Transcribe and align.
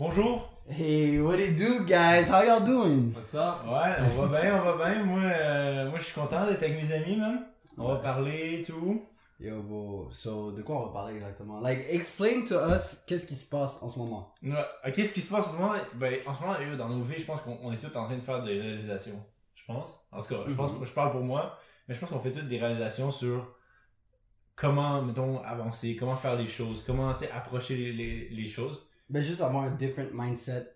Bonjour. 0.00 0.50
Hey, 0.66 1.20
what 1.20 1.38
it 1.38 1.58
do, 1.58 1.84
guys? 1.84 2.30
How 2.30 2.42
y'all 2.42 2.64
doing? 2.64 3.12
What's 3.14 3.34
up? 3.34 3.66
Ouais, 3.66 3.94
on 4.00 4.26
va 4.26 4.40
bien, 4.40 4.56
on 4.56 4.64
va 4.64 4.86
bien. 4.86 5.04
Moi, 5.04 5.20
euh, 5.20 5.90
moi, 5.90 5.98
je 5.98 6.04
suis 6.04 6.14
content 6.18 6.46
d'être 6.46 6.62
avec 6.62 6.80
mes 6.80 6.90
amis, 6.90 7.18
man. 7.18 7.46
On 7.76 7.86
va 7.86 7.96
parler, 7.96 8.62
tout. 8.66 9.04
Yo, 9.38 9.62
bro, 9.62 10.08
so, 10.10 10.52
de 10.52 10.62
quoi 10.62 10.80
on 10.80 10.86
va 10.86 10.92
parler 10.94 11.16
exactement? 11.16 11.60
Like, 11.60 11.84
explain 11.90 12.46
to 12.48 12.54
us 12.74 13.04
qu'est-ce 13.06 13.26
qui 13.26 13.36
se 13.36 13.50
passe 13.50 13.82
en 13.82 13.90
ce 13.90 13.98
moment. 13.98 14.32
Ouais. 14.42 14.90
Qu'est-ce 14.90 15.12
qui 15.12 15.20
se 15.20 15.34
passe 15.34 15.48
en 15.48 15.56
ce 15.58 15.60
moment? 15.60 15.74
Ben, 15.96 16.14
en 16.26 16.34
ce 16.34 16.40
moment, 16.40 16.54
dans 16.78 16.88
nos 16.88 17.02
vies, 17.02 17.18
je 17.18 17.26
pense 17.26 17.42
qu'on 17.42 17.58
on 17.62 17.70
est 17.70 17.76
tous 17.76 17.94
en 17.94 18.06
train 18.06 18.16
de 18.16 18.22
faire 18.22 18.42
des 18.42 18.58
réalisations. 18.58 19.22
Je 19.54 19.66
pense. 19.66 20.08
En 20.12 20.22
tout 20.22 20.28
cas, 20.34 20.40
je 20.46 20.54
pense, 20.54 20.70
je 20.82 20.92
parle 20.92 21.12
pour 21.12 21.20
moi. 21.20 21.58
Mais 21.86 21.94
je 21.94 22.00
pense 22.00 22.08
qu'on 22.08 22.20
fait 22.20 22.32
toutes 22.32 22.48
des 22.48 22.58
réalisations 22.58 23.12
sur 23.12 23.54
comment, 24.56 25.02
mettons, 25.02 25.42
avancer, 25.42 25.94
comment 25.94 26.16
faire 26.16 26.36
les 26.36 26.46
choses, 26.46 26.84
comment, 26.86 27.12
tu 27.12 27.26
sais, 27.26 27.30
approcher 27.32 27.76
les, 27.76 27.92
les, 27.92 28.28
les 28.30 28.46
choses. 28.46 28.86
Ben, 29.10 29.22
juste 29.22 29.40
avoir 29.40 29.64
un 29.64 29.74
different 29.74 30.10
mindset 30.12 30.72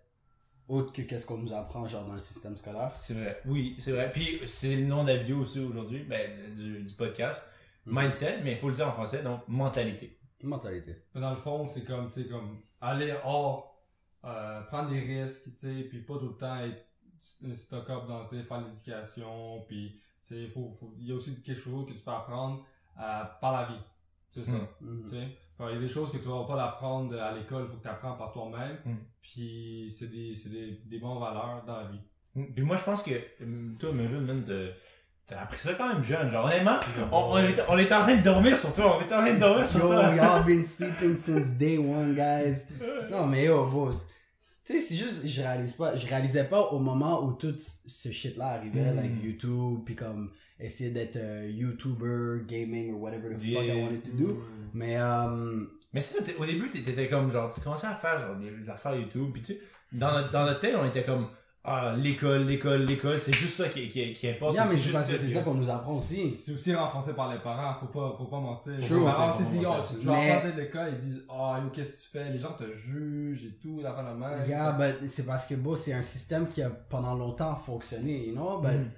autre 0.69 0.93
que 0.93 1.03
qu'est-ce 1.03 1.27
qu'on 1.27 1.39
nous 1.39 1.53
apprend, 1.53 1.87
genre, 1.87 2.07
dans 2.07 2.15
le 2.15 2.19
système 2.19 2.57
scolaire. 2.57 2.91
C'est 2.91 3.15
vrai. 3.15 3.41
Oui, 3.47 3.77
c'est 3.79 3.93
vrai. 3.93 4.11
Puis, 4.11 4.41
c'est 4.47 4.77
le 4.77 4.87
nom 4.87 5.05
de 5.05 5.09
la 5.09 5.19
vidéo 5.19 5.39
aussi 5.39 5.61
aujourd'hui, 5.61 6.05
ben, 6.05 6.55
du, 6.55 6.83
du 6.83 6.95
podcast. 6.95 7.51
Mindset, 7.87 8.41
mais 8.43 8.53
il 8.53 8.59
faut 8.59 8.69
le 8.69 8.75
dire 8.75 8.89
en 8.89 8.93
français, 8.93 9.23
donc 9.23 9.47
mentalité. 9.47 10.19
Mentalité. 10.43 11.05
Dans 11.15 11.31
le 11.31 11.37
fond, 11.37 11.67
c'est 11.67 11.85
comme, 11.85 12.09
tu 12.09 12.23
sais, 12.23 12.29
comme 12.29 12.61
aller 12.81 13.15
hors, 13.25 13.79
euh, 14.25 14.63
prendre 14.63 14.91
des 14.91 15.01
risques, 15.01 15.55
tu 15.57 15.67
sais, 15.67 15.83
puis 15.85 16.01
pas 16.01 16.19
tout 16.19 16.29
le 16.29 16.37
temps 16.37 16.59
être 16.61 16.87
stock 17.55 17.89
up 17.91 18.07
dans, 18.09 18.25
tu 18.25 18.37
sais, 18.37 18.43
faire 18.43 18.63
l'éducation, 18.63 19.65
puis, 19.69 20.01
tu 20.27 20.35
sais, 20.35 20.49
faut, 20.49 20.71
faut, 20.71 20.95
il 20.99 21.09
y 21.09 21.13
a 21.13 21.15
aussi 21.15 21.43
quelque 21.43 21.61
chose 21.61 21.87
que 21.87 21.93
tu 21.93 22.03
peux 22.03 22.11
apprendre 22.11 22.65
euh, 22.99 23.25
par 23.41 23.53
la 23.53 23.69
vie. 23.69 23.83
C'est 24.31 24.45
ça. 24.45 24.53
Mhm. 24.81 25.05
Tu 25.05 25.11
sais? 25.11 25.39
Il 25.61 25.75
y 25.75 25.77
a 25.77 25.81
des 25.81 25.89
choses 25.89 26.11
que 26.11 26.19
tu 26.19 26.25
vas 26.29 26.45
pas 26.45 26.57
l'apprendre 26.57 27.17
à 27.21 27.33
l'école, 27.33 27.69
faut 27.69 27.77
que 27.77 27.83
tu 27.83 27.89
apprennes 27.89 28.17
par 28.19 28.33
toi-même, 28.33 28.77
Mm. 28.85 28.97
puis 29.23 29.89
c'est 29.97 30.11
des, 30.11 30.35
c'est 30.37 30.49
des, 30.51 30.81
des 30.85 30.99
bonnes 30.99 31.19
valeurs 31.21 31.63
dans 31.67 31.77
la 31.81 31.85
vie. 31.91 32.01
Puis 32.55 32.65
moi, 32.65 32.77
je 32.77 32.83
pense 32.83 33.03
que, 33.05 33.13
euh, 33.13 33.47
toi, 33.79 33.91
Melun, 33.93 34.21
man, 34.23 34.43
t'as- 34.45 34.75
t'as 35.27 35.43
appris 35.43 35.61
ça 35.61 35.75
quand 35.75 35.89
même 35.95 36.03
jeune. 36.03 36.29
Genre, 36.29 36.45
honnêtement, 36.45 36.77
on, 37.13 37.17
on, 37.35 37.39
était, 37.39 37.63
on 37.69 37.79
était 37.79 37.95
en 37.95 38.03
train 38.03 38.17
de 38.17 38.23
dormir 38.25 38.59
sur 38.59 38.75
toi. 38.75 38.99
On 38.99 39.05
était 39.05 39.15
en 39.15 39.19
train 39.21 39.35
de 39.35 39.39
dormir 39.39 39.69
sur 39.69 39.81
Yo, 39.81 39.87
toi. 39.93 40.15
y'all 40.17 40.45
been 40.47 40.63
sleeping 40.65 41.17
since 41.17 41.57
day 41.57 41.79
one, 41.79 42.15
guys. 42.17 42.73
Non, 43.11 43.27
mais 43.29 43.45
yo, 43.45 43.67
boss. 43.67 44.11
Tu 44.65 44.73
sais, 44.73 44.79
c'est 44.79 44.95
juste, 44.97 45.27
je 45.27 45.43
réalise 45.43 45.75
pas, 45.75 45.95
je 45.95 46.07
réalisais 46.07 46.45
pas 46.45 46.61
au 46.73 46.79
moment 46.79 47.23
où 47.25 47.33
tout 47.35 47.55
ce 47.59 48.11
shit-là 48.11 48.47
arrivait, 48.55 48.93
Mm. 48.93 48.97
like 48.97 49.23
YouTube, 49.23 49.81
puis 49.85 49.95
comme 49.95 50.31
essayer 50.59 50.91
d'être 50.91 51.17
euh, 51.17 51.47
YouTuber, 51.51 52.47
gaming, 52.49 52.95
or 52.95 53.01
whatever 53.03 53.29
the 53.35 53.39
fuck 53.39 53.65
I 53.65 53.83
wanted 53.83 54.03
to 54.05 54.13
do. 54.13 54.43
Mais, 54.73 54.97
euh, 54.99 55.61
Mais 55.93 56.01
ça, 56.01 56.25
au 56.39 56.45
début, 56.47 56.71
t'étais 56.71 57.09
comme, 57.09 57.31
genre, 57.31 57.53
tu 57.55 57.61
commençais 57.61 57.87
à 57.87 57.95
faire, 57.95 58.19
genre, 58.19 58.37
des 58.37 58.69
affaires 58.71 58.97
YouTube. 58.97 59.31
Puis 59.33 59.43
tu 59.43 59.53
sais, 59.53 59.61
dans 59.93 60.13
notre, 60.13 60.33
dans 60.33 60.45
notre 60.45 60.61
tête, 60.61 60.75
on 60.81 60.87
était 60.87 61.05
comme, 61.05 61.29
ah, 61.67 61.95
l'école, 61.97 62.47
l'école, 62.47 62.85
l'école, 62.85 63.19
c'est 63.19 63.33
juste 63.35 63.57
ça 63.57 63.69
qui, 63.71 63.89
qui, 63.89 64.13
qui 64.13 64.29
importe. 64.29 64.55
yeah, 64.55 64.65
mais 64.67 64.77
c'est 64.77 64.93
c'est 64.93 65.17
c'est 65.17 65.31
ça 65.33 65.41
qu'on 65.43 65.55
nous 65.55 65.71
apprend 65.71 65.97
aussi. 65.97 66.29
C'est 66.29 66.53
aussi 66.53 66.75
renforcé 66.75 67.15
par 67.15 67.33
les 67.33 67.39
parents, 67.41 67.73
faut 67.75 67.87
pas, 67.87 68.15
faut 68.19 68.27
pas 68.27 68.39
mentir. 68.41 68.75
True. 68.83 68.99
les 68.99 69.05
parents 69.05 69.35
disent, 69.35 69.63
mentir. 69.63 69.71
oh, 69.79 69.83
tu 69.89 69.99
tu 70.01 70.07
vas 70.07 70.35
rentrer 70.35 70.53
de 70.53 70.61
l'école, 70.61 70.89
ils 70.93 70.99
disent, 70.99 71.25
oh, 71.31 71.55
yo, 71.63 71.71
qu'est-ce 71.71 71.91
que 71.91 72.03
tu 72.05 72.19
fais? 72.25 72.31
Les 72.33 72.39
gens 72.39 72.53
te 72.53 72.65
jugent 72.77 73.47
et 73.47 73.59
tout, 73.63 73.81
la 73.83 73.95
fin 73.95 74.03
de 74.03 74.09
la 74.09 74.15
main. 74.15 74.31
Yeah, 74.47 74.73
but 74.73 75.09
c'est 75.09 75.25
parce 75.25 75.47
que, 75.47 75.55
bon, 75.55 75.75
c'est 75.75 75.95
un 75.95 76.03
système 76.03 76.47
qui 76.49 76.61
a 76.63 76.69
pendant 76.69 77.15
longtemps 77.15 77.57
fonctionné, 77.57 78.27
you 78.29 78.35
know? 78.35 78.59
But 78.61 78.71
Mm. 78.73 78.91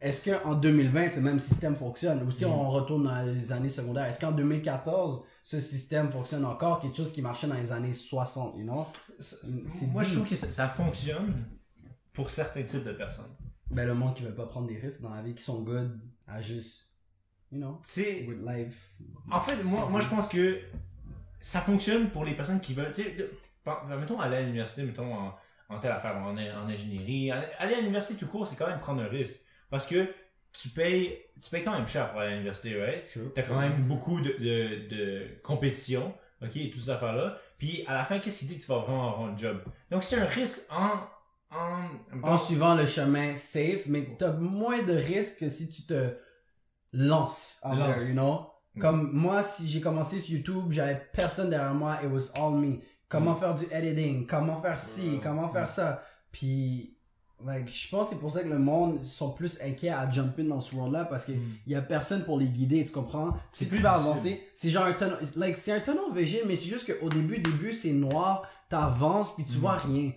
est-ce 0.00 0.30
qu'en 0.30 0.54
2020, 0.54 1.08
ce 1.10 1.20
même 1.20 1.38
système 1.40 1.76
fonctionne? 1.76 2.22
Ou 2.26 2.30
si 2.30 2.46
on 2.46 2.70
retourne 2.70 3.04
dans 3.04 3.22
les 3.26 3.52
années 3.52 3.68
secondaires, 3.68 4.04
est-ce 4.06 4.20
qu'en 4.20 4.32
2014, 4.32 5.24
ce 5.42 5.60
système 5.60 6.10
fonctionne 6.10 6.46
encore? 6.46 6.80
Quelque 6.80 6.96
chose 6.96 7.12
qui 7.12 7.20
marchait 7.20 7.46
dans 7.48 7.54
les 7.54 7.70
années 7.72 7.92
60, 7.92 8.54
you 8.56 8.64
know? 8.64 8.86
C'est- 9.18 9.46
C'est 9.68 9.86
Moi, 9.92 10.02
je 10.02 10.14
trouve 10.14 10.26
que 10.28 10.36
ça, 10.36 10.46
ça 10.50 10.68
fonctionne 10.68 11.34
pour 12.14 12.30
certains 12.30 12.62
types 12.62 12.84
de 12.84 12.92
personnes. 12.92 13.30
Ben, 13.70 13.86
le 13.86 13.94
monde 13.94 14.14
qui 14.14 14.22
veut 14.22 14.34
pas 14.34 14.46
prendre 14.46 14.66
des 14.68 14.78
risques 14.78 15.02
dans 15.02 15.14
la 15.14 15.20
vie, 15.22 15.34
qui 15.34 15.42
sont 15.42 15.62
good 15.62 16.00
à 16.26 16.40
juste, 16.40 16.96
you 17.52 17.58
know, 17.58 17.80
Tu 17.84 18.02
sais, 18.02 18.24
with 18.26 18.38
life. 18.40 18.94
En 19.30 19.40
fait, 19.40 19.62
moi, 19.64 19.88
moi 19.90 20.00
je 20.00 20.08
pense 20.08 20.28
que 20.28 20.60
ça 21.38 21.60
fonctionne 21.60 22.10
pour 22.10 22.24
les 22.24 22.34
personnes 22.34 22.60
qui 22.60 22.72
veulent. 22.72 22.92
Tu 22.92 23.02
sais, 23.02 23.30
par- 23.64 23.86
mettons, 23.86 24.20
aller 24.20 24.36
à 24.36 24.40
l'université, 24.42 24.84
mettons, 24.84 25.12
en, 25.12 25.34
en 25.68 25.78
telle 25.80 25.92
affaire, 25.92 26.16
en, 26.16 26.36
en 26.36 26.68
ingénierie. 26.68 27.30
Aller 27.30 27.74
à 27.74 27.80
l'université 27.80 28.18
tout 28.18 28.28
court, 28.28 28.46
c'est 28.46 28.56
quand 28.56 28.66
même 28.68 28.80
prendre 28.80 29.02
un 29.02 29.08
risque. 29.08 29.40
Parce 29.70 29.86
que 29.86 30.08
tu 30.52 30.68
payes, 30.68 31.18
tu 31.42 31.50
payes 31.50 31.64
quand 31.64 31.76
même 31.76 31.88
cher 31.88 32.10
pour 32.12 32.20
aller 32.20 32.30
à 32.30 32.34
l'université, 32.34 32.80
right? 32.80 33.06
True. 33.06 33.32
T'as 33.34 33.42
quand 33.42 33.58
même 33.60 33.88
beaucoup 33.88 34.20
de, 34.20 34.30
de, 34.38 34.88
de 34.88 35.26
compétition, 35.42 36.14
ok, 36.42 36.56
et 36.56 36.70
toutes 36.70 36.82
ces 36.82 36.90
affaires-là. 36.90 37.36
Puis 37.58 37.84
à 37.88 37.94
la 37.94 38.04
fin, 38.04 38.20
qu'est-ce 38.20 38.40
qui 38.40 38.46
dit 38.46 38.56
que 38.58 38.62
tu 38.62 38.68
vas 38.68 38.78
vraiment 38.78 39.12
avoir 39.12 39.28
un 39.28 39.36
job? 39.36 39.60
Donc 39.90 40.04
c'est 40.04 40.20
un 40.20 40.26
risque 40.26 40.70
en. 40.70 40.92
En, 41.54 42.28
En 42.32 42.36
suivant 42.38 42.74
le 42.74 42.86
chemin 42.86 43.36
safe, 43.36 43.86
mais 43.86 44.16
t'as 44.18 44.32
moins 44.32 44.82
de 44.82 44.92
risques 44.92 45.38
que 45.40 45.48
si 45.48 45.70
tu 45.70 45.82
te 45.82 46.10
lances 46.92 47.60
en 47.62 47.74
Lance. 47.74 47.88
vrai, 47.96 48.06
you 48.08 48.12
know? 48.14 48.46
Comme 48.80 49.12
moi, 49.12 49.42
si 49.42 49.68
j'ai 49.68 49.80
commencé 49.80 50.18
sur 50.18 50.34
YouTube, 50.36 50.72
j'avais 50.72 51.00
personne 51.12 51.48
derrière 51.50 51.74
moi, 51.74 51.96
it 52.02 52.10
was 52.10 52.32
all 52.36 52.54
me. 52.54 52.78
Comment 53.08 53.36
faire 53.36 53.54
du 53.54 53.64
editing, 53.70 54.26
comment 54.26 54.60
faire 54.60 54.80
ci, 54.80 55.20
comment 55.22 55.48
faire 55.48 55.68
ça? 55.68 56.02
Puis, 56.32 56.96
like, 57.44 57.72
je 57.72 57.88
pense 57.88 58.08
que 58.08 58.14
c'est 58.14 58.20
pour 58.20 58.32
ça 58.32 58.42
que 58.42 58.48
le 58.48 58.58
monde 58.58 59.04
sont 59.04 59.30
plus 59.30 59.60
inquiets 59.62 59.90
à 59.90 60.10
jumper 60.10 60.42
dans 60.42 60.60
ce 60.60 60.74
world-là 60.74 61.04
parce 61.04 61.24
que 61.24 61.30
il 61.32 61.72
y 61.72 61.76
a 61.76 61.82
personne 61.82 62.24
pour 62.24 62.36
les 62.40 62.46
guider, 62.46 62.84
tu 62.84 62.90
comprends? 62.90 63.30
Si 63.52 63.58
C'est 63.60 63.64
tu 63.66 63.70
plus 63.72 63.80
vas 63.80 63.92
avancer, 63.94 64.42
c'est 64.54 64.70
genre 64.70 64.86
un 64.86 64.92
tunnel, 64.92 65.16
like, 65.36 65.56
c'est 65.56 65.70
un 65.70 65.80
tunnel 65.80 66.00
VG, 66.12 66.42
mais 66.48 66.56
c'est 66.56 66.68
juste 66.68 66.92
qu'au 66.92 67.08
début, 67.08 67.38
début, 67.38 67.72
c'est 67.72 67.92
noir, 67.92 68.42
t'avances, 68.68 69.36
puis 69.36 69.44
tu 69.44 69.58
vois 69.58 69.76
rien. 69.76 70.10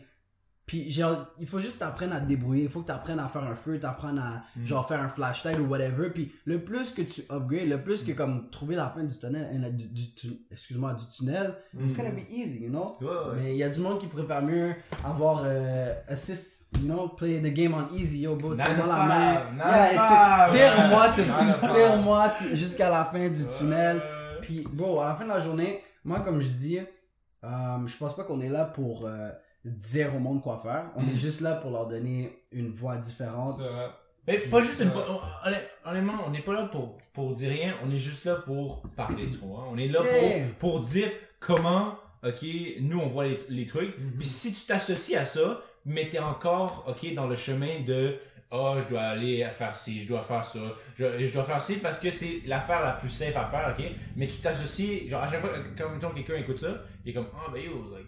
Puis 0.67 0.91
genre, 0.91 1.15
il 1.39 1.47
faut 1.47 1.59
juste 1.59 1.79
t'apprendre 1.79 2.13
à 2.13 2.19
te 2.19 2.25
débrouiller, 2.25 2.63
il 2.63 2.69
faut 2.69 2.81
que 2.81 2.87
t'apprennes 2.87 3.19
à 3.19 3.29
faire 3.29 3.41
un 3.43 3.55
feu, 3.55 3.79
t'apprennes 3.79 4.19
à 4.19 4.43
genre 4.65 4.85
faire 4.85 5.01
un 5.01 5.07
flashlight 5.07 5.57
ou 5.59 5.65
whatever. 5.67 6.09
Puis 6.09 6.29
le 6.43 6.59
plus 6.59 6.91
que 6.91 7.01
tu 7.03 7.21
upgrades, 7.31 7.69
le 7.69 7.81
plus 7.81 8.03
que 8.03 8.11
comme 8.11 8.49
trouver 8.49 8.75
la 8.75 8.89
fin 8.89 9.01
du 9.01 9.17
tunnel, 9.17 9.47
euh, 9.63 9.69
du, 9.69 9.87
du 9.87 10.33
excuse-moi, 10.51 10.93
du 10.93 11.05
tunnel, 11.17 11.53
it's 11.81 11.95
gonna 11.95 12.11
be 12.11 12.19
easy, 12.29 12.63
you 12.65 12.69
know? 12.69 12.97
Ouais, 12.99 13.07
ouais. 13.07 13.35
Mais 13.41 13.51
il 13.53 13.57
y 13.59 13.63
a 13.63 13.69
du 13.69 13.79
monde 13.79 13.97
qui 13.97 14.07
préfère 14.07 14.41
mieux 14.41 14.75
avoir 15.05 15.43
euh, 15.45 15.93
assist, 16.09 16.75
you 16.81 16.85
know, 16.85 17.07
play 17.15 17.39
the 17.39 17.53
game 17.53 17.73
on 17.73 17.95
easy, 17.95 18.23
yo, 18.23 18.35
bro, 18.35 18.53
tire-moi 18.53 18.83
to 18.83 18.89
la 18.89 19.05
main. 19.05 19.33
Yeah, 19.57 20.49
tire- 20.49 20.51
tire-moi, 20.51 21.59
tire-moi 21.61 22.33
jusqu'à 22.55 22.89
la 22.89 23.05
fin 23.05 23.29
du 23.29 23.45
tunnel. 23.57 24.01
Puis, 24.41 24.67
bro, 24.73 24.99
à 24.99 25.09
la 25.09 25.15
fin 25.15 25.23
de 25.23 25.29
la 25.29 25.39
journée, 25.39 25.81
moi, 26.03 26.19
comme 26.19 26.41
je 26.41 26.47
dis, 26.47 26.79
euh, 26.79 27.47
je 27.87 27.97
pense 27.97 28.15
pas 28.17 28.25
qu'on 28.25 28.41
est 28.41 28.49
là 28.49 28.65
pour 28.65 29.05
euh, 29.05 29.29
dire 29.67 30.15
au 30.15 30.19
monde 30.19 30.41
quoi 30.41 30.57
faire. 30.57 30.85
On 30.95 31.07
est 31.07 31.15
juste 31.15 31.41
là 31.41 31.55
pour 31.55 31.71
leur 31.71 31.87
donner 31.87 32.31
une 32.51 32.71
voix 32.71 32.97
différente. 32.97 33.55
C'est 33.57 33.67
vrai. 33.69 33.87
Mais 34.27 34.37
pas 34.39 34.59
juste 34.59 34.81
une 34.81 34.89
honn- 34.89 35.55
Honnêtement, 35.85 36.19
on 36.27 36.31
n'est 36.31 36.41
pas 36.41 36.53
là 36.53 36.65
pour, 36.65 36.97
pour 37.13 37.33
dire 37.33 37.49
rien, 37.49 37.75
on 37.85 37.89
est 37.91 37.97
juste 37.97 38.25
là 38.25 38.35
pour 38.35 38.81
parler, 38.95 39.29
tu 39.29 39.37
vois. 39.37 39.65
On 39.71 39.77
est 39.77 39.87
là 39.87 40.01
Yeah. 40.03 40.45
pour, 40.59 40.71
pour 40.71 40.81
dire 40.81 41.07
comment, 41.39 41.95
ok, 42.25 42.45
nous 42.81 42.99
on 42.99 43.07
voit 43.07 43.25
les, 43.27 43.39
les 43.49 43.65
trucs. 43.65 43.97
Mm-hmm. 43.97 44.17
Puis 44.17 44.27
si 44.27 44.53
tu 44.53 44.65
t'associes 44.65 45.15
à 45.15 45.25
ça, 45.25 45.61
mais 45.85 46.09
t'es 46.09 46.19
encore, 46.19 46.83
ok, 46.89 47.13
dans 47.13 47.27
le 47.27 47.37
chemin 47.37 47.79
de, 47.85 48.17
oh, 48.51 48.75
je 48.77 48.89
dois 48.89 49.01
aller 49.01 49.47
faire 49.53 49.73
ci, 49.73 50.01
je 50.01 50.09
dois 50.09 50.21
faire 50.21 50.43
ça, 50.43 50.59
je, 50.97 51.25
je 51.25 51.31
dois 51.33 51.45
faire 51.45 51.61
ci 51.61 51.77
parce 51.77 51.99
que 52.01 52.09
c'est 52.11 52.41
l'affaire 52.47 52.81
la 52.81 52.91
plus 52.93 53.09
safe 53.09 53.37
à 53.37 53.45
faire, 53.45 53.73
ok. 53.77 53.85
Mais 54.17 54.27
tu 54.27 54.41
t'associes, 54.41 55.07
genre 55.07 55.23
à 55.23 55.31
chaque 55.31 55.39
fois, 55.39 55.51
quand 55.77 55.89
mettons, 55.89 56.09
quelqu'un 56.09 56.35
écoute 56.35 56.57
ça, 56.57 56.83
il 57.05 57.11
est 57.11 57.13
comme, 57.13 57.27
ah, 57.33 57.49
ben 57.53 57.63
yo, 57.63 57.71
like, 57.95 58.07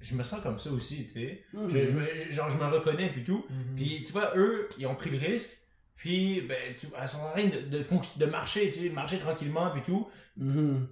je 0.00 0.14
me 0.14 0.22
sens 0.22 0.40
comme 0.42 0.58
ça 0.58 0.70
aussi, 0.70 1.06
tu 1.06 1.12
sais. 1.12 1.44
Mhm. 1.52 1.68
Je, 1.68 1.86
je- 1.86 2.32
genre, 2.32 2.50
je 2.50 2.56
me 2.58 2.64
reconnais 2.64 3.08
puis 3.08 3.24
tout. 3.24 3.44
Puis, 3.76 4.02
tu 4.04 4.12
vois, 4.12 4.32
eux, 4.36 4.68
ils 4.78 4.86
ont 4.86 4.94
pris 4.94 5.10
le 5.10 5.18
risque. 5.18 5.58
Puis, 5.96 6.40
ben, 6.42 6.56
tu, 6.74 6.86
elles 7.00 7.08
sont 7.08 7.18
en 7.18 7.30
train 7.32 7.44
de, 7.44 7.60
de, 7.68 7.84
de 8.18 8.26
marcher, 8.26 8.70
tu 8.70 8.80
sais, 8.80 8.88
marcher 8.90 9.18
tranquillement 9.18 9.70
puis 9.72 9.82
tout. 9.82 10.08
Mhm. 10.36 10.88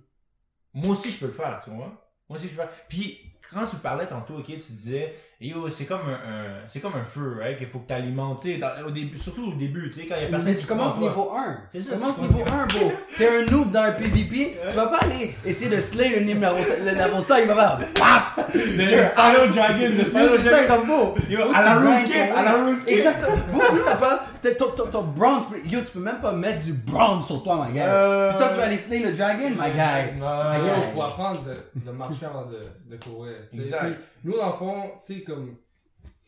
Moi 0.75 0.89
aussi, 0.91 1.11
je 1.11 1.19
peux 1.21 1.27
le 1.27 1.33
faire, 1.33 1.61
tu 1.65 1.71
vois. 1.71 2.13
Moi 2.29 2.39
aussi, 2.39 2.49
je 2.49 2.55
peux 2.55 2.63
le 2.63 2.69
faire. 2.69 2.87
Puis, 2.89 3.33
quand 3.51 3.67
tu 3.67 3.77
parlais 3.77 4.07
tantôt, 4.07 4.37
ok, 4.37 4.45
tu 4.47 4.57
disais, 4.57 5.15
yo, 5.41 5.69
c'est 5.71 5.85
comme 5.87 6.01
un, 6.09 6.15
un- 6.15 6.67
c'est 6.67 6.81
comme 6.81 6.95
un 6.97 7.05
feu, 7.05 7.37
right, 7.41 7.57
qu'il 7.59 7.69
faut 7.69 7.79
que 7.79 7.87
t'alimentes, 7.89 8.41
tu 8.43 8.61
au 8.85 8.91
début, 8.91 9.17
surtout 9.17 9.53
au 9.53 9.55
début, 9.55 9.89
tu 9.89 10.01
sais, 10.01 10.07
quand 10.07 10.17
il 10.17 10.25
y 10.25 10.27
a 10.27 10.29
personne 10.31 10.53
Mais 10.53 10.59
tu 10.59 10.67
commences 10.67 10.99
niveau 10.99 11.33
1. 11.37 11.59
C'est 11.71 11.79
Tu 11.79 11.85
ça, 11.85 11.97
commences 11.97 12.17
tu 12.17 12.23
niveau 12.23 12.45
1, 12.45 12.67
bro. 12.67 12.93
T'es 13.17 13.29
un 13.29 13.51
noob 13.53 13.71
dans 13.71 13.83
un 13.83 13.93
PvP. 13.93 14.59
Tu 14.69 14.77
vas 14.77 14.87
pas 14.89 14.99
aller 14.99 15.33
essayer 15.47 15.71
de 15.75 15.81
slay 15.81 16.19
le 16.19 16.25
numéro 16.25 16.57
le 16.57 16.91
level 16.91 17.23
5. 17.23 17.39
Il 17.43 17.49
va 17.49 17.55
faire 17.79 17.89
PAP! 17.95 18.49
Le 18.55 18.61
Final 18.61 19.51
Dragon, 19.55 19.79
le 19.79 19.87
Yo, 19.87 20.05
Final 20.05 20.29
C'est 20.39 20.51
ça 20.51 20.51
Dragon. 20.67 20.75
comme 20.77 20.87
beau. 20.89 21.15
Yo, 21.31 21.39
à 21.55 21.65
la 21.65 21.79
RuneScape, 21.79 22.31
à 22.37 22.43
la. 22.43 22.53
RuneScape. 22.65 22.93
Exactement. 22.95 23.37
Bro, 23.53 23.63
si 23.65 23.81
t'as 23.85 23.97
pas, 23.97 24.25
t'as- 24.57 25.03
bronze, 25.03 25.47
yo, 25.67 25.81
tu 25.81 25.87
peux 25.93 26.01
même 26.01 26.21
pas 26.21 26.33
mettre 26.33 26.65
du 26.65 26.73
bronze 26.73 27.27
sur 27.27 27.43
toi, 27.43 27.67
my 27.67 27.73
guy. 27.73 27.81
Euh, 27.83 28.29
Puis 28.31 28.39
toi, 28.39 28.49
tu 28.49 28.55
vas 28.57 28.65
aller 28.65 28.77
slay 28.77 29.01
le 29.01 29.13
dragon, 29.13 29.51
my 29.51 29.57
guy. 29.73 30.21
Ouais. 30.21 30.59
My 30.61 30.69
Il 30.69 30.75
guy. 30.75 30.93
faut 30.95 31.03
apprendre 31.03 31.41
de, 31.45 31.81
de 31.81 31.91
marcher 31.91 32.27
avant 32.27 32.47
de, 32.47 32.59
de 32.91 33.03
courir. 33.03 33.35
Exact. 33.53 33.81
Puis, 33.85 33.95
nous, 34.25 34.37
dans 34.37 34.47
le 34.47 34.53
fond, 34.53 34.83
tu 35.05 35.15
sais, 35.15 35.21
comme, 35.23 35.57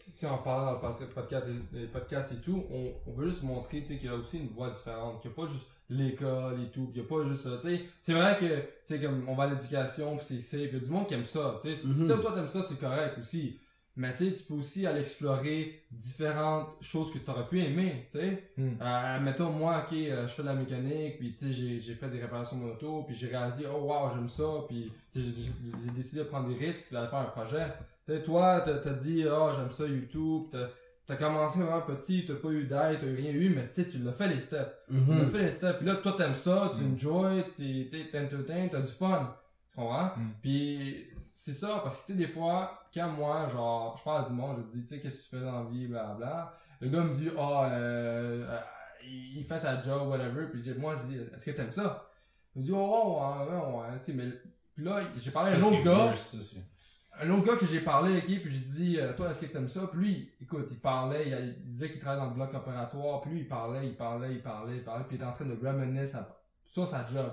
tu 0.04 0.12
sais, 0.16 0.26
en 0.26 0.38
parlant 0.38 0.66
dans 0.66 0.88
le 0.88 1.06
podcast, 1.14 1.46
les 1.72 1.86
podcasts 1.86 2.32
et 2.32 2.36
tout, 2.42 2.64
on, 2.70 2.92
on 3.06 3.14
veut 3.14 3.28
juste 3.28 3.44
montrer, 3.44 3.80
tu 3.80 3.86
sais, 3.86 3.96
qu'il 3.96 4.10
y 4.10 4.12
a 4.12 4.16
aussi 4.16 4.38
une 4.38 4.48
voie 4.54 4.70
différente, 4.70 5.20
qu'il 5.22 5.30
n'y 5.30 5.36
a 5.36 5.42
pas 5.46 5.50
juste 5.52 5.68
l'école 5.88 6.60
et 6.62 6.70
tout, 6.70 6.86
qu'il 6.92 7.02
n'y 7.02 7.06
a 7.06 7.08
pas 7.08 7.28
juste 7.28 7.42
ça, 7.44 7.50
tu 7.60 7.68
sais. 7.76 7.84
C'est 8.02 8.12
vrai 8.12 8.36
que, 8.38 8.44
tu 8.46 8.54
sais, 8.84 8.98
comme, 9.00 9.24
on 9.28 9.34
va 9.34 9.44
à 9.44 9.46
l'éducation 9.48 10.16
pis 10.16 10.24
c'est 10.24 10.40
safe, 10.40 10.60
il 10.68 10.74
y 10.74 10.76
a 10.76 10.80
du 10.80 10.90
monde 10.90 11.06
qui 11.06 11.14
aime 11.14 11.24
ça, 11.24 11.58
tu 11.60 11.68
sais. 11.68 11.76
Si 11.76 11.86
Mhm. 11.88 12.06
toi, 12.06 12.16
toi, 12.22 12.32
t'aimes 12.34 12.48
ça, 12.48 12.60
c'est 12.62 12.78
correct 12.78 13.16
aussi. 13.18 13.58
Mais 13.96 14.12
tu 14.12 14.26
sais, 14.26 14.32
tu 14.32 14.44
peux 14.44 14.54
aussi 14.54 14.86
aller 14.86 15.00
explorer 15.00 15.82
différentes 15.90 16.76
choses 16.80 17.12
que 17.12 17.18
tu 17.18 17.30
aurais 17.30 17.46
pu 17.48 17.60
aimer, 17.60 18.06
tu 18.10 18.18
sais. 18.18 18.50
Mm. 18.56 18.70
Euh, 18.80 19.20
mettons, 19.20 19.50
moi, 19.50 19.84
ok, 19.84 19.96
euh, 19.96 20.28
je 20.28 20.32
fais 20.32 20.42
de 20.42 20.46
la 20.46 20.54
mécanique, 20.54 21.18
puis 21.18 21.34
tu 21.34 21.52
sais, 21.52 21.80
j'ai, 21.80 21.94
fait 21.94 22.08
des 22.08 22.20
réparations 22.20 22.56
de 22.58 22.62
moto, 22.62 23.02
puis 23.06 23.16
j'ai 23.16 23.26
réalisé, 23.26 23.64
oh 23.70 23.80
wow, 23.80 24.10
j'aime 24.14 24.28
ça, 24.28 24.44
puis 24.68 24.92
tu 25.12 25.20
sais, 25.20 25.28
j'ai, 25.28 25.92
décidé 25.92 26.20
de 26.20 26.28
prendre 26.28 26.48
des 26.48 26.54
risques, 26.54 26.84
puis 26.86 26.94
d'aller 26.94 27.08
faire 27.08 27.18
un 27.18 27.24
projet. 27.24 27.66
Tu 28.06 28.12
sais, 28.12 28.22
toi, 28.22 28.62
t'as, 28.64 28.78
t'as 28.78 28.92
dit, 28.92 29.24
oh, 29.30 29.50
j'aime 29.54 29.70
ça, 29.70 29.84
YouTube, 29.86 30.44
t'as, 31.06 31.16
commencé 31.16 31.58
vraiment 31.58 31.82
petit, 31.82 32.24
t'as 32.24 32.34
pas 32.34 32.50
eu 32.50 32.64
d'aide, 32.64 32.98
t'as 33.00 33.06
rien 33.06 33.32
eu, 33.32 33.50
mais 33.50 33.68
tu 33.72 33.82
sais, 33.82 33.88
tu 33.88 33.98
l'as 33.98 34.12
fait 34.12 34.28
les 34.28 34.40
steps. 34.40 34.70
Tu 34.88 34.96
Mhm. 34.96 35.18
l'as 35.18 35.26
fait 35.26 35.42
les 35.42 35.50
steps, 35.50 35.78
puis 35.78 35.86
là, 35.86 35.96
toi, 35.96 36.14
t'aimes 36.16 36.34
ça, 36.36 36.70
tu 36.72 36.84
enjoy, 36.84 37.44
t'es, 37.56 37.88
t'es, 37.90 38.08
t'entertains, 38.08 38.68
t'as 38.70 38.80
du 38.80 38.92
fun. 38.92 39.36
Tu 39.70 39.76
comprends? 39.76 40.06
Mm. 40.16 40.32
Puis 40.42 41.06
c'est 41.18 41.54
ça, 41.54 41.80
parce 41.82 42.02
que 42.02 42.06
tu 42.06 42.12
sais, 42.12 42.18
des 42.18 42.26
fois, 42.26 42.82
quand 42.92 43.08
moi, 43.10 43.46
genre, 43.46 43.96
je 43.96 44.02
parle 44.04 44.24
à 44.24 44.28
du 44.28 44.34
monde, 44.34 44.64
je 44.68 44.76
dis, 44.78 44.82
tu 44.82 44.88
sais, 44.88 45.00
qu'est-ce 45.00 45.30
que 45.30 45.36
tu 45.36 45.40
fais 45.42 45.46
dans 45.50 45.64
la 45.64 45.70
vie, 45.70 45.86
blablabla. 45.86 46.52
Le 46.80 46.88
gars 46.88 47.02
me 47.04 47.12
dit, 47.12 47.30
ah, 47.38 47.68
euh, 47.70 48.46
euh, 48.48 48.58
il 49.04 49.44
fait 49.44 49.58
sa 49.58 49.80
job, 49.80 50.08
whatever. 50.08 50.46
Puis 50.50 50.62
je 50.62 50.72
dis, 50.72 50.78
moi, 50.78 50.96
je 50.96 51.12
dis, 51.12 51.18
est-ce 51.34 51.44
que 51.44 51.50
t'aimes 51.52 51.70
ça? 51.72 52.10
Il 52.56 52.62
me 52.62 52.64
dit, 52.66 52.72
oh, 52.74 53.20
ouais, 53.20 53.46
ouais, 53.46 53.56
ouais, 53.56 53.78
ouais, 53.92 54.00
tu 54.00 54.10
sais, 54.10 54.16
mais 54.16 54.32
puis 54.74 54.84
là, 54.84 55.00
j'ai 55.16 55.30
parlé 55.30 55.52
à 55.52 55.56
un 55.56 55.62
autre 55.62 55.84
gars, 55.84 56.16
ça, 56.16 56.38
un 57.22 57.30
autre 57.30 57.46
gars 57.46 57.56
que 57.56 57.66
j'ai 57.66 57.80
parlé 57.80 58.12
avec 58.12 58.28
lui, 58.28 58.38
puis 58.38 58.52
j'ai 58.54 58.64
dit, 58.64 58.98
euh, 58.98 59.12
toi, 59.12 59.30
est-ce 59.30 59.42
que 59.42 59.52
t'aimes 59.52 59.68
ça? 59.68 59.86
Puis 59.92 60.00
lui, 60.00 60.32
écoute, 60.40 60.66
il 60.70 60.80
parlait, 60.80 61.28
il, 61.28 61.54
il 61.58 61.64
disait 61.66 61.90
qu'il 61.90 62.00
travaillait 62.00 62.24
dans 62.24 62.30
le 62.30 62.34
bloc 62.34 62.54
opératoire, 62.54 63.20
puis 63.20 63.30
lui, 63.30 63.40
il 63.40 63.48
parlait, 63.48 63.86
il 63.86 63.94
parlait, 63.96 64.32
il 64.32 64.42
parlait, 64.42 64.76
il 64.76 64.84
parlait, 64.84 65.04
puis 65.04 65.16
il 65.16 65.20
était 65.20 65.26
en 65.26 65.32
train 65.32 65.44
de 65.44 65.54
reminisce 65.64 66.14
à- 66.14 66.40
sur 66.66 66.86
sa 66.86 67.06
job. 67.06 67.30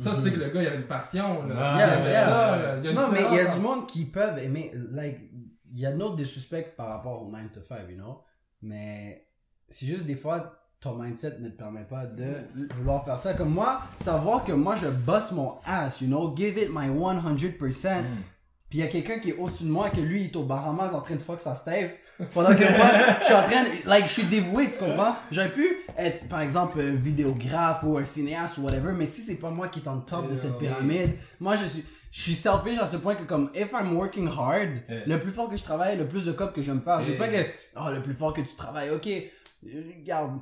Ça, 0.00 0.14
tu 0.14 0.22
sais 0.22 0.32
que 0.32 0.40
le 0.40 0.48
gars, 0.48 0.62
il 0.62 0.66
avait 0.66 0.76
une 0.76 0.86
passion, 0.86 1.46
là. 1.46 1.54
Ah, 1.58 1.76
il 1.76 2.00
aimait 2.00 2.10
yeah. 2.10 2.24
ça, 2.24 2.56
là. 2.56 2.76
Il 2.78 2.84
y 2.84 2.88
a 2.88 2.90
une 2.90 2.96
Non, 2.96 3.08
mais 3.12 3.20
il 3.30 3.36
y 3.36 3.40
a 3.40 3.54
du 3.54 3.60
monde 3.60 3.86
qui 3.86 4.06
peuvent 4.06 4.38
aimer, 4.38 4.72
like, 4.92 5.20
il 5.72 5.78
y 5.78 5.86
a 5.86 5.92
d'autres 5.92 6.16
des 6.16 6.24
suspects 6.24 6.74
par 6.76 6.88
rapport 6.88 7.22
au 7.22 7.30
9 7.30 7.52
to 7.52 7.60
5, 7.62 7.88
you 7.90 7.96
know? 7.96 8.22
Mais 8.62 9.26
c'est 9.68 9.86
juste 9.86 10.06
des 10.06 10.16
fois, 10.16 10.60
ton 10.80 10.96
mindset 10.96 11.38
ne 11.40 11.48
te 11.48 11.56
permet 11.56 11.84
pas 11.84 12.06
de 12.06 12.46
vouloir 12.76 13.04
faire 13.04 13.18
ça. 13.18 13.34
Comme 13.34 13.50
moi, 13.50 13.80
savoir 13.98 14.44
que 14.44 14.52
moi 14.52 14.76
je 14.76 14.88
bosse 14.88 15.32
mon 15.32 15.58
ass, 15.64 16.00
you 16.00 16.08
know, 16.08 16.34
give 16.36 16.58
it 16.58 16.70
my 16.72 16.88
100%. 16.88 18.04
Puis 18.70 18.78
il 18.78 18.84
y 18.84 18.84
a 18.84 18.88
quelqu'un 18.88 19.18
qui 19.18 19.30
est 19.30 19.36
au-dessus 19.36 19.64
de 19.64 19.68
moi, 19.70 19.90
que 19.90 20.00
lui, 20.00 20.20
il 20.22 20.26
est 20.26 20.36
au 20.36 20.44
Bahamas 20.44 20.94
en 20.94 21.00
train 21.00 21.16
de 21.16 21.20
fuck 21.20 21.40
sa 21.40 21.56
Steph. 21.56 21.90
Pendant 22.32 22.54
que 22.54 22.76
moi, 22.78 23.16
je 23.18 23.24
suis 23.24 23.34
en 23.34 23.42
train 23.42 23.62
de, 23.64 23.88
like, 23.88 24.04
je 24.06 24.12
suis 24.12 24.22
dévoué, 24.24 24.70
tu 24.70 24.78
comprends? 24.78 25.16
J'aurais 25.32 25.50
pu 25.50 25.66
être, 25.98 26.28
par 26.28 26.40
exemple, 26.40 26.80
un 26.80 26.94
vidéographe 26.94 27.82
ou 27.82 27.98
un 27.98 28.04
cinéaste 28.04 28.58
ou 28.58 28.62
whatever, 28.62 28.92
mais 28.92 29.06
si 29.06 29.22
c'est 29.22 29.38
pas 29.40 29.50
moi 29.50 29.66
qui 29.68 29.80
est 29.80 29.88
en 29.88 29.98
top 30.00 30.30
de 30.30 30.36
cette 30.36 30.56
pyramide, 30.58 31.10
moi, 31.40 31.56
je 31.56 31.64
suis, 31.64 31.84
je 32.12 32.20
suis 32.22 32.34
selfish 32.34 32.78
à 32.78 32.86
ce 32.86 32.98
point 32.98 33.16
que 33.16 33.24
comme, 33.24 33.50
if 33.56 33.72
I'm 33.72 33.96
working 33.96 34.28
hard, 34.28 34.68
Yeah. 34.88 35.04
le 35.06 35.18
plus 35.20 35.32
fort 35.32 35.48
que 35.50 35.56
je 35.56 35.64
travaille, 35.64 35.98
le 35.98 36.06
plus 36.06 36.24
de 36.26 36.32
cop 36.32 36.52
que 36.54 36.62
je 36.62 36.70
vais 36.70 36.78
me 36.78 36.82
faire. 36.82 37.00
Je 37.02 37.06
veux 37.12 37.18
Yeah. 37.18 37.18
pas 37.18 37.28
que, 37.28 37.48
oh, 37.76 37.92
le 37.92 38.02
plus 38.02 38.14
fort 38.14 38.32
que 38.32 38.40
tu 38.40 38.54
travailles, 38.54 38.90
ok, 38.90 39.08
regarde, 39.64 40.40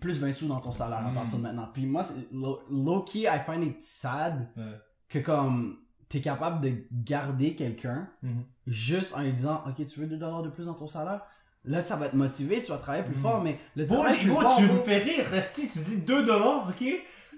plus 0.00 0.20
20 0.20 0.32
sous 0.32 0.48
dans 0.48 0.60
ton 0.60 0.72
salaire 0.72 1.04
à 1.06 1.10
Mm. 1.10 1.14
partir 1.14 1.36
de 1.38 1.42
maintenant. 1.42 1.68
Puis 1.74 1.84
moi, 1.84 2.02
low, 2.32 2.58
low 2.70 3.02
key, 3.02 3.24
I 3.26 3.38
find 3.44 3.62
it 3.62 3.76
sad 3.82 4.48
que 5.08 5.18
comme 5.18 5.76
t'es 6.12 6.20
capable 6.20 6.60
de 6.60 6.70
garder 6.92 7.54
quelqu'un 7.54 8.06
Mhm. 8.22 8.42
juste 8.66 9.16
en 9.16 9.20
lui 9.22 9.32
disant 9.32 9.62
ok 9.66 9.86
tu 9.86 10.00
veux 10.00 10.06
2 10.06 10.16
dollars 10.16 10.42
de 10.42 10.50
plus 10.50 10.66
dans 10.66 10.74
ton 10.74 10.86
salaire? 10.86 11.20
Là 11.64 11.80
ça 11.80 11.96
va 11.96 12.08
te 12.08 12.16
motiver 12.16 12.60
tu 12.60 12.70
vas 12.70 12.78
travailler 12.78 13.04
plus 13.04 13.14
fort 13.20 13.40
mais 13.42 13.58
le 13.76 13.86
Bro, 13.86 13.96
travail 13.96 14.16
les 14.18 14.22
plus 14.24 14.30
fort 14.32 14.54
tu 14.56 14.66
bro, 14.66 14.76
me 14.76 14.82
fais 14.82 14.98
rire, 14.98 15.24
Resti, 15.30 15.68
tu 15.72 15.78
dis 15.78 16.02
2 16.02 16.24
dollars, 16.24 16.68
ok? 16.68 16.86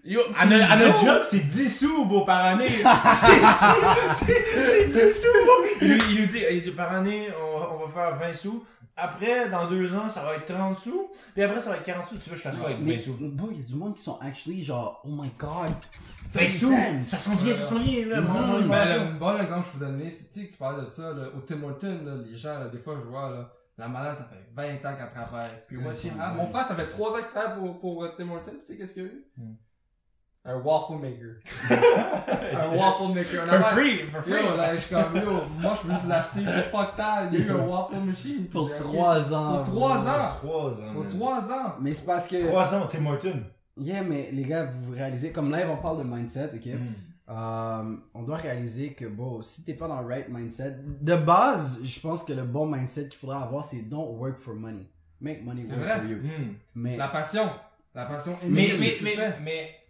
Yo, 0.06 0.20
à, 0.38 0.44
notre, 0.44 0.70
à 0.70 0.76
notre 0.76 0.98
job, 1.02 1.20
c'est 1.24 1.48
10 1.48 1.78
sous, 1.80 2.04
bro, 2.04 2.26
par 2.26 2.44
année. 2.44 2.66
C'est- 3.14 4.12
c'est 4.12 4.12
c'est- 4.12 4.62
c'est 4.62 4.86
10 4.88 5.22
sous, 5.22 5.44
bro. 5.46 5.54
Il, 5.80 5.88
nous- 5.88 6.04
il 6.10 6.20
nous 6.20 6.26
dit, 6.26 6.42
il 6.50 6.60
dit, 6.60 6.70
par 6.72 6.92
année, 6.92 7.28
on, 7.40 7.58
va- 7.58 7.70
on 7.72 7.86
va 7.86 7.88
faire 7.92 8.14
20 8.18 8.34
sous. 8.34 8.66
Après, 8.96 9.48
dans 9.50 9.68
deux 9.68 9.94
ans, 9.96 10.08
ça 10.08 10.22
va 10.24 10.36
être 10.36 10.44
30 10.52 10.76
sous. 10.76 11.10
Puis 11.34 11.42
après, 11.42 11.60
ça 11.60 11.70
va 11.70 11.76
être 11.76 11.82
40 11.84 12.06
sous. 12.06 12.18
Tu 12.18 12.30
veux 12.30 12.36
que 12.36 12.42
je 12.42 12.48
fasse 12.48 12.58
quoi 12.58 12.68
avec 12.68 12.80
20 12.80 12.84
mais 12.86 12.98
sous? 13.00 13.14
bro, 13.32 13.48
il 13.50 13.58
y 13.58 13.62
a 13.62 13.66
du 13.66 13.74
monde 13.74 13.96
qui 13.96 14.02
sont 14.02 14.18
actually 14.20 14.62
genre 14.64 15.02
oh 15.04 15.08
my 15.10 15.30
god 15.38 15.72
20 16.32 16.48
sous! 16.48 16.72
Ça 17.06 17.18
s'en 17.18 17.34
vient, 17.36 17.52
ça 17.52 17.62
s'en 17.74 17.78
vient, 17.80 18.06
là. 18.06 18.20
Mon- 18.20 18.32
mon 18.62 18.68
Ben, 18.68 19.18
bon 19.18 19.36
exemple 19.40 19.60
que 19.60 19.66
je 19.74 19.78
peux 19.78 19.84
donner, 19.86 20.10
c'est, 20.10 20.30
tu 20.32 20.40
sais, 20.40 20.46
que 20.46 20.52
tu 20.52 20.58
parlais 20.58 20.84
de 20.84 20.90
ça, 20.90 21.12
là, 21.12 21.28
au 21.36 21.40
Tim 21.40 21.62
Hortons, 21.62 22.00
là, 22.04 22.14
les 22.28 22.36
gens, 22.36 22.58
là, 22.58 22.66
des 22.68 22.78
fois, 22.78 22.94
je 23.00 23.08
vois, 23.08 23.30
là, 23.30 23.52
la 23.78 23.88
malade, 23.88 24.16
ça 24.16 24.24
fait 24.24 24.44
20 24.54 24.88
ans 24.88 24.96
qu'elle 24.96 25.10
travaille. 25.10 25.50
Puis 25.68 25.76
moi, 25.76 25.92
ah, 26.20 26.32
mon 26.32 26.46
frère, 26.46 26.64
ça 26.64 26.74
fait 26.74 26.86
3 26.90 27.10
ans 27.12 27.16
qu'il 27.22 27.26
travaille 27.30 27.58
pour, 27.58 27.80
pour 27.80 28.04
euh, 28.04 28.12
Tim 28.16 28.30
Hortons, 28.30 28.52
tu 28.60 28.66
sais, 28.66 28.76
qu'est-ce 28.76 28.94
qu'il 28.94 29.02
y 29.02 29.06
a 29.06 29.08
eu? 29.10 29.24
Hmm. 30.44 30.50
Un 30.50 30.60
waffle 30.62 30.98
maker. 31.00 31.36
un 31.70 32.76
waffle 32.76 33.14
maker. 33.14 33.42
Un 33.42 33.62
For 33.62 33.70
free, 33.72 33.96
for 34.12 34.22
free. 34.22 34.44
Yo, 34.44 34.56
là, 34.56 34.76
je 34.76 34.80
suis 34.80 34.94
comme, 34.94 35.16
yo, 35.16 35.42
moi, 35.60 35.74
je 35.82 35.88
veux 35.88 35.94
juste 35.94 36.08
l'acheter 36.08 36.40
pour 36.70 36.80
fuck 36.80 36.96
that. 36.96 37.28
Il 37.32 37.38
y 37.38 37.42
a 37.42 37.46
eu 37.46 37.50
un 37.50 37.66
waffle 37.66 37.96
machine. 38.04 38.46
pour 38.48 38.74
3 38.74 39.34
ans 39.34 39.62
Pour. 39.62 39.74
3 39.74 40.08
ans. 40.08 40.28
3 40.42 40.82
ans. 40.82 40.92
Pour 40.92 41.02
man. 41.02 41.08
3 41.08 41.52
ans. 41.52 41.74
mais 41.80 41.94
c'est 41.94 42.04
parce 42.06 42.26
que 42.28 42.46
3 42.48 42.74
ans, 42.74 42.86
Tim 42.90 43.06
Horton. 43.06 43.42
yeah 43.76 44.02
mais 44.02 44.28
les 44.32 44.44
gars 44.44 44.66
vous 44.70 44.92
réalisez 44.92 45.32
comme 45.32 45.50
là 45.50 45.58
on 45.72 45.76
parle 45.76 45.98
de 45.98 46.04
mindset 46.04 46.50
ok? 46.54 46.66
Mm. 46.66 46.94
Euh, 47.30 47.96
on 48.12 48.22
doit 48.22 48.36
réaliser 48.36 48.92
que 48.92 49.06
bon, 49.06 49.42
si 49.42 49.64
t'es 49.64 49.72
pas 49.72 49.88
dans 49.88 50.00
le 50.02 50.06
right 50.06 50.28
mindset, 50.28 50.76
de 51.00 51.16
base, 51.16 51.80
je 51.82 52.00
pense 52.00 52.22
que 52.22 52.34
le 52.34 52.42
bon 52.42 52.66
mindset 52.66 53.08
qu'il 53.08 53.18
faudra 53.18 53.42
avoir, 53.44 53.64
c'est 53.64 53.88
don't 53.88 54.18
work 54.18 54.38
for 54.38 54.54
money. 54.54 54.86
Make 55.22 55.42
money 55.42 55.62
work 55.64 55.80
vrai. 55.80 56.00
for 56.00 56.06
you. 56.06 56.16
Mm. 56.18 56.54
Mais 56.74 56.96
La 56.98 57.08
passion. 57.08 57.48
La 57.94 58.04
passion 58.06 58.36
Mais, 58.42 58.68
mais, 58.78 58.92
mais, 59.02 59.16
mais, 59.16 59.70
ah, 59.70 59.83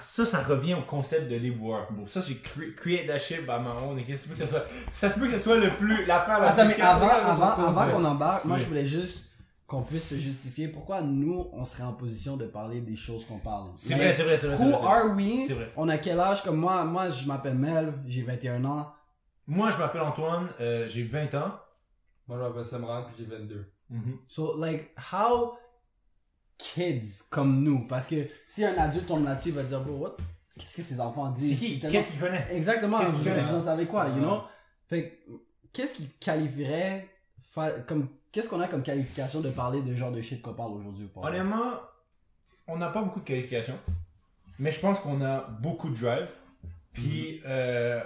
ça, 0.00 0.24
ça 0.24 0.42
revient 0.42 0.74
au 0.74 0.82
concept 0.82 1.30
de 1.30 1.36
live 1.36 1.62
work, 1.62 1.92
bro. 1.92 2.06
Ça, 2.06 2.20
j'ai 2.26 2.34
cre- 2.34 2.74
create 2.74 3.06
that 3.06 3.18
shit 3.18 3.42
by 3.42 3.58
my 3.60 3.68
own. 3.82 3.98
Ça 4.06 4.16
se 4.16 4.28
peut 4.28 4.34
que 4.34 4.40
ce 4.40 4.46
soit, 4.46 4.64
ça 4.92 5.10
se 5.10 5.18
peut 5.20 5.26
que 5.26 5.32
ce 5.32 5.38
soit 5.38 5.56
le 5.58 5.76
plus, 5.76 6.04
l'affaire 6.06 6.40
la 6.40 6.50
attends, 6.50 6.64
plus 6.66 6.76
mais 6.76 6.82
avant, 6.82 7.08
avant, 7.08 7.68
avant 7.68 7.90
qu'on 7.92 8.04
embarque, 8.04 8.44
moi 8.44 8.56
Oui. 8.56 8.62
je 8.62 8.68
voulais 8.68 8.86
juste 8.86 9.36
qu'on 9.66 9.82
puisse 9.82 10.08
se 10.08 10.14
justifier 10.14 10.68
pourquoi 10.68 11.02
nous 11.02 11.50
on 11.52 11.64
serait 11.66 11.82
en 11.82 11.92
position 11.92 12.36
de 12.38 12.46
parler 12.46 12.80
des 12.80 12.96
choses 12.96 13.26
qu'on 13.26 13.38
parle. 13.38 13.70
C'est 13.76 13.94
vrai, 13.96 14.12
c'est 14.12 14.22
vrai, 14.22 14.38
c'est 14.38 14.46
vrai. 14.46 14.56
c'est 14.56 14.64
Who 14.64 14.70
vrai, 14.70 14.78
c'est 14.78 14.86
vrai. 14.86 14.94
are 15.10 15.16
we? 15.16 15.46
C'est 15.46 15.52
vrai. 15.54 15.68
On 15.76 15.88
a 15.90 15.98
quel 15.98 16.18
âge? 16.20 16.42
Comme 16.42 16.56
moi? 16.56 16.84
Moi, 16.84 17.10
je 17.10 17.26
m'appelle 17.26 17.54
Mel, 17.54 17.92
j'ai 18.06 18.22
21 18.22 18.64
ans. 18.64 18.92
Moi, 19.46 19.70
je 19.70 19.78
m'appelle 19.78 20.00
Antoine, 20.02 20.48
euh, 20.60 20.86
j'ai 20.88 21.02
20 21.04 21.34
ans. 21.34 21.52
Moi, 22.26 22.36
je 22.38 22.42
m'appelle 22.42 22.64
Samran, 22.64 23.04
puis 23.04 23.14
j'ai 23.18 23.24
22. 23.36 23.66
So, 24.26 24.56
like, 24.58 24.90
how 25.12 25.56
kids 26.58 27.24
comme 27.30 27.62
nous? 27.62 27.86
Parce 27.86 28.06
que 28.06 28.16
si 28.48 28.64
un 28.64 28.76
adulte 28.76 29.06
tombe 29.06 29.24
là-dessus, 29.24 29.48
il 29.50 29.54
va 29.54 29.62
dire, 29.62 29.80
bro, 29.80 29.94
what? 29.96 30.16
Qu'est-ce 30.58 30.76
que 30.76 30.82
ces 30.82 31.00
enfants 31.00 31.30
disent? 31.30 31.58
C'est 31.58 31.64
qui? 31.66 31.80
tellement- 31.80 31.92
Qu'est-ce 31.96 32.10
qu'il 32.12 32.20
connaît? 32.20 32.46
Exactement, 32.50 32.98
Qu'est-ce 32.98 33.12
vous, 33.12 33.22
qu'il 33.22 33.32
fait, 33.32 33.40
vous 33.42 33.54
en 33.54 33.62
savez 33.62 33.86
quoi, 33.86 34.08
you 34.08 34.16
know? 34.20 34.42
Fait 34.88 35.08
que, 35.26 35.32
qu'est-ce 35.72 35.94
qui 35.96 36.08
qualifierait, 36.20 37.08
comme, 37.86 38.08
qu'est-ce 38.32 38.48
qu'on 38.48 38.60
a 38.60 38.66
comme 38.68 38.82
qualification 38.82 39.40
de 39.40 39.50
parler 39.50 39.82
de 39.82 39.94
genre 39.94 40.10
de 40.12 40.20
shit 40.20 40.42
qu'on 40.42 40.54
parle 40.54 40.72
aujourd'hui 40.72 41.04
ou 41.04 41.08
pas? 41.20 41.28
Honnêtement, 41.28 41.74
on 42.66 42.76
n'a 42.76 42.88
pas 42.90 43.02
beaucoup 43.02 43.20
de 43.20 43.24
qualifications. 43.24 43.78
Mais 44.58 44.72
je 44.72 44.80
pense 44.80 44.98
qu'on 45.00 45.20
a 45.22 45.42
beaucoup 45.60 45.88
de 45.90 45.96
drive. 45.96 46.28
Puis, 46.92 47.40
euh, 47.46 48.02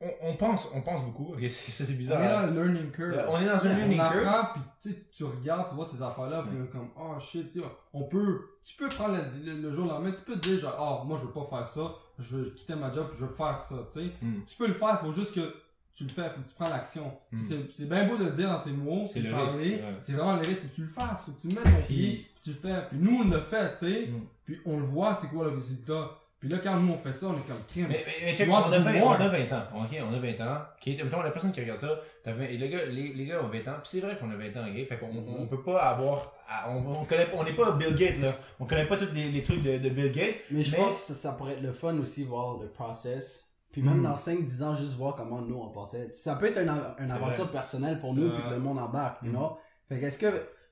on, 0.00 0.06
on, 0.06 0.30
on 0.30 0.36
pense, 0.36 0.70
on 0.74 0.80
pense 0.82 1.04
beaucoup. 1.04 1.32
Ok, 1.34 1.40
c'est- 1.50 1.50
c'est 1.84 1.92
On 1.92 1.96
bizarre. 1.96 2.22
est 2.22 2.28
dans 2.32 2.46
le 2.46 2.52
learning 2.64 2.90
curve. 2.90 3.12
Euh, 3.14 3.26
on 3.28 3.38
est 3.40 3.46
dans 3.46 3.66
un 3.66 3.70
on 3.72 3.76
learning 3.76 3.98
curve. 3.98 4.26
apprend, 4.26 4.60
puis 4.80 4.94
tu 5.12 5.24
regardes, 5.24 5.68
tu 5.68 5.74
vois 5.74 5.84
ces 5.84 6.02
affaires-là, 6.02 6.44
puis 6.48 6.58
là, 6.58 6.64
comme, 6.72 6.88
oh 6.98 7.18
shit, 7.20 7.48
tu 7.50 7.60
on 7.92 8.04
peut, 8.04 8.40
tu 8.62 8.76
peux 8.76 8.88
prendre 8.88 9.16
le, 9.16 9.52
le- 9.52 9.60
le 9.62 9.72
jour 9.72 9.86
au 9.86 9.88
lendemain, 9.88 10.12
tu 10.12 10.22
peux 10.22 10.34
te 10.34 10.48
dire, 10.48 10.60
genre, 10.60 11.00
oh, 11.02 11.06
moi, 11.06 11.18
je 11.20 11.26
veux 11.26 11.32
pas 11.32 11.42
faire 11.42 11.66
ça, 11.66 11.94
je 12.18 12.36
veux 12.36 12.50
quitter 12.50 12.74
ma 12.74 12.90
job, 12.92 13.06
je 13.18 13.24
veux 13.24 13.32
faire 13.32 13.58
ça, 13.58 13.76
tu 13.92 14.00
sais. 14.00 14.06
Mm. 14.22 14.42
Tu 14.44 14.56
peux 14.56 14.66
le 14.68 14.74
faire, 14.74 15.00
faut 15.00 15.12
juste 15.12 15.34
que 15.34 15.54
tu 15.94 16.04
le 16.04 16.10
fais, 16.10 16.28
faut 16.30 16.40
que 16.40 16.48
tu 16.48 16.54
prends 16.54 16.70
l'action. 16.70 17.12
Mm. 17.32 17.36
C'est, 17.36 17.72
c'est 17.72 17.88
bien 17.88 18.06
beau 18.06 18.16
de 18.16 18.24
le 18.24 18.30
dire 18.30 18.48
dans 18.50 18.60
tes 18.60 18.70
mots, 18.72 19.04
C'est 19.06 19.20
le 19.20 19.30
parler, 19.30 19.82
c'est 20.00 20.12
vraiment 20.12 20.34
le 20.34 20.40
risque, 20.40 20.62
faut 20.62 20.68
que 20.68 20.74
tu 20.74 20.82
le 20.82 20.88
fasses, 20.88 21.26
faut 21.26 21.32
que 21.32 21.40
tu 21.42 21.48
le 21.48 21.54
mettes 21.56 21.64
ton 21.64 21.82
pied, 21.86 22.26
puis 22.34 22.40
tu 22.42 22.50
le 22.50 22.56
fais. 22.56 22.82
Puis 22.88 22.98
nous, 22.98 23.20
on 23.22 23.28
le 23.28 23.40
fait, 23.40 23.72
tu 23.74 23.78
sais, 23.86 24.06
Mm. 24.06 24.20
puis 24.46 24.60
on 24.64 24.78
le 24.78 24.84
voit, 24.84 25.14
c'est 25.14 25.28
quoi 25.28 25.44
le 25.44 25.50
résultat? 25.50 26.10
Puis 26.40 26.48
là, 26.48 26.58
quand 26.62 26.76
nous, 26.80 26.92
on 26.94 26.96
fait 26.96 27.12
ça, 27.12 27.26
on 27.26 27.34
est 27.36 27.46
comme 27.46 27.62
crime. 27.68 27.86
Mais, 27.90 28.02
mais, 28.06 28.12
mais 28.30 28.34
check, 28.34 28.48
on 28.50 28.56
a, 28.56 28.62
do 28.78 28.82
20, 28.82 28.92
you 28.94 29.04
on 29.04 29.10
a 29.12 29.28
20 29.28 29.52
ans, 29.52 29.62
ok, 29.76 29.98
on 30.10 30.14
a 30.14 30.18
20 30.18 30.40
ans, 30.40 30.58
ok, 30.80 30.86
mettons, 31.04 31.20
la 31.22 31.30
personne 31.30 31.52
qui 31.52 31.60
regarde 31.60 31.78
ça, 31.80 32.00
t'as 32.24 32.32
20, 32.32 32.44
et 32.44 32.56
les 32.56 32.68
gars, 32.70 32.86
les, 32.86 33.12
les 33.12 33.26
gars 33.26 33.42
ont 33.44 33.48
20 33.48 33.58
ans, 33.68 33.74
pis 33.82 33.90
c'est 33.90 34.00
vrai 34.00 34.16
qu'on 34.18 34.30
a 34.30 34.36
20 34.36 34.56
ans, 34.58 34.64
ok, 34.66 34.86
fait 34.88 34.98
qu'on 34.98 35.10
on 35.38 35.46
peut 35.48 35.62
pas 35.62 35.78
avoir, 35.82 36.32
on, 36.70 36.76
on 37.00 37.04
connaît, 37.04 37.28
on 37.34 37.44
n'est 37.44 37.52
pas 37.52 37.72
Bill 37.72 37.94
Gates, 37.94 38.20
là, 38.20 38.32
on 38.58 38.64
connaît 38.64 38.86
pas 38.86 38.96
tous 38.96 39.12
les, 39.12 39.24
les 39.30 39.42
trucs 39.42 39.62
de, 39.62 39.76
de 39.78 39.88
Bill 39.90 40.10
Gates, 40.10 40.36
Mais 40.50 40.62
je 40.62 40.74
pense 40.76 40.94
que 40.94 41.12
ça, 41.12 41.14
ça 41.14 41.32
pourrait 41.32 41.52
être 41.52 41.62
le 41.62 41.72
fun 41.74 41.96
aussi, 41.98 42.24
voir 42.24 42.56
le 42.58 42.68
process. 42.68 43.48
Puis 43.70 43.82
même 43.82 43.98
Mm. 44.00 44.02
dans 44.04 44.14
5-10 44.16 44.62
ans, 44.64 44.74
juste 44.74 44.94
voir 44.96 45.14
comment 45.14 45.42
nous 45.42 45.54
on 45.56 45.68
pensait. 45.68 46.08
Ça 46.12 46.34
peut 46.34 46.46
être 46.46 46.58
une, 46.58 46.72
C'est 47.06 47.12
aventure 47.12 47.44
vrai. 47.44 47.52
personnelle 47.52 48.00
pour 48.00 48.14
nous, 48.14 48.30
puis 48.30 48.42
que 48.42 48.50
le 48.50 48.58
monde 48.58 48.78
embarque, 48.80 49.22
you 49.22 49.28
Mm. 49.28 49.32
know? 49.36 49.58
Fait 49.88 50.00
qu'est-ce 50.00 50.18
que, 50.18 50.26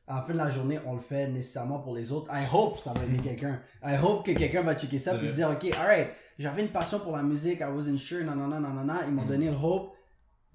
à 0.09 0.17
la 0.17 0.23
fin 0.23 0.33
de 0.33 0.39
la 0.39 0.51
journée, 0.51 0.79
on 0.87 0.95
le 0.95 1.01
fait 1.01 1.29
nécessairement 1.29 1.79
pour 1.81 1.95
les 1.95 2.13
autres? 2.13 2.27
I 2.33 2.45
hope 2.53 2.81
ça 2.81 2.93
va 2.95 3.05
aider 3.05 3.19
quelqu'un. 3.23 3.61
I 3.85 3.97
hope 4.03 4.25
que 4.27 4.33
quelqu'un 4.33 4.63
va 4.63 4.75
checker 4.75 4.99
ça 4.99 5.15
puis 5.17 5.29
se 5.29 5.35
dire, 5.35 5.51
ok, 5.51 5.71
alright, 5.79 6.09
j'avais 6.39 6.63
une 6.63 6.69
passion 6.69 6.99
pour 7.01 7.17
la 7.17 7.23
musique, 7.23 7.61
I 7.61 7.65
wasn't 7.65 7.99
sure, 7.99 8.25
nanana, 8.25 8.59
nanana. 8.61 9.01
Ils 9.07 9.13
m'ont 9.15 9.23
Mm. 9.23 9.27
donné 9.27 9.47
le 9.51 9.57
hope. 9.57 9.95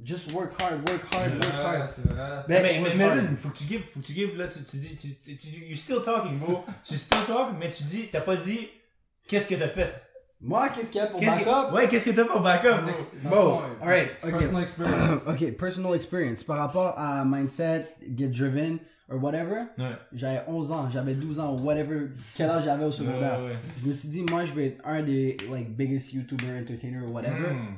Just 0.03 0.33
work 0.33 0.51
hard, 0.60 0.79
work 0.89 1.01
hard, 1.13 1.31
work 1.33 1.43
Ouais, 1.43 1.77
hard. 1.77 1.88
c'est 1.89 2.01
vrai. 2.12 2.43
Ben, 2.50 2.63
mais, 2.63 2.79
mais, 2.81 2.95
mais. 2.95 3.15
Melvin, 3.15 3.36
faut 3.38 3.50
que 3.50 3.57
tu 3.57 3.63
gives, 3.65 3.83
faut 3.83 4.00
que 4.01 4.05
tu 4.05 4.13
gives, 4.13 4.36
là, 4.38 4.48
tu, 4.48 4.60
tu 4.63 4.77
dis, 4.77 4.95
tu, 4.98 5.13
tu, 5.24 5.38
tu- 5.38 5.65
you 5.67 5.75
still 5.75 6.01
talking, 6.03 6.39
bro, 6.39 6.63
tu 6.83 6.95
still 6.98 7.19
talking, 7.27 7.57
mais 7.60 7.69
tu 7.69 7.83
dis, 7.83 8.07
t'as 8.12 8.22
pas 8.22 8.36
dit, 8.36 8.67
qu'est-ce 9.27 9.48
que 9.50 9.55
t'as 9.55 9.67
fait? 9.69 9.89
Moi, 10.41 10.67
qu'est-ce 10.69 10.88
qu'il 10.91 11.00
y 11.00 11.03
a 11.03 11.07
pour 11.07 11.19
Qu'est-ce 11.22 11.39
que- 11.39 11.45
backup? 11.45 11.74
Ouais, 11.74 11.88
qu'est-ce 11.88 12.10
que 12.10 12.15
t'as 12.15 12.25
pour 12.25 12.41
backup? 12.41 12.91
Bon, 13.24 13.29
fond, 13.29 13.62
alright, 13.81 14.10
ok. 14.24 14.31
Personal 14.31 14.63
experience. 14.63 15.22
ok, 15.27 15.51
personal 15.57 15.95
experience. 15.95 16.43
Par 16.43 16.57
rapport 16.57 16.95
à 16.98 17.24
mindset, 17.24 17.86
get 18.17 18.27
driven, 18.27 18.79
or 19.10 19.22
whatever, 19.22 19.57
Ouais. 19.77 19.91
j'avais 20.13 20.41
11 20.48 20.72
ans, 20.72 20.89
j'avais 20.91 21.13
12 21.13 21.39
ans, 21.39 21.55
whatever, 21.62 22.07
quel 22.36 22.50
âge 22.50 22.63
j'avais 22.65 22.86
au 22.86 22.91
secondaire. 22.91 23.39
Ouais, 23.41 23.48
ouais. 23.50 23.55
Je 23.83 23.88
me 23.89 23.93
suis 23.93 24.10
dit, 24.10 24.24
moi, 24.29 24.45
je 24.45 24.53
vais 24.53 24.67
être 24.67 24.81
un 24.86 25.01
des, 25.03 25.38
like, 25.51 25.75
biggest 25.75 26.13
YouTuber, 26.13 26.60
entertainer, 26.62 27.01
or 27.05 27.12
whatever. 27.12 27.53
Mm. 27.53 27.77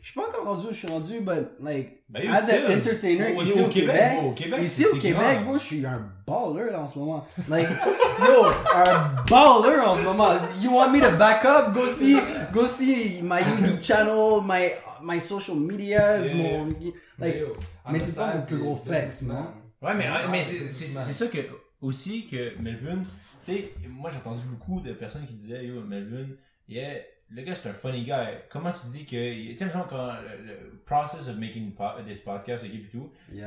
Je 0.00 0.10
suis 0.10 0.20
pas 0.20 0.26
encore 0.26 0.44
rendu 0.46 0.66
où 0.66 0.70
je 0.72 0.76
suis 0.78 0.88
rendu, 0.88 1.20
but, 1.20 1.48
like, 1.62 2.02
Ben, 2.08 2.28
as 2.28 2.42
an 2.50 2.72
entertainer, 2.76 3.36
au- 3.36 3.42
ici 3.42 3.60
au 3.60 3.64
au, 3.66 3.68
Québec, 3.68 3.94
Québec, 3.96 4.18
au 4.24 4.30
Québec, 4.32 4.60
ici 4.64 4.84
au 4.86 4.96
Québec, 4.96 5.38
moi, 5.46 5.58
je 5.58 5.62
suis 5.64 5.86
un 5.86 6.10
baller, 6.26 6.72
là, 6.72 6.80
en 6.82 6.88
ce 6.88 6.98
moment. 6.98 7.24
Like, 7.48 7.68
yo, 8.18 8.44
un 8.74 9.24
baller 9.30 9.78
en 9.86 9.96
ce 9.96 10.02
moment. 10.02 10.32
You 10.60 10.74
want 10.74 10.90
me 10.92 11.00
to 11.00 11.16
back 11.18 11.44
up? 11.44 11.72
Go 11.72 11.86
see, 11.86 12.18
go 12.52 12.66
see 12.66 13.22
my 13.22 13.38
YouTube 13.42 13.80
channel, 13.80 14.42
my, 14.44 14.70
my 15.04 15.20
social 15.20 15.54
medias, 15.56 16.34
Yeah. 16.34 16.58
mon, 16.58 16.74
like, 17.20 17.36
yo, 17.38 17.52
mais 17.90 18.00
c'est 18.00 18.16
pas 18.16 18.34
mon 18.34 18.42
plus 18.42 18.58
gros 18.58 18.74
flex, 18.74 19.20
businessman. 19.22 19.46
Ouais, 19.82 19.94
mais, 19.94 20.04
ouais, 20.08 20.28
mais 20.30 20.42
c'est, 20.42 20.58
c'est, 20.58 20.86
c'est 20.86 21.02
c'est 21.02 21.12
ça 21.12 21.26
que, 21.26 21.38
aussi, 21.80 22.28
que 22.28 22.56
Melvin, 22.60 23.02
tu 23.44 23.52
sais, 23.52 23.72
moi 23.88 24.10
j'ai 24.10 24.18
entendu 24.18 24.42
beaucoup 24.46 24.80
de 24.80 24.92
personnes 24.92 25.24
qui 25.26 25.34
disaient, 25.34 25.64
yo, 25.66 25.80
Melvin, 25.82 26.28
yeah, 26.68 26.98
le 27.30 27.42
gars 27.42 27.54
c'est 27.54 27.70
un 27.70 27.72
funny 27.72 28.04
guy. 28.04 28.12
Comment 28.50 28.70
tu 28.70 28.86
dis 28.96 29.04
que, 29.06 29.50
tu 29.50 29.56
sais, 29.56 29.70
quand 29.72 29.96
le, 29.96 30.46
le 30.46 30.82
process 30.84 31.28
of 31.28 31.38
making 31.38 31.72
this 32.06 32.20
podcast, 32.20 32.64
et 32.66 32.88
tout, 32.92 33.10
Yeah. 33.32 33.46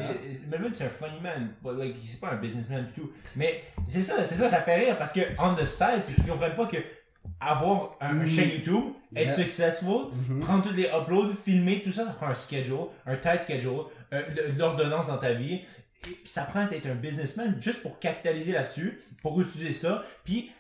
Melvin 0.49 0.71
c'est 0.73 0.85
un 0.85 0.89
funny 0.89 1.19
man, 1.21 1.53
but 1.63 1.77
like, 1.77 1.95
c'est 2.05 2.19
pas 2.19 2.31
un 2.31 2.37
businessman 2.37 2.85
et 2.89 2.93
tout. 2.99 3.11
Mais 3.37 3.63
c'est 3.89 4.01
ça, 4.01 4.25
c'est 4.25 4.35
ça, 4.35 4.49
ça 4.49 4.61
fait 4.61 4.75
rire 4.85 4.97
parce 4.97 5.13
que, 5.13 5.21
on 5.39 5.53
the 5.55 5.65
side, 5.65 6.01
c'est 6.03 6.15
qu'ils 6.15 6.27
comprennent 6.27 6.55
pas 6.55 6.65
que, 6.67 6.77
avoir 7.39 7.95
un, 8.01 8.19
un 8.21 8.25
chaîne 8.25 8.49
YouTube, 8.49 8.93
être 9.15 9.27
Yeah. 9.27 9.29
successful, 9.33 10.09
prendre 10.41 10.63
tous 10.63 10.73
les 10.73 10.87
uploads, 10.87 11.33
filmer, 11.33 11.81
tout 11.83 11.91
ça, 11.93 12.05
ça 12.05 12.11
prend 12.11 12.27
un 12.27 12.33
schedule, 12.33 12.87
un 13.05 13.15
tight 13.15 13.39
schedule, 13.39 13.83
euh, 14.13 14.21
l'ordonnance 14.57 15.07
dans 15.07 15.17
ta 15.17 15.33
vie. 15.33 15.61
Et 16.03 16.11
puis 16.11 16.21
ça 16.29 16.43
prend 16.43 16.65
d'être 16.67 16.85
un 16.85 16.95
businessman 16.95 17.55
juste 17.61 17.81
pour 17.81 17.99
capitaliser 17.99 18.51
là-dessus, 18.51 18.99
pour 19.21 19.39
utiliser 19.41 19.73
ça, 19.73 20.03
puis 20.23 20.51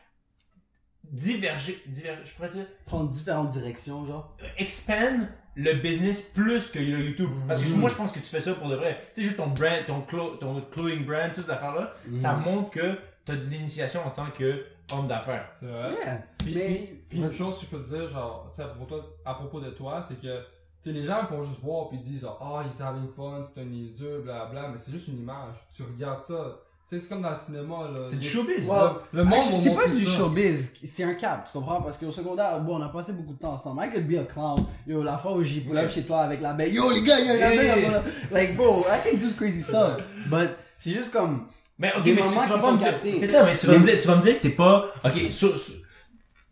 diverger, 1.03 1.77
diverger, 1.87 2.21
je 2.25 2.33
pourrais 2.33 2.49
dire, 2.49 2.65
Prendre 2.85 3.09
différentes 3.09 3.51
directions, 3.51 4.05
genre. 4.07 4.35
euh, 4.41 4.47
expand 4.57 5.27
le 5.55 5.73
business 5.75 6.31
plus 6.33 6.71
que 6.71 6.79
le 6.79 6.85
YouTube. 7.05 7.29
Parce 7.47 7.61
que 7.63 7.69
moi, 7.75 7.89
je 7.89 7.95
pense 7.95 8.11
que 8.11 8.19
tu 8.19 8.25
fais 8.25 8.41
ça 8.41 8.53
pour 8.55 8.67
de 8.69 8.75
vrai. 8.75 8.99
Tu 9.13 9.21
sais, 9.21 9.27
juste 9.27 9.37
ton 9.37 9.47
brand, 9.47 9.85
ton, 9.87 10.01
clo 10.01 10.35
ton 10.35 10.59
clothing 10.61 11.05
brand, 11.05 11.31
toutes 11.33 11.45
ces 11.45 11.51
affaires-là, 11.51 11.93
ça 12.17 12.33
montre 12.33 12.71
que 12.71 12.99
tu 13.25 13.31
as 13.31 13.35
de 13.35 13.43
l'initiation 13.45 14.01
en 14.05 14.09
tant 14.09 14.29
que 14.31 14.65
homme 14.91 15.07
d'affaires. 15.07 15.49
C'est 15.57 15.67
vrai. 15.67 15.91
Yeah. 15.91 16.23
Puis, 16.39 16.53
Mais- 16.55 16.69
puis- 16.69 17.03
puis 17.09 17.17
une 17.19 17.31
chose 17.31 17.57
que 17.59 17.65
je 17.65 17.69
peux 17.69 17.81
te 17.81 17.87
dire, 17.87 18.09
genre, 18.09 18.49
tu 18.51 18.57
sais, 18.57 18.63
à 18.63 18.67
propos, 18.67 18.95
de 18.95 19.01
toi- 19.01 19.17
à 19.25 19.33
propos 19.35 19.61
de 19.61 19.69
toi, 19.69 20.05
c'est 20.05 20.19
que, 20.21 20.41
sais, 20.85 20.91
les 20.91 21.05
gens 21.05 21.25
font 21.27 21.41
juste 21.41 21.61
voir 21.61 21.89
puis 21.89 21.97
ils 22.01 22.07
disent, 22.09 22.21
genre, 22.21 22.39
ah, 22.41 22.63
he's 22.67 22.81
having 22.81 23.07
fun, 23.15 23.41
c'est 23.43 23.61
un 23.61 23.65
niaiseux, 23.65 24.21
bla 24.23 24.49
mais 24.71 24.77
c'est 24.77 24.91
juste 24.91 25.07
une 25.09 25.19
image. 25.19 25.57
Tu 25.75 25.83
regardes 25.83 26.23
ça. 26.23 26.59
Tu 26.87 26.95
sais, 26.95 27.01
c'est 27.01 27.09
comme 27.09 27.23
dans 27.23 27.31
le 27.31 27.35
cinéma, 27.35 27.89
là. 27.91 28.01
C'est 28.05 28.19
du 28.19 28.27
showbiz. 28.27 28.67
Ouais. 28.69 28.75
Le 29.11 29.23
monde 29.23 29.41
c'est 29.43 29.73
pas 29.73 29.87
du 29.87 30.05
ça. 30.05 30.17
showbiz, 30.17 30.73
c'est 30.85 31.03
un 31.03 31.15
cap, 31.15 31.43
tu 31.45 31.51
comprends? 31.57 31.81
Parce 31.81 31.97
qu'au 31.97 32.11
secondaire, 32.11 32.59
bon, 32.61 32.77
on 32.79 32.81
a 32.83 32.89
passé 32.89 33.13
beaucoup 33.13 33.33
de 33.33 33.39
temps 33.39 33.53
ensemble. 33.53 33.81
I 33.83 33.89
could 33.91 34.07
be 34.07 34.19
a 34.19 34.23
clown. 34.23 34.63
Yo, 34.85 35.01
la 35.01 35.17
fois 35.17 35.33
où 35.33 35.41
j'ai 35.41 35.61
pull 35.61 35.75
up 35.79 35.89
chez 35.89 36.03
toi 36.03 36.19
avec 36.21 36.41
la 36.41 36.53
belle, 36.53 36.71
yo, 36.71 36.83
les 36.91 37.01
gars, 37.01 37.19
il 37.19 37.25
y 37.25 37.29
a 37.29 37.33
un 37.33 37.37
Yeah. 37.53 37.75
belle 37.75 37.91
là 37.91 38.03
Like, 38.31 38.55
bro, 38.55 38.81
I 38.87 39.09
can 39.09 39.17
do 39.17 39.33
crazy 39.35 39.63
stuff. 39.63 39.97
But, 40.29 40.49
c'est 40.77 40.91
juste 40.91 41.11
comme, 41.11 41.47
Mais 41.79 41.91
ok, 41.97 42.03
mais 42.05 42.15
tu, 42.17 42.21
tu 42.21 42.49
vas 42.49 42.57
pas 42.59 42.71
me 42.73 42.77
dire. 42.77 42.93
C'est 43.17 43.27
ça, 43.27 43.45
mais 43.45 43.55
tu 43.55 43.65
vas, 43.65 43.73
Mais- 43.73 43.79
me 43.79 43.85
dire, 43.85 43.97
tu 43.99 44.07
vas 44.07 44.15
me 44.17 44.21
dire 44.21 44.37
que 44.37 44.41
t'es 44.43 44.49
pas. 44.51 44.85
Ok, 45.03 45.13
sur, 45.31 45.57
sur- 45.57 45.84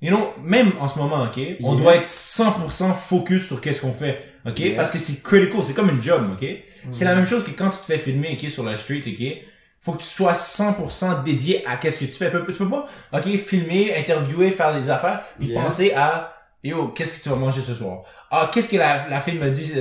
you 0.04 0.10
know, 0.16 0.34
même 0.44 0.72
en 0.80 0.88
ce 0.88 1.00
moment, 1.00 1.24
ok, 1.24 1.40
on 1.64 1.74
doit 1.76 1.96
être 1.96 2.08
100% 2.08 2.94
focus 2.94 3.48
sur 3.48 3.62
qu'est-ce 3.62 3.82
qu'on 3.82 3.94
fait, 3.94 4.22
ok, 4.46 4.60
Yeah. 4.60 4.76
parce 4.76 4.92
que 4.92 5.00
c'est 5.00 5.24
critical, 5.24 5.64
c'est 5.64 5.74
comme 5.74 5.90
une 5.90 6.04
job, 6.04 6.22
ok? 6.34 6.48
C'est 6.92 7.06
la 7.06 7.16
même 7.16 7.26
chose 7.26 7.44
que 7.46 7.52
quand 7.52 7.70
tu 7.70 7.78
te 7.78 7.84
fais 7.86 7.98
filmer, 7.98 8.38
ok, 8.40 8.50
sur 8.50 8.64
la 8.66 8.76
street, 8.76 9.02
ok? 9.08 9.38
Faut 9.80 9.94
que 9.94 10.02
tu 10.02 10.08
sois 10.08 10.34
100% 10.34 11.24
dédié 11.24 11.64
à 11.66 11.78
qu'est-ce 11.78 12.00
que 12.02 12.06
tu 12.06 12.12
fais. 12.14 12.30
Tu 12.32 12.54
peux, 12.54 12.70
pas, 12.70 12.86
ok, 13.14 13.26
filmer, 13.38 13.94
interviewer, 13.98 14.52
faire 14.52 14.78
des 14.80 14.90
affaires, 14.90 15.24
puis 15.40 15.48
Yeah. 15.50 15.62
penser 15.64 15.94
à, 15.96 16.34
yo, 16.64 16.90
qu'est-ce 16.90 17.18
que 17.20 17.24
tu 17.24 17.30
vas 17.30 17.36
manger 17.36 17.62
ce 17.62 17.74
soir? 17.74 18.04
Ah, 18.36 18.50
qu'est-ce 18.52 18.70
que 18.70 18.78
la, 18.78 19.08
la 19.10 19.20
fille 19.22 19.38
me 19.38 19.48
dit? 19.50 19.74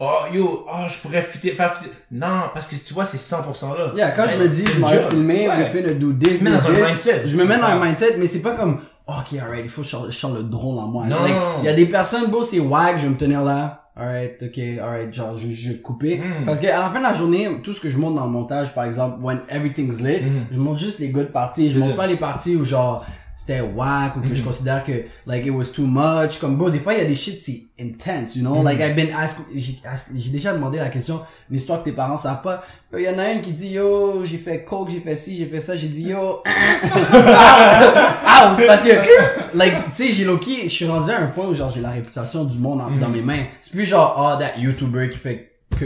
Oh, 0.00 0.20
yo, 0.32 0.66
oh, 0.68 0.86
je 0.88 1.02
pourrais 1.02 1.20
fitter, 1.22 1.50
faire 1.52 1.76
fitter. 1.76 1.90
Non, 2.10 2.44
parce 2.54 2.66
que 2.68 2.76
tu 2.76 2.94
vois, 2.94 3.04
c'est 3.06 3.18
100% 3.18 3.76
là. 3.78 3.92
yeah, 3.94 4.10
quand 4.12 4.26
je 4.26 4.36
Mais 4.38 4.44
me 4.44 4.48
dis, 4.48 4.64
je 4.66 4.80
m'en 4.80 4.88
vais 4.88 5.08
filmer, 5.10 5.48
Ouais. 5.48 5.58
le 5.58 5.64
fait 5.66 5.82
de 5.82 5.92
do 5.92 6.12
this, 6.14 6.32
Tu 6.32 6.38
te 6.38 6.44
mets 6.44 6.50
dans 6.50 6.66
un 6.70 6.86
mindset. 6.86 7.22
Je 7.26 7.36
me 7.36 7.44
mets 7.44 7.58
dans 7.58 7.64
un 7.66 7.84
mindset, 7.84 8.16
mais 8.18 8.26
c'est 8.26 8.40
pas 8.42 8.54
comme, 8.54 8.80
ok, 9.06 9.38
alright, 9.40 9.64
il 9.64 9.70
faut 9.70 9.82
que 9.82 9.86
je 9.88 10.10
sorte- 10.12 10.34
le 10.36 10.42
drôle 10.44 10.78
en 10.78 10.86
moi. 10.88 11.06
Non. 11.06 11.16
Like, 11.22 11.34
il 11.60 11.64
y 11.66 11.68
a 11.68 11.74
des 11.74 11.86
personnes, 11.86 12.30
beau, 12.30 12.42
c'est 12.42 12.60
wag, 12.60 12.96
je 12.98 13.04
vais 13.04 13.10
me 13.10 13.16
tenir 13.16 13.42
là. 13.44 13.80
Alright, 13.96 14.42
ok, 14.42 14.58
alright, 14.82 15.14
genre, 15.14 15.38
je, 15.38 15.48
je 15.50 15.68
vais 15.70 15.76
couper. 15.78 16.18
Mm. 16.18 16.44
Parce 16.46 16.58
que 16.60 16.66
à 16.66 16.80
la 16.80 16.88
fin 16.90 16.98
de 16.98 17.04
la 17.04 17.12
journée, 17.14 17.48
tout 17.62 17.72
ce 17.72 17.80
que 17.80 17.88
je 17.88 17.96
monte 17.98 18.16
dans 18.16 18.24
le 18.24 18.30
montage, 18.32 18.74
par 18.74 18.84
exemple, 18.84 19.18
when 19.22 19.38
everything's 19.48 20.00
lit, 20.00 20.20
Mm. 20.22 20.46
je 20.50 20.58
monte 20.58 20.78
juste 20.78 20.98
les 20.98 21.10
good 21.10 21.28
parties. 21.30 21.70
Je 21.70 21.78
monte 21.78 21.90
ça. 21.90 21.96
pas 21.96 22.06
les 22.08 22.16
parties 22.16 22.56
où 22.56 22.64
genre, 22.64 23.04
c'était 23.36 23.60
whack 23.60 24.16
ou 24.16 24.20
que 24.20 24.32
je 24.34 24.42
Mm. 24.42 24.44
considère 24.44 24.84
que, 24.84 24.92
like, 25.26 25.44
it 25.44 25.50
was 25.52 25.72
too 25.74 25.86
much. 25.86 26.38
Comme, 26.40 26.56
bro, 26.56 26.70
des 26.70 26.78
fois, 26.78 26.94
il 26.94 27.00
y 27.00 27.02
a 27.02 27.06
des 27.06 27.16
shit, 27.16 27.36
c'est 27.36 27.62
intense, 27.80 28.36
you 28.36 28.42
know? 28.42 28.60
Mm. 28.60 28.64
Like, 28.64 28.80
I've 28.80 28.94
been 28.94 29.12
asked, 29.14 29.46
j'ai 29.54 30.30
déjà 30.30 30.52
demandé 30.52 30.78
la 30.78 30.88
question, 30.88 31.20
une 31.50 31.56
histoire 31.56 31.80
que 31.80 31.86
tes 31.90 31.96
parents 31.96 32.16
savent 32.16 32.42
pas. 32.42 32.62
Il 32.96 33.02
y 33.02 33.08
en 33.08 33.18
a 33.18 33.32
une 33.32 33.40
qui 33.40 33.52
dit, 33.52 33.70
yo, 33.70 34.24
j'ai 34.24 34.38
fait 34.38 34.62
coke, 34.64 34.88
j'ai 34.90 35.00
fait 35.00 35.16
ci, 35.16 35.36
j'ai 35.36 35.46
fait 35.46 35.58
ça, 35.58 35.76
j'ai 35.76 35.88
dit, 35.88 36.04
yo, 36.10 36.42
ah, 36.46 38.56
parce 38.66 38.82
que, 38.82 39.56
like, 39.58 39.74
tu 39.86 39.92
sais, 39.92 40.12
j'ai 40.12 40.24
Loki, 40.24 40.60
je 40.64 40.68
suis 40.68 40.86
rendu 40.86 41.10
à 41.10 41.20
un 41.20 41.26
point 41.26 41.46
où, 41.46 41.54
genre, 41.54 41.70
j'ai 41.70 41.80
la 41.80 41.90
réputation 41.90 42.44
du 42.44 42.58
monde 42.58 42.80
en- 42.80 42.90
Mm. 42.90 42.98
dans 43.00 43.08
mes 43.08 43.22
mains. 43.22 43.42
C'est 43.60 43.72
plus 43.72 43.84
genre, 43.84 44.14
ah, 44.16 44.38
that 44.40 44.60
YouTuber 44.60 45.10
qui 45.10 45.18
fait 45.18 45.50
que. 45.76 45.84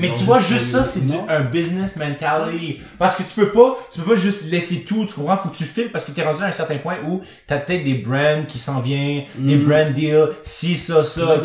Mais 0.00 0.08
tu 0.10 0.24
vois, 0.24 0.38
juste 0.40 0.66
ça, 0.72 0.84
c'est 0.84 1.06
du- 1.06 1.12
un 1.28 1.40
business 1.40 1.96
mentality. 1.96 2.80
Parce 2.98 3.16
que 3.16 3.22
tu 3.22 3.34
peux 3.34 3.50
pas, 3.52 3.76
tu 3.90 4.00
peux 4.00 4.14
pas 4.14 4.20
juste 4.20 4.50
laisser 4.50 4.84
tout, 4.84 5.06
tu 5.06 5.14
comprends? 5.14 5.36
Faut 5.36 5.48
que 5.48 5.56
tu 5.56 5.64
files 5.64 5.90
parce 5.90 6.04
que 6.04 6.12
t'es 6.12 6.22
rendu 6.22 6.42
à 6.42 6.46
un 6.46 6.52
certain 6.52 6.78
point 6.78 6.96
où 7.06 7.22
t'as 7.46 7.58
peut-être 7.58 7.84
des 7.84 7.94
brands 7.98 8.44
qui 8.46 8.58
s'en 8.58 8.80
viennent, 8.80 9.24
des 9.38 9.56
brand 9.56 9.92
deals, 9.92 10.28
si, 10.42 10.76
ça, 10.76 11.04
ça, 11.04 11.36
ok? 11.36 11.44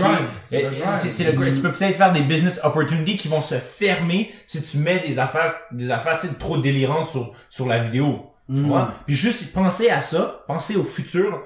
C'est 0.49 0.61
le. 0.63 0.69
C'est 1.11 1.23
le. 1.31 1.31
Tu 1.55 1.61
peux 1.61 1.71
peut-être 1.71 1.95
faire 1.97 2.11
des 2.11 2.21
business 2.21 2.61
opportunities 2.63 3.17
qui 3.17 3.27
vont 3.27 3.41
se 3.41 3.55
fermer 3.55 4.31
si 4.45 4.63
tu 4.63 4.77
mets 4.79 4.99
des 4.99 5.19
affaires, 5.19 5.55
des 5.71 5.91
affaires, 5.91 6.17
tu 6.17 6.27
sais, 6.27 6.33
trop 6.35 6.57
délirantes 6.57 7.07
sur, 7.07 7.33
sur 7.49 7.67
la 7.67 7.79
vidéo. 7.79 8.19
Tu 8.49 8.61
vois? 8.61 8.93
Puis 9.05 9.13
juste 9.15 9.53
penser 9.53 9.89
à 9.89 9.99
ça, 9.99 10.43
penser 10.47 10.77
au 10.77 10.83
futur. 10.85 11.41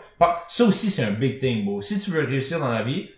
Ça 0.47 0.65
aussi, 0.65 0.91
c'est 0.91 1.03
un 1.03 1.09
big 1.11 1.39
thing, 1.39 1.65
bro. 1.65 1.81
Si 1.81 1.97
tu 1.99 2.11
veux 2.11 2.23
réussir 2.23 2.59
dans 2.59 2.69
la 2.69 2.83
vie, 2.83 3.09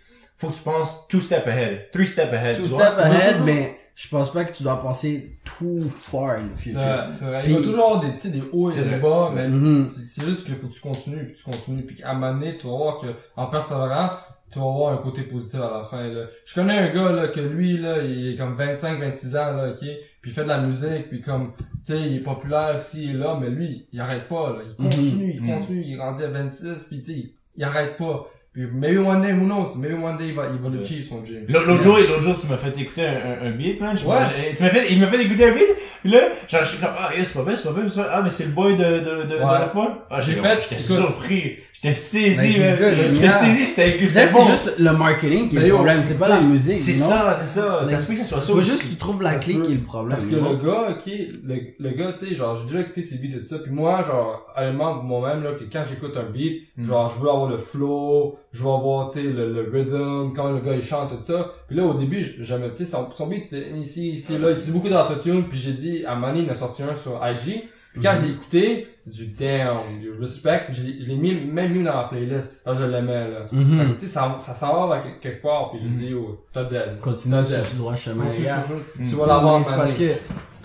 faut 0.44 0.50
que 0.52 0.56
tu 0.56 0.62
penses 0.62 1.08
two 1.08 1.20
step 1.20 1.46
ahead, 1.46 1.90
three 1.90 2.06
step 2.06 2.32
ahead. 2.32 2.56
Two 2.56 2.62
tu 2.64 2.68
step 2.70 2.94
vois? 2.94 3.02
ahead, 3.04 3.36
mais 3.44 3.78
je 3.94 4.08
pense 4.08 4.32
pas 4.32 4.44
que 4.44 4.52
tu 4.52 4.62
dois 4.64 4.80
penser 4.82 5.38
too 5.44 5.80
far 5.80 6.30
in 6.38 6.48
the 6.54 6.58
future. 6.58 6.80
c'est 7.12 7.24
vrai. 7.24 7.44
Il 7.46 7.54
va 7.54 7.62
toujours 7.62 7.84
avoir 7.86 8.00
des, 8.00 8.12
tu 8.14 8.20
sais, 8.20 8.30
des 8.30 8.42
hauts 8.52 8.70
et 8.70 8.82
des 8.82 8.96
bas, 8.96 9.30
mais 9.34 9.48
Mhm. 9.48 9.92
c'est 10.02 10.24
juste 10.24 10.46
qu'il 10.46 10.54
faut 10.56 10.66
que 10.68 10.74
tu 10.74 10.80
continues, 10.80 11.26
puis 11.26 11.34
tu 11.34 11.44
continues, 11.44 11.82
puis 11.84 12.02
à 12.02 12.10
un 12.10 12.14
moment 12.14 12.32
donné, 12.34 12.54
tu 12.54 12.66
vas 12.66 12.76
voir 12.76 12.98
que, 12.98 13.06
en 13.36 13.46
persévérant, 13.46 14.10
tu 14.50 14.58
vas 14.58 14.64
voir 14.66 14.92
un 14.94 14.98
côté 14.98 15.22
positif 15.22 15.60
à 15.60 15.78
la 15.78 15.84
fin, 15.84 16.02
là. 16.08 16.26
Je 16.44 16.54
connais 16.54 16.76
un 16.78 16.92
gars, 16.94 17.12
là, 17.12 17.28
que 17.28 17.40
lui, 17.40 17.76
là, 17.78 18.02
il 18.02 18.34
est 18.34 18.36
comme 18.36 18.56
25, 18.56 18.98
26 19.00 19.36
ans, 19.36 19.52
là, 19.52 19.70
ok? 19.70 19.78
Puis 20.20 20.30
il 20.30 20.32
fait 20.32 20.42
de 20.44 20.48
la 20.48 20.58
musique, 20.58 21.08
puis 21.08 21.20
comme, 21.20 21.52
tu 21.56 21.64
sais, 21.92 22.00
il 22.00 22.16
est 22.16 22.20
populaire 22.20 22.76
ici 22.76 23.10
et 23.10 23.12
là, 23.12 23.38
mais 23.40 23.48
lui, 23.50 23.86
il 23.92 24.00
arrête 24.00 24.28
pas, 24.28 24.50
là. 24.56 24.62
Il 24.68 24.74
continue, 24.76 25.32
il 25.34 25.42
Mhm. 25.42 25.54
continue, 25.58 25.84
il 25.86 25.94
est 25.94 26.00
rendu 26.00 26.22
à 26.24 26.28
26, 26.28 26.84
puis 26.88 27.00
tu 27.00 27.12
sais, 27.12 27.18
il, 27.18 27.34
il 27.56 27.64
arrête 27.64 27.96
pas. 27.96 28.26
Puis 28.54 28.62
maybe 28.72 28.98
one 28.98 29.20
day, 29.20 29.32
who 29.32 29.46
knows, 29.46 29.76
maybe 29.78 29.94
one 29.94 30.16
day, 30.16 30.28
il 30.28 30.34
va, 30.34 30.44
il 30.54 30.62
va 30.62 30.68
le 30.68 30.78
Ouais. 30.78 30.84
son 31.08 31.20
dream. 31.22 31.44
L'autre 31.48 31.82
jour, 31.82 31.98
l'autre 31.98 32.22
jour, 32.22 32.36
tu 32.40 32.46
m'as 32.46 32.56
fait 32.56 32.80
écouter 32.80 33.04
un, 33.04 33.42
un, 33.42 33.46
un 33.48 33.50
beat, 33.50 33.80
man. 33.80 33.98
Je- 33.98 34.06
Ouais. 34.06 34.54
Tu 34.56 34.62
m'as 34.62 34.68
fait, 34.70 34.92
il 34.92 35.00
m'a 35.00 35.08
fait 35.08 35.24
écouter 35.24 35.46
un 35.48 35.52
beat. 35.54 35.66
Puis 36.02 36.12
là, 36.12 36.20
genre, 36.46 36.62
je 36.62 36.68
suis 36.68 36.78
comme, 36.78 36.94
ah, 36.96 37.10
yeah, 37.16 37.24
c'est 37.24 37.34
pas 37.38 37.44
bien, 37.44 37.56
c'est 37.56 37.64
pas 37.68 37.74
bien, 37.74 37.88
c'est 37.88 37.96
pas 37.96 38.02
bien. 38.02 38.10
Ah, 38.14 38.20
mais 38.22 38.30
c'est 38.30 38.46
le 38.46 38.52
boy 38.52 38.76
de, 38.76 38.84
de, 38.84 39.22
de, 39.24 39.28
de 39.28 39.34
la 39.40 39.66
fois. 39.66 40.06
Ah, 40.08 40.20
J'ai 40.20 40.34
fait- 40.34 40.62
j'étais 40.62 40.78
surpris. 40.78 41.56
J'étais 41.84 41.94
saisi, 41.94 42.58
man. 42.58 42.76
J'étais 43.14 43.30
saisi, 43.30 43.64
c'était, 43.64 44.06
c'était 44.06 44.32
bon. 44.32 44.42
c'est 44.44 44.50
juste 44.50 44.78
le 44.78 44.92
marketing 44.92 45.48
qui 45.50 45.56
est 45.56 45.68
le 45.68 45.74
problème, 45.74 46.02
c'est 46.02 46.18
pas 46.18 46.28
la 46.28 46.40
musique. 46.40 46.74
C'est 46.74 46.94
ça, 46.94 47.34
c'est 47.38 47.46
ça. 47.60 47.84
Ça 47.84 47.98
se 47.98 48.06
peut 48.06 48.12
que 48.14 48.18
ça 48.18 48.24
soit 48.24 48.40
ça 48.40 48.52
Faut 48.52 48.60
juste 48.60 48.82
que 48.82 48.88
tu 48.90 48.96
trouves 48.96 49.22
la 49.22 49.34
clé 49.34 49.54
qui 49.60 49.72
est 49.72 49.76
le 49.76 49.80
problème. 49.82 50.16
Parce 50.16 50.28
que 50.28 50.36
le 50.36 50.56
gars, 50.56 50.88
ok, 50.90 51.12
le, 51.44 51.56
le 51.78 51.90
gars, 51.90 52.12
tu 52.12 52.26
sais, 52.26 52.34
genre, 52.34 52.56
j'ai 52.56 52.66
déjà 52.66 52.80
écouté 52.80 53.02
ses 53.02 53.18
beats 53.18 53.36
et 53.36 53.38
tout 53.40 53.44
ça, 53.44 53.58
puis 53.58 53.72
moi, 53.72 54.02
genre, 54.04 54.46
honnêtement, 54.56 55.02
moi-même, 55.02 55.42
là, 55.42 55.50
que 55.52 55.64
quand 55.70 55.84
j'écoute 55.88 56.16
un 56.16 56.30
beat, 56.30 56.62
Mm. 56.76 56.84
genre, 56.86 57.12
je 57.14 57.22
veux 57.22 57.28
avoir 57.30 57.48
le 57.48 57.56
flow, 57.56 58.36
je 58.52 58.62
veux 58.62 58.68
avoir, 58.70 59.08
tu 59.08 59.20
sais, 59.20 59.24
le, 59.28 59.52
le 59.52 59.70
rhythm, 59.72 60.32
quand 60.34 60.50
le 60.50 60.58
gars, 60.60 60.74
il 60.74 60.82
chante, 60.82 61.10
tout 61.10 61.22
ça. 61.22 61.52
Puis 61.68 61.76
là, 61.76 61.84
au 61.84 61.94
début, 61.94 62.26
j'aimais, 62.40 62.70
tu 62.74 62.84
sais, 62.84 62.90
son, 62.90 63.08
son 63.12 63.28
beat, 63.28 63.52
euh, 63.52 63.76
ici, 63.76 64.10
ici, 64.12 64.38
là, 64.38 64.50
il 64.50 64.54
utilise 64.54 64.72
beaucoup 64.72 64.88
d'autotune, 64.88 65.44
puis 65.48 65.58
j'ai 65.58 65.72
dit, 65.72 66.04
à 66.04 66.16
donné, 66.16 66.40
il 66.40 66.48
en 66.48 66.52
a 66.52 66.54
sorti 66.56 66.82
un 66.82 66.96
sur 66.96 67.20
IG, 67.24 67.62
puis 67.94 68.02
quand 68.02 68.14
je 68.16 68.26
l'ai 68.26 68.32
écouté, 68.32 68.86
du 69.06 69.28
damn, 69.38 69.76
du 70.00 70.10
respect, 70.12 70.60
je 70.72 70.82
l'ai- 70.82 71.00
je 71.00 71.08
l'ai 71.08 71.16
mis, 71.16 71.34
même 71.46 71.72
mis 71.72 71.82
dans 71.82 71.94
la 71.96 72.04
playlist, 72.04 72.62
que 72.64 72.74
je 72.74 72.84
l'aimais, 72.84 73.30
là. 73.30 73.46
Mhm. 73.52 73.78
Fait 73.78 73.86
que, 73.86 73.92
tu 73.92 74.00
sais, 74.00 74.06
ça, 74.08 74.36
ça 74.38 74.52
s'en 74.54 74.86
va 74.88 74.96
vers 74.96 75.20
quelque 75.20 75.40
part, 75.42 75.70
puis 75.70 75.80
j'ai 75.82 75.88
dit, 75.88 76.14
oh, 76.14 76.44
t'as 76.52 76.64
dead. 76.64 77.00
Continue 77.00 77.44
sur 77.46 77.64
ce 77.64 77.76
droit 77.76 77.94
chemin. 77.96 78.24
Continue 78.26 78.44
yeah. 78.44 78.62
sur- 78.66 78.76
Mm. 78.76 79.08
Tu 79.08 79.14
vas 79.16 79.26
l'avoir, 79.26 79.64
c'est 79.66 79.76
parce 79.76 79.94
que, 79.94 80.10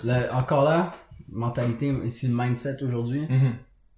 le- 0.04 0.34
encore 0.36 0.64
là, 0.64 0.92
mentalité, 1.32 1.92
c'est 2.08 2.26
le 2.28 2.34
mindset 2.34 2.82
aujourd'hui. 2.82 3.22
Mhm. 3.28 3.52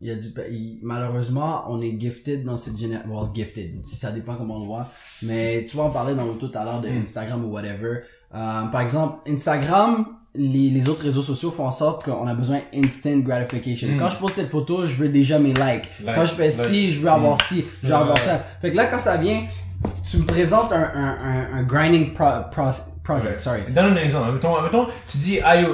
Il 0.05 0.09
y 0.09 0.11
a 0.11 0.17
du, 0.17 0.27
il- 0.51 0.81
malheureusement, 0.83 1.65
on 1.69 1.81
est 1.81 1.97
gifted 1.99 2.43
dans 2.45 2.57
cette 2.57 2.77
génération, 2.77 3.09
well, 3.15 3.31
gifted, 3.33 3.85
ça 3.85 4.11
dépend 4.11 4.35
comment 4.35 4.57
on 4.57 4.61
le 4.61 4.67
voit. 4.67 4.87
Mais 5.23 5.65
tu 5.69 5.77
vois, 5.77 5.87
on 5.87 5.91
parlait 5.91 6.17
dans 6.17 6.25
l'auto 6.27 6.49
tout 6.49 6.59
à 6.59 6.65
l'heure 6.65 6.81
de 6.81 6.89
Instagram 6.89 7.45
ou 7.45 7.53
whatever. 7.53 8.01
Euh, 8.35 8.62
par 8.73 8.81
exemple, 8.81 9.19
Instagram, 9.31 10.07
les, 10.35 10.71
les 10.71 10.89
autres 10.89 11.03
réseaux 11.03 11.21
sociaux 11.23 11.51
font 11.51 11.67
en 11.67 11.71
sorte 11.71 12.05
qu'on 12.05 12.27
a 12.27 12.35
besoin 12.35 12.61
instant 12.75 13.19
gratification. 13.19 13.89
Quand 13.99 14.09
je 14.11 14.17
pose 14.17 14.33
cette 14.33 14.49
photo, 14.51 14.87
je 14.87 14.95
veux 14.95 15.09
déjà 15.09 15.39
mes 15.39 15.51
likes. 15.53 15.89
Like, 16.05 16.15
quand 16.15 16.25
je 16.25 16.33
fais 16.35 16.45
like. 16.49 16.55
ci, 16.55 16.93
je 16.93 17.01
veux 17.01 17.11
avoir 17.11 17.41
ci, 17.41 17.65
je 17.83 17.89
veux 17.89 17.95
avoir 17.95 18.19
ça. 18.19 18.39
Fait 18.61 18.71
que 18.71 18.77
là, 18.77 18.87
quand 18.87 18.99
ça 18.99 19.17
vient, 19.19 19.43
tu 20.09 20.17
me 20.19 20.25
présentes 20.25 20.73
un, 20.73 20.91
un, 20.95 21.17
un, 21.55 21.59
un 21.59 21.62
grinding 21.65 22.15
pro, 22.15 22.25
pro- 22.51 22.71
project, 23.05 23.41
sorry. 23.41 23.61
Donne 23.75 23.93
un 23.93 23.97
exemple. 23.97 24.33
Mettons, 24.33 24.62
mettons, 24.62 24.87
tu 25.11 25.19
dis, 25.19 25.41
aïe, 25.41 25.67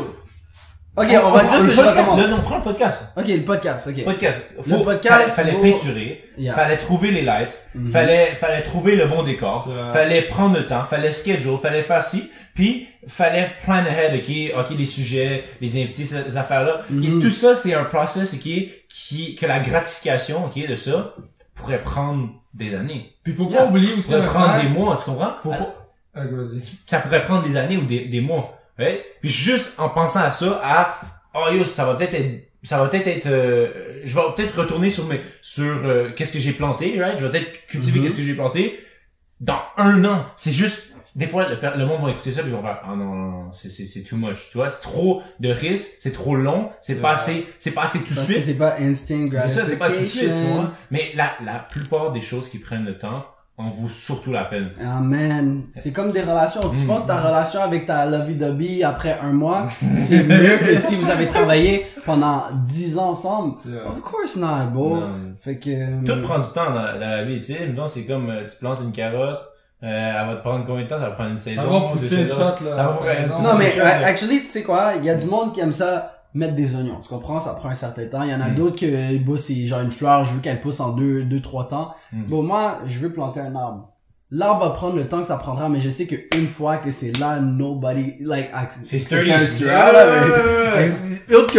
Ok, 0.99 1.07
on 1.25 1.31
va 1.31 1.45
dire 1.45 1.62
le 1.62 1.69
que 1.69 1.73
je 1.75 1.76
podcast, 1.76 1.99
recommence. 1.99 2.21
là, 2.21 2.28
non, 2.28 2.43
prends 2.43 2.57
le 2.59 2.62
podcast. 2.64 3.02
Ok, 3.17 3.25
le 3.28 3.40
podcast, 3.43 3.88
ok. 3.88 4.05
Podcast. 4.05 4.43
Le 4.67 4.85
podcast, 4.85 5.14
Fallait, 5.14 5.31
fallait 5.31 5.52
faut- 5.52 5.62
peinturer. 5.78 6.25
Yeah. 6.37 6.55
Fallait 6.55 6.76
trouver 6.76 7.11
les 7.11 7.23
lights. 7.23 7.71
Fallait, 7.93 8.26
fallait 8.38 8.62
trouver 8.62 8.97
le 8.97 9.07
bon 9.07 9.23
décor. 9.23 9.69
Fallait 9.93 10.23
prendre 10.23 10.57
le 10.59 10.67
temps. 10.67 10.85
Fallait 10.85 11.12
schedule. 11.12 11.59
Fallait 11.61 11.83
faire 11.83 12.02
ci. 12.02 12.31
Puis, 12.55 12.88
fallait 13.07 13.52
plan 13.64 13.75
ahead, 13.85 14.14
ok, 14.21 14.59
ok, 14.71 14.76
les 14.76 14.85
sujets, 14.85 15.45
les 15.61 15.76
invités, 15.81 16.05
ces 16.05 16.37
affaires-là. 16.37 16.83
Ok, 16.93 17.21
Tout 17.23 17.31
ça, 17.31 17.55
c'est 17.55 17.73
un 17.75 17.85
process, 17.85 18.35
ok, 18.35 18.50
qui, 18.88 19.37
que 19.37 19.47
la 19.47 19.61
gratification, 19.61 20.45
ok, 20.47 20.67
de 20.69 20.75
ça, 20.75 21.14
pourrait 21.55 21.83
prendre 21.83 22.28
des 22.55 22.75
années. 22.75 23.12
Puis 23.23 23.33
faut 23.33 23.47
pas 23.47 23.59
Yeah. 23.59 23.67
oublier 23.67 23.93
aussi 23.97 24.11
pourrait 24.12 24.26
prendre 24.26 24.61
des 24.61 24.69
mois, 24.71 24.97
tu 24.97 25.05
comprends? 25.09 25.35
Faut 25.40 25.50
pas. 25.50 25.75
Vas-y. 26.14 26.61
ça 26.88 26.99
pourrait 26.99 27.23
prendre 27.23 27.43
des 27.43 27.57
années 27.57 27.76
ou 27.76 27.85
des, 27.85 28.07
des 28.07 28.21
mois. 28.21 28.58
Right? 28.78 29.00
Puis 29.20 29.30
juste 29.30 29.80
en 29.80 29.88
pensant 29.88 30.20
à 30.20 30.30
ça, 30.30 30.61
à 30.62 31.00
oh 31.35 31.52
yo, 31.52 31.64
ça 31.64 31.85
va 31.87 31.94
peut-être 31.94 32.14
être 32.14 32.49
ça 32.62 32.78
va 32.82 32.88
peut-être 32.88 33.06
être 33.06 33.26
euh, 33.26 34.00
je 34.04 34.14
vais 34.14 34.20
peut-être 34.37 34.61
retourner 34.61 34.90
sur 34.90 35.06
mes 35.06 35.20
sur 35.42 35.64
euh, 35.85 36.11
qu'est-ce 36.14 36.32
que 36.32 36.38
j'ai 36.38 36.52
planté, 36.52 37.00
right? 37.00 37.18
Je 37.18 37.25
vais 37.26 37.30
peut-être 37.30 37.66
cultiver 37.66 38.00
qu'est-ce 38.00 38.16
que 38.16 38.23
j'ai 38.23 38.35
planté 38.35 38.78
dans 39.40 39.61
un 39.76 40.04
an. 40.04 40.26
C'est 40.37 40.52
juste 40.52 40.97
des 41.16 41.26
fois 41.26 41.49
le, 41.49 41.56
le 41.76 41.87
monde 41.87 42.04
va 42.04 42.11
écouter 42.11 42.32
ça 42.32 42.42
puis 42.42 42.50
ils 42.50 42.54
vont 42.56 42.62
faire 42.62 42.80
ah 42.85 42.94
non 42.97 43.04
non, 43.04 43.30
non 43.44 43.52
c'est 43.52 43.70
c'est 43.70 43.87
c'est 43.87 44.02
too 44.02 44.16
much, 44.16 44.50
tu 44.50 44.58
vois, 44.58 44.68
c'est 44.68 44.80
trop 44.80 45.23
de 45.40 45.49
risques, 45.49 45.99
c'est 46.02 46.12
trop 46.12 46.35
long, 46.37 46.70
c'est 46.82 47.00
pas 47.00 47.12
assez 47.12 47.47
c'est 47.58 47.73
pas 47.73 47.85
assez 47.85 48.00
tout 48.00 48.14
de 48.14 48.18
suite. 48.18 48.42
c'est 48.42 48.58
pas 48.58 48.75
instant 48.80 49.28
C'est 49.42 49.49
ça, 49.49 49.66
c'est 49.66 49.78
pas 49.78 49.88
tout 49.88 49.94
de 49.94 49.99
suite, 50.00 50.23
tu 50.23 50.26
gratification. 50.28 50.54
vois. 50.54 50.73
Mais 50.90 51.12
la 51.14 51.32
la 51.44 51.58
plupart 51.61 52.12
des 52.12 52.20
choses 52.20 52.49
qui 52.49 52.58
prennent 52.58 52.85
le 52.85 52.99
temps 52.99 53.25
en 53.59 53.71
vaut 53.71 53.88
surtout 53.88 54.31
la 54.31 54.45
peine. 54.45 54.69
Ah 54.81 55.00
man, 55.00 55.62
c'est 55.71 55.93
comme 55.93 56.12
des 56.12 56.23
relations. 56.23 56.61
Tu 56.71 56.87
penses 56.87 57.07
ta 57.09 57.17
relation 57.17 57.61
avec 57.61 57.87
ta 57.87 58.07
lovey-dovey 58.07 58.85
après 58.85 59.19
un 59.21 59.33
mois, 59.33 59.67
c'est 59.97 60.23
mieux 60.23 60.59
que 60.59 60.77
si 60.77 60.95
vous 60.95 61.11
avez 61.11 61.27
travaillé 61.27 61.85
pendant 62.07 62.45
10 62.67 62.99
ans 62.99 63.11
ensemble. 63.11 63.57
C'est 63.61 63.71
vrai. 63.71 63.81
Of 63.91 64.00
course 64.00 64.37
not, 64.37 64.71
bro. 64.73 65.00
Non. 65.00 65.11
Fait 65.41 65.59
que... 65.59 66.05
Tout 66.05 66.23
prend 66.23 66.38
du 66.38 66.49
temps 66.49 66.71
dans 66.73 66.83
la, 66.83 66.93
dans 66.95 67.00
la 67.00 67.25
vie, 67.25 67.38
tu 67.38 67.53
sais. 67.53 67.67
Mettons, 67.67 67.88
c'est 67.88 68.05
comme, 68.05 68.31
euh, 68.31 68.47
tu 68.47 68.57
plantes 68.59 68.79
une 68.81 68.93
carotte, 68.93 69.41
euh, 69.83 70.21
elle 70.21 70.27
va 70.27 70.37
te 70.37 70.41
prendre 70.41 70.65
combien 70.65 70.85
de 70.85 70.88
temps? 70.88 70.99
Ça 70.99 71.09
va 71.09 71.11
prendre 71.11 71.31
une 71.31 71.38
saison. 71.38 71.62
Ça 71.62 71.69
va 71.69 71.81
pousser 71.93 72.23
une 72.23 72.29
saisons. 72.29 72.57
shot, 72.57 72.65
là. 72.65 72.97
Non, 73.43 73.59
mais 73.59 73.73
euh, 73.79 74.05
actually, 74.05 74.43
tu 74.43 74.49
sais 74.49 74.62
quoi, 74.62 74.93
il 74.99 75.05
y 75.05 75.11
a 75.11 75.17
du 75.17 75.27
monde 75.27 75.53
qui 75.53 75.61
aime 75.61 75.73
ça 75.73 76.17
mettre 76.35 76.54
des 76.54 76.75
oignons. 76.76 77.00
Tu 77.00 77.08
comprends? 77.08 77.40
Ça 77.40 77.54
prend 77.54 77.70
un 77.70 77.75
certain 77.75 78.06
temps. 78.06 78.23
Il 78.23 78.30
y 78.30 78.35
en 78.35 78.40
a 78.40 78.50
d'autres 78.50 78.78
que, 78.80 79.18
bon, 79.18 79.37
c'est 79.37 79.66
genre 79.66 79.80
une 79.80 79.90
fleur, 79.90 80.25
je 80.25 80.35
veux 80.35 80.40
qu'elle 80.40 80.61
pousse 80.61 80.80
en 80.80 80.92
deux, 80.94 81.25
deux, 81.25 81.40
trois 81.40 81.68
temps. 81.68 81.92
Bon, 82.12 82.42
moi, 82.42 82.80
je 82.87 82.99
veux 82.99 83.12
planter 83.12 83.40
un 83.40 83.54
arbre. 83.54 83.88
L'arbre 84.30 84.62
va 84.62 84.70
prendre 84.75 84.94
le 84.97 85.08
temps 85.08 85.23
que 85.23 85.26
ça 85.26 85.37
prendra, 85.37 85.70
mais 85.70 85.80
je 85.80 85.88
sais 85.88 86.06
qu'une 86.06 86.47
fois 86.47 86.76
que 86.76 86.90
c'est 86.90 87.18
là, 87.18 87.40
nobody, 87.40 88.12
like, 88.20 88.50
C'est 88.68 88.99
sturdy. 88.99 89.30
Autre 89.32 89.40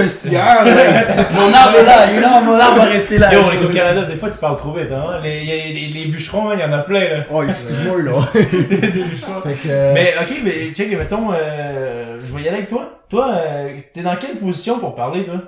sueur, 0.08 0.66
like, 0.66 1.32
mon 1.34 1.52
arbre 1.52 1.78
est 1.80 1.84
là, 1.84 2.14
you 2.14 2.20
know, 2.22 2.30
mon 2.46 2.54
arbre 2.60 2.78
va 2.78 2.84
rester 2.84 3.18
là. 3.18 3.34
Yo, 3.34 3.40
on 3.44 3.52
est 3.60 3.66
au 3.66 3.70
Canada, 3.70 4.04
des 4.06 4.16
fois, 4.16 4.30
tu 4.30 4.38
parles 4.38 4.58
trop 4.58 4.72
vite, 4.72 4.92
hein. 4.92 5.20
Les, 5.24 5.44
les, 5.46 5.88
les 5.88 6.06
bûcherons, 6.06 6.54
il 6.54 6.60
y 6.60 6.64
en 6.64 6.72
a 6.72 6.84
plein, 6.84 7.00
là. 7.00 7.26
Oh, 7.32 7.42
excuse-moi, 7.42 8.04
là. 8.04 8.12
Des 8.36 9.04
bûcherons. 9.04 9.42
fait 9.42 9.56
que, 9.68 9.94
Mais, 9.96 10.14
ok, 10.22 10.32
mais, 10.44 10.72
check, 10.72 10.96
mettons, 10.96 11.32
euh, 11.34 12.20
je 12.24 12.36
vais 12.36 12.44
y 12.44 12.48
aller 12.50 12.58
avec 12.58 12.70
toi. 12.70 12.99
Toi, 13.10 13.28
euh, 13.34 13.80
t'es 13.94 14.04
dans 14.04 14.16
quelle 14.16 14.38
position 14.38 14.80
pour 14.80 14.94
parler, 14.96 15.24
toi? 15.26 15.36
Hein? 15.36 15.42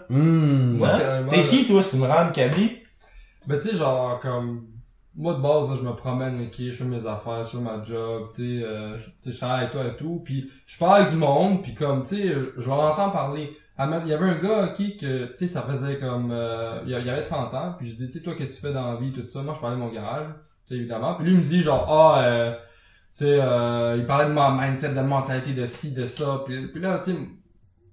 moi, 0.78 0.90
T'es 1.30 1.44
qui, 1.44 1.68
toi, 1.68 1.82
Simran, 1.84 2.32
Kaby? 2.32 2.78
Ben, 3.48 3.60
tu 3.60 3.70
sais, 3.70 3.76
genre, 3.76 4.20
comme, 4.20 4.66
moi, 5.16 5.34
de 5.36 5.42
base, 5.42 5.70
là, 5.70 5.76
je 5.80 5.84
me 5.88 5.94
promène, 5.96 6.42
ok, 6.42 6.54
je 6.58 6.72
fais 6.72 6.84
mes 6.86 7.06
affaires, 7.06 7.44
je 7.44 7.58
fais 7.58 7.64
ma 7.64 7.84
job, 7.84 8.30
tu 8.34 8.60
sais, 8.60 8.66
euh, 8.66 8.96
je 8.98 9.06
tu 9.06 9.12
sais, 9.22 9.32
je 9.32 9.38
travaille 9.38 9.60
avec 9.62 9.72
toi 9.72 9.84
et 9.86 9.96
tout, 9.96 10.22
puis 10.24 10.50
je 10.66 10.78
parle 10.80 11.02
avec 11.02 11.12
du 11.12 11.18
monde, 11.18 11.62
puis 11.62 11.74
comme, 11.76 12.04
tu 12.04 12.16
sais, 12.16 12.36
je 12.58 12.68
leur 12.68 12.80
entends 12.80 13.12
parler. 13.12 13.56
Ma- 13.78 13.98
Il 14.04 14.08
y 14.10 14.14
avait 14.14 14.30
un 14.30 14.36
gars, 14.36 14.66
ok, 14.66 14.78
que, 15.00 15.26
tu 15.26 15.36
sais, 15.36 15.48
ça 15.48 15.62
faisait 15.64 15.98
comme, 15.98 16.30
euh, 16.32 16.82
il 16.86 16.92
y 16.92 16.96
avait 16.96 17.24
30 17.24 17.52
ans, 17.56 17.74
puis 17.78 17.90
je 17.90 17.96
dis, 17.96 18.06
tu 18.08 18.12
sais, 18.14 18.22
toi, 18.24 18.34
qu'est-ce 18.38 18.62
que 18.62 18.68
tu 18.68 18.68
fais 18.68 18.74
dans 18.74 18.94
la 18.94 19.00
vie, 19.00 19.12
tout 19.12 19.28
ça, 19.28 19.42
moi, 19.42 19.54
je 19.56 19.60
parlais 19.60 19.76
de 19.76 19.82
mon 19.82 19.92
garage, 19.92 20.28
tu 20.38 20.50
sais, 20.66 20.76
évidemment, 20.76 21.16
puis 21.16 21.26
lui, 21.26 21.34
il 21.34 21.40
me 21.40 21.44
dit, 21.44 21.62
genre, 21.62 21.86
ah, 21.90 22.22
euh, 22.24 22.52
tu 22.54 22.60
sais, 23.26 23.40
euh, 23.42 23.96
il 23.98 24.06
parlait 24.06 24.28
de 24.30 24.34
ma 24.34 24.52
mindset, 24.52 24.94
de 24.94 25.02
mentalité, 25.02 25.54
de 25.54 25.66
ci, 25.66 25.94
de 25.96 26.06
ça, 26.06 26.44
puis, 26.46 26.68
puis 26.72 26.80
là, 26.82 27.00
tu 27.04 27.12
sais, 27.12 27.18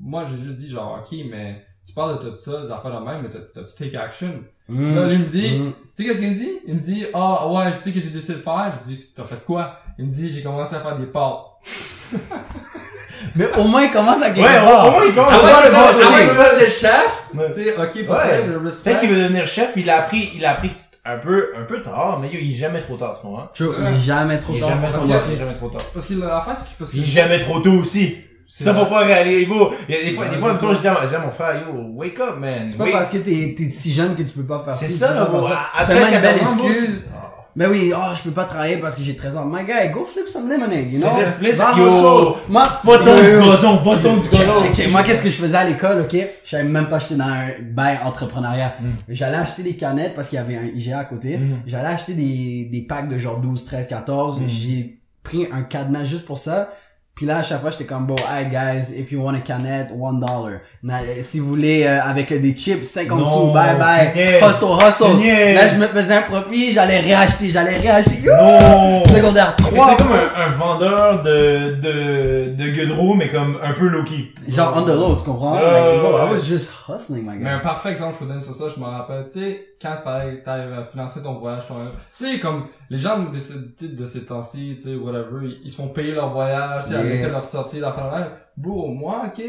moi, 0.00 0.24
j'ai 0.30 0.36
juste 0.42 0.58
dit, 0.58 0.70
genre, 0.70 1.00
ok, 1.00 1.18
mais 1.30 1.62
tu 1.86 1.92
parles 1.92 2.22
de 2.22 2.30
tout 2.30 2.36
ça, 2.36 2.62
de 2.62 2.68
l'affaire 2.68 3.00
de 3.00 3.04
même, 3.04 3.22
mais 3.22 3.28
t'as 3.28 3.62
take 3.78 3.96
action. 3.96 4.32
Hmm. 4.68 4.94
Là, 4.96 5.06
lui 5.06 5.14
il 5.14 5.20
me 5.20 5.26
dit, 5.26 5.58
Hmm. 5.58 5.72
tu 5.96 6.02
sais 6.02 6.08
qu'est-ce 6.08 6.20
qu'il 6.20 6.30
me 6.30 6.34
dit? 6.34 6.50
Il 6.66 6.74
me 6.74 6.80
dit, 6.80 7.06
ah 7.14 7.48
ouais, 7.48 7.70
tu 7.78 7.84
sais 7.84 7.92
que 7.92 8.00
j'ai 8.00 8.10
décidé 8.10 8.34
de 8.38 8.42
faire? 8.42 8.72
Je 8.82 8.88
dis, 8.88 9.14
t'as 9.16 9.24
fait 9.24 9.42
quoi? 9.44 9.76
Il 9.98 10.04
me 10.04 10.10
dit, 10.10 10.28
j'ai 10.30 10.42
commencé 10.42 10.74
à 10.76 10.80
faire 10.80 10.96
des 10.98 11.06
pâtes. 11.06 11.38
Mais 13.34 13.46
au 13.58 13.64
moins, 13.64 13.82
il 13.84 13.90
commence 13.90 14.22
à 14.22 14.30
quelque 14.30 14.40
Ouais, 14.46 14.58
au 14.58 14.90
moins, 14.90 15.04
il 15.06 15.14
commence 15.14 15.30
Ah, 15.32 15.36
à 15.36 15.46
ouais, 15.46 15.70
faire 15.70 15.70
le 15.70 15.76
bon 15.76 16.08
côté. 16.08 16.26
Devenir 16.26 16.70
chef. 16.70 17.28
Ouais. 17.34 17.50
Tu 17.50 17.64
sais, 17.64 17.76
ok, 17.76 17.94
Ouais. 17.94 18.04
peut-être, 18.04 18.46
le 18.48 18.58
respect. 18.58 18.90
Peut-être 18.90 19.00
qu'il 19.00 19.10
veut 19.10 19.22
devenir 19.22 19.46
chef, 19.46 19.72
il 19.76 19.90
a 19.90 19.98
appris, 20.00 20.30
il 20.36 20.44
a 20.44 20.52
appris 20.52 20.70
un 21.04 21.18
peu, 21.18 21.52
un 21.56 21.64
peu 21.64 21.82
tard, 21.82 22.18
mais 22.20 22.28
yo, 22.28 22.38
il 22.40 22.50
est 22.50 22.54
jamais 22.54 22.80
trop 22.80 22.96
tard, 22.96 23.14
tu 23.14 23.22
comprends? 23.26 23.48
True, 23.54 23.70
il 23.80 23.86
est 23.94 23.98
jamais 23.98 24.38
trop 24.38 24.52
Il 24.54 24.58
est 24.58 24.60
tard 24.60 24.70
il 24.70 25.34
est 25.34 25.36
jamais 25.38 25.54
trop 25.54 25.68
tard. 25.68 25.80
Parce 25.94 26.06
que 26.06 26.14
la 26.14 26.40
face, 26.42 26.66
c'est 26.70 26.78
parce 26.78 26.90
que... 26.92 26.96
Il 26.96 27.02
est 27.02 27.06
jamais 27.06 27.38
trop 27.38 27.60
tôt 27.60 27.72
aussi. 27.72 28.16
Ça 28.50 28.72
faut 28.74 28.86
pas 28.86 29.00
réaliser, 29.00 29.44
gros. 29.46 29.70
Il 29.88 29.94
y 29.94 29.98
a 29.98 30.02
des 30.04 30.10
fois, 30.16 30.26
des 30.28 30.38
fois, 30.38 30.52
même 30.52 30.58
temps, 30.58 30.72
je 30.72 30.80
dis 30.80 30.86
à, 30.88 31.20
mon 31.22 31.30
frère, 31.30 31.66
yo, 31.68 31.74
wake 31.94 32.18
up, 32.18 32.36
man. 32.40 32.66
C'est 32.66 32.78
pas 32.78 32.86
parce 32.90 33.10
que 33.10 33.18
t'es, 33.18 33.54
t'es 33.56 33.68
si 33.70 33.92
jeune 33.92 34.16
que 34.16 34.22
tu 34.22 34.32
peux 34.38 34.44
pas 34.46 34.62
faire 34.64 34.74
C'est 34.74 34.88
ça, 34.88 35.12
pas 35.12 35.24
bro. 35.26 35.42
faire 35.42 35.70
À- 35.76 35.82
à 35.82 35.86
C'est 35.86 35.92
tellement 35.92 36.06
13, 36.06 36.14
une 36.14 36.20
belle 36.22 36.38
14 36.38 36.52
ans, 36.60 36.64
excuse. 36.68 37.02
c'est- 37.04 37.10
Mais 37.56 37.66
oui, 37.66 37.92
oh, 37.94 38.00
je 38.16 38.22
peux 38.22 38.30
pas 38.30 38.44
travailler 38.44 38.76
parce 38.78 38.96
que 38.96 39.02
j'ai 39.02 39.16
13 39.16 39.36
ans. 39.36 39.44
My 39.44 39.64
guy, 39.64 39.90
go 39.92 40.04
flip 40.04 40.28
some 40.28 40.48
lemonade, 40.48 40.86
you 40.90 40.98
know? 41.00 41.08
C'est 41.12 41.24
ça, 41.24 41.30
flip- 41.32 41.54
Va 41.56 41.74
yo. 41.76 42.36
Moi, 42.48 42.62
Va-t'en 42.84 43.04
du 43.16 43.50
gazon, 43.50 43.76
va-t'en 43.76 44.16
du 44.16 44.28
gazon. 44.28 44.90
Moi, 44.92 45.02
qu'est-ce 45.02 45.22
que 45.24 45.28
je 45.28 45.34
faisais 45.36 45.56
à 45.56 45.64
l'école, 45.64 46.00
ok? 46.02 46.16
Je 46.44 46.50
savais 46.50 46.64
même 46.64 46.86
pas 46.86 46.96
acheter 46.96 47.16
dans 47.16 47.24
un 47.26 47.48
bail 47.72 47.98
entrepreneuriat. 48.04 48.74
Mm. 48.80 48.86
J'allais 49.10 49.36
acheter 49.38 49.62
des 49.62 49.76
canettes 49.76 50.14
parce 50.14 50.28
qu'il 50.28 50.36
y 50.36 50.40
avait 50.40 50.56
un 50.56 50.64
IGA 50.74 51.00
à 51.00 51.04
côté. 51.04 51.36
Mm. 51.36 51.62
J'allais 51.66 51.88
acheter 51.88 52.14
des, 52.14 52.68
des 52.72 52.86
packs 52.88 53.08
de 53.08 53.18
genre 53.18 53.40
12, 53.40 53.64
13, 53.66 53.88
14. 53.88 54.40
J'ai 54.46 55.00
pris 55.22 55.46
un 55.52 55.62
cadenas 55.62 56.04
juste 56.04 56.26
pour 56.26 56.38
ça. 56.38 56.70
Puis 57.18 57.26
là, 57.26 57.38
à 57.38 57.42
chaque 57.42 57.60
fois, 57.60 57.70
j'étais 57.70 57.82
comme, 57.84 58.06
bon, 58.06 58.14
hey 58.32 58.46
guys, 58.48 58.94
if 58.96 59.10
you 59.10 59.20
want 59.20 59.34
a 59.34 59.40
canette, 59.40 59.88
one 59.98 60.20
dollar. 60.20 60.60
Na- 60.84 61.00
Si 61.20 61.40
vous 61.40 61.48
voulez, 61.48 61.82
euh, 61.84 61.98
avec 62.00 62.32
des 62.40 62.54
chips, 62.54 62.84
50 62.84 63.18
Non, 63.18 63.26
sous, 63.26 63.52
bye 63.52 63.76
bye. 63.76 64.12
Hustle, 64.14 64.66
hustle. 64.78 65.18
Là, 65.54 65.66
je 65.66 65.80
me 65.80 65.86
faisais 65.88 66.14
un 66.14 66.22
profit, 66.22 66.70
j'allais 66.70 67.00
réacheter, 67.00 67.50
j'allais 67.50 67.76
réacheter. 67.76 68.22
Yo! 68.22 68.32
Non. 68.32 69.02
Secondaire 69.04 69.56
3. 69.56 69.96
T'es 69.96 69.96
comme 70.04 70.12
un, 70.12 70.42
un 70.46 70.50
vendeur 70.56 71.22
de, 71.24 71.74
de, 71.74 72.54
de 72.54 72.76
Godreau, 72.86 73.14
mais 73.14 73.28
comme 73.30 73.58
un 73.60 73.72
peu 73.72 73.88
low-key. 73.88 74.32
Genre 74.48 74.72
on 74.76 74.82
the 74.82 74.88
load, 74.94 75.18
tu 75.18 75.24
comprends? 75.24 75.54
Like, 75.54 75.98
bro, 75.98 76.12
ouais. 76.14 76.20
I 76.20 76.32
was 76.32 76.44
just 76.46 76.70
hustling, 76.88 77.24
my 77.26 77.36
Mais 77.36 77.44
guy. 77.46 77.48
un 77.56 77.58
parfait 77.58 77.90
exemple, 77.90 78.14
je 78.14 78.18
peux 78.20 78.26
donner 78.30 78.40
sur 78.40 78.54
ça, 78.54 78.66
je 78.72 78.80
me 78.80 78.86
rappelle, 78.86 79.26
tu 79.30 79.40
sais, 79.40 79.66
quand 79.80 79.96
t'ailles 80.04 80.42
euh, 80.46 80.84
financer 80.84 81.22
ton 81.22 81.38
voyage, 81.38 81.66
ton, 81.68 81.76
tu 82.16 82.24
sais, 82.24 82.38
comme, 82.40 82.66
les 82.90 82.98
gens 82.98 83.24
de, 83.24 83.38
ce- 83.38 83.58
tu 83.76 83.86
sais, 83.86 83.94
de 83.94 84.04
ces 84.04 84.26
temps-ci, 84.26 84.74
tu 84.76 84.82
sais, 84.82 84.94
whatever, 84.96 85.46
ils, 85.46 85.60
ils 85.64 85.70
se 85.70 85.76
font 85.82 85.88
payer 85.88 86.12
leur 86.14 86.32
voyage, 86.32 86.84
tu 86.86 86.90
sais, 86.92 86.96
Yeah. 86.96 87.20
avec 87.20 87.30
leur 87.32 87.44
sortie, 87.44 87.80
leur 87.80 87.90
affaire 87.98 88.32
Bro, 88.56 88.88
moi, 88.88 89.22
ok, 89.26 89.42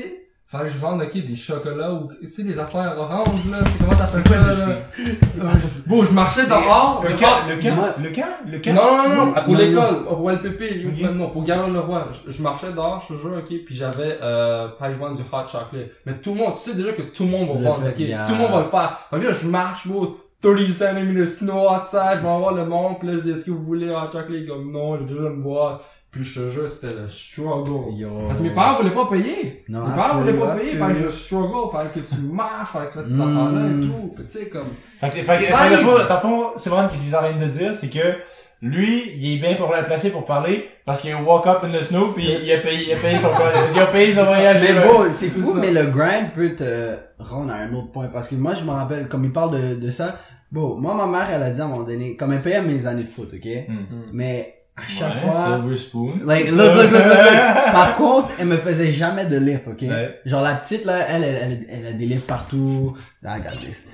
fallait 0.49 0.65
que 0.67 0.73
je 0.73 0.79
vende, 0.79 1.01
ok, 1.03 1.13
des 1.25 1.35
chocolats 1.35 1.93
ou, 1.93 2.09
tu 2.19 2.25
sais, 2.25 2.43
des 2.43 2.57
affaires 2.57 2.95
oranges, 2.97 3.51
là, 3.51 3.57
c'est 3.63 3.79
comment 3.79 3.95
t'appelles 3.95 4.23
ça, 4.25 4.53
là? 4.67 4.73
c'est- 4.95 5.39
Euh, 5.39 5.45
Bon, 5.85 6.03
je 6.03 6.12
marchais 6.13 6.45
dehors, 6.47 7.03
Le 7.03 7.09
camp, 7.12 7.27
le 7.47 7.55
camp, 7.62 7.75
le 8.03 8.09
camp, 8.09 8.27
le 8.51 8.59
camp? 8.59 8.73
Non, 8.73 8.97
non, 8.97 9.15
non, 9.15 9.25
non, 9.27 9.33
pour 9.43 9.55
l'école, 9.55 10.05
pour 10.05 10.31
LPP, 10.31 10.88
Ok. 10.88 11.12
non, 11.15 11.29
pour 11.29 11.43
Gare 11.43 11.69
le 11.69 11.79
Roi. 11.79 12.07
Je, 12.25 12.31
je 12.31 12.41
marchais 12.41 12.71
dehors, 12.71 12.99
je 13.07 13.13
te 13.15 13.19
jure, 13.21 13.35
ok, 13.38 13.47
puis 13.65 13.75
j'avais, 13.75 14.17
euh, 14.23 14.67
fallait 14.77 14.91
que 14.93 14.99
je 14.99 15.03
vende 15.03 15.15
du 15.15 15.21
hot 15.21 15.47
chocolate. 15.47 15.89
Mais 16.07 16.13
tout 16.19 16.31
le 16.33 16.38
monde, 16.39 16.55
tu 16.57 16.69
sais 16.71 16.75
déjà 16.75 16.93
que 16.93 17.01
tout 17.03 17.23
le 17.25 17.29
monde 17.29 17.47
va 17.62 17.69
vendre, 17.69 17.85
ok, 17.88 17.95
tout 17.95 18.33
le 18.33 18.38
monde 18.39 18.51
va 18.51 18.59
le 18.59 18.69
faire. 18.69 18.97
Donc 19.12 19.23
là, 19.23 19.31
je 19.31 19.47
marche, 19.47 19.85
moi, 19.85 20.07
30 20.41 20.57
cm 20.59 21.25
snow 21.27 21.69
outside, 21.69 22.17
je 22.17 22.27
vais 22.27 22.38
voir 22.39 22.53
le 22.55 22.65
monde, 22.65 22.95
puis 22.99 23.07
là, 23.09 23.17
je 23.17 23.21
dis, 23.21 23.31
est-ce 23.31 23.45
que 23.45 23.51
vous 23.51 23.63
voulez 23.63 23.89
hot 23.89 24.12
chocolate? 24.12 24.47
Comme, 24.47 24.71
non, 24.71 24.97
j'ai 24.97 25.05
déjà 25.13 25.27
une 25.29 25.43
boîte. 25.43 25.81
Puis 26.12 26.24
je 26.24 26.39
te 26.41 26.50
jure, 26.50 26.67
c'était 26.67 26.95
le 26.95 27.08
struggle. 27.08 27.93
Yo. 27.95 28.10
Parce 28.28 28.39
que 28.39 28.43
mes 28.45 28.50
parents 28.50 28.78
voulaient 28.82 28.93
pas 28.95 29.06
payer. 29.06 29.63
Non, 29.69 29.88
mes 29.88 29.95
parents 29.95 30.17
voulaient 30.17 30.34
pas 30.34 30.56
payer, 30.56 30.76
fallait 30.76 30.95
que 30.95 31.04
je 31.04 31.10
struggle, 31.10 31.72
fallait 31.72 31.89
que 31.89 32.00
tu 32.00 32.22
marches, 32.22 32.69
fallait 32.72 32.88
que 32.88 32.91
tu 32.93 32.98
fasses 32.98 33.08
ces 33.10 33.13
Mm. 33.13 33.22
affaires-là 33.38 33.62
et 33.67 33.86
tout. 33.88 34.13
Puis 34.15 34.26
tu 34.26 34.32
sais, 34.32 34.45
comme, 34.50 34.67
Fait 35.00 35.10
que, 35.10 35.15
fait 35.17 35.38
que, 35.38 35.43
fait 35.43 35.69
le 35.69 35.78
fond, 35.78 36.08
dans 36.08 36.15
le 36.15 36.19
fond, 36.22 36.43
c'est 36.58 36.69
vraiment 36.72 36.89
ce 36.89 36.95
qu'ils 37.06 37.15
en 37.15 37.19
train 37.19 37.32
de 37.34 37.45
dire, 37.52 37.76
c'est 37.76 37.89
que, 37.89 38.00
lui, 38.62 39.04
il 39.17 39.36
est 39.36 39.39
bien 39.39 39.56
pour 39.56 39.72
la 39.72 39.84
placer 39.84 40.12
pour 40.12 40.26
parler 40.26 40.67
parce 40.86 41.02
qu'il 41.02 41.12
a 41.13 41.22
walk 41.22 41.45
up 41.48 41.60
in 41.63 41.69
the 41.69 41.82
snow 41.82 42.08
puis 42.13 42.26
il 42.43 42.52
a 42.52 42.58
payé, 42.58 42.88
il 42.88 42.93
a 42.93 42.98
payé 42.98 43.17
son 43.17 43.30
il 43.74 43.80
a 43.80 43.86
payé 43.86 44.12
son 44.12 44.26
voyage. 44.26 44.58
Mais 44.62 44.74
bon, 44.86 45.04
c'est 45.13 45.30
fou, 45.30 45.54
ça. 45.54 45.60
mais 45.62 45.72
le 45.72 45.86
grind 45.86 46.34
peut 46.34 46.56
te 46.56 46.95
rendre 47.19 47.52
à 47.54 47.58
un 47.58 47.74
autre 47.74 47.91
point. 47.91 48.08
Parce 48.08 48.28
que 48.28 48.36
moi, 48.36 48.56
je 48.56 48.65
me 48.65 48.72
rappelle, 48.72 49.08
comme 49.08 49.24
il 49.26 49.32
parle 49.32 49.52
de, 49.58 49.76
de 49.80 49.89
ça, 49.91 50.13
bon, 50.52 50.76
moi, 50.78 50.93
ma 50.93 51.06
mère, 51.06 51.30
elle 51.32 51.43
a 51.43 51.52
dit 51.52 51.62
à 51.62 51.65
un 51.65 51.67
moment 51.67 51.84
donné, 51.84 52.17
comme 52.17 52.34
elle 52.34 52.41
payait 52.41 52.62
mes 52.62 52.86
années 52.88 53.04
de 53.04 53.10
foot, 53.10 53.30
ok? 53.34 53.48
Mais 54.12 54.56
à 54.80 54.89
chaque 54.89 55.15
Ouais, 55.26 55.32
fois, 55.32 55.58
Silver 55.58 55.78
spoon. 55.78 56.13
Like, 56.26 56.46
Ça. 56.46 56.56
look, 56.56 56.74
look, 56.76 56.92
look, 56.92 57.04
look, 57.06 57.18
look. 57.18 57.34
Par 57.74 57.96
contre, 57.96 58.28
elle 58.39 58.48
me 58.48 58.58
faisait 58.58 58.92
jamais 58.92 59.26
de 59.26 59.38
lift, 59.38 59.68
ok? 59.68 59.82
Ouais. 59.82 60.10
Genre, 60.26 60.42
la 60.42 60.54
petite, 60.56 60.86
là, 60.86 60.96
elle, 61.10 61.24
elle, 61.24 61.36
elle, 61.42 61.65
elle 61.70 61.88
a 61.88 61.94
des 61.94 62.06
lifts 62.06 62.28
partout. 62.28 62.96
Ah, 63.26 63.36
regarde 63.36 63.58
this. 63.60 63.89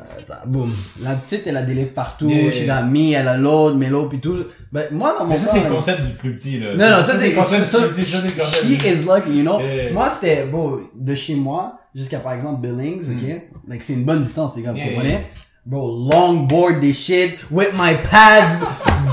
Attends, 0.00 0.34
boum. 0.46 0.72
La 1.02 1.14
petite, 1.14 1.46
elle 1.46 1.56
a 1.56 1.62
des 1.62 1.74
lifts 1.74 1.94
partout. 1.94 2.28
Yeah. 2.28 2.50
She 2.50 2.66
got 2.66 2.82
me, 2.90 3.12
elle 3.12 3.28
a 3.28 3.36
l'autre, 3.36 3.76
mais 3.76 3.88
l'autre, 3.88 4.10
pis 4.10 4.20
tout. 4.20 4.36
Ben, 4.72 4.84
moi, 4.90 5.14
dans 5.18 5.24
mon 5.24 5.30
Mais 5.30 5.36
ça, 5.36 5.52
c'est 5.52 5.58
le 5.60 5.64
là- 5.64 5.70
concept 5.70 6.02
du 6.02 6.12
plus 6.14 6.34
petit, 6.34 6.58
là. 6.60 6.70
non, 6.74 6.96
non, 6.96 7.02
ça 7.02 7.14
c'est, 7.16 7.30
le 7.30 7.34
concept 7.36 7.62
du 7.62 7.68
plus 7.70 8.02
petit, 8.02 8.10
ça, 8.10 8.18
c'est 8.20 8.36
le 8.36 8.42
concept 8.44 8.64
she 8.64 8.86
is 8.86 9.04
lucky, 9.06 9.38
you 9.38 9.42
know? 9.42 9.60
Yeah. 9.60 9.92
Moi, 9.92 10.08
c'était, 10.10 10.44
bon, 10.46 10.80
de 10.94 11.14
chez 11.14 11.36
moi 11.36 11.78
jusqu'à, 11.94 12.18
par 12.18 12.32
exemple, 12.32 12.60
Billings, 12.60 13.02
ok? 13.10 13.42
Like, 13.68 13.82
c'est 13.82 13.92
une 13.94 14.04
bonne 14.04 14.20
distance, 14.20 14.56
les 14.56 14.62
gars, 14.62 14.72
vous. 14.72 14.78
Yeah, 14.78 14.88
comprenez? 14.94 15.18
Bro, 15.66 16.10
longboard 16.12 16.80
des 16.80 16.92
shit, 16.92 17.38
with 17.50 17.72
my 17.78 17.94
pads, 18.10 18.58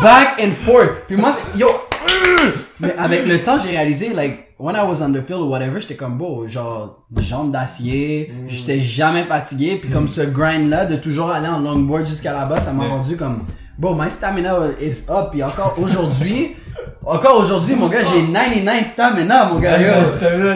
back 0.02 0.38
and 0.42 0.52
forth. 0.66 1.06
Puis 1.08 1.16
moi, 1.16 1.32
yo, 1.56 1.68
mais 2.82 2.94
avec 2.98 3.26
le 3.26 3.40
temps, 3.42 3.58
j'ai 3.64 3.70
réalisé, 3.70 4.10
like, 4.14 4.54
when 4.60 4.76
I 4.76 4.80
was 4.86 5.02
on 5.02 5.14
the 5.14 5.22
field 5.26 5.42
or 5.44 5.50
whatever, 5.50 5.80
j'étais 5.80 5.96
comme, 5.96 6.18
beau, 6.18 6.46
genre, 6.50 7.06
jambes 7.22 7.54
d'acier, 7.54 8.30
Hmm. 8.34 8.50
j'étais 8.50 8.82
jamais 8.82 9.24
fatigué, 9.24 9.78
puis 9.82 9.90
comme 9.90 10.10
ce 10.10 10.22
grind-là, 10.22 10.88
de 10.88 10.98
toujours 10.98 11.32
aller 11.32 11.48
en 11.48 11.60
longboard 11.60 12.06
jusqu'à 12.06 12.34
là-bas, 12.34 12.60
ça 12.60 12.74
m'a 12.74 12.84
Yeah. 12.84 12.94
rendu 12.96 13.16
comme, 13.16 13.44
bon, 13.78 13.96
my 13.96 14.10
stamina 14.10 14.54
is 14.82 15.06
up, 15.10 15.30
puis 15.32 15.42
encore 15.44 15.76
aujourd'hui, 15.82 16.58
encore 17.06 17.40
aujourd'hui, 17.40 17.76
mon 17.76 17.88
gars, 17.88 18.00
j'ai 18.04 18.30
99 18.32 18.92
stamina, 18.92 19.46
mon 19.54 19.60
gars, 19.60 19.80
yo. 19.80 19.88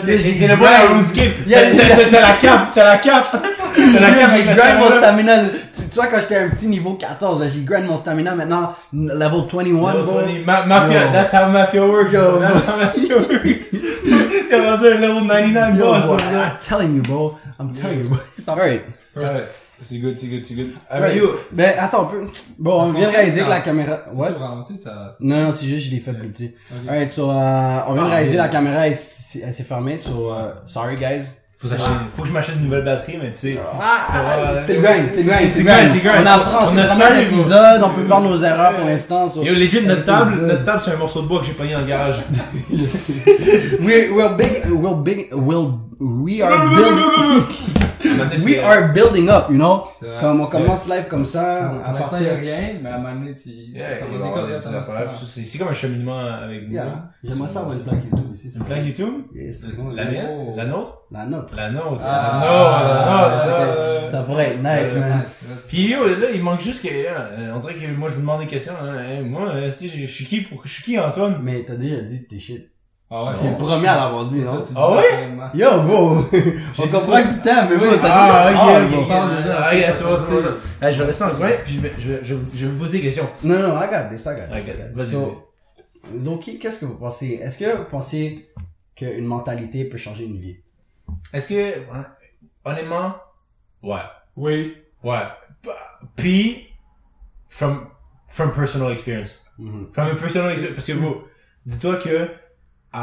J'ai 0.05 0.39
T'es 0.39 0.47
le 0.49 0.55
grind. 0.57 1.05
à 1.47 1.59
la 1.87 2.05
t'as 2.11 2.21
la 2.21 2.33
cape. 2.35 2.67
T'as 2.75 2.85
la 2.85 2.97
cape 2.97 3.45
j'ai 3.75 4.43
grind 4.43 4.79
mon 4.79 4.89
stamina. 4.97 5.33
Tu, 5.73 5.81
tu 5.89 5.95
vois, 5.95 6.07
quand 6.07 6.21
j'étais 6.21 6.37
un 6.37 6.49
petit 6.49 6.67
niveau 6.67 6.93
14, 6.93 7.41
là, 7.41 7.47
j'ai 7.53 7.61
grind 7.63 7.85
mon 7.87 7.97
stamina 7.97 8.35
maintenant, 8.35 8.73
level 8.93 9.41
21, 9.51 9.73
Level 9.73 10.05
bro. 10.05 10.19
20. 10.19 10.45
Ma- 10.45 10.65
Mafia, 10.65 11.07
that's 11.11 11.33
how 11.33 11.49
Mafia 11.51 11.85
works. 11.85 12.13
Yo, 12.13 12.39
That's 12.39 12.65
how 12.67 12.77
Mafia 12.77 13.17
works. 13.17 13.71
T'es 14.49 14.59
rendu 14.59 14.85
un 14.87 14.99
level 14.99 15.23
99 15.27 15.77
Yo, 15.77 15.85
boss, 15.85 16.05
bro, 16.05 16.19
ça, 16.19 16.25
ça. 16.25 16.45
I'm 16.45 16.57
telling 16.67 16.95
you, 16.95 17.01
bro. 17.01 17.37
I'm 17.59 17.73
telling 17.73 18.03
you, 18.03 18.09
bro. 18.09 18.17
It's 18.37 18.47
alright. 18.47 18.81
Ouais. 19.15 19.45
C'est 19.81 19.97
good, 19.97 20.17
c'est 20.17 20.27
good, 20.27 20.41
c'est 20.43 20.53
good. 20.53 20.69
Right. 20.89 21.21
Ben, 21.51 21.69
attends 21.77 22.03
un 22.03 22.05
peu. 22.05 22.21
Bon, 22.59 22.83
on 22.83 22.91
vient 22.91 23.07
de 23.09 23.13
réaliser 23.13 23.43
que 23.43 23.49
la 23.49 23.59
caméra, 23.59 23.97
what? 24.13 24.29
ça, 24.69 24.75
ça- 24.83 25.09
Non, 25.19 25.43
non, 25.43 25.51
c'est 25.51 25.65
juste, 25.65 25.87
je 25.89 25.91
l'ai 25.95 25.99
fait 25.99 26.13
plus 26.13 26.29
petit. 26.29 26.55
Ok. 26.71 26.89
Alright, 26.89 27.11
so, 27.11 27.29
euh, 27.29 27.79
on 27.87 27.93
vient 27.93 28.03
de 28.03 28.07
Ah, 28.07 28.13
réaliser 28.15 28.35
yeah. 28.35 28.43
la 28.43 28.49
caméra, 28.49 28.87
elle, 28.87 28.95
s'est 28.95 29.65
fermée, 29.67 29.97
so, 29.97 30.31
euh, 30.33 30.53
sorry 30.65 30.95
guys. 30.95 31.41
Faut, 31.57 31.67
faut 32.15 32.21
que 32.23 32.27
je 32.27 32.33
m'achète 32.33 32.55
une 32.57 32.65
nouvelle 32.65 32.83
batterie, 32.83 33.17
mais 33.21 33.31
tu 33.31 33.37
sais. 33.37 33.59
Ah, 33.81 34.03
c'est 34.61 34.77
euh, 34.77 34.81
grind, 34.81 35.05
c'est 35.11 35.23
grind, 35.23 35.49
c'est 35.51 35.63
grind, 35.63 35.77
grind. 35.77 35.89
c'est 35.89 35.99
grind. 36.03 36.23
On 36.23 36.27
apprend, 36.27 36.65
On 36.65 36.77
a 36.77 36.81
le 36.81 36.85
smart 36.85 37.07
premier 37.07 37.25
niveau. 37.25 37.35
épisode, 37.41 37.81
on 37.83 37.89
peut 37.89 38.07
faire 38.07 38.21
nos 38.21 38.37
erreurs 38.43 38.73
pour 38.73 38.85
l'instant. 38.85 39.25
Yo, 39.41 39.53
legit, 39.53 39.85
notre 39.87 40.03
table, 40.03 40.41
notre 40.41 40.63
table, 40.65 40.81
c'est 40.81 40.91
un 40.91 40.97
morceau 40.97 41.21
de 41.21 41.27
bois 41.27 41.39
que 41.39 41.45
j'ai 41.45 41.53
pogné 41.53 41.73
dans 41.73 41.79
le 41.79 41.85
garage. 41.85 42.17
We're, 43.81 44.11
we're 44.13 44.35
big, 44.35 44.65
we're 44.69 44.95
big, 44.95 45.29
we'll, 45.33 45.71
we 45.99 46.41
are 46.41 46.51
building, 46.75 48.43
we 48.45 48.59
are 48.59 48.93
building 48.93 49.29
up, 49.29 49.49
you 49.49 49.57
know? 49.57 49.87
Comme 50.19 50.41
on 50.41 50.47
commence 50.47 50.87
live 50.87 51.07
comme 51.07 51.25
ça, 51.25 51.69
à 51.83 51.89
Pour 51.91 51.99
l'instant, 51.99 52.17
il 52.19 52.23
y 52.23 52.27
a 52.27 52.31
partir. 52.31 52.39
rien, 52.41 52.79
mais 52.81 52.89
à 52.89 52.95
un 52.95 52.99
moment 52.99 53.15
donné, 53.15 53.33
tu, 53.33 53.49
Yeah, 53.49 53.95
ça 54.61 54.71
va. 54.71 55.13
C'est 55.13 55.41
c'est 55.41 55.57
comme 55.57 55.69
un 55.69 55.73
cheminement 55.73 56.19
avec 56.19 56.67
nous. 56.67 56.73
Yeah. 56.73 57.11
J'aimerais 57.23 57.47
ça 57.47 57.59
avoir 57.61 57.75
une 57.75 57.83
plaque 57.83 58.03
YouTube 58.03 58.31
ici. 58.33 58.51
Une 58.57 58.65
plaque 58.65 58.85
YouTube? 58.85 59.23
La 59.93 60.05
mienne? 60.05 60.25
Oh. 60.29 60.53
La 60.55 60.65
nôtre? 60.65 61.01
La 61.11 61.25
nôtre. 61.25 61.55
La 61.55 61.71
nôtre. 61.71 62.01
Ah. 62.05 62.39
la 62.43 63.05
nôtre, 63.05 63.35
la 63.35 63.39
ça, 63.39 63.65
nôtre. 63.65 64.11
ça 64.11 64.23
pourrait 64.23 64.47
être 64.51 64.63
nice, 64.63 64.95
man. 64.95 65.21
Puis 65.67 65.89
yo, 65.91 66.05
là, 66.07 66.27
il 66.33 66.43
manque 66.43 66.61
juste 66.61 66.83
que, 66.83 66.89
euh, 66.91 67.53
on 67.55 67.59
dirait 67.59 67.75
que 67.75 67.87
moi 67.95 68.07
je 68.09 68.15
vous 68.15 68.21
demande 68.21 68.41
des 68.41 68.47
questions, 68.47 68.73
hein. 68.81 69.21
Moi, 69.23 69.49
euh, 69.49 69.71
si 69.71 69.89
je 69.89 70.01
je 70.01 70.11
suis 70.11 70.25
qui 70.25 70.41
pour, 70.41 70.61
je 70.65 70.71
suis 70.71 70.83
qui 70.83 70.99
Antoine? 70.99 71.39
Mais 71.41 71.63
t'as 71.63 71.75
déjà 71.75 72.01
dit 72.01 72.27
tes 72.27 72.39
shit. 72.39 72.69
Ah 73.11 73.23
ouais, 73.25 73.33
T'es 73.39 73.49
le 73.49 73.55
premier 73.55 73.87
à 73.87 73.95
l'avoir 73.95 74.25
dit, 74.25 74.39
C'est 74.39 74.45
ça, 74.45 74.53
non? 74.53 74.63
Ah 74.75 74.91
ouais? 74.97 75.49
Yo, 75.53 75.69
bro! 75.83 76.17
On 76.79 76.81
comprend 76.83 76.99
ça. 76.99 77.21
que 77.21 77.27
tu 77.35 77.41
t'aimes, 77.43 77.67
mais 77.69 77.77
bro, 77.77 77.95
t'as 78.01 78.09
Ah, 78.11 78.49
dit... 78.51 78.55
ok, 78.95 79.07
Ah, 79.11 79.25
ok, 79.25 79.39
ok. 79.45 79.55
Ah, 79.63 79.75
yeah, 79.75 79.93
c'est 79.93 80.03
bon, 80.05 80.17
c'est 80.17 80.31
bon. 80.33 80.41
c'est 80.41 80.49
bon. 80.49 80.57
Ah, 80.81 80.91
je 80.91 80.99
vais 80.99 81.05
rester 81.05 81.23
dans 81.25 81.29
le 81.31 81.35
coin, 81.37 81.49
puis 81.63 81.73
je 81.75 81.81
vais, 81.81 81.93
je 81.99 82.07
vais, 82.13 82.19
je 82.25 82.33
vais, 82.65 82.71
vous- 82.71 82.79
poser 82.79 82.97
des 82.97 83.03
questions. 83.03 83.29
Non, 83.43 83.59
non. 83.59 83.75
Ok, 83.77 83.89
this. 84.09 84.25
vas-y, 84.25 85.05
So, 85.11 85.47
Loki, 86.23 86.57
qu'est-ce 86.59 86.79
que 86.79 86.85
vous 86.85 86.95
pensez? 86.97 87.39
Est-ce 87.43 87.59
que 87.59 87.77
vous 87.77 87.85
pensez 87.85 88.49
qu'une 88.95 89.25
mentalité 89.25 89.85
peut 89.85 89.97
changer 89.97 90.25
une 90.25 90.39
vie? 90.39 90.57
Est-ce 91.31 91.47
que, 91.47 91.79
hein, 91.93 92.05
honnêtement, 92.63 93.15
ouais. 93.83 94.01
Oui. 94.35 94.77
Ouais. 95.03 95.21
Puis, 96.15 96.67
from, 97.47 97.87
from 98.27 98.51
personal 98.53 98.91
experience. 98.91 99.39
Mhm. 99.59 99.89
From 99.91 100.07
a 100.07 100.15
personal 100.15 100.51
experience. 100.51 100.75
Parce 100.75 100.87
que, 100.87 100.93
bro, 100.93 101.23
dis-toi 101.65 101.95
que, 101.97 102.29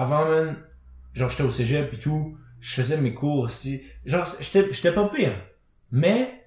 avant, 0.01 0.25
man, 0.25 0.57
genre, 1.13 1.31
j'étais 1.31 1.43
au 1.43 1.51
cégep 1.51 1.93
et 1.93 1.97
tout, 1.99 2.37
je 2.61 2.75
faisais 2.75 2.97
mes 2.99 3.13
cours 3.13 3.41
aussi. 3.41 3.83
Genre, 4.07 4.27
j'étais, 4.41 4.73
j'étais 4.73 4.93
pas 4.93 5.09
pire. 5.09 5.33
Mais, 5.91 6.47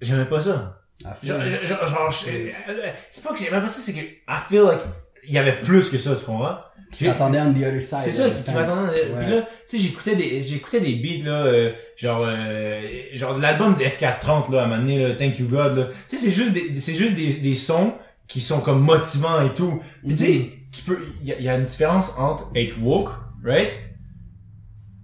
j'aimais 0.00 0.24
pas 0.24 0.40
ça. 0.40 0.80
Genre, 1.22 2.12
c'est 2.12 3.24
pas 3.24 3.32
que 3.34 3.38
j'aimais 3.38 3.60
pas 3.60 3.68
ça, 3.68 3.80
c'est 3.80 3.92
que, 3.92 4.00
I 4.00 4.38
feel 4.48 4.62
like, 4.62 4.80
il 5.24 5.34
y 5.34 5.38
avait 5.38 5.58
plus 5.58 5.90
que 5.90 5.98
ça, 5.98 6.16
tu 6.16 6.24
comprends? 6.24 6.58
Tu 6.92 7.04
t'attendais 7.04 7.40
on 7.40 7.52
the 7.54 7.58
other 7.58 7.82
side. 7.82 7.98
C'est 8.02 8.12
ça 8.12 8.28
qui, 8.28 8.42
qui 8.42 8.50
m'attendait. 8.52 8.92
Puis 9.18 9.30
là, 9.30 9.42
tu 9.42 9.48
sais, 9.66 9.78
j'écoutais 9.78 10.14
des, 10.14 10.42
j'écoutais 10.42 10.80
des 10.80 10.96
beats, 10.96 11.24
là, 11.24 11.46
euh, 11.46 11.72
genre, 11.96 12.24
euh, 12.26 12.80
genre, 13.14 13.38
l'album 13.38 13.76
de 13.76 13.82
F430, 13.82 14.52
là, 14.52 14.62
à 14.62 14.64
un 14.64 14.66
moment 14.66 14.76
donné, 14.76 15.08
là, 15.08 15.14
Thank 15.14 15.38
You 15.38 15.48
God, 15.48 15.76
là. 15.76 15.88
Tu 16.08 16.16
sais, 16.16 16.24
c'est 16.24 16.30
juste 16.30 16.52
des, 16.52 16.78
c'est 16.78 16.94
juste 16.94 17.14
des, 17.14 17.34
des 17.34 17.54
sons 17.54 17.94
qui 18.28 18.40
sont 18.40 18.60
comme 18.60 18.80
motivants 18.80 19.42
et 19.42 19.54
tout. 19.54 19.82
Puis 20.06 20.14
tu 20.14 20.24
sais, 20.24 20.48
tu 20.72 20.82
peux, 20.84 20.98
il 21.22 21.28
y, 21.28 21.32
a- 21.32 21.40
y 21.40 21.48
a 21.48 21.56
une 21.56 21.64
différence 21.64 22.18
entre 22.18 22.50
être 22.54 22.74
woke, 22.82 23.10
right? 23.44 23.70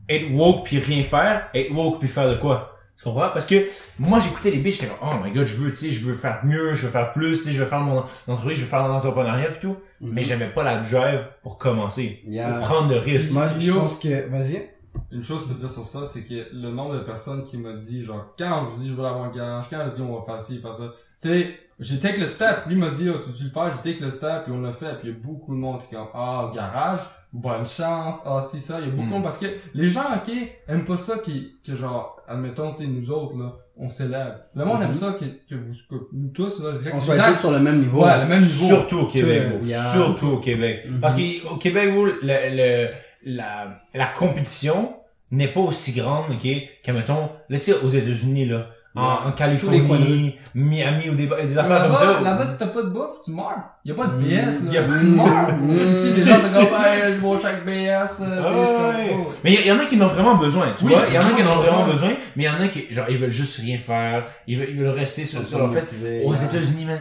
Être 0.08 0.30
woke 0.32 0.64
puis 0.64 0.78
rien 0.78 1.02
faire, 1.04 1.48
être 1.54 1.70
woke 1.72 1.98
puis 2.00 2.08
faire 2.08 2.30
de 2.30 2.36
quoi? 2.36 2.74
Tu 2.96 3.04
comprends? 3.04 3.28
Parce 3.28 3.46
que 3.46 3.54
moi, 4.00 4.18
j'écoutais 4.18 4.50
les 4.50 4.58
beats, 4.58 4.70
j'étais 4.70 4.86
comme, 4.88 5.08
oh 5.08 5.24
my 5.24 5.30
god, 5.30 5.44
je 5.46 5.54
veux, 5.56 5.70
tu 5.70 5.76
sais, 5.76 5.90
je 5.90 6.04
veux 6.04 6.14
faire 6.14 6.44
mieux, 6.44 6.74
je 6.74 6.86
veux 6.86 6.92
faire 6.92 7.12
plus, 7.12 7.36
tu 7.38 7.44
sais, 7.44 7.52
je 7.52 7.60
veux 7.62 7.68
faire 7.68 7.80
mon 7.80 7.98
entreprise, 8.26 8.56
je 8.56 8.62
veux 8.62 8.66
faire 8.66 8.88
l'entrepreneuriat 8.88 9.50
et 9.52 9.60
tout. 9.60 9.76
Mais 10.00 10.22
j'aimais 10.22 10.48
pas 10.48 10.64
la 10.64 10.78
drive 10.80 11.28
pour 11.42 11.58
commencer. 11.58 12.22
Yeah. 12.26 12.50
Pour 12.58 12.66
prendre 12.66 12.88
le 12.90 12.98
risque. 12.98 13.32
Moi, 13.32 13.46
je 13.58 13.70
pense 13.72 13.98
que... 14.00 14.28
Vas-y. 14.30 14.68
Une 15.12 15.22
chose 15.22 15.42
que 15.42 15.48
je 15.50 15.52
peux 15.54 15.60
dire 15.60 15.70
sur 15.70 15.84
ça, 15.84 16.00
c'est 16.06 16.22
que 16.22 16.48
le 16.52 16.70
nombre 16.72 16.94
de 16.94 17.00
personnes 17.00 17.44
qui 17.44 17.58
m'a 17.58 17.74
dit, 17.74 18.02
genre, 18.02 18.34
quand 18.36 18.62
on 18.62 18.64
vous 18.64 18.82
dit 18.82 18.88
je 18.88 18.94
veux 18.94 19.04
avoir 19.04 19.24
un 19.26 19.30
garage, 19.30 19.66
quand 19.70 19.78
on 19.84 19.88
se 19.88 19.96
dit 19.96 20.02
on 20.02 20.18
va 20.18 20.24
faire 20.24 20.40
ci, 20.40 20.58
faire 20.60 20.74
ça, 20.74 20.92
tu 21.22 21.28
sais, 21.28 21.54
j'ai 21.80 21.98
take 21.98 22.18
le 22.20 22.26
step, 22.26 22.66
lui 22.66 22.76
m'a 22.76 22.90
dit, 22.90 23.08
oh, 23.08 23.18
tu 23.18 23.30
veux 23.30 23.44
le 23.44 23.50
faire, 23.50 23.72
j'ai 23.72 23.92
take 23.92 24.04
le 24.04 24.10
step, 24.10 24.44
puis 24.44 24.52
on 24.52 24.60
l'a 24.60 24.72
fait, 24.72 24.98
puis 25.00 25.08
il 25.08 25.10
y 25.10 25.12
a 25.12 25.18
beaucoup 25.22 25.54
de 25.54 25.60
monde 25.60 25.78
qui 25.78 25.94
est 25.94 25.98
comme, 25.98 26.08
ah, 26.14 26.50
garage, 26.54 27.00
bonne 27.32 27.66
chance, 27.66 28.22
ah, 28.26 28.40
si, 28.42 28.60
ça, 28.60 28.78
il 28.80 28.86
y 28.86 28.88
a 28.88 28.90
beaucoup 28.90 29.02
de 29.04 29.08
Mm. 29.08 29.10
monde, 29.12 29.22
parce 29.22 29.38
que 29.38 29.46
les 29.74 29.88
gens, 29.88 30.02
ok, 30.16 30.32
aiment 30.66 30.84
pas 30.84 30.96
ça 30.96 31.18
qui, 31.18 31.56
que 31.64 31.76
genre, 31.76 32.16
admettons, 32.26 32.72
tu 32.72 32.82
sais, 32.84 32.88
nous 32.90 33.10
autres, 33.10 33.36
là, 33.38 33.52
on 33.76 33.88
s'élève. 33.88 34.34
Le 34.56 34.64
monde 34.64 34.82
aime 34.82 34.94
ça 34.94 35.12
que, 35.20 35.24
que 35.48 35.54
vous, 35.54 35.72
que 35.88 35.94
nous 36.12 36.30
tous, 36.30 36.62
là, 36.64 36.70
On 36.94 37.00
soit 37.00 37.16
tous 37.16 37.38
sur 37.38 37.52
le 37.52 37.60
même 37.60 37.78
niveau. 37.78 38.04
Ouais, 38.04 38.18
le 38.22 38.26
même 38.26 38.40
niveau. 38.40 38.66
Surtout 38.66 38.98
au 39.02 39.06
Québec, 39.06 39.44
yeah. 39.62 39.92
Surtout 39.92 40.26
au 40.26 40.38
Québec. 40.38 40.84
Parce 41.00 41.14
qu'au 41.14 41.56
Québec, 41.58 41.92
gros, 41.92 42.06
le, 42.06 42.12
le, 42.22 42.88
la, 43.24 43.78
la 43.94 44.06
compétition 44.06 44.96
n'est 45.30 45.48
pas 45.52 45.60
aussi 45.60 45.92
grande, 45.92 46.32
ok, 46.32 46.48
qu'à, 46.82 46.92
mettons, 46.92 47.28
là, 47.48 47.56
tu 47.56 47.58
sais, 47.58 47.74
aux 47.84 47.88
États-Unis, 47.88 48.46
là, 48.46 48.66
en, 48.94 49.00
Ouais. 49.02 49.06
en 49.24 49.28
les 49.28 49.34
Californie, 49.34 50.34
Miami, 50.54 51.10
ou 51.10 51.14
des, 51.14 51.26
des 51.26 51.58
affaires 51.58 51.86
comme 51.86 51.96
ça. 51.96 52.20
là-bas, 52.22 52.46
si 52.46 52.58
t'as 52.58 52.66
pas 52.68 52.82
de 52.82 52.88
bouffe, 52.88 53.20
tu 53.24 53.30
meurs. 53.32 53.60
Y 53.84 53.92
a 53.92 53.94
pas 53.94 54.06
de 54.06 54.18
BS, 54.18 54.72
Y 54.72 54.76
a- 54.76 54.80
là. 54.80 54.86
Tu 54.98 55.06
meurs. 55.06 55.50
Ici, 55.92 56.28
genre, 56.28 56.38
c'est- 56.46 56.60
t'es 56.60 56.66
comme, 56.70 56.84
hey, 56.84 57.12
je 57.12 57.18
vais 57.20 57.26
au 57.26 57.38
chaque 57.40 57.64
BS, 57.64 57.90
Ah 57.90 58.06
je 58.08 59.12
oh. 59.14 59.32
Mais 59.44 59.52
il 59.54 59.66
y, 59.66 59.70
en 59.72 59.78
a 59.78 59.84
qui 59.84 60.00
en 60.00 60.04
ont 60.06 60.08
vraiment 60.08 60.36
besoin, 60.36 60.74
tu 60.76 60.86
Oui, 60.86 60.92
vois. 60.94 61.02
Il 61.08 61.14
y 61.14 61.18
en 61.18 61.20
a 61.20 61.24
qui 61.24 61.42
en 61.42 61.46
ont 61.52 61.62
vraiment 61.62 61.84
besoin, 61.86 62.10
mais 62.36 62.44
il 62.44 62.46
y 62.46 62.48
en 62.48 62.60
a 62.60 62.66
qui, 62.68 62.92
genre, 62.92 63.06
ils 63.08 63.18
veulent 63.18 63.28
juste 63.30 63.60
rien 63.60 63.78
faire. 63.78 64.26
Ils 64.46 64.58
veulent, 64.58 64.68
ils 64.70 64.78
veulent 64.78 64.88
rester 64.88 65.24
sur, 65.24 65.46
sur 65.46 65.58
leur 65.58 65.72
fait. 65.72 66.24
Aux 66.24 66.34
yeah. 66.34 66.44
États-Unis, 66.44 66.86
man, 66.86 66.98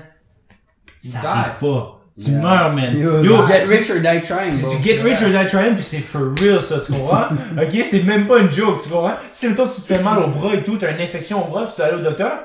ça 1.02 1.20
arrive 1.32 1.54
pas. 1.62 1.97
Tu 2.20 2.32
Yeah. 2.32 2.42
meurs, 2.42 2.74
man. 2.74 2.98
Yo, 2.98 3.24
Yo, 3.24 3.46
get 3.46 3.68
rich 3.68 3.92
or 3.92 4.00
die 4.00 4.22
trying, 4.22 4.52
Si 4.52 4.64
bro. 4.64 4.72
tu 4.72 4.78
get 4.84 5.04
rich 5.04 5.22
or 5.22 5.30
die 5.30 5.46
trying, 5.48 5.76
pis 5.76 5.84
c'est 5.84 6.00
for 6.02 6.34
real, 6.42 6.62
ça, 6.64 6.80
tu 6.80 6.94
comprends? 6.94 7.28
ok? 7.62 7.76
C'est 7.84 8.04
même 8.04 8.26
pas 8.28 8.40
une 8.40 8.52
joke, 8.52 8.82
tu 8.82 8.90
comprends? 8.90 9.14
Si, 9.32 9.54
toi 9.56 9.68
tu 9.68 9.82
te 9.82 9.94
fais 9.94 10.02
mal 10.02 10.18
au 10.20 10.28
bras 10.30 10.54
et 10.56 10.64
tout, 10.64 10.78
t'as 10.78 10.94
une 10.96 11.02
infection 11.02 11.46
au 11.46 11.52
bras, 11.52 11.66
tu 11.68 11.78
dois 11.78 11.86
aller 11.86 11.98
au 11.98 12.04
docteur, 12.04 12.40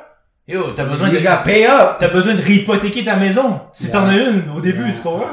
yo, 0.47 0.73
t'as 0.77 0.85
besoin 0.85 1.09
de, 1.09 1.17
You 1.17 1.23
got 1.23 1.39
pay 1.45 1.65
up! 1.65 1.97
t'as 1.99 2.09
besoin 2.09 2.35
de 2.35 2.43
réhypothéquer 2.43 3.05
ta 3.05 3.17
maison. 3.17 3.61
Si 3.73 3.85
Yeah. 3.87 3.93
t'en 3.93 4.07
as 4.09 4.17
une, 4.19 4.43
au 4.55 4.61
début, 4.61 4.83
Yeah. 4.83 4.93
tu 4.93 5.01
comprends? 5.03 5.27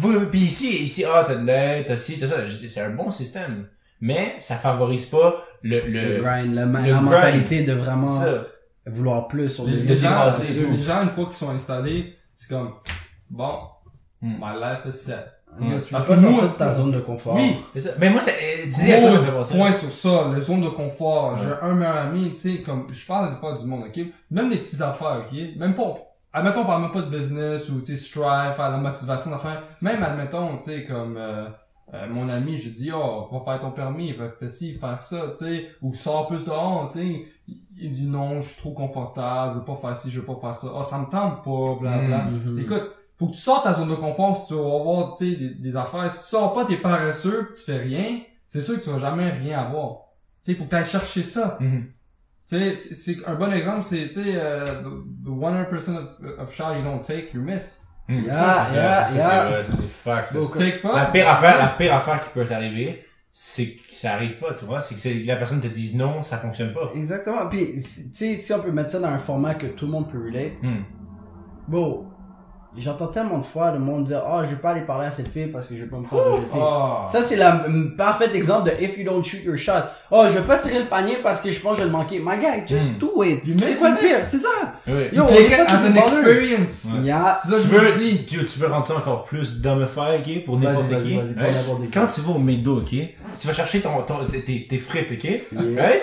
Faut- 0.00 0.20
Pis 0.32 0.38
ici, 0.38 0.82
ici, 0.84 1.04
ah, 1.06 1.22
t'as 1.26 1.34
de 1.36 1.46
l'aide, 1.46 1.84
t'as 1.86 1.96
ci, 1.96 2.18
t'as 2.18 2.26
ça. 2.28 2.36
C'est 2.46 2.80
un 2.80 2.90
bon 2.90 3.10
système. 3.10 3.66
Mais, 4.00 4.34
ça 4.38 4.56
favorise 4.56 5.06
pas 5.06 5.44
le, 5.62 5.80
Le 5.80 6.16
le, 6.16 6.22
grind, 6.22 6.54
le, 6.54 6.66
ma- 6.66 6.80
le 6.80 6.86
la 6.86 6.92
grind. 6.94 7.04
mentalité 7.10 7.62
de 7.64 7.74
vraiment 7.74 8.08
ça. 8.08 8.46
vouloir 8.86 9.28
plus 9.28 9.48
sur 9.50 9.66
Les, 9.66 9.76
le 9.76 9.82
les 9.82 9.96
gens, 9.96 10.30
les 10.76 10.82
gens, 10.82 11.02
une 11.04 11.10
fois 11.10 11.26
qu'ils 11.26 11.36
sont 11.36 11.50
installés, 11.50 12.16
c'est 12.36 12.48
comme, 12.48 12.70
bon, 13.34 13.58
Hmm. 14.22 14.36
my 14.40 14.58
life 14.58 14.86
is 14.86 14.92
set. 14.92 15.30
Tu 15.58 15.64
peux 15.64 15.70
Parce 15.92 16.08
pas 16.08 16.16
sortir 16.16 16.42
de 16.42 16.58
ta 16.58 16.72
zone 16.72 16.90
de 16.92 17.00
confort. 17.00 17.34
Oui, 17.36 17.54
C'est 17.74 17.80
ça. 17.80 17.90
Mais 18.00 18.08
moi, 18.10 18.20
c'est, 18.20 18.62
tu 18.64 18.70
sais 18.70 18.94
à 18.94 19.00
quoi 19.02 19.10
ça 19.10 19.18
me 19.18 19.24
fait 19.24 19.30
Gros 19.30 19.38
penser? 19.40 19.58
point 19.58 19.72
sur 19.72 19.90
ça, 19.90 20.28
le 20.34 20.40
zone 20.40 20.62
de 20.62 20.68
confort. 20.68 21.34
Ouais. 21.34 21.40
J'ai 21.44 21.66
un 21.66 21.74
meilleur 21.74 21.96
ami, 21.98 22.30
tu 22.30 22.36
sais, 22.38 22.62
comme, 22.62 22.86
je 22.90 23.06
parle 23.06 23.38
pas 23.40 23.52
du 23.52 23.64
monde, 23.66 23.84
ok? 23.86 24.00
Même 24.30 24.50
les 24.50 24.56
petites 24.56 24.80
affaires, 24.80 25.20
ok? 25.30 25.38
Même 25.58 25.74
pas, 25.76 25.94
admettons, 26.32 26.62
on 26.62 26.64
parle 26.64 26.82
même 26.82 26.90
pas 26.90 27.02
de 27.02 27.10
business 27.16 27.68
ou, 27.68 27.80
tu 27.80 27.86
sais, 27.94 27.96
strive, 27.96 28.52
faire 28.56 28.70
la 28.70 28.78
motivation 28.78 29.30
d'affaires. 29.30 29.62
Même, 29.82 30.02
admettons, 30.02 30.56
tu 30.56 30.64
sais, 30.70 30.84
comme, 30.84 31.16
euh, 31.18 31.46
euh, 31.92 32.06
mon 32.08 32.28
ami, 32.30 32.56
j'ai 32.56 32.70
dit, 32.70 32.90
oh, 32.92 33.28
va 33.30 33.40
faire 33.44 33.60
ton 33.60 33.70
permis, 33.72 34.10
va 34.12 34.28
faire 34.30 34.50
ci, 34.50 34.74
faire 34.74 35.00
ça, 35.02 35.18
tu 35.38 35.44
sais, 35.44 35.68
ou 35.82 35.92
sors 35.94 36.26
plus 36.26 36.46
dehors, 36.46 36.88
tu 36.90 36.98
sais. 36.98 37.26
Il 37.76 37.90
dit 37.92 38.06
non, 38.06 38.40
je 38.40 38.48
suis 38.48 38.56
trop 38.62 38.72
confortable, 38.72 39.52
je 39.54 39.58
veux 39.58 39.64
pas 39.64 39.74
faire 39.76 39.94
ci, 39.96 40.10
je 40.10 40.20
veux 40.20 40.26
pas 40.26 40.36
faire 40.40 40.54
ça. 40.54 40.68
Oh, 40.74 40.82
ça 40.82 40.98
me 40.98 41.06
tente 41.06 41.44
pas, 41.44 41.76
bla 41.80 41.98
bla. 41.98 42.18
Mhm. 42.24 42.58
Écoute, 42.60 42.90
faut 43.18 43.26
que 43.28 43.32
tu 43.34 43.40
sortes 43.40 43.64
ta 43.64 43.74
zone 43.74 43.88
de 43.90 43.94
confort 43.94 44.36
si 44.36 44.48
tu 44.48 44.54
veux 44.54 44.60
avoir 44.60 45.14
tu 45.16 45.30
sais, 45.30 45.36
des, 45.36 45.50
des 45.54 45.76
affaires. 45.76 46.10
Si 46.10 46.22
tu 46.24 46.28
sors 46.30 46.52
pas, 46.54 46.64
t'es 46.64 46.76
paresseux, 46.78 47.50
pis 47.52 47.60
tu 47.60 47.70
fais 47.72 47.78
rien, 47.78 48.20
c'est 48.46 48.60
sûr 48.60 48.78
que 48.78 48.84
tu 48.84 48.90
vas 48.90 48.98
jamais 48.98 49.30
rien 49.30 49.60
avoir. 49.60 49.98
Tu 50.42 50.52
sais, 50.52 50.58
faut 50.58 50.64
que 50.64 50.70
tu 50.70 50.76
ailles 50.76 50.84
chercher 50.84 51.22
ça. 51.22 51.58
Tu 52.46 52.58
sais, 52.58 52.74
c'est 52.74 53.26
un 53.26 53.34
bon 53.36 53.50
exemple, 53.52 53.82
c'est, 53.84 54.08
tu 54.08 54.22
sais, 54.22 54.32
euh, 54.36 54.66
the, 54.82 55.24
the 55.24 55.28
100% 55.28 55.96
of, 55.96 56.04
of 56.38 56.54
shot 56.54 56.74
you 56.76 56.82
don't 56.84 57.00
take, 57.02 57.32
you 57.34 57.40
miss. 57.40 57.86
Hum, 58.08 58.16
Yeah, 58.16 58.64
c'est- 58.66 59.16
yeah. 59.16 59.62
La 60.94 61.06
pire 61.06 61.28
affaire, 61.30 61.56
la 61.56 61.68
pire 61.68 61.94
affaire 61.94 62.22
qui 62.22 62.30
peut 62.34 62.44
t'arriver, 62.44 63.02
c'est 63.30 63.64
que 63.76 63.94
ça 63.94 64.12
arrive 64.12 64.38
pas, 64.38 64.52
tu 64.52 64.66
vois. 64.66 64.80
C'est 64.80 64.94
que 65.22 65.26
la 65.26 65.36
personne 65.36 65.62
te 65.62 65.68
dise 65.68 65.96
non, 65.96 66.20
ça 66.20 66.36
fonctionne 66.36 66.74
pas. 66.74 66.90
Exactement. 66.94 67.48
Puis, 67.48 67.80
si- 67.80 68.10
tu 68.10 68.16
sais, 68.18 68.36
si 68.36 68.52
on 68.52 68.60
peut 68.60 68.72
mettre 68.72 68.90
ça 68.90 69.00
dans 69.00 69.08
un 69.08 69.18
format 69.18 69.54
que 69.54 69.66
tout 69.68 69.86
le 69.86 69.92
monde 69.92 70.10
peut 70.10 70.22
relate, 70.22 70.52
Hum. 70.62 70.84
Bon, 71.66 72.04
j'entends 72.76 73.06
tellement 73.08 73.38
de 73.38 73.44
fois 73.44 73.70
le 73.72 73.78
monde 73.78 74.04
dire, 74.04 74.22
oh, 74.28 74.40
je 74.44 74.50
vais 74.50 74.60
pas 74.60 74.70
aller 74.70 74.80
parler 74.80 75.06
à 75.06 75.10
cette 75.10 75.28
fille 75.28 75.46
parce 75.48 75.66
que 75.68 75.74
je 75.76 75.82
vais 75.82 75.86
pas 75.88 75.98
me 75.98 76.04
faire 76.04 76.18
rejeter. 76.24 76.58
Ah. 76.60 77.06
Ça, 77.08 77.22
c'est 77.22 77.36
la 77.36 77.64
m- 77.66 77.94
parfait 77.96 78.30
exemple 78.34 78.70
de 78.70 78.82
if 78.84 78.98
you 78.98 79.04
don't 79.04 79.22
shoot 79.22 79.44
your 79.44 79.56
shot. 79.56 79.72
Oh, 80.10 80.24
je 80.28 80.38
vais 80.38 80.44
pas 80.46 80.56
tirer 80.58 80.78
le 80.80 80.84
panier 80.86 81.18
parce 81.22 81.40
que 81.40 81.50
je 81.50 81.60
pense 81.60 81.72
que 81.72 81.78
je 81.78 81.82
vais 81.82 81.90
le 81.92 81.96
manquer. 81.96 82.20
My 82.24 82.36
guy, 82.38 82.66
just 82.66 82.94
Mm. 82.96 82.98
do 82.98 83.22
it. 83.22 83.40
You 83.46 83.54
C'est 83.64 83.78
quoi 83.78 83.90
le 83.90 83.96
pire? 83.98 84.16
C'est 84.18 84.38
ça. 84.38 84.48
Oui. 84.88 84.94
Yo, 85.12 85.22
on 85.22 85.26
take 85.26 85.40
est 85.40 85.44
it 85.46 85.56
pas 85.56 85.62
as 85.62 85.66
tous 85.66 85.86
an 85.86 85.94
experience. 85.96 86.86
Yeah. 87.02 87.38
C'est 87.42 87.50
ça 87.50 87.56
que 87.56 87.62
Tu 87.62 87.68
je 87.68 87.76
veux, 87.76 87.98
dis. 87.98 88.24
tu, 88.26 88.44
tu 88.46 88.58
veux 88.58 88.66
rendre 88.68 88.86
ça 88.86 88.96
encore 88.96 89.24
plus 89.24 89.60
dumbify, 89.60 90.18
ok, 90.18 90.44
pour 90.44 90.58
n'importe 90.58 90.88
qui? 91.02 91.16
qui. 91.16 91.90
Quand 91.92 92.06
tu 92.06 92.20
vas 92.22 92.32
au 92.32 92.38
McDo, 92.38 92.78
ok, 92.78 92.88
tu 93.38 93.46
vas 93.46 93.52
chercher 93.52 93.80
ton, 93.80 94.02
ton, 94.02 94.24
tes- 94.24 94.42
tes, 94.42 94.66
tes 94.68 94.78
frites, 94.78 95.12
ok, 95.12 95.24
Yeah. 95.24 95.82
right? 95.82 96.02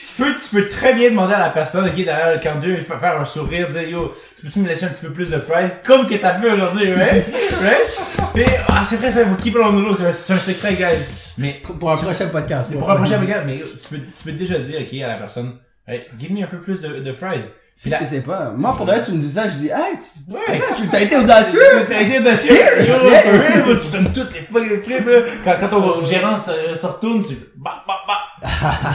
Tu 0.00 0.22
peux, 0.22 0.32
tu 0.34 0.56
peux 0.56 0.68
très 0.68 0.94
bien 0.94 1.10
demander 1.10 1.34
à 1.34 1.40
la 1.40 1.50
personne, 1.50 1.84
ok, 1.86 1.94
derrière 2.04 2.40
le 2.64 2.82
faut 2.82 2.94
faire 2.98 3.20
un 3.20 3.24
sourire, 3.24 3.66
dire, 3.66 3.88
yo, 3.88 4.12
tu 4.36 4.46
peux-tu 4.46 4.60
me 4.60 4.68
laisser 4.68 4.84
un 4.86 4.88
petit 4.90 5.06
peu 5.06 5.12
plus 5.12 5.28
de 5.30 5.38
fries, 5.40 5.68
comme 5.86 6.06
que 6.08 6.14
t'as 6.20 6.40
fait 6.40 6.50
aujourd'hui, 6.50 6.92
right? 6.92 7.24
right? 7.62 8.36
Et, 8.36 8.44
ah, 8.68 8.82
c'est 8.84 8.96
vrai, 8.96 9.10
ça, 9.10 9.24
vous 9.24 9.36
keep 9.36 9.54
it 9.54 9.60
on 9.62 9.72
the 9.72 9.84
low, 9.86 9.94
c'est 9.94 10.06
un, 10.06 10.12
secret, 10.12 10.74
guys. 10.74 10.98
Mais, 11.38 11.60
Pour 11.62 11.90
un 11.90 11.96
prochain 11.96 12.28
podcast. 12.28 12.72
pour 12.76 12.90
un 12.90 12.96
prochain 12.96 13.20
regard, 13.20 13.44
mais 13.46 13.58
tu 13.58 13.96
peux, 13.96 14.00
tu 14.16 14.24
peux 14.24 14.32
déjà 14.32 14.58
dire, 14.58 14.80
ok, 14.80 15.00
à 15.00 15.08
la 15.08 15.16
personne, 15.16 15.52
hey, 15.86 16.02
give 16.18 16.32
me 16.32 16.42
un 16.42 16.46
peu 16.46 16.60
plus 16.60 16.80
de, 16.80 17.00
de 17.00 17.12
fries. 17.12 17.40
Si 17.74 17.90
la, 17.90 17.98
tu 17.98 18.06
sais 18.06 18.22
pas. 18.22 18.52
Moi, 18.56 18.74
pour 18.76 18.86
vrai, 18.86 19.00
tu 19.04 19.12
me 19.12 19.18
dis 19.18 19.30
ça, 19.30 19.48
je 19.48 19.54
dis, 19.54 19.68
hey, 19.68 19.96
tu, 19.98 20.32
Ouais. 20.32 20.60
Tu 20.76 20.88
t'as 20.88 21.00
été 21.00 21.16
audacieux. 21.16 21.60
T'as 21.88 22.02
été 22.02 22.18
audacieux! 22.18 22.56
Yo, 22.88 23.76
tu 23.76 23.92
donnes 23.92 24.12
toutes 24.12 24.34
les 24.34 24.40
fucking 24.40 25.06
là. 25.06 25.20
Quand, 25.44 25.54
quand 25.60 25.68
ton 25.68 26.04
gérant 26.04 26.36
se, 26.36 26.76
se 26.76 26.86
retourne, 26.86 27.22
tu, 27.24 27.34
bah, 27.56 27.84
bah, 27.86 28.00
bah. 28.06 28.38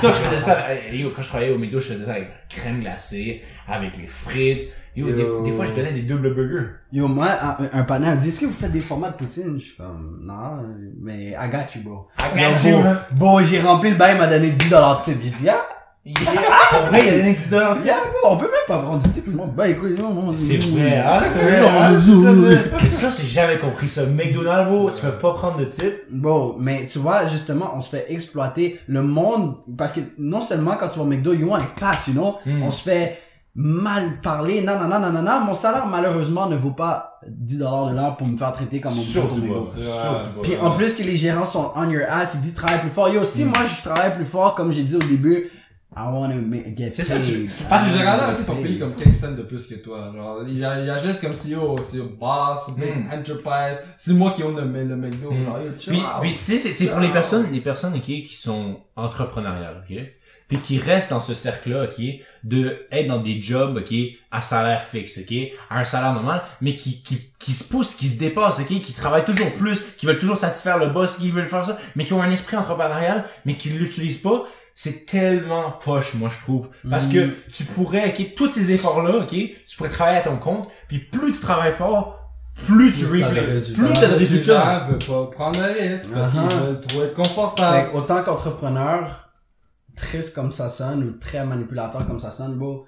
Toi, 0.02 0.12
je 0.12 0.18
faisais 0.28 0.42
ça, 0.42 0.68
yo, 0.92 1.12
quand 1.16 1.22
je 1.22 1.30
travaillais 1.30 1.54
au 1.54 1.58
McDo, 1.58 1.80
je 1.80 1.94
faisais 1.94 2.06
ça 2.06 2.12
avec 2.12 2.28
la 2.28 2.58
crème 2.58 2.82
glacée, 2.82 3.42
avec 3.70 3.96
les 3.96 4.08
frites. 4.08 4.70
Yo, 4.96 5.08
Yo. 5.08 5.42
Des, 5.44 5.50
des 5.50 5.56
fois, 5.56 5.66
je 5.66 5.74
donnais 5.74 5.92
des 5.92 6.02
doubles 6.04 6.34
burgers. 6.36 6.70
Yo, 6.92 7.08
moi, 7.08 7.28
un, 7.74 7.80
un 7.80 7.84
panel 7.84 8.16
me 8.16 8.20
dit, 8.20 8.28
est-ce 8.30 8.42
que 8.42 8.46
vous 8.46 8.52
faites 8.54 8.72
des 8.72 8.80
formats 8.82 9.10
de 9.10 9.16
poutine? 9.16 9.56
Je 9.60 9.66
suis 9.66 9.76
comme, 9.78 10.20
non, 10.24 10.64
mais 11.02 11.32
I 11.32 11.50
got 11.52 11.76
you, 11.76 11.82
bro. 11.84 12.08
I 12.20 12.40
got 12.40 12.70
Yo, 12.70 12.78
you, 12.78 12.84
bon, 13.12 13.40
j'ai 13.44 13.60
rempli 13.62 13.90
le 13.92 13.96
bail, 13.98 14.16
il 14.16 14.20
m'a 14.20 14.28
donné 14.28 14.52
10 14.52 14.70
dollars 14.70 15.00
de 15.00 15.04
tip. 15.04 15.18
J'ai 15.24 15.30
dit, 15.32 15.50
ah, 15.50 15.66
Yeah. 16.06 16.16
Pour 16.70 16.82
vrai, 16.90 17.00
il 17.02 17.10
a 17.22 17.24
des 17.24 17.34
petits 17.34 17.50
dollars, 17.50 17.76
tu 17.78 17.84
sais. 17.84 17.88
yeah, 17.88 17.96
bro, 18.22 18.34
on 18.34 18.38
peut 18.38 18.44
même 18.48 18.52
pas 18.68 18.80
prendre 18.82 19.02
du 19.02 19.32
m'en 19.32 19.48
bats, 19.48 19.70
écoute, 19.70 19.98
non, 19.98 20.14
non. 20.14 20.34
C'est 20.36 20.58
vrai, 20.58 20.98
hein, 20.98 21.18
c'est 21.24 21.40
vrai, 21.44 21.62
Non, 21.62 21.68
hein, 21.82 21.98
ça, 22.90 23.10
ça, 23.10 23.22
j'ai 23.22 23.30
jamais 23.30 23.58
compris 23.58 23.88
ça. 23.88 24.06
McDonald's, 24.08 24.70
bro, 24.70 24.92
tu 24.92 25.02
peux 25.02 25.12
pas 25.14 25.32
prendre 25.34 25.60
de 25.60 25.64
type. 25.64 25.94
Bon, 26.12 26.58
mais 26.60 26.88
tu 26.88 27.00
vois, 27.00 27.26
justement, 27.28 27.72
on 27.74 27.80
se 27.80 27.92
fait 27.96 28.12
exploiter 28.12 28.82
le 28.88 29.02
monde, 29.02 29.56
parce 29.78 29.94
que 29.94 30.02
non 30.18 30.42
seulement 30.42 30.76
quand 30.78 30.90
tu 30.90 31.00
vas 31.00 31.06
au 31.06 31.08
McDo, 31.08 31.32
you 31.34 31.48
want 31.48 31.60
it 31.60 31.80
fast, 31.80 32.08
you 32.10 32.14
know, 32.16 32.36
Mm. 32.46 32.64
on 32.64 32.70
se 32.70 32.82
fait 32.82 33.18
mal 33.56 34.20
parler, 34.22 34.62
non, 34.64 34.80
non, 34.80 34.88
non, 34.88 35.00
non, 35.00 35.12
non, 35.12 35.22
non, 35.22 35.40
mon 35.42 35.54
salaire, 35.54 35.86
malheureusement, 35.86 36.48
ne 36.50 36.56
vaut 36.56 36.72
pas 36.72 37.20
10 37.28 37.60
dollars 37.60 37.90
de 37.92 37.96
l'heure 37.96 38.18
pour 38.18 38.28
me 38.28 38.36
faire 38.38 38.52
traiter 38.52 38.80
comme 38.82 38.92
on 38.94 38.96
me 38.96 39.02
Surtout. 39.02 39.36
McDo. 39.36 39.64
Surtout. 39.66 40.42
Puis 40.42 40.54
en 40.62 40.72
plus 40.72 40.96
que 40.96 41.04
les 41.04 41.16
gérants 41.16 41.46
sont 41.46 41.72
on 41.76 41.90
your 41.90 42.04
ass, 42.10 42.36
ils 42.36 42.42
disent 42.42 42.56
travaille 42.56 42.80
plus 42.82 42.90
fort. 42.90 43.10
Yo, 43.10 43.22
Mm. 43.22 43.26
si 43.26 43.46
moi 43.46 43.60
je 43.78 43.84
travaille 43.88 44.16
plus 44.16 44.26
fort, 44.26 44.56
comme 44.56 44.72
j'ai 44.72 44.84
dit 44.84 44.96
au 44.96 45.00
début, 45.00 45.50
I 45.96 46.08
wanna 46.12 46.34
make, 46.34 46.76
get 46.76 46.90
C'est 46.92 47.04
ça, 47.04 47.20
tu- 47.20 47.48
Parce 47.70 47.86
que 47.86 47.92
les 47.92 47.98
gérants, 48.00 48.18
get 48.18 48.36
ils 48.40 48.44
sont 48.44 48.56
payés 48.56 48.80
comme 48.80 48.96
15 48.96 49.16
cents 49.16 49.32
de 49.34 49.44
plus 49.44 49.68
que 49.68 49.76
toi. 49.76 50.12
Genre, 50.16 50.40
ils, 50.48 50.66
agissent 50.66 51.20
comme 51.20 51.36
si, 51.36 51.54
oh, 51.54 51.78
c'est 51.80 52.00
boss, 52.18 52.72
big 52.76 53.06
Mm. 53.06 53.14
enterprise. 53.14 53.84
C'est 53.96 54.14
moi 54.14 54.34
qui 54.36 54.42
own 54.42 54.56
le, 54.56 54.64
le 54.64 54.96
McDo. 54.96 55.32
Mm. 55.32 55.44
Genre, 55.46 55.58
yo, 55.60 55.70
Puis, 55.78 56.02
puis 56.22 56.36
tu 56.36 56.44
sais, 56.44 56.58
c'est, 56.58 56.88
pour 56.88 57.00
les 57.00 57.10
personnes, 57.10 57.46
les 57.52 57.62
personnes, 57.62 57.94
qui 58.24 58.36
sont 58.36 58.78
entrepreneuriales, 58.96 59.84
ok, 59.88 59.96
puis 60.54 60.62
qui 60.62 60.78
restent 60.80 61.12
dans 61.12 61.22
ce 61.22 61.34
cercle-là, 61.36 61.84
ok, 61.86 62.04
de 62.44 62.86
être 62.92 63.08
dans 63.08 63.20
des 63.20 63.42
jobs, 63.42 63.78
ok, 63.78 63.94
à 64.32 64.42
salaire 64.42 64.84
fixe, 64.84 65.20
ok, 65.20 65.36
à 65.70 65.80
un 65.80 65.86
salaire 65.86 66.14
normal, 66.14 66.42
mais 66.62 66.76
qui, 66.76 67.02
qui, 67.02 67.20
qui 67.40 67.54
se 67.54 67.70
poussent, 67.72 67.96
qui 67.96 68.08
se 68.08 68.20
dépassent, 68.20 68.60
ok, 68.60 68.80
qui 68.82 68.94
travaillent 68.94 69.26
toujours 69.26 69.54
plus, 69.58 69.82
qui 69.98 70.06
veulent 70.06 70.20
toujours 70.20 70.38
satisfaire 70.38 70.78
le 70.78 70.88
boss, 70.88 71.18
qui 71.18 71.30
veulent 71.32 71.48
faire 71.48 71.66
ça, 71.66 71.78
mais 71.96 72.06
qui 72.06 72.14
ont 72.14 72.22
un 72.22 72.32
esprit 72.32 72.58
entrepreneurial, 72.58 73.26
mais 73.46 73.56
qui 73.56 73.70
l'utilisent 73.70 74.22
pas. 74.22 74.44
C'est 74.76 75.06
tellement 75.06 75.72
poche, 75.72 76.16
moi, 76.16 76.30
je 76.36 76.42
trouve. 76.44 76.70
Parce 76.90 77.08
que 77.10 77.30
tu 77.52 77.64
pourrais, 77.76 78.10
ok, 78.10 78.34
tous 78.36 78.50
ces 78.50 78.72
efforts-là, 78.72 79.18
ok, 79.24 79.30
tu 79.30 79.76
pourrais 79.78 79.90
travailler 79.90 80.18
à 80.18 80.22
ton 80.22 80.38
compte, 80.38 80.68
puis 80.88 80.98
plus 81.00 81.32
tu 81.32 81.42
travailles 81.42 81.72
fort, 81.74 82.20
plus 82.68 82.92
tu 82.92 83.06
Plus 83.06 83.22
t'as 83.22 83.30
de 83.30 83.40
reap- 83.40 83.50
résultats. 83.50 83.84
plus 83.84 83.94
t'as 84.00 84.08
de 84.08 84.14
résultats. 84.16 84.80
gens 84.82 84.88
veulent 84.88 84.98
pas 85.28 85.32
prendre 85.36 85.60
le 85.60 85.90
risque 85.92 86.10
parce 86.14 86.34
Uh-huh. 86.34 86.48
qu'ils 86.50 86.58
veulent 86.60 86.82
trop 86.82 87.04
être 87.04 87.56
Fait 87.58 87.98
autant 87.98 88.24
qu'entrepreneur, 88.24 89.23
triste 89.96 90.36
comme 90.36 90.52
ça 90.52 90.70
sonne, 90.70 91.04
ou 91.04 91.12
très 91.14 91.46
manipulateur 91.46 92.06
comme 92.08 92.20
ça 92.20 92.32
sonne, 92.32 92.58
bro, 92.58 92.86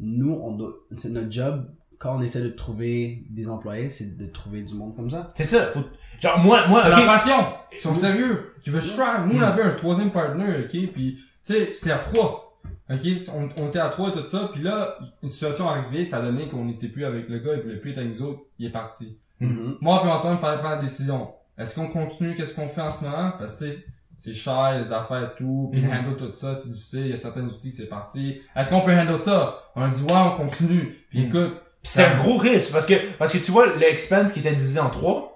nous, 0.00 0.32
on 0.32 0.56
doit, 0.56 0.74
c'est 0.96 1.10
notre 1.10 1.30
job, 1.30 1.68
quand 1.98 2.16
on 2.16 2.20
essaie 2.20 2.42
de 2.42 2.48
trouver 2.48 3.24
des 3.30 3.48
employés, 3.48 3.88
c'est 3.88 4.18
de 4.18 4.26
trouver 4.26 4.62
du 4.62 4.74
monde 4.74 4.96
comme 4.96 5.08
ça. 5.08 5.30
C'est 5.34 5.44
ça. 5.44 5.66
Faut... 5.66 5.84
Genre, 6.18 6.38
moi, 6.40 6.66
moi, 6.68 6.82
C'est 6.82 6.92
ok. 6.92 6.98
la 6.98 7.06
passion. 7.06 7.34
Ils 7.72 7.78
sont 7.78 7.94
sérieux. 7.94 8.54
Qui 8.60 8.70
veut 8.70 8.80
strive. 8.80 9.26
Nous, 9.28 9.38
on 9.38 9.42
avait 9.42 9.62
un 9.62 9.70
troisième 9.72 10.10
partner, 10.10 10.64
ok, 10.64 10.92
puis 10.92 11.16
tu 11.44 11.54
sais, 11.54 11.72
c'était 11.72 11.92
à 11.92 11.98
trois. 11.98 12.58
Ok, 12.90 13.00
on, 13.34 13.48
on 13.62 13.68
était 13.68 13.78
à 13.78 13.88
trois 13.88 14.08
et 14.08 14.12
tout 14.12 14.26
ça, 14.26 14.50
puis 14.52 14.62
là, 14.62 14.98
une 15.22 15.28
situation 15.28 15.68
arrivée, 15.68 16.04
ça 16.04 16.20
donné 16.20 16.48
qu'on 16.48 16.64
n'était 16.64 16.88
plus 16.88 17.04
avec 17.04 17.28
le 17.28 17.38
gars, 17.38 17.54
il 17.54 17.62
voulait 17.62 17.78
plus 17.78 17.92
être 17.92 17.98
avec 17.98 18.18
nous 18.18 18.26
autres, 18.26 18.40
il 18.58 18.66
est 18.66 18.72
parti. 18.72 19.18
Mhm. 19.40 19.76
Moi 19.80 20.00
puis 20.02 20.10
Antoine, 20.10 20.36
il 20.38 20.40
fallait 20.40 20.58
prendre 20.58 20.76
la 20.76 20.82
décision. 20.82 21.28
Est-ce 21.56 21.76
qu'on 21.76 21.88
continue, 21.88 22.34
qu'est-ce 22.34 22.54
qu'on 22.54 22.68
fait 22.68 22.80
en 22.80 22.90
ce 22.90 23.04
moment? 23.04 23.32
Parce 23.38 23.60
que 23.60 23.66
c'est- 24.16 24.32
cher, 24.34 24.78
les 24.78 24.92
affaires 24.92 25.32
et 25.32 25.38
tout, 25.38 25.68
puis 25.72 25.80
Mhm. 25.82 25.90
handle 25.92 26.16
tout 26.16 26.32
ça, 26.32 26.54
c'est 26.54 26.70
difficile, 26.70 27.00
il 27.06 27.10
y 27.10 27.14
a 27.14 27.16
certains 27.16 27.42
outils 27.42 27.70
que 27.70 27.76
c'est 27.76 27.88
parti. 27.88 28.40
Est-ce 28.54 28.70
qu'on 28.70 28.80
peut 28.80 28.92
handle 28.92 29.18
ça? 29.18 29.58
On 29.74 29.86
dit, 29.88 30.02
ouais, 30.04 30.12
on 30.12 30.30
continue. 30.42 30.96
Puis 31.10 31.20
Mhm. 31.20 31.26
écoute, 31.26 31.54
Pis 31.82 31.90
c'est 31.90 32.04
un 32.04 32.14
gros 32.16 32.36
risque 32.36 32.72
parce 32.72 32.86
que 32.86 32.94
parce 33.18 33.32
que 33.32 33.38
tu 33.38 33.50
vois 33.50 33.66
l'expense 33.76 34.32
qui 34.32 34.38
était 34.40 34.52
divisé 34.52 34.78
en 34.78 34.88
trois, 34.90 35.30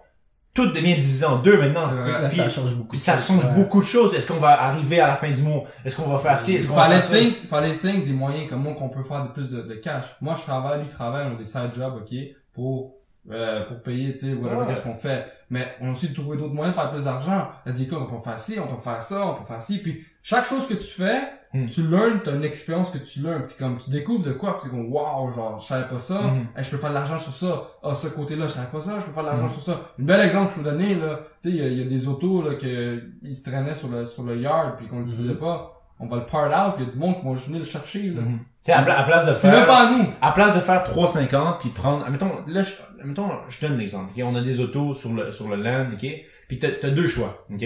tout 0.54 0.66
devient 0.72 0.94
divisé 0.94 1.26
en 1.26 1.38
deux 1.40 1.58
maintenant. 1.58 1.90
Là, 1.90 2.28
Puis- 2.28 2.38
ça 2.38 2.48
change 2.48 2.74
beaucoup. 2.76 2.88
Puis 2.90 2.98
ça 3.00 3.16
de 3.16 3.20
change 3.20 3.44
ouais. 3.44 3.54
beaucoup 3.56 3.80
de 3.80 3.84
choses. 3.86 4.14
Est-ce 4.14 4.28
qu'on 4.32 4.38
va 4.40 4.62
arriver 4.62 5.00
à 5.00 5.08
la 5.08 5.14
fin 5.16 5.30
du 5.30 5.42
mois? 5.42 5.64
Est-ce 5.84 5.96
qu'on 6.00 6.08
va 6.08 6.16
faire 6.18 6.38
ci? 6.38 6.54
Est-ce 6.54 6.64
il 6.64 6.68
qu'on 6.70 6.76
va 6.76 6.84
fallait 6.84 7.02
faire 7.02 7.04
ça? 7.04 7.16
think, 7.18 7.36
fallait 7.48 7.74
think 7.74 8.06
des 8.06 8.12
moyens 8.12 8.48
comment 8.48 8.72
qu'on 8.74 8.88
peut 8.88 9.02
faire 9.02 9.24
de 9.24 9.28
plus 9.32 9.50
de, 9.50 9.62
de 9.62 9.74
cash. 9.74 10.16
Moi, 10.20 10.34
je 10.38 10.42
travaille, 10.42 10.80
lui 10.82 10.88
travaille, 10.88 11.26
on 11.30 11.34
a 11.34 11.38
des 11.38 11.44
side 11.44 11.72
jobs, 11.74 11.94
ok, 11.96 12.16
pour, 12.54 12.94
euh, 13.32 13.64
pour 13.66 13.82
payer, 13.82 14.14
tu 14.14 14.28
sais, 14.28 14.32
whatever, 14.34 14.60
Ouais. 14.60 14.66
qu'est-ce 14.68 14.82
qu'on 14.82 14.94
fait. 14.94 15.26
Mais 15.50 15.66
on 15.80 15.88
a 15.88 15.92
aussi 15.92 16.12
trouvé 16.12 16.36
d'autres 16.36 16.54
moyens 16.54 16.74
de 16.76 16.80
faire 16.80 16.90
plus 16.90 17.04
d'argent. 17.04 17.48
Elle 17.64 17.72
se 17.72 17.76
dit, 17.78 17.84
écoute, 17.84 17.98
on 18.00 18.16
peut 18.16 18.22
faire 18.22 18.38
ci, 18.40 18.58
on 18.58 18.66
peut 18.66 18.80
faire 18.82 19.00
ça, 19.00 19.26
on 19.28 19.34
peut 19.34 19.44
faire 19.46 19.62
ci. 19.62 19.78
Puis, 19.80 20.04
chaque 20.22 20.44
chose 20.44 20.66
que 20.66 20.74
tu 20.74 20.82
fais, 20.84 21.20
Hmm. 21.54 21.66
tu 21.66 21.82
learns, 21.88 22.20
t'as 22.24 22.34
une 22.34 22.44
expérience 22.44 22.90
que 22.90 22.98
tu 22.98 23.20
learns. 23.20 23.46
Puis 23.46 23.56
comme, 23.58 23.78
tu 23.78 23.88
découvres 23.90 24.24
de 24.26 24.32
quoi, 24.32 24.54
puis 24.54 24.62
c'est 24.64 24.70
comme, 24.70 24.92
wow, 24.92 25.28
genre, 25.30 25.58
je 25.60 25.66
savais 25.68 25.88
pas 25.88 25.96
ça. 25.98 26.20
Eh, 26.58 26.62
je 26.62 26.70
peux 26.70 26.76
faire 26.76 26.90
de 26.90 26.94
l'argent 26.94 27.18
sur 27.18 27.32
ça. 27.32 27.62
Ah, 27.82 27.94
ce 27.94 28.08
côté-là, 28.08 28.48
je 28.48 28.54
savais 28.54 28.66
pas 28.66 28.80
ça, 28.80 28.98
je 29.00 29.06
peux 29.06 29.12
faire 29.12 29.22
de 29.22 29.28
l'argent 29.28 29.44
Mhm. 29.44 29.50
sur 29.50 29.62
ça. 29.62 29.80
Un 29.98 30.02
bel 30.02 30.20
exemple 30.26 30.48
que 30.52 30.58
je 30.58 30.62
peux 30.64 30.70
donner, 30.70 30.96
là. 30.96 31.20
Tu 31.40 31.50
sais, 31.50 31.56
il 31.56 31.62
y 31.62 31.62
a- 31.64 31.68
il 31.68 31.78
y, 31.78 31.82
a 31.82 31.86
des 31.86 32.08
autos, 32.08 32.42
là, 32.42 32.56
que, 32.56 33.00
ils 33.22 33.36
se 33.36 33.48
traînaient 33.48 33.76
sur 33.76 33.88
le, 33.88 34.04
sur 34.04 34.24
le 34.24 34.36
yard, 34.38 34.76
puis 34.76 34.88
qu'on 34.88 34.98
l'utilisait 35.00 35.34
Mhm. 35.34 35.38
pas. 35.38 35.75
On 35.98 36.06
va 36.08 36.16
le 36.16 36.26
part 36.26 36.44
out, 36.68 36.74
puis 36.76 36.84
il 36.84 36.88
y 36.88 36.90
a 36.90 36.92
du 36.92 36.98
monde 36.98 37.16
qui 37.16 37.26
va 37.26 37.34
juste 37.34 37.46
venir 37.46 37.60
le 37.60 37.66
chercher, 37.66 38.02
là. 38.10 38.20
Mhm. 38.20 38.38
Tu 38.38 38.44
sais, 38.62 38.72
à, 38.72 38.82
pla- 38.82 38.98
à 39.00 39.04
place 39.04 39.26
de 39.26 39.34
C'est 39.34 39.48
même 39.48 39.58
faire, 39.58 39.66
pas 39.66 39.86
à 39.86 39.90
nous. 39.92 40.04
à 40.20 40.32
place 40.32 40.54
de 40.54 40.60
faire 40.60 40.84
3,50 40.84 41.58
puis 41.60 41.68
prendre, 41.70 42.04
admettons, 42.04 42.32
là, 42.46 42.60
je, 42.62 42.72
admettons, 43.00 43.30
je 43.48 43.58
te 43.60 43.66
donne 43.66 43.78
l'exemple. 43.78 44.10
ok? 44.14 44.22
On 44.26 44.34
a 44.34 44.42
des 44.42 44.60
autos 44.60 44.92
sur 44.92 45.14
le, 45.14 45.32
sur 45.32 45.48
le 45.48 45.56
land, 45.62 45.86
ok? 45.94 46.06
Puis 46.48 46.58
t'as, 46.58 46.68
t'as 46.80 46.90
deux 46.90 47.06
choix, 47.06 47.46
ok? 47.52 47.64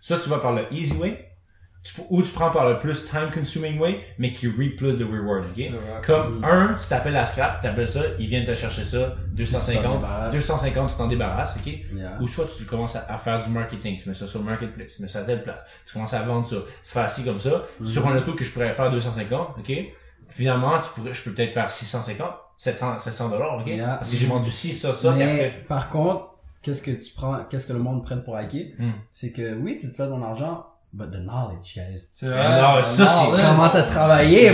Soit 0.00 0.18
tu 0.18 0.28
vas 0.30 0.38
par 0.38 0.52
le 0.54 0.64
easy 0.72 0.98
way, 1.00 1.27
tu, 1.94 2.00
ou 2.10 2.22
tu 2.22 2.32
prends 2.32 2.50
par 2.50 2.68
le 2.68 2.78
plus 2.78 3.04
time 3.06 3.30
consuming 3.32 3.78
way, 3.78 4.00
mais 4.18 4.32
qui 4.32 4.46
reap 4.48 4.76
plus 4.76 4.96
de 4.98 5.04
reward, 5.04 5.44
ok? 5.56 5.64
Comme 6.04 6.44
un, 6.44 6.76
tu 6.80 6.86
t'appelles 6.88 7.12
la 7.12 7.24
scrap, 7.24 7.60
tu 7.60 7.66
t'appelles 7.68 7.88
ça, 7.88 8.00
ils 8.18 8.26
viennent 8.26 8.44
te 8.46 8.54
chercher 8.54 8.84
ça, 8.84 9.14
Tu 9.36 9.44
t'en 9.44 9.58
250, 9.58 10.00
débarrasses. 10.00 10.34
250, 10.34 10.90
tu 10.90 10.96
t'en 10.96 11.06
débarrasses, 11.06 11.56
ok? 11.58 11.66
Yeah. 11.94 12.18
Ou 12.20 12.26
soit 12.26 12.46
tu 12.56 12.64
commences 12.64 12.96
à, 12.96 13.06
à 13.12 13.16
faire 13.16 13.38
du 13.38 13.50
marketing, 13.50 13.96
tu 13.98 14.08
mets 14.08 14.14
ça 14.14 14.26
sur 14.26 14.40
le 14.40 14.44
marketplace, 14.46 14.96
tu 14.96 15.02
mets 15.02 15.08
ça 15.08 15.20
à 15.20 15.22
telle 15.22 15.42
place, 15.42 15.60
tu 15.86 15.92
commences 15.92 16.14
à 16.14 16.22
vendre 16.22 16.44
ça, 16.46 16.56
tu 16.56 16.92
fais 16.92 17.00
assis 17.00 17.24
comme 17.24 17.40
ça, 17.40 17.64
Mhm. 17.80 17.86
sur 17.86 18.06
un 18.08 18.16
auto 18.16 18.34
que 18.34 18.44
je 18.44 18.52
pourrais 18.52 18.72
faire 18.72 18.90
250, 18.90 19.56
ok? 19.58 19.72
Finalement, 20.26 20.78
tu 20.80 20.88
pourrais, 20.94 21.14
je 21.14 21.22
peux 21.22 21.32
peut-être 21.32 21.50
faire 21.52 21.70
650, 21.70 22.30
700, 22.56 22.98
700 22.98 23.28
dollars, 23.30 23.58
ok? 23.60 23.66
Yeah. 23.68 23.94
Parce 23.96 24.10
que 24.10 24.16
j'ai 24.16 24.26
vendu 24.26 24.50
6, 24.50 24.72
ça, 24.72 24.92
ça, 24.92 25.14
et 25.14 25.18
Mais 25.18 25.24
après. 25.46 25.64
par 25.68 25.90
contre, 25.90 26.34
qu'est-ce 26.62 26.82
que 26.82 26.90
tu 26.90 27.12
prends, 27.16 27.44
qu'est-ce 27.48 27.66
que 27.66 27.72
le 27.72 27.78
monde 27.78 28.02
prenne 28.02 28.22
pour 28.22 28.36
acquis? 28.36 28.74
Hmm. 28.78 28.90
C'est 29.10 29.32
que 29.32 29.54
oui, 29.54 29.78
tu 29.80 29.88
te 29.90 29.96
fais 29.96 30.06
ton 30.08 30.22
argent, 30.22 30.66
but 30.92 31.10
the 31.10 31.20
knowledge, 31.20 31.74
guys. 31.74 32.10
C'est 32.12 32.26
non, 32.26 32.82
ça, 32.82 33.06
c'est-. 33.06 33.30
Comment 33.30 33.68
t'as 33.68 33.82
travaillé, 33.82 34.52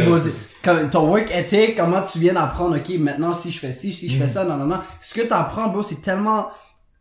comme 0.63 0.91
ton 0.91 1.09
work 1.09 1.31
ethic, 1.31 1.77
comment 1.77 2.03
tu 2.03 2.19
viens 2.19 2.35
d'apprendre, 2.35 2.77
ok, 2.77 2.99
maintenant 2.99 3.35
si 3.35 3.51
je 3.51 3.59
fais 3.59 3.73
ci, 3.73 3.93
si 3.93 4.09
je 4.09 4.19
fais 4.19 4.29
ça, 4.29 4.45
non, 4.45 4.57
non, 4.57 4.67
non. 4.67 4.81
Ce 5.01 5.15
que 5.15 5.23
t'apprends, 5.23 5.69
bro, 5.69 5.83
c'est 5.83 6.03
tellement 6.03 6.49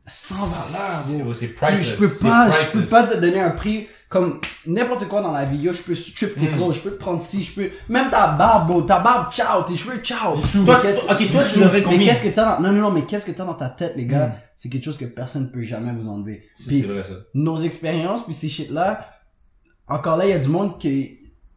sans 0.05 0.35
valeur, 0.35 1.25
bro. 1.25 1.33
c'est 1.33 1.55
priceless. 1.55 1.95
Je 1.95 2.07
peux 2.07 2.27
pas, 2.27 2.49
je 2.51 2.79
peux 2.79 2.89
pas 2.89 3.03
te 3.03 3.17
donner 3.19 3.39
un 3.39 3.51
prix 3.51 3.87
comme 4.09 4.39
n'importe 4.67 5.07
quoi 5.07 5.21
dans 5.21 5.31
la 5.31 5.45
vie. 5.45 5.57
Yo, 5.57 5.73
je 5.73 5.81
peux 5.81 5.95
shift 5.95 6.39
tes 6.39 6.47
clothes, 6.49 6.75
je 6.75 6.81
peux 6.81 6.91
te 6.91 6.99
prendre 6.99 7.19
ci, 7.19 7.41
je 7.41 7.55
peux, 7.55 7.69
même 7.89 8.11
ta 8.11 8.33
barbe, 8.33 8.67
bro, 8.67 8.81
ta 8.83 8.99
barbe, 8.99 9.33
ciao, 9.33 9.63
tes 9.63 9.75
cheveux, 9.75 9.97
ciao. 10.03 10.39
Toi, 10.65 10.81
ok, 11.09 11.31
toi, 11.31 11.43
tu 11.43 11.49
choux. 11.49 11.59
devrais 11.61 11.83
Mais 11.89 12.05
qu'est-ce 12.05 12.21
que 12.21 12.29
t'as 12.29 12.57
dans, 12.57 12.61
non, 12.61 12.71
non, 12.71 12.81
non, 12.81 12.91
mais 12.91 13.01
qu'est-ce 13.01 13.25
que 13.25 13.31
t'as 13.31 13.45
dans 13.45 13.55
ta 13.55 13.69
tête, 13.69 13.93
les 13.95 14.05
gars? 14.05 14.35
C'est 14.55 14.69
quelque 14.69 14.85
chose 14.85 14.97
que 14.97 15.05
personne 15.05 15.45
ne 15.45 15.47
peut 15.47 15.63
jamais 15.63 15.93
vous 15.95 16.09
enlever. 16.09 16.43
C'est 16.53 16.81
vrai, 16.81 17.03
ça. 17.03 17.13
nos 17.33 17.57
expériences 17.57 18.23
puis 18.25 18.33
ces 18.33 18.49
shit 18.49 18.69
là 18.69 19.03
encore 19.87 20.17
là 20.17 20.25
il 20.25 20.29
y 20.31 20.33
a 20.33 20.39
du 20.39 20.49
monde 20.49 20.79
qui 20.79 21.11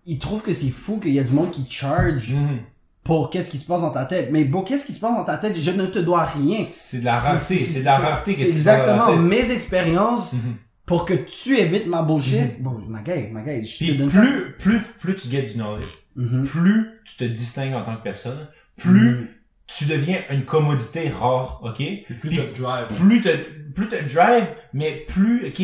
ils 0.07 0.19
trouvent 0.19 0.43
que 0.43 0.53
c'est 0.53 0.71
fou 0.71 0.99
qu'il 1.01 1.13
y 1.13 1.19
a 1.19 1.25
du 1.25 1.33
monde 1.33 1.51
qui 1.51 1.67
charge 1.69 2.33
Mhm. 2.35 2.59
pour 3.05 3.31
qu'est-ce 3.31 3.51
qui 3.51 3.59
se 3.59 3.67
passe 3.67 3.81
dans 3.81 3.91
ta 3.91 4.05
tête 4.05 4.31
mais 4.33 4.45
bon 4.45 4.63
qu'est-ce 4.63 4.87
qui 4.87 4.93
se 4.93 5.01
passe 5.01 5.15
dans 5.15 5.25
ta 5.25 5.37
tête? 5.39 5.57
Je 5.61 5.71
ne 5.73 5.87
te 5.87 5.99
dois 5.99 6.25
rien 6.25 6.65
C'est 6.69 7.01
de 7.01 7.05
la 7.05 7.15
rareté, 7.19 7.59
c'est 7.59 7.81
de 7.81 7.85
la 7.85 7.99
rareté. 7.99 8.33
c'est 8.33 8.39
qu'est-ce 8.39 8.53
qui 8.53 8.59
se 8.61 8.65
passe 8.65 8.87
dans 8.87 8.87
la 8.87 8.93
exactement 8.93 9.23
tête. 9.23 9.31
mes 9.49 9.51
expériences 9.53 10.33
Mhm. 10.35 10.57
pour 10.87 11.05
que 11.05 11.15
tu 11.15 11.57
évites 11.59 11.87
ma 11.87 12.03
bullshit 12.03 12.63
bon 12.63 12.81
ma 12.89 13.03
gueule 13.03 13.31
ma 13.33 13.43
gueule 13.43 13.65
je 13.65 13.79
te 13.79 13.85
Puis 13.85 13.95
donne 13.97 14.11
ça 14.11 14.21
plus, 14.21 14.57
plus, 14.59 14.81
plus 15.01 15.17
tu 15.17 15.29
get 15.29 15.43
du 15.43 15.55
knowledge, 15.55 15.87
Mhm. 16.17 16.47
plus 16.47 16.87
tu 17.05 17.17
te 17.17 17.25
distingues 17.25 17.75
en 17.75 17.83
tant 17.83 17.97
que 17.97 18.03
personne, 18.03 18.47
plus 18.77 19.11
Mhm. 19.11 19.27
tu 19.67 19.85
deviens 19.87 20.21
une 20.31 20.45
commodité 20.45 21.09
rare, 21.09 21.61
ok? 21.65 21.77
Plus 22.07 22.29
Puis 22.31 22.37
t'as 22.37 22.43
de 22.45 22.53
drive. 22.63 22.87
plus 23.01 23.21
te, 23.23 23.37
plus 23.75 23.89
te 23.89 23.97
drive, 24.15 24.47
mais 24.73 25.05
plus, 25.09 25.49
ok, 25.49 25.63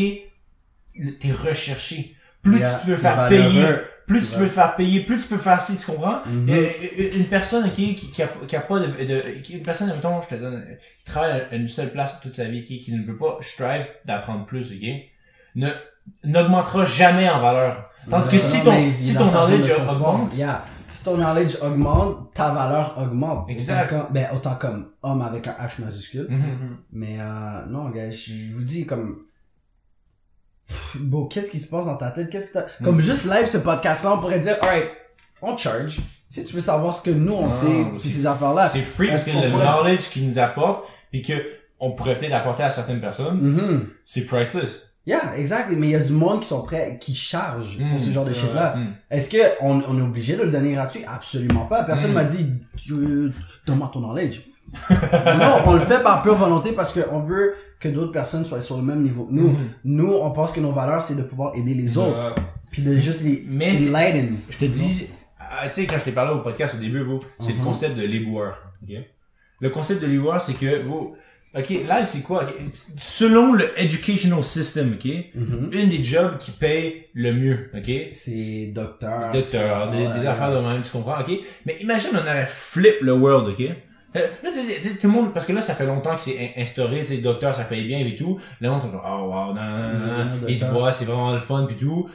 t'es 1.20 1.33
recherché. 1.33 2.16
Plus 2.42 2.59
Yeah, 2.59 2.78
tu 2.81 2.87
peux 2.90 2.96
faire 2.96 3.28
payer, 3.28 3.64
plus 4.07 4.20
tu 4.33 4.38
peux 4.38 4.46
te 4.46 4.50
faire 4.52 4.74
payer, 4.76 5.00
plus 5.05 5.18
tu 5.22 5.28
peux 5.28 5.38
faire 5.38 5.62
ci, 5.62 5.78
tu 5.78 5.87
comprends? 5.92 6.22
Mhm. 6.26 6.48
Euh, 6.50 6.66
euh, 6.98 7.11
Une 7.18 7.26
personne, 7.26 7.64
ok, 7.66 7.72
qui, 7.74 7.94
qui 7.94 8.22
a, 8.22 8.28
qui 8.48 8.57
a 8.57 8.61
pas 8.61 8.81
de, 8.81 8.87
de 8.87 9.20
qui- 9.40 9.55
une 9.59 9.62
personne, 9.62 9.88
mettons, 9.94 10.20
je 10.22 10.28
te 10.28 10.35
donne, 10.35 10.64
qui 10.98 11.05
travaille 11.05 11.42
à 11.50 11.55
une 11.55 11.68
seule 11.68 11.90
place 11.92 12.20
toute 12.20 12.35
sa 12.35 12.44
vie, 12.46 12.61
ok, 12.61 12.66
qui 12.83 12.92
ne 12.92 13.05
veut 13.05 13.16
pas 13.16 13.38
strive 13.40 13.87
d'apprendre 14.05 14.44
plus, 14.44 14.72
ok, 14.72 14.88
ne, 15.55 15.68
n'augmentera 16.24 16.85
jamais 16.85 17.28
en 17.28 17.40
valeur. 17.40 17.90
Tandis 18.11 18.28
que 18.31 18.38
si 18.38 18.64
ton, 18.64 18.72
si 18.90 19.14
ton 19.16 19.26
knowledge 19.26 19.70
augmente, 19.88 20.35
Yeah. 20.37 20.64
Si 20.88 21.05
ton 21.05 21.16
knowledge 21.16 21.57
augmente, 21.62 22.35
ta 22.35 22.50
valeur 22.50 22.98
augmente. 22.98 23.48
Exact. 23.48 23.92
Autant 23.92 23.98
comme, 24.05 24.12
ben, 24.12 24.26
autant 24.35 24.55
comme 24.57 24.88
homme 25.02 25.22
avec 25.22 25.46
un 25.46 25.52
H 25.52 25.81
majuscule. 25.81 26.26
Mhm. 26.28 26.76
Mais 26.92 27.16
euh, 27.18 27.64
non, 27.70 27.88
gars, 27.90 28.11
je 28.11 28.52
vous 28.55 28.62
dis 28.64 28.85
comme... 28.85 29.20
Bon, 31.00 31.26
qu'est-ce 31.26 31.50
qui 31.50 31.58
se 31.58 31.68
passe 31.68 31.87
dans 31.87 31.96
ta 31.96 32.11
tête? 32.11 32.30
Qu'est-ce 32.30 32.48
que 32.48 32.52
t'as... 32.54 32.64
Mm. 32.80 32.85
Comme 32.85 33.00
juste 33.00 33.26
live 33.26 33.46
ce 33.46 33.58
podcast-là, 33.58 34.14
on 34.14 34.18
pourrait 34.18 34.40
dire, 34.40 34.56
alright, 34.62 34.90
on 35.40 35.56
charge. 35.56 36.00
Si 36.30 36.44
tu 36.44 36.54
veux 36.54 36.61
savoir 36.62 36.94
ce 36.94 37.02
que 37.02 37.11
nous, 37.11 37.35
on 37.35 37.50
sait, 37.50 37.85
puis 37.98 38.08
ces 38.08 38.26
affaires-là. 38.26 38.66
c'est 38.68 38.80
free 38.80 39.08
parce 39.08 39.24
que 39.24 39.30
le 39.30 39.50
pourrait- 39.50 39.64
knowledge 39.66 40.08
qu'il 40.11 40.26
nous 40.26 40.38
apporte, 40.38 40.85
puis 41.11 41.20
que 41.22 41.35
on 41.78 41.92
pourrait 41.92 42.16
peut-être 42.16 42.32
apporter 42.35 42.62
à 42.62 42.70
certaines 42.70 43.00
personnes, 43.00 43.38
Mhm. 43.40 43.87
c'est 44.04 44.24
priceless. 44.26 44.88
Yeah, 45.04 45.37
exact. 45.37 45.68
Mais 45.76 45.88
il 45.88 45.90
y 45.90 45.96
a 45.96 46.00
du 46.00 46.12
monde 46.12 46.40
qui 46.40 46.46
sont 46.48 46.62
prêts, 46.62 46.96
qui 47.00 47.12
chargent 47.12 47.78
Mm, 47.80 47.90
pour 47.90 48.00
ce 48.00 48.11
genre 48.12 48.24
de 48.24 48.32
c'est 48.32 48.40
shit-là. 48.42 48.76
Mm. 48.76 48.87
Est-ce 49.11 49.28
que 49.30 49.38
on, 49.61 49.82
on 49.88 49.98
est 49.98 50.02
obligé 50.02 50.37
de 50.37 50.42
le 50.44 50.50
donner 50.52 50.72
gratuit? 50.74 51.00
Absolument 51.08 51.66
pas. 51.66 51.82
Personne 51.82 52.12
Mm. 52.12 52.14
m'a 52.14 52.24
dit, 52.24 52.46
euh, 52.92 53.32
donne-moi 53.66 53.90
ton 53.92 53.98
knowledge. 54.00 54.42
non, 54.90 55.54
on 55.66 55.72
le 55.74 55.80
fait 55.80 56.02
par 56.02 56.22
pure 56.22 56.37
volonté 56.37 56.72
parce 56.72 56.92
qu'on 56.98 57.20
veut 57.24 57.54
que 57.83 57.88
d'autres 57.88 58.12
personnes 58.12 58.45
soient 58.45 58.62
sur 58.62 58.77
le 58.77 58.83
même 58.83 59.03
niveau 59.03 59.27
nous. 59.31 59.49
Mhm. 59.51 59.71
Nous, 59.85 60.12
on 60.12 60.31
pense 60.31 60.53
que 60.53 60.61
nos 60.61 60.73
valeurs, 60.73 61.03
c'est 61.03 61.16
de 61.16 61.23
pouvoir 61.23 61.55
aider 61.57 61.75
les 61.75 61.99
autres. 61.99 62.29
Ouais. 62.29 62.42
Puis 62.71 62.83
de 62.83 62.97
juste 62.97 63.23
les 63.23 63.45
Mais 63.49 63.75
c'est- 63.77 63.90
enlighten. 63.90 64.29
Je 64.49 64.57
te 64.59 64.64
dis, 64.64 65.09
ah, 65.38 65.68
tu 65.68 65.83
sais, 65.83 65.87
quand 65.87 65.99
je 65.99 66.05
t'ai 66.05 66.12
parlé 66.12 66.33
au 66.33 66.40
podcast 66.42 66.75
au 66.77 66.79
début, 66.79 67.05
c'est 67.40 67.53
Mhm. 67.55 67.59
le 67.59 67.64
concept 67.64 67.97
de 67.99 68.03
l'éboueur. 68.07 68.57
Le 69.61 69.71
concept 69.71 70.01
de 70.03 70.07
l'éboueur, 70.07 70.40
c'est 70.40 70.55
que, 70.55 70.83
vous, 70.83 71.14
ok, 71.55 71.68
live, 71.68 72.05
c'est 72.07 72.23
quoi? 72.23 72.47
Selon 72.97 73.53
le 73.53 73.64
educational 73.81 74.42
system, 74.42 74.95
ok, 74.95 75.11
Mhm. 75.35 75.71
une 75.73 75.88
des 75.88 76.03
jobs 76.03 76.37
qui 76.38 76.51
paye 76.53 77.07
le 77.14 77.33
mieux, 77.33 77.71
ok, 77.77 77.90
C'est 78.12 78.73
docteur. 78.75 79.31
docteur, 79.33 79.90
des 79.90 80.27
affaires 80.27 80.51
de 80.53 80.59
même, 80.66 80.83
tu 80.83 80.90
comprends, 80.92 81.21
ok? 81.21 81.31
Mais 81.66 81.77
imagine, 81.81 82.11
on 82.14 82.27
avait 82.27 82.47
flip 82.47 82.95
le 83.03 83.12
world, 83.12 83.49
ok? 83.49 83.77
Là, 84.14 84.20
tu 84.44 84.53
sais, 84.53 84.98
tout 84.98 85.07
le 85.07 85.12
monde, 85.12 85.33
parce 85.33 85.46
que 85.46 85.53
là, 85.53 85.61
ça 85.61 85.75
fait 85.75 85.87
longtemps 85.87 86.14
que 86.14 86.20
c'est 86.20 86.38
in- 86.57 86.61
instauré, 86.62 87.01
tu 87.01 87.07
sais, 87.14 87.18
docteur, 87.22 87.55
ça 87.55 87.64
paye 87.64 87.85
bien 87.87 87.98
et 88.01 88.14
tout. 88.14 88.38
Le 88.61 88.68
monde, 88.70 88.81
comme, 88.83 89.01
oh, 89.05 89.18
wow, 89.25 89.55
non, 89.55 89.62
non, 89.62 89.92
non, 89.92 90.25
non. 90.25 90.46
Ils 90.48 90.59
se 90.59 90.66
voient, 90.66 90.92
c'est 90.92 91.07
vraiment 91.07 91.33
le 91.33 91.38
fun 91.40 91.64
pis 91.66 91.77
tout. 91.77 92.09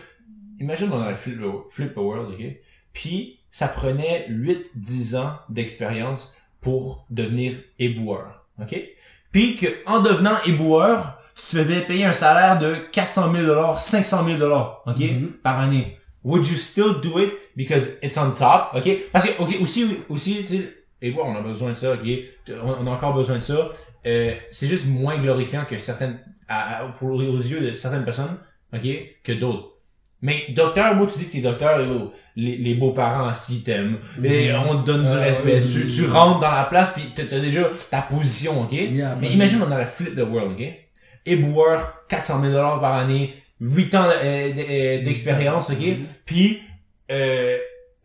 Imagine, 0.60 0.90
on 0.92 1.02
avait 1.02 1.16
flip 1.16 1.40
le, 1.40 1.50
flip 1.70 1.94
the 1.94 1.98
world, 1.98 2.30
ok? 2.34 2.46
Puis, 2.94 3.40
ça 3.52 3.68
prenait 3.68 4.28
8-10 4.30 5.18
ans 5.18 5.34
d'expérience 5.50 6.38
pour 6.62 7.06
devenir 7.10 7.54
éboueur, 7.80 8.46
ok? 8.62 8.76
Puis 9.32 9.56
que, 9.56 9.68
en 9.86 10.02
devenant 10.02 10.36
éboueur, 10.46 11.20
tu 11.36 11.56
te 11.58 11.64
faisais 11.64 11.82
payer 11.82 12.06
un 12.06 12.14
salaire 12.14 12.58
de 12.60 12.76
400 12.92 13.32
000 13.32 13.46
dollars, 13.46 13.80
500 13.80 14.26
000 14.26 14.38
dollars, 14.38 14.82
ok? 14.88 15.00
Mhm. 15.00 15.34
Par 15.44 15.60
année. 15.60 15.98
Would 16.24 16.46
you 16.48 16.56
still 16.58 17.00
do 17.02 17.20
it 17.20 17.32
because 17.56 18.00
it's 18.02 18.18
on 18.18 18.32
top, 18.32 18.72
ok? 18.76 18.90
Parce 19.12 19.28
que, 19.30 19.42
ok, 19.42 19.58
aussi, 19.62 19.88
aussi, 20.10 20.38
tu 20.44 20.58
sais, 20.58 20.74
éboueur, 21.02 21.28
on 21.28 21.36
a 21.36 21.42
besoin 21.42 21.72
de 21.72 21.76
ça, 21.76 21.94
ok? 21.94 22.08
On, 22.64 22.88
a 22.88 22.90
encore 22.92 23.14
besoin 23.14 23.38
de 23.38 23.42
ça. 23.42 23.72
Euh, 24.06 24.34
c'est 24.52 24.68
juste 24.68 24.88
moins 24.90 25.18
glorifiant 25.18 25.66
que 25.66 25.78
certaines, 25.78 26.20
à, 26.48 26.84
à- 26.84 26.88
pour, 26.90 27.10
aux 27.16 27.38
yeux 27.38 27.62
de 27.70 27.74
certaines 27.74 28.06
personnes, 28.06 28.38
ok? 28.74 28.88
Que 29.24 29.34
d'autres. 29.34 29.74
Mais 30.22 30.46
docteur, 30.50 30.96
moi, 30.96 31.06
tu 31.06 31.20
dis 31.20 31.28
que 31.28 31.32
t'es 31.34 31.42
docteur, 31.42 31.80
yo, 31.86 32.12
les, 32.36 32.58
les 32.58 32.74
beaux-parents, 32.74 33.32
s'ils 33.36 33.64
t'aiment, 33.64 33.98
et 34.24 34.52
on 34.54 34.82
te 34.82 34.86
donne 34.88 35.06
du 35.06 35.12
Ah, 35.14 35.20
respect, 35.20 35.62
oui, 35.64 35.72
tu, 35.72 35.88
oui, 35.88 35.94
tu 35.96 36.06
rentres 36.12 36.40
dans 36.40 36.52
la 36.52 36.64
place, 36.64 36.94
puis 36.94 37.04
t'as 37.16 37.40
déjà 37.40 37.70
ta 37.92 38.02
position, 38.02 38.62
ok? 38.62 38.72
Yeah, 38.72 39.16
Mais 39.22 39.30
imagine, 39.30 39.62
on 39.68 39.72
a 39.72 39.78
la 39.78 39.86
flip 39.86 40.16
the 40.16 40.22
world, 40.28 40.54
ok? 40.60 40.66
Éboueur, 41.28 41.94
400 42.10 42.42
000 42.42 42.54
dollars 42.54 42.80
par 42.82 42.94
année, 42.96 43.32
8 43.60 43.96
ans 43.96 44.06
euh, 44.06 44.50
euh, 44.58 45.04
d'expérience, 45.04 45.70
ok? 45.70 45.86
Puis, 46.26 46.62
euh, 47.12 47.58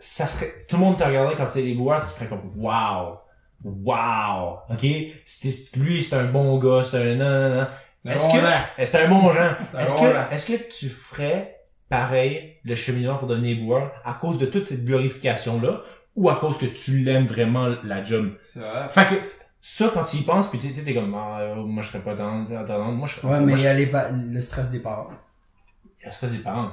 ça 0.05 0.27
serait, 0.27 0.51
tout 0.69 0.77
le 0.77 0.83
monde 0.83 0.99
te 0.99 1.05
regarderait 1.05 1.37
quand 1.37 1.47
tu 1.53 1.61
es 1.61 1.69
éboueur, 1.71 2.01
tu 2.01 2.09
ferais 2.15 2.27
comme, 2.29 2.53
wow! 2.57 3.19
Wow! 3.65 4.59
Ok? 4.71 4.85
C'était- 5.25 5.79
Lui, 5.79 6.03
c'est 6.03 6.17
un 6.17 6.25
bon 6.25 6.59
gars, 6.59 6.85
c'est 6.85 7.13
un, 7.13 7.15
non, 7.15 7.31
non, 7.49 7.57
non. 7.61 7.67
Est-ce 8.13 8.27
bon 8.27 8.33
que, 8.35 8.41
gars. 8.43 8.69
c'est 8.85 9.01
un 9.05 9.09
bon 9.09 9.33
genre. 9.33 9.55
Est-ce 9.79 9.95
bon 9.95 10.01
que, 10.03 10.35
est-ce 10.35 10.47
que 10.53 10.69
tu 10.79 10.89
ferais 10.89 11.61
pareil 11.89 12.57
le 12.65 12.75
cheminement 12.75 13.17
pour 13.17 13.29
devenir 13.29 13.57
éboueur 13.59 13.93
à 14.05 14.15
cause 14.15 14.39
de 14.39 14.47
toute 14.47 14.65
cette 14.65 14.85
glorification-là 14.85 15.83
ou 16.17 16.29
à 16.29 16.37
cause 16.37 16.59
que 16.59 16.67
tu 16.67 17.05
l'aimes 17.05 17.27
vraiment 17.27 17.69
la 17.85 18.03
job? 18.03 18.33
C'est 18.43 18.59
vrai. 18.59 18.89
Fait 18.89 19.07
que, 19.07 19.15
ça, 19.61 19.89
quand 19.95 20.03
tu 20.03 20.17
y 20.17 20.23
penses, 20.23 20.49
pis 20.51 20.59
tu 20.59 20.67
sais, 20.67 20.83
t'es 20.83 20.95
comme, 20.95 21.15
ah, 21.15 21.55
moi, 21.65 21.81
je 21.83 21.89
serais 21.91 22.03
pas 22.03 22.15
dans, 22.15 22.43
dans, 22.43 22.65
dans- 22.65 22.91
moi, 22.91 23.07
je 23.07 23.15
serais, 23.21 23.35
Ouais, 23.35 23.41
mais 23.43 23.53
il 23.53 23.61
y 23.63 23.67
a 23.69 23.75
les 23.75 23.89
le 24.33 24.41
stress 24.43 24.73
des 24.73 24.81
parents. 24.81 25.11
il 26.01 26.07
y 26.07 26.09
a 26.09 26.11
ça, 26.11 26.27
c'est 26.27 26.39
des 26.39 26.43
parents. 26.43 26.71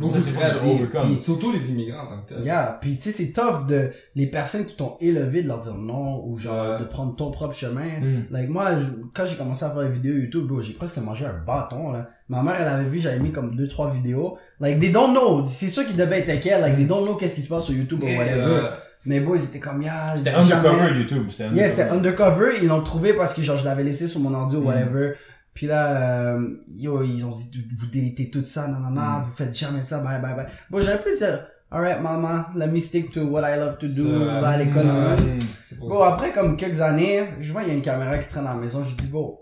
Beaucoup 0.00 0.14
de 0.14 1.20
Surtout 1.20 1.52
les 1.52 1.70
immigrants 1.70 2.04
en 2.04 2.06
tant 2.06 2.20
que 2.22 2.34
tel. 2.34 2.44
Yeah, 2.44 2.78
puis 2.80 2.96
tu 2.96 3.10
sais 3.10 3.12
c'est 3.12 3.32
tough 3.32 3.66
de 3.68 3.90
les 4.16 4.26
personnes 4.26 4.64
qui 4.64 4.76
t'ont 4.76 4.96
élevé 5.00 5.42
de 5.42 5.48
leur 5.48 5.60
dire 5.60 5.74
non 5.74 6.24
ou 6.26 6.36
genre 6.38 6.72
Ouais. 6.72 6.78
de 6.78 6.84
prendre 6.84 7.14
ton 7.16 7.30
propre 7.30 7.54
chemin. 7.54 7.82
Mm. 8.00 8.24
Like 8.30 8.48
moi 8.48 8.78
je- 8.78 8.86
quand 9.14 9.24
j'ai 9.28 9.36
commencé 9.36 9.64
à 9.64 9.70
faire 9.70 9.82
des 9.82 9.90
vidéos 9.90 10.14
YouTube, 10.14 10.50
j'ai 10.62 10.72
presque 10.72 10.98
mangé 10.98 11.26
un 11.26 11.38
bâton 11.46 11.92
là. 11.92 12.08
Ma 12.28 12.42
mère 12.42 12.56
elle 12.60 12.68
avait 12.68 12.88
vu, 12.88 12.98
j'avais 13.00 13.18
mis 13.18 13.30
comme 13.32 13.56
deux 13.56 13.68
trois 13.68 13.90
vidéos. 13.90 14.38
Like 14.60 14.80
they 14.80 14.90
don't 14.92 15.10
know, 15.12 15.44
c'est 15.44 15.68
sûr 15.68 15.86
qu'ils 15.86 15.96
devaient 15.96 16.20
être 16.20 16.30
inquiets, 16.30 16.60
like 16.60 16.76
they 16.76 16.86
don't 16.86 17.04
know 17.04 17.14
qu'est-ce 17.16 17.34
qui 17.36 17.42
se 17.42 17.48
passe 17.48 17.64
sur 17.66 17.74
YouTube 17.74 18.02
ou 18.02 18.06
Yeah, 18.06 18.18
whatever. 18.18 18.40
Euh, 18.66 18.70
Mais 19.06 19.20
bon, 19.20 19.34
ils 19.34 19.42
étaient 19.42 19.60
comme 19.60 19.80
yeah, 19.82 20.14
C'était 20.16 20.30
jamais- 20.32 20.68
undercover 20.68 20.98
YouTube. 20.98 21.26
C'était 21.30 21.44
Yeah, 21.44 21.50
undercover. 21.52 21.70
c'était 21.70 21.90
undercover, 21.90 22.50
ils 22.62 22.68
l'ont 22.68 22.82
trouvé 22.82 23.14
parce 23.14 23.32
que 23.34 23.40
genre 23.42 23.56
je 23.58 23.64
l'avais 23.64 23.82
laissé 23.84 24.06
sur 24.08 24.20
mon 24.20 24.34
ordi 24.34 24.56
ou 24.56 24.60
Mm. 24.60 24.66
whatever. 24.66 25.12
Puis 25.54 25.66
là, 25.66 26.32
euh, 26.36 26.56
yo, 26.68 27.02
ils 27.02 27.24
ont 27.24 27.32
dit, 27.32 27.66
vous 27.78 27.86
délitez 27.86 28.30
tout 28.30 28.44
ça, 28.44 28.68
non, 28.68 28.78
Mm. 28.90 29.24
vous 29.24 29.32
faites 29.32 29.54
jamais 29.56 29.82
ça, 29.84 29.98
bye, 29.98 30.20
bye, 30.22 30.34
bye. 30.34 30.46
Bon, 30.70 30.80
j'aurais 30.80 31.02
pu 31.02 31.14
dire, 31.16 31.46
alright, 31.70 32.00
maman, 32.00 32.44
let 32.54 32.68
me 32.68 32.78
stick 32.78 33.10
to 33.12 33.24
what 33.24 33.42
I 33.42 33.58
love 33.58 33.78
to 33.78 33.88
do, 33.88 34.04
va 34.40 34.50
à 34.50 34.56
l'école. 34.58 34.86
Mm. 34.86 35.38
pour 35.78 35.88
Bon, 35.88 36.00
ça. 36.00 36.14
après, 36.14 36.32
comme 36.32 36.56
quelques 36.56 36.80
années, 36.80 37.28
je 37.40 37.52
vois, 37.52 37.62
il 37.62 37.68
y 37.68 37.72
a 37.72 37.74
une 37.74 37.82
caméra 37.82 38.16
qui 38.18 38.28
traîne 38.28 38.46
à 38.46 38.54
la 38.54 38.60
maison, 38.60 38.84
je 38.84 38.94
dis, 38.96 39.08
bon, 39.08 39.38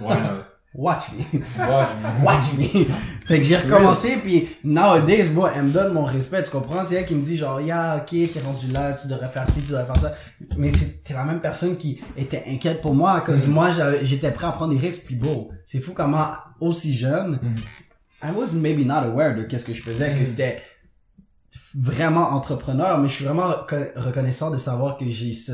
Ouais. 0.00 0.06
watch 0.74 1.12
me. 1.12 1.18
Ouais, 1.38 1.44
je- 1.60 2.24
watch 2.24 2.52
me. 2.58 2.84
fait 3.26 3.38
que 3.38 3.44
j'ai 3.44 3.56
recommencé, 3.56 4.16
puis 4.24 4.48
nowadays, 4.64 5.28
bro, 5.28 5.46
elle 5.54 5.64
me 5.64 5.70
donne 5.72 5.92
mon 5.92 6.04
respect, 6.04 6.42
tu 6.42 6.50
comprends? 6.50 6.82
C'est 6.82 6.94
elle 6.96 7.06
qui 7.06 7.14
me 7.14 7.22
dit 7.22 7.36
genre, 7.36 7.60
yeah, 7.60 7.96
ok, 7.96 8.10
t'es 8.32 8.40
rendu 8.44 8.68
là, 8.68 8.92
tu 8.94 9.08
devrais 9.08 9.28
faire 9.28 9.48
ci, 9.48 9.60
tu 9.62 9.68
devrais 9.72 9.86
faire 9.86 9.98
ça. 9.98 10.12
Mais 10.56 10.70
c'était 10.70 11.14
la 11.14 11.24
même 11.24 11.40
personne 11.40 11.76
qui 11.76 12.00
était 12.16 12.42
inquiète 12.48 12.80
pour 12.80 12.94
moi, 12.94 13.20
cause 13.20 13.46
moi, 13.46 13.70
j'avais- 13.70 14.04
j'étais 14.04 14.30
prêt 14.30 14.46
à 14.46 14.52
prendre 14.52 14.72
des 14.72 14.78
risques, 14.78 15.06
puis 15.06 15.16
bro, 15.16 15.50
c'est 15.64 15.80
fou 15.80 15.92
comment, 15.94 16.26
aussi 16.60 16.96
jeune, 16.96 17.38
I 18.22 18.30
was 18.34 18.54
maybe 18.54 18.86
not 18.86 19.04
aware 19.10 19.34
de 19.36 19.42
qu'est-ce 19.42 19.64
que 19.64 19.74
je 19.74 19.82
faisais, 19.82 20.14
que 20.18 20.24
c'était 20.24 20.60
vraiment 21.74 22.30
entrepreneur, 22.32 22.98
mais 22.98 23.08
je 23.08 23.14
suis 23.14 23.24
vraiment 23.24 23.48
reco- 23.50 23.92
reconnaissant 23.96 24.50
de 24.50 24.56
savoir 24.56 24.96
que 24.98 25.08
j'ai 25.08 25.32
ce, 25.32 25.52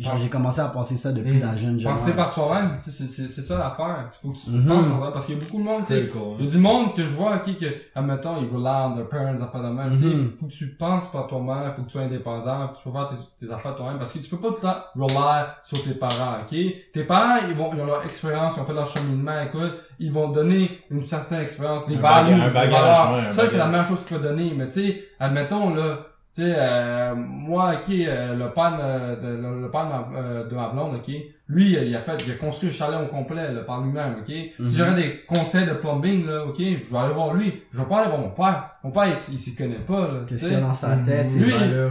genre, 0.00 0.18
j'ai 0.18 0.28
commencé 0.28 0.60
à 0.60 0.64
penser 0.66 0.96
ça 0.96 1.12
depuis 1.12 1.36
Mm. 1.36 1.40
la 1.40 1.56
jeune 1.56 1.78
jeune. 1.80 1.92
Penser 1.92 2.16
par 2.16 2.28
soi-même, 2.28 2.78
tu 2.82 2.90
sais, 2.90 3.04
c'est, 3.04 3.08
c'est, 3.08 3.28
c'est 3.28 3.42
ça 3.42 3.58
l'affaire. 3.58 4.08
Il 4.10 4.16
faut 4.16 4.32
que 4.32 4.38
tu 4.38 4.50
Mhm. 4.50 4.66
penses 4.66 4.84
par 4.86 4.98
toi 4.98 5.12
parce 5.12 5.26
qu'il 5.26 5.36
y 5.36 5.38
a 5.38 5.40
beaucoup 5.44 5.58
de 5.58 5.62
monde, 5.62 5.82
tu 5.86 5.94
sais, 5.94 6.06
cool. 6.08 6.20
Il 6.40 6.44
y 6.46 6.48
a 6.48 6.50
du 6.50 6.58
monde 6.58 6.94
que 6.94 7.02
je 7.02 7.14
vois, 7.14 7.36
ok, 7.36 7.54
que, 7.56 7.66
admettons, 7.94 8.36
ils 8.42 8.48
rely 8.52 8.86
on 8.86 8.94
their 8.96 9.08
parents, 9.08 9.36
pas 9.52 9.58
de 9.60 9.68
même. 9.68 9.90
Tu 9.92 9.98
sais, 9.98 10.04
Mhm. 10.06 10.32
Faut 10.40 10.46
que 10.46 10.52
tu 10.52 10.74
penses 10.76 11.12
par 11.12 11.28
toi-même, 11.28 11.72
faut 11.76 11.82
que 11.82 11.86
tu 11.86 11.92
sois 11.92 12.02
indépendant, 12.02 12.68
tu 12.74 12.82
peux 12.82 12.90
faire 12.96 13.06
tes, 13.38 13.46
tes 13.46 13.52
affaires 13.52 13.76
toi-même, 13.76 13.98
parce 13.98 14.12
que 14.12 14.18
tu 14.18 14.28
peux 14.36 14.38
pas 14.38 14.60
temps 14.60 14.78
rely 14.96 15.44
sur 15.62 15.82
tes 15.84 15.94
parents, 15.94 16.38
ok? 16.42 16.56
Tes 16.92 17.04
parents, 17.04 17.36
ils 17.48 17.54
vont, 17.54 17.70
ils 17.74 17.80
ont 17.80 17.86
leur 17.86 18.04
expérience, 18.04 18.54
ils 18.56 18.60
ont 18.62 18.64
fait 18.64 18.74
leur 18.74 18.86
cheminement, 18.88 19.40
écoute, 19.46 19.74
ils 20.00 20.10
vont 20.12 20.28
donner 20.28 20.80
une 20.90 21.04
certaine 21.04 21.42
expérience, 21.42 21.86
des 21.86 21.94
Un 21.96 22.00
values, 22.00 22.30
bagage- 22.30 22.40
un 22.40 22.48
des 22.48 22.52
bagage, 22.54 22.72
valeurs. 22.82 23.12
ouais, 23.14 23.26
un 23.28 23.30
Ça, 23.30 23.46
c'est 23.46 23.58
la 23.58 23.66
même 23.68 23.84
chose 23.86 24.00
que 24.02 24.08
tu 24.08 24.14
peux 24.14 24.20
donner, 24.20 24.52
mais 24.56 24.66
tu 24.68 24.84
sais, 24.84 25.04
admettons, 25.20 25.72
là, 25.72 25.98
tu 26.34 26.42
sais, 26.42 26.52
euh, 26.56 27.14
moi, 27.16 27.74
ok, 27.74 27.94
euh, 27.94 28.34
le 28.34 28.50
père 28.52 28.76
de, 28.76 29.20
de- 29.24 29.36
le, 29.36 29.68
ma, 29.72 30.08
euh, 30.16 30.44
de 30.48 30.54
ma 30.54 30.68
blonde, 30.70 30.96
ok, 30.96 31.14
lui, 31.48 31.76
euh, 31.76 31.84
il 31.84 31.94
a 31.94 32.00
fait, 32.00 32.16
il 32.26 32.32
a 32.32 32.34
construit 32.34 32.70
le 32.70 32.74
chalet 32.74 32.98
au 33.00 33.06
complet, 33.06 33.52
là, 33.52 33.60
par 33.62 33.82
lui-même, 33.82 34.16
ok. 34.20 34.34
Mhm. 34.58 34.68
Si 34.68 34.76
j'aurais 34.76 34.94
des 34.96 35.24
conseils 35.26 35.66
de 35.66 35.74
plumbing, 35.74 36.26
là, 36.26 36.44
ok, 36.44 36.56
je 36.58 36.90
vais 36.90 36.98
aller 36.98 37.14
voir 37.14 37.34
lui. 37.34 37.62
Je 37.72 37.78
vais 37.78 37.84
pas 37.84 38.00
aller 38.00 38.08
voir 38.08 38.20
mon 38.20 38.30
père. 38.30 38.70
Mon 38.82 38.90
père, 38.90 39.06
il, 39.06 39.12
il 39.12 39.38
s'y 39.38 39.54
connaît 39.54 39.74
pas, 39.76 40.08
là. 40.12 40.20
Qu'est-ce 40.26 40.44
qu'il 40.46 40.54
y 40.54 40.56
a 40.56 40.60
dans 40.60 40.74
sa 40.74 40.96
tête, 40.96 41.28
Lui, 41.34 41.44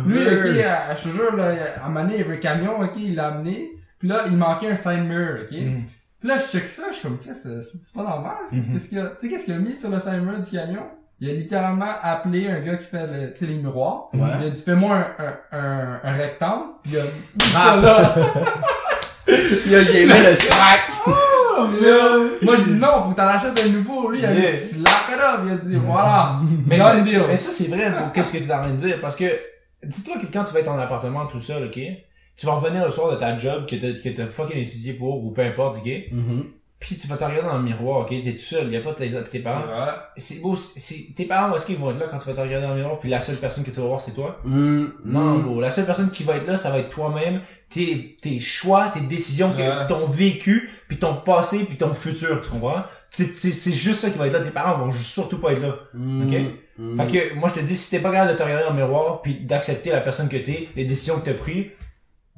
lui, 0.08 0.20
ok, 0.28 0.60
à- 0.66 0.94
je 0.96 1.04
te 1.04 1.10
jure, 1.10 1.36
là, 1.38 1.54
à 1.82 1.86
un 1.86 1.88
moment 1.89 2.02
donné, 2.02 2.16
il 2.16 2.20
y 2.22 2.24
avait 2.24 2.34
un 2.34 2.38
camion, 2.38 2.82
ok, 2.82 2.98
il 2.98 3.16
l'a 3.16 3.28
amené. 3.28 3.70
Puis 4.00 4.10
là, 4.10 4.24
il 4.30 4.36
manquait 4.36 4.72
un 4.72 4.76
side 4.76 5.06
mirror, 5.08 5.44
ok. 5.44 5.52
Mm. 5.52 5.78
Puis 6.20 6.30
là, 6.30 6.38
je 6.38 6.44
check 6.58 6.68
ça, 6.68 6.84
je 6.89 6.94
suis 6.96 7.04
comme, 7.08 7.18
Qu'est-ce 7.18 7.48
que 7.48 7.62
c'est 7.62 7.94
pas 7.94 8.04
normal. 8.04 8.34
Qu'est-ce 8.50 8.68
Mhm. 8.68 8.74
qu'est-ce 8.74 8.89
qu'il 8.89 9.00
a, 9.00 9.06
tu 9.08 9.14
sais, 9.20 9.30
qu'est-ce 9.30 9.46
qu'il 9.46 9.54
a 9.54 9.58
mis 9.60 9.76
sur 9.78 9.89
le 9.89 10.00
side 10.00 10.22
mirror 10.24 10.39
du 10.39 10.50
camion? 10.50 10.84
Il 11.24 11.30
a 11.30 11.34
littéralement 11.36 11.88
appelé 12.01 12.49
un 12.49 12.59
gars 12.59 12.76
qui 12.76 12.84
fait 12.86 13.07
le, 13.07 13.32
tu 13.32 13.39
sais, 13.39 13.45
les 13.45 13.53
miroirs. 13.57 14.09
Ouais. 14.13 14.28
Il 14.41 14.47
a 14.47 14.49
dit, 14.49 14.61
fais-moi 14.61 14.93
un, 14.93 15.57
un, 15.57 15.57
un, 15.57 16.01
un 16.03 16.13
rectangle. 16.17 16.65
Puis 16.84 16.91
il 16.91 16.99
a 16.99 17.03
mis 17.03 17.41
ça 17.41 17.78
là. 17.78 18.13
Là, 19.71 19.84
j'ai 19.84 20.01
aimé 20.03 20.13
le 20.21 20.36
sac. 20.36 20.82
Moi, 22.41 22.55
je 22.57 22.71
dis 22.74 22.76
non, 22.78 22.88
faut 23.03 23.11
que 23.11 23.15
t'en 23.15 23.28
achètes 23.28 23.57
un 23.57 23.69
nouveau. 23.69 24.11
Lui, 24.11 24.19
il 24.19 24.26
a 24.26 24.34
dit, 24.34 24.45
slap 24.45 24.91
it 25.13 25.15
up. 25.15 25.39
Il 25.45 25.51
a 25.53 25.55
dit, 25.55 25.76
voilà. 25.78 26.39
Mais, 26.67 26.78
ça, 26.78 26.95
mais 27.05 27.38
ça, 27.38 27.51
c'est 27.51 27.69
vrai 27.69 27.89
pour 27.97 28.11
qu'est-ce 28.11 28.34
que 28.34 28.39
tu 28.39 28.49
es 28.49 28.53
en 28.53 28.59
train 28.59 28.71
de 28.71 28.76
dire? 28.76 28.99
Parce 28.99 29.15
que, 29.15 29.24
dis-toi 29.82 30.15
que 30.19 30.26
quand 30.26 30.43
tu 30.43 30.53
vas 30.53 30.59
être 30.59 30.67
en 30.71 30.78
appartement 30.78 31.26
tout 31.28 31.39
seul, 31.39 31.67
ok? 31.67 31.80
Tu 32.36 32.45
vas 32.45 32.53
revenir 32.55 32.84
le 32.84 32.91
soir 32.91 33.11
de 33.13 33.15
ta 33.15 33.38
job 33.38 33.65
que 33.65 33.78
t'as, 33.78 33.93
que 33.97 34.09
t'as 34.09 34.26
fucking 34.26 34.57
étudié 34.57 34.91
pour, 34.93 35.24
ou 35.24 35.32
peu 35.32 35.43
importe, 35.43 35.78
ok? 35.78 35.89
Mhm. 36.11 36.43
Puis 36.86 36.97
tu 36.97 37.07
vas 37.07 37.15
te 37.15 37.23
regarder 37.23 37.47
dans 37.47 37.57
le 37.59 37.63
miroir, 37.63 38.01
ok? 38.01 38.09
T'es 38.09 38.34
tout 38.34 38.39
seul, 38.39 38.69
y 38.69 38.75
a 38.75 38.81
pas 38.81 38.91
tes, 38.93 39.09
tes 39.31 39.39
parents. 39.39 39.61
C'est 39.61 39.81
vrai. 39.81 39.91
C'est 40.17 40.41
beau, 40.41 40.55
c'est- 40.57 41.15
tes 41.15 41.23
parents, 41.23 41.53
où 41.53 41.55
est-ce 41.55 41.65
qu'ils 41.67 41.77
vont 41.77 41.91
être 41.91 41.97
là 41.99 42.07
quand 42.11 42.17
tu 42.17 42.27
vas 42.27 42.34
te 42.36 42.41
regarder 42.41 42.67
dans 42.67 42.73
le 42.73 42.79
miroir, 42.81 42.99
puis 42.99 43.07
la 43.09 43.21
seule 43.21 43.38
personne 43.38 43.63
que 43.63 43.71
tu 43.71 43.79
vas 43.79 43.88
voir, 43.88 44.01
c'est 44.01 44.11
toi? 44.11 44.41
Mm, 44.43 44.86
Non, 45.05 45.38
mm. 45.38 45.43
bro. 45.43 45.61
La 45.61 45.69
seule 45.69 45.86
personne 45.86 46.11
qui 46.11 46.23
va 46.23 46.36
être 46.36 46.45
là, 46.45 46.57
ça 46.57 46.71
va 46.71 46.79
être 46.79 46.89
toi-même, 46.89 47.39
tes, 47.69 48.17
tes 48.21 48.38
choix, 48.41 48.89
tes 48.89 48.99
décisions, 48.99 49.49
que, 49.53 49.61
Ouais. 49.61 49.88
ton 49.88 50.05
vécu, 50.07 50.69
puis 50.89 50.97
ton 50.97 51.15
passé, 51.15 51.63
puis 51.65 51.77
ton 51.77 51.93
futur, 51.93 52.41
tu 52.41 52.49
comprends? 52.51 52.84
C'est, 53.09 53.23
c'est, 53.27 53.51
c'est 53.51 53.71
juste 53.73 54.01
ça 54.01 54.09
qui 54.09 54.17
va 54.17 54.27
être 54.27 54.34
là. 54.34 54.41
Tes 54.41 54.49
parents 54.51 54.77
vont 54.86 54.91
surtout 54.91 55.39
pas 55.39 55.53
être 55.53 55.61
là. 55.61 55.75
Mm, 55.93 56.23
Ok? 56.27 56.41
mm. 56.79 56.97
Fait 56.97 57.07
que, 57.31 57.36
moi, 57.36 57.47
je 57.47 57.61
te 57.61 57.65
dis, 57.65 57.77
si 57.77 57.91
t'es 57.91 57.99
pas 57.99 58.11
capable 58.11 58.34
de 58.34 58.38
te 58.38 58.43
regarder 58.43 58.65
dans 58.65 58.71
le 58.73 58.75
miroir, 58.86 59.21
puis 59.21 59.36
d'accepter 59.36 59.91
la 59.91 60.01
personne 60.01 60.27
que 60.27 60.36
t'es, 60.38 60.67
les 60.75 60.84
décisions 60.84 61.17
que 61.21 61.25
t'as 61.27 61.34
prises, 61.34 61.67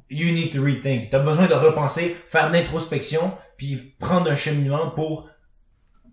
you 0.08 0.32
need 0.32 0.52
to 0.54 0.62
rethink. 0.62 1.10
T'as 1.10 1.18
besoin 1.18 1.46
de 1.48 1.54
repenser, 1.54 2.14
faire 2.28 2.46
de 2.48 2.52
l'introspection, 2.52 3.32
puis 3.56 3.76
prendre 3.98 4.30
un 4.30 4.36
cheminement 4.36 4.90
pour 4.90 5.28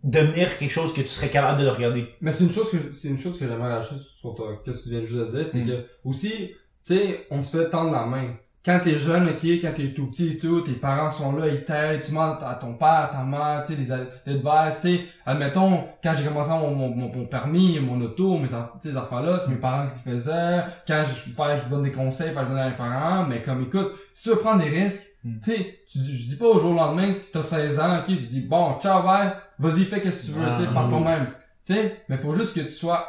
devenir 0.04 0.58
quelque 0.58 0.72
chose 0.72 0.94
que 0.94 1.02
tu 1.02 1.08
serais 1.08 1.30
capable 1.30 1.62
de 1.62 1.68
regarder. 1.68 2.08
Mais 2.22 2.32
c'est 2.34 2.44
une 2.44 2.52
chose 2.52 2.70
que 2.72 2.78
c'est 2.94 3.08
une 3.08 3.18
chose 3.18 3.40
que 3.40 3.48
j'aimerais 3.48 3.74
rajouter 3.74 4.02
sur 4.02 4.36
toi, 4.36 4.62
qu'est-ce 4.64 4.80
que 4.80 4.84
tu 4.86 4.90
viens 4.92 5.04
juste 5.04 5.32
de 5.34 5.38
dire, 5.38 5.48
c'est 5.48 5.60
Mm. 5.64 5.68
que 5.68 5.86
aussi, 6.04 6.32
tu 6.32 6.56
sais, 6.82 7.28
on 7.32 7.42
se 7.42 7.58
fait 7.58 7.70
tendre 7.70 7.92
la 7.92 8.06
main. 8.06 8.36
Quand 8.66 8.80
t'es 8.82 8.98
jeune, 8.98 9.28
ok, 9.28 9.42
quand 9.62 9.74
t'es 9.76 9.94
tout 9.94 10.08
petit 10.08 10.30
et 10.34 10.38
tout, 10.38 10.62
tes 10.62 10.72
parents 10.72 11.10
sont 11.10 11.36
là, 11.36 11.48
ils 11.50 11.66
t'aident, 11.66 12.00
tu 12.02 12.12
demandes 12.12 12.38
à 12.46 12.56
ton 12.56 12.76
père, 12.76 12.88
à 12.88 13.08
ta 13.08 13.24
mère, 13.24 13.62
tu 13.66 13.74
sais, 13.74 13.80
les 13.80 13.92
a- 13.92 13.98
l'advice, 14.26 14.82
tu 14.82 14.88
sais, 14.98 15.06
admettons, 15.26 15.84
quand 16.02 16.14
j'ai 16.18 16.24
commencé 16.26 16.50
mon, 16.52 16.74
mon, 16.74 16.96
mon, 16.96 17.26
permis, 17.26 17.78
mon 17.82 18.00
auto, 18.00 18.38
mes, 18.38 18.48
ces 18.80 18.96
affaires-là, 18.96 19.38
c'est 19.38 19.52
mes 19.52 19.58
parents 19.60 19.88
qui 19.90 20.10
faisaient, 20.10 20.64
quand 20.88 21.04
je 21.06 21.32
je 21.64 21.70
donne 21.70 21.84
des 21.84 21.92
conseils, 21.92 22.30
je 22.30 22.40
donne 22.40 22.58
à 22.58 22.70
mes 22.70 22.76
parents, 22.78 23.26
mais 23.28 23.42
comme, 23.42 23.64
écoute, 23.64 23.92
si 24.14 24.30
tu 24.32 24.38
prendre 24.38 24.64
des 24.64 24.70
risques, 24.70 25.10
Mm. 25.26 25.40
tu 25.42 25.52
sais, 25.52 25.80
je 25.94 26.30
dis 26.30 26.36
pas 26.38 26.48
au 26.48 26.60
jour 26.60 26.72
au 26.72 26.76
lendemain 26.76 27.14
que 27.14 27.32
t'as 27.32 27.42
16 27.42 27.80
ans, 27.80 28.00
ok, 28.00 28.06
tu 28.08 28.14
dis, 28.16 28.42
bon, 28.48 28.78
ciao, 28.80 29.04
bye, 29.04 29.32
vas-y, 29.60 29.86
fais 29.86 30.02
qu'est-ce 30.02 30.32
que 30.32 30.34
tu 30.34 30.40
veux, 30.40 30.50
tu 30.52 30.62
sais, 30.62 30.68
Ah. 30.70 30.74
par 30.74 30.90
toi-même. 30.90 31.26
Tu 31.66 31.74
sais, 31.74 32.04
mais 32.10 32.18
faut 32.18 32.34
juste 32.34 32.56
que 32.56 32.62
tu 32.62 32.70
sois 32.72 33.08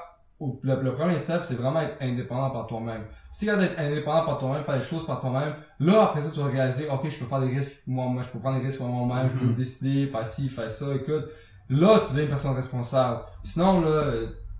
le, 0.62 0.80
le 0.82 0.94
premier 0.94 1.18
step, 1.18 1.40
c'est 1.42 1.56
vraiment 1.56 1.80
être 1.80 1.96
indépendant 2.00 2.50
par 2.50 2.66
toi-même. 2.68 3.02
Si 3.36 3.48
es 3.48 3.56
d'être 3.56 3.76
indépendant 3.80 4.24
par 4.24 4.38
toi-même, 4.38 4.62
faire 4.64 4.76
les 4.76 4.80
choses 4.80 5.04
par 5.06 5.18
toi-même, 5.18 5.54
là, 5.80 6.04
après 6.04 6.22
ça, 6.22 6.30
tu 6.32 6.38
vas 6.38 6.46
réaliser, 6.50 6.86
ok, 6.88 7.00
je 7.10 7.18
peux 7.18 7.24
faire 7.24 7.40
des 7.40 7.48
risques, 7.48 7.78
moi, 7.88 8.06
moi, 8.06 8.22
je 8.22 8.28
peux 8.28 8.38
prendre 8.38 8.60
des 8.60 8.64
risques 8.66 8.78
moi-même, 8.80 9.28
je 9.28 9.34
peux 9.36 9.46
Mhm. 9.46 9.54
décider, 9.54 10.06
faire 10.06 10.24
ci, 10.24 10.48
faire 10.48 10.70
ça, 10.70 10.86
écoute. 10.94 11.24
Là, 11.68 11.98
tu 11.98 12.10
deviens 12.12 12.22
une 12.24 12.28
personne 12.28 12.54
responsable. 12.54 13.22
Sinon, 13.42 13.80
là, 13.80 14.12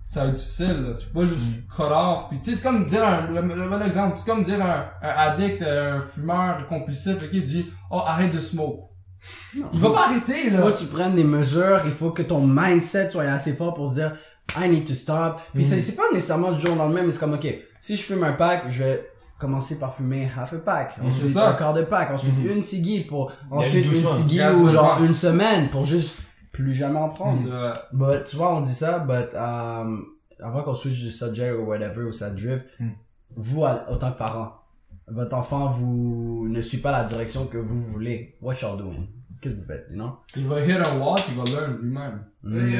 ça 0.05 0.23
va 0.23 0.27
être 0.27 0.33
difficile, 0.33 0.83
là. 0.89 0.93
Tu 0.95 1.05
peux 1.07 1.21
pas 1.21 1.25
juste 1.25 1.67
cut 1.73 1.83
off. 1.83 2.25
Puis, 2.29 2.39
tu 2.39 2.49
sais, 2.49 2.57
c'est 2.57 2.63
comme 2.63 2.85
dire 2.85 3.07
un, 3.07 3.31
le, 3.31 3.41
le 3.55 3.69
bon 3.69 3.81
exemple, 3.81 4.17
c'est 4.17 4.29
comme 4.29 4.43
dire 4.43 4.61
un, 4.61 4.89
un 5.01 5.07
addict, 5.09 5.61
un 5.61 6.01
fumeur 6.01 6.65
compulsif, 6.67 7.15
il 7.31 7.43
dit, 7.45 7.67
oh, 7.89 8.01
arrête 8.05 8.33
de 8.35 8.39
smoke. 8.41 8.89
Il 9.73 9.79
va 9.79 9.89
pas 9.91 10.05
arrêter, 10.07 10.49
là. 10.49 10.61
faut 10.61 10.71
que 10.71 10.77
tu 10.77 10.85
prennes 10.87 11.15
des 11.15 11.23
mesures, 11.23 11.79
il 11.85 11.91
faut 11.93 12.11
que 12.11 12.21
ton 12.23 12.45
mindset 12.45 13.09
soit 13.09 13.23
assez 13.23 13.53
fort 13.53 13.73
pour 13.73 13.87
se 13.89 13.93
dire 13.95 14.11
I 14.61 14.69
need 14.69 14.85
to 14.85 14.93
stop. 14.93 15.37
Puis 15.53 15.63
c'est 15.63 15.81
c'est 15.81 15.95
pas 15.95 16.03
nécessairement 16.13 16.51
du 16.51 16.59
jour 16.61 16.73
au 16.75 16.77
lendemain, 16.77 17.01
mais 17.03 17.11
c'est 17.11 17.19
comme 17.21 17.33
ok, 17.33 17.47
si 17.85 17.95
je 17.97 18.01
fume 18.01 18.23
un 18.23 18.31
pack, 18.33 18.63
je 18.69 18.83
vais 18.83 19.11
commencer 19.37 19.77
par 19.79 19.93
fumer 19.93 20.27
half 20.35 20.53
a 20.53 20.57
pack, 20.57 20.97
Mhm. 20.97 21.05
ensuite 21.07 21.33
ça. 21.33 21.49
un 21.49 21.53
quart 21.53 21.73
de 21.75 21.83
pack, 21.83 22.09
ensuite 22.09 22.35
Mhm. 22.37 22.49
une 22.57 22.63
cigui 22.63 23.01
pour 23.01 23.31
ensuite 23.51 23.85
une 23.85 24.27
Gaz 24.37 24.55
ou 24.59 24.69
genre 24.69 24.97
une 25.07 25.13
semaine 25.13 25.67
pour 25.69 25.85
juste 25.85 26.21
plus 26.51 26.73
jamais 26.73 26.97
en 26.99 27.09
prendre. 27.09 27.37
Vrai. 27.47 27.73
But 27.93 28.23
tu 28.25 28.37
vois, 28.37 28.55
on 28.55 28.61
dit 28.61 28.73
ça, 28.73 28.99
but 28.99 29.35
um, 29.35 30.05
avant 30.39 30.63
qu'on 30.63 30.73
switch 30.73 31.03
de 31.03 31.11
subject 31.11 31.53
ou 31.59 31.65
whatever 31.65 32.03
ou 32.05 32.11
ça 32.11 32.31
drift, 32.31 32.65
Mm. 32.79 32.89
vous 33.35 33.61
autant 33.89 34.11
que 34.13 34.17
parent, 34.17 34.53
votre 35.07 35.35
enfant 35.35 35.69
vous 35.71 36.47
ne 36.49 36.61
suit 36.61 36.79
pas 36.79 36.91
la 36.91 37.03
direction 37.03 37.45
que 37.45 37.59
vous 37.59 37.83
voulez. 37.91 38.35
What 38.41 38.55
y'all 38.63 38.77
doing? 38.77 39.05
Qu'est-ce 39.41 39.53
que 39.53 39.59
vous 39.59 39.65
faites, 39.67 39.87
you 39.91 39.95
know? 39.97 40.11
Il 40.35 40.47
va 40.47 40.59
hit 40.61 40.71
a 40.71 40.95
wall, 40.97 41.15
puis 41.15 41.33
il 41.33 41.37
va 41.37 41.59
learn 41.61 41.77
lui-même. 41.81 42.23
Mm. 42.43 42.75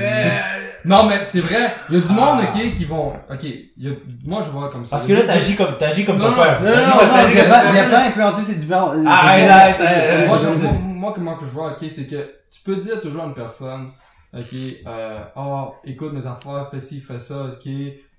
Non, 0.85 1.07
mais 1.07 1.23
c'est 1.23 1.41
vrai. 1.41 1.73
Il 1.89 1.95
y 1.95 1.97
a 1.97 2.01
du 2.07 2.13
monde, 2.13 2.39
ok, 2.41 2.73
qui 2.77 2.85
vont, 2.85 3.13
ok, 3.29 3.43
y 3.77 3.87
a, 3.87 3.91
moi, 4.23 4.41
je 4.45 4.51
vois 4.51 4.69
comme 4.69 4.83
ça. 4.85 4.91
Parce 4.91 5.07
que 5.07 5.13
là, 5.13 5.23
t'agis 5.23 5.55
comme, 5.55 5.77
t'agis 5.77 6.05
comme 6.05 6.17
Non, 6.17 6.25
ton 6.25 6.31
non, 6.31 6.43
père. 6.43 6.61
Non, 6.61 6.69
non, 6.69 6.75
non, 6.75 7.29
il 7.29 7.35
y 7.35 7.79
a 7.79 7.89
pas- 7.89 8.05
influencé 8.07 8.43
ces 8.43 8.55
différents. 8.59 8.93
euh, 8.93 9.03
Ah, 9.07 9.31
c'est- 9.35 9.47
là, 9.47 9.73
c'est- 9.73 9.83
c'est- 9.83 10.27
moi, 10.27 10.37
c'est- 10.37 10.59
c'est- 10.59 11.13
comment 11.15 11.35
que 11.35 11.45
je 11.45 11.51
vois, 11.51 11.71
ok, 11.71 11.85
c'est 11.91 12.07
que 12.07 12.15
tu 12.51 12.61
peux 12.63 12.77
dire 12.77 12.99
toujours 13.01 13.23
à 13.23 13.25
une 13.27 13.33
personne, 13.33 13.89
ok, 14.33 14.55
euh, 14.87 15.19
oh, 15.35 15.73
écoute 15.83 16.13
mes 16.13 16.25
affaires, 16.25 16.67
fais 16.71 16.79
ci, 16.79 16.99
fais 16.99 17.19
ça, 17.19 17.45
ok, 17.45 17.69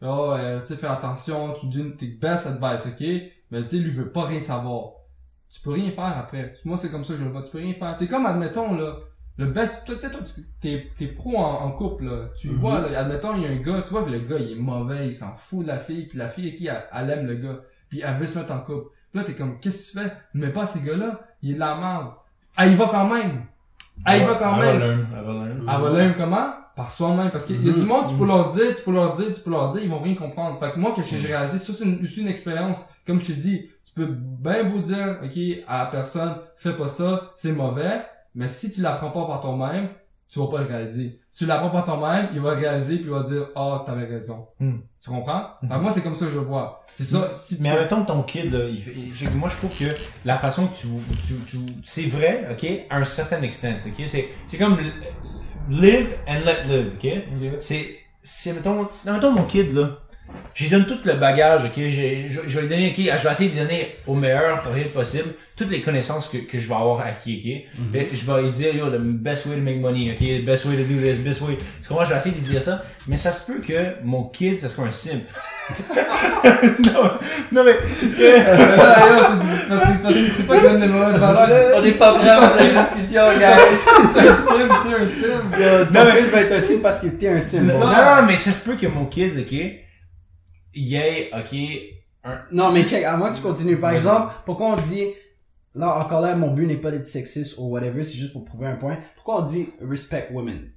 oh, 0.03 0.33
euh, 0.37 0.61
tu 0.61 0.67
sais, 0.67 0.77
fais 0.77 0.87
attention, 0.89 1.53
tu 1.53 1.67
dis 1.67 1.97
tes 1.97 2.07
best 2.07 2.47
advice, 2.49 2.87
ok, 2.87 3.07
mais 3.51 3.63
tu 3.63 3.69
sais, 3.69 3.77
lui 3.79 3.91
veut 3.93 4.11
pas 4.13 4.25
rien 4.27 4.41
savoir. 4.41 4.91
Tu 5.51 5.61
peux 5.61 5.71
rien 5.73 5.91
faire 5.91 6.17
après. 6.19 6.53
Moi, 6.65 6.77
c'est 6.77 6.91
comme 6.91 7.05
ça 7.05 7.15
que 7.15 7.21
je 7.21 7.25
le 7.25 7.31
vois, 7.31 7.43
tu 7.43 7.53
peux 7.53 7.59
rien 7.59 7.75
faire. 7.75 7.95
C'est 7.95 8.09
comme, 8.09 8.27
admettons, 8.27 8.75
là, 8.77 8.97
le 9.39 9.47
best, 9.47 9.87
toi, 9.87 9.95
tu 9.95 10.01
sais, 10.01 10.11
toi, 10.11 10.21
t'es, 10.61 10.87
t'es 10.97 11.07
pro 11.09 11.37
en, 11.39 11.65
en 11.65 11.71
couple, 11.73 12.05
là. 12.05 12.29
Tu 12.37 12.49
Mhm. 12.49 12.55
vois, 12.57 12.89
là, 12.91 13.01
admettons, 13.01 13.37
il 13.37 13.43
y 13.43 13.47
a 13.47 13.51
un 13.51 13.57
gars, 13.57 13.83
tu 13.83 13.91
vois 13.91 14.03
que 14.05 14.11
le 14.11 14.21
gars, 14.21 14.39
il 14.39 14.53
est 14.53 14.61
mauvais, 14.61 15.07
il 15.09 15.15
s'en 15.15 15.35
fout 15.37 15.63
de 15.63 15.69
la 15.69 15.79
fille, 15.79 16.07
puis 16.07 16.19
la 16.19 16.29
fille, 16.29 16.55
qui, 16.57 16.67
elle, 16.67 16.85
elle 16.93 17.11
aime 17.11 17.27
le 17.27 17.37
gars, 17.37 17.61
puis 17.89 18.01
elle 18.05 18.17
veut 18.19 18.27
se 18.27 18.39
mettre 18.39 18.53
en 18.53 18.59
couple. 18.61 18.89
Puis 19.13 19.21
là, 19.21 19.25
t'es 19.25 19.35
comme, 19.35 19.59
qu'est-ce 19.61 19.93
que 19.95 20.01
tu 20.01 20.05
fais? 20.09 20.13
Mais 20.35 20.49
pas 20.53 20.67
ces 20.67 20.81
gars-là, 20.87 21.21
il 21.43 21.53
est 21.53 21.55
de 21.55 21.59
la 21.61 21.77
merde. 21.77 22.09
Ah, 22.57 22.67
il 22.67 22.77
va 22.77 22.87
quand 22.91 23.09
même. 23.09 23.45
Ah, 24.05 24.17
il 24.17 24.25
va 24.25 24.35
quand 24.35 24.57
même. 24.57 25.07
elle 25.17 25.25
va 25.25 25.33
learn. 25.33 25.61
Elle 25.61 25.83
va 25.83 25.99
l'aimer 25.99 26.15
comment? 26.19 26.51
Par 26.75 26.91
soi-même. 26.91 27.31
Parce 27.31 27.47
qu'il 27.47 27.65
y 27.67 27.71
a 27.71 27.73
du 27.73 27.85
monde, 27.85 28.07
tu 28.09 28.15
peux 28.17 28.27
leur 28.27 28.47
dire, 28.49 28.75
tu 28.77 28.83
peux 28.83 28.93
leur 28.93 29.13
dire, 29.13 29.33
tu 29.33 29.41
peux 29.41 29.51
leur 29.51 29.69
dire, 29.69 29.83
ils 29.83 29.89
vont 29.91 30.01
rien 30.01 30.15
comprendre. 30.15 30.59
Fait 30.61 30.73
que 30.73 30.79
moi, 30.79 30.93
que 30.95 31.03
j'ai 31.03 31.19
réalisé, 31.19 31.59
ça, 31.59 31.73
c'est 31.73 31.85
une, 31.85 32.07
c'est 32.07 32.21
une 32.21 32.29
expérience. 32.29 32.87
Comme 33.07 33.19
je 33.21 33.27
te 33.27 33.33
dis, 33.33 33.71
peux 33.97 34.07
bien 34.15 34.65
beau 34.65 34.79
dire, 34.81 35.19
ok, 35.25 35.39
à 35.67 35.85
la 35.85 35.87
personne, 35.91 36.37
fais 36.57 36.75
pas 36.77 36.89
ça, 36.89 37.33
c'est 37.35 37.53
mauvais. 37.53 38.03
Mais 38.35 38.49
si 38.49 38.71
tu 38.71 38.83
l'apprends 38.83 39.11
pas 39.11 39.27
par 39.27 39.41
toi-même, 39.41 39.89
tu 40.29 40.41
vas 40.41 40.49
pas 40.49 40.59
le 40.59 40.67
réaliser. 40.67 41.21
Si 41.31 41.45
tu 41.45 41.47
l'apprends 41.47 41.71
par 41.71 41.85
toi-même, 41.85 42.29
il 42.35 42.41
va 42.41 42.55
le 42.55 42.61
réaliser 42.61 42.97
puis 42.97 43.05
il 43.07 43.11
va 43.11 43.23
dire, 43.23 43.49
ah, 43.55 43.83
t'avais 43.87 44.05
raison. 44.07 44.49
Hmm. 44.61 44.79
Tu 45.03 45.09
comprends? 45.11 45.43
Que 45.63 45.75
moi, 45.79 45.91
c'est 45.93 46.03
comme 46.03 46.17
ça 46.17 46.27
que 46.27 46.33
je 46.33 46.39
vois. 46.41 46.83
C'est 46.93 47.05
ça, 47.05 47.31
si 47.33 47.57
tu 47.59 47.63
Mais 47.63 47.71
en 47.71 47.75
veux- 47.75 47.79
même 47.81 47.89
temps, 47.89 48.05
ton 48.05 48.23
kid, 48.25 48.53
là, 48.53 48.65
il 48.69 48.77
il- 48.77 49.37
moi, 49.37 49.49
je 49.49 49.57
trouve 49.57 49.79
que 49.79 49.85
la 50.25 50.37
façon 50.37 50.67
que 50.67 50.75
tu, 50.77 50.89
tu, 51.25 51.35
tu 51.47 51.59
c'est 51.85 52.09
vrai, 52.09 52.47
ok, 52.51 52.67
à 52.91 52.97
un 52.97 53.05
certain 53.05 53.41
extent, 53.43 53.77
ok, 53.87 54.03
c'est, 54.07 54.29
c'est 54.47 54.59
comme 54.59 54.77
live 55.71 56.15
and 56.29 56.41
let 56.45 56.65
live, 56.69 56.93
ok? 56.97 57.23
Ok. 57.53 57.57
C'est, 57.61 57.87
c'est, 58.23 58.55
mettons, 58.55 58.87
mettons 59.07 59.31
mon 59.33 59.45
kid, 59.45 59.73
là, 59.75 59.99
j'y 60.55 60.69
donne 60.69 60.87
tout 60.87 60.99
le 61.05 61.15
bagage, 61.15 61.65
ok, 61.65 61.73
je, 61.77 61.89
je 62.47 62.55
vais 62.57 62.63
lui 62.63 62.69
donner, 62.69 62.89
ok, 62.91 62.97
je 63.19 63.25
vais 63.27 63.33
essayer 63.33 63.51
de 63.51 63.55
lui 63.55 63.63
donner 63.63 63.97
au 64.07 64.15
meilleur 64.15 64.63
rythme 64.73 64.89
possible 64.91 65.29
toutes 65.57 65.71
les 65.71 65.81
connaissances 65.81 66.29
que, 66.29 66.37
que 66.39 66.59
je 66.59 66.69
vais 66.69 66.75
avoir 66.75 67.01
acquis, 67.01 67.67
ok? 67.73 67.81
Mais 67.93 68.09
je 68.13 68.31
vais 68.31 68.43
lui 68.43 68.51
dire, 68.51 68.75
yo, 68.75 68.91
the 68.91 68.99
best 69.01 69.47
way 69.47 69.57
to 69.57 69.63
make 69.63 69.81
money, 69.81 70.11
ok, 70.11 70.19
the 70.19 70.45
best 70.45 70.67
way 70.67 70.77
to 70.77 70.83
do 70.85 71.01
this, 71.01 71.19
best 71.19 71.43
way. 71.43 71.57
Tu 71.83 71.89
comprends, 71.89 72.05
je 72.05 72.13
vais 72.13 72.19
essayer 72.19 72.35
de 72.35 72.41
lui 72.41 72.51
dire 72.51 72.63
ça, 72.63 72.83
mais 73.07 73.17
ça 73.17 73.33
se 73.33 73.51
peut 73.53 73.61
que 73.67 74.05
mon 74.05 74.25
kid, 74.25 74.59
ça 74.59 74.69
soit 74.69 74.85
un 74.85 74.91
simp. 74.91 75.23
non, 76.05 77.11
non, 77.53 77.65
mais, 77.65 77.73
c'est 78.17 79.69
parce 79.69 79.83
que 79.83 79.89
c'est 79.97 80.03
parce 80.03 80.15
que 80.15 80.21
c'est 80.37 80.47
pas 80.47 80.59
que 80.59 80.63
donne 80.63 80.81
des 80.81 80.87
mauvaises 80.87 81.19
valeurs. 81.19 81.49
On 81.77 81.85
est 81.85 81.93
pas 81.93 82.13
prêt 82.15 82.29
à 82.29 82.51
cette 82.57 82.73
discussion, 82.73 83.23
guys. 83.37 84.15
T'es 84.15 84.29
un 84.29 84.37
sim, 84.37 84.69
t'es 84.85 85.03
un 85.03 85.09
sim. 85.09 85.27
Yo, 85.59 85.85
Ton 85.87 85.93
Non, 85.99 86.05
mais- 86.05 86.21
fils 86.21 86.31
va 86.31 86.41
être 86.43 86.53
un 86.57 86.61
sim 86.61 86.79
parce 86.83 87.01
que 87.01 87.07
t'es 87.09 87.29
un 87.29 87.41
sim. 87.41 87.65
Non, 87.65 88.27
mais 88.27 88.37
ça 88.39 88.53
se 88.53 88.69
peut 88.69 88.77
que 88.77 88.87
mon 88.87 89.07
kids, 89.07 89.41
ok, 89.41 89.57
ait, 90.97 91.31
ok, 91.33 91.59
un... 92.25 92.39
Non, 92.53 92.73
mais 92.73 92.85
check, 92.85 93.05
avant 93.05 93.31
que 93.31 93.37
tu 93.37 93.43
continues. 93.43 93.77
Par 93.77 93.91
exemple, 93.93 94.33
pourquoi 94.45 94.69
on 94.69 94.77
dit, 94.77 95.05
là, 95.75 95.99
encore 96.05 96.21
là, 96.21 96.35
mon 96.37 96.53
but 96.53 96.67
n'est 96.67 96.75
pas 96.77 96.91
d'être 96.91 97.07
sexiste 97.07 97.57
ou 97.59 97.69
whatever, 97.71 98.03
c'est 98.05 98.17
juste 98.19 98.33
pour 98.33 98.45
prouver 98.45 98.67
un 98.67 98.77
point. 98.77 98.97
Pourquoi 99.17 99.41
on 99.41 99.45
dit 99.45 99.69
respect 99.81 100.29
women? 100.33 100.71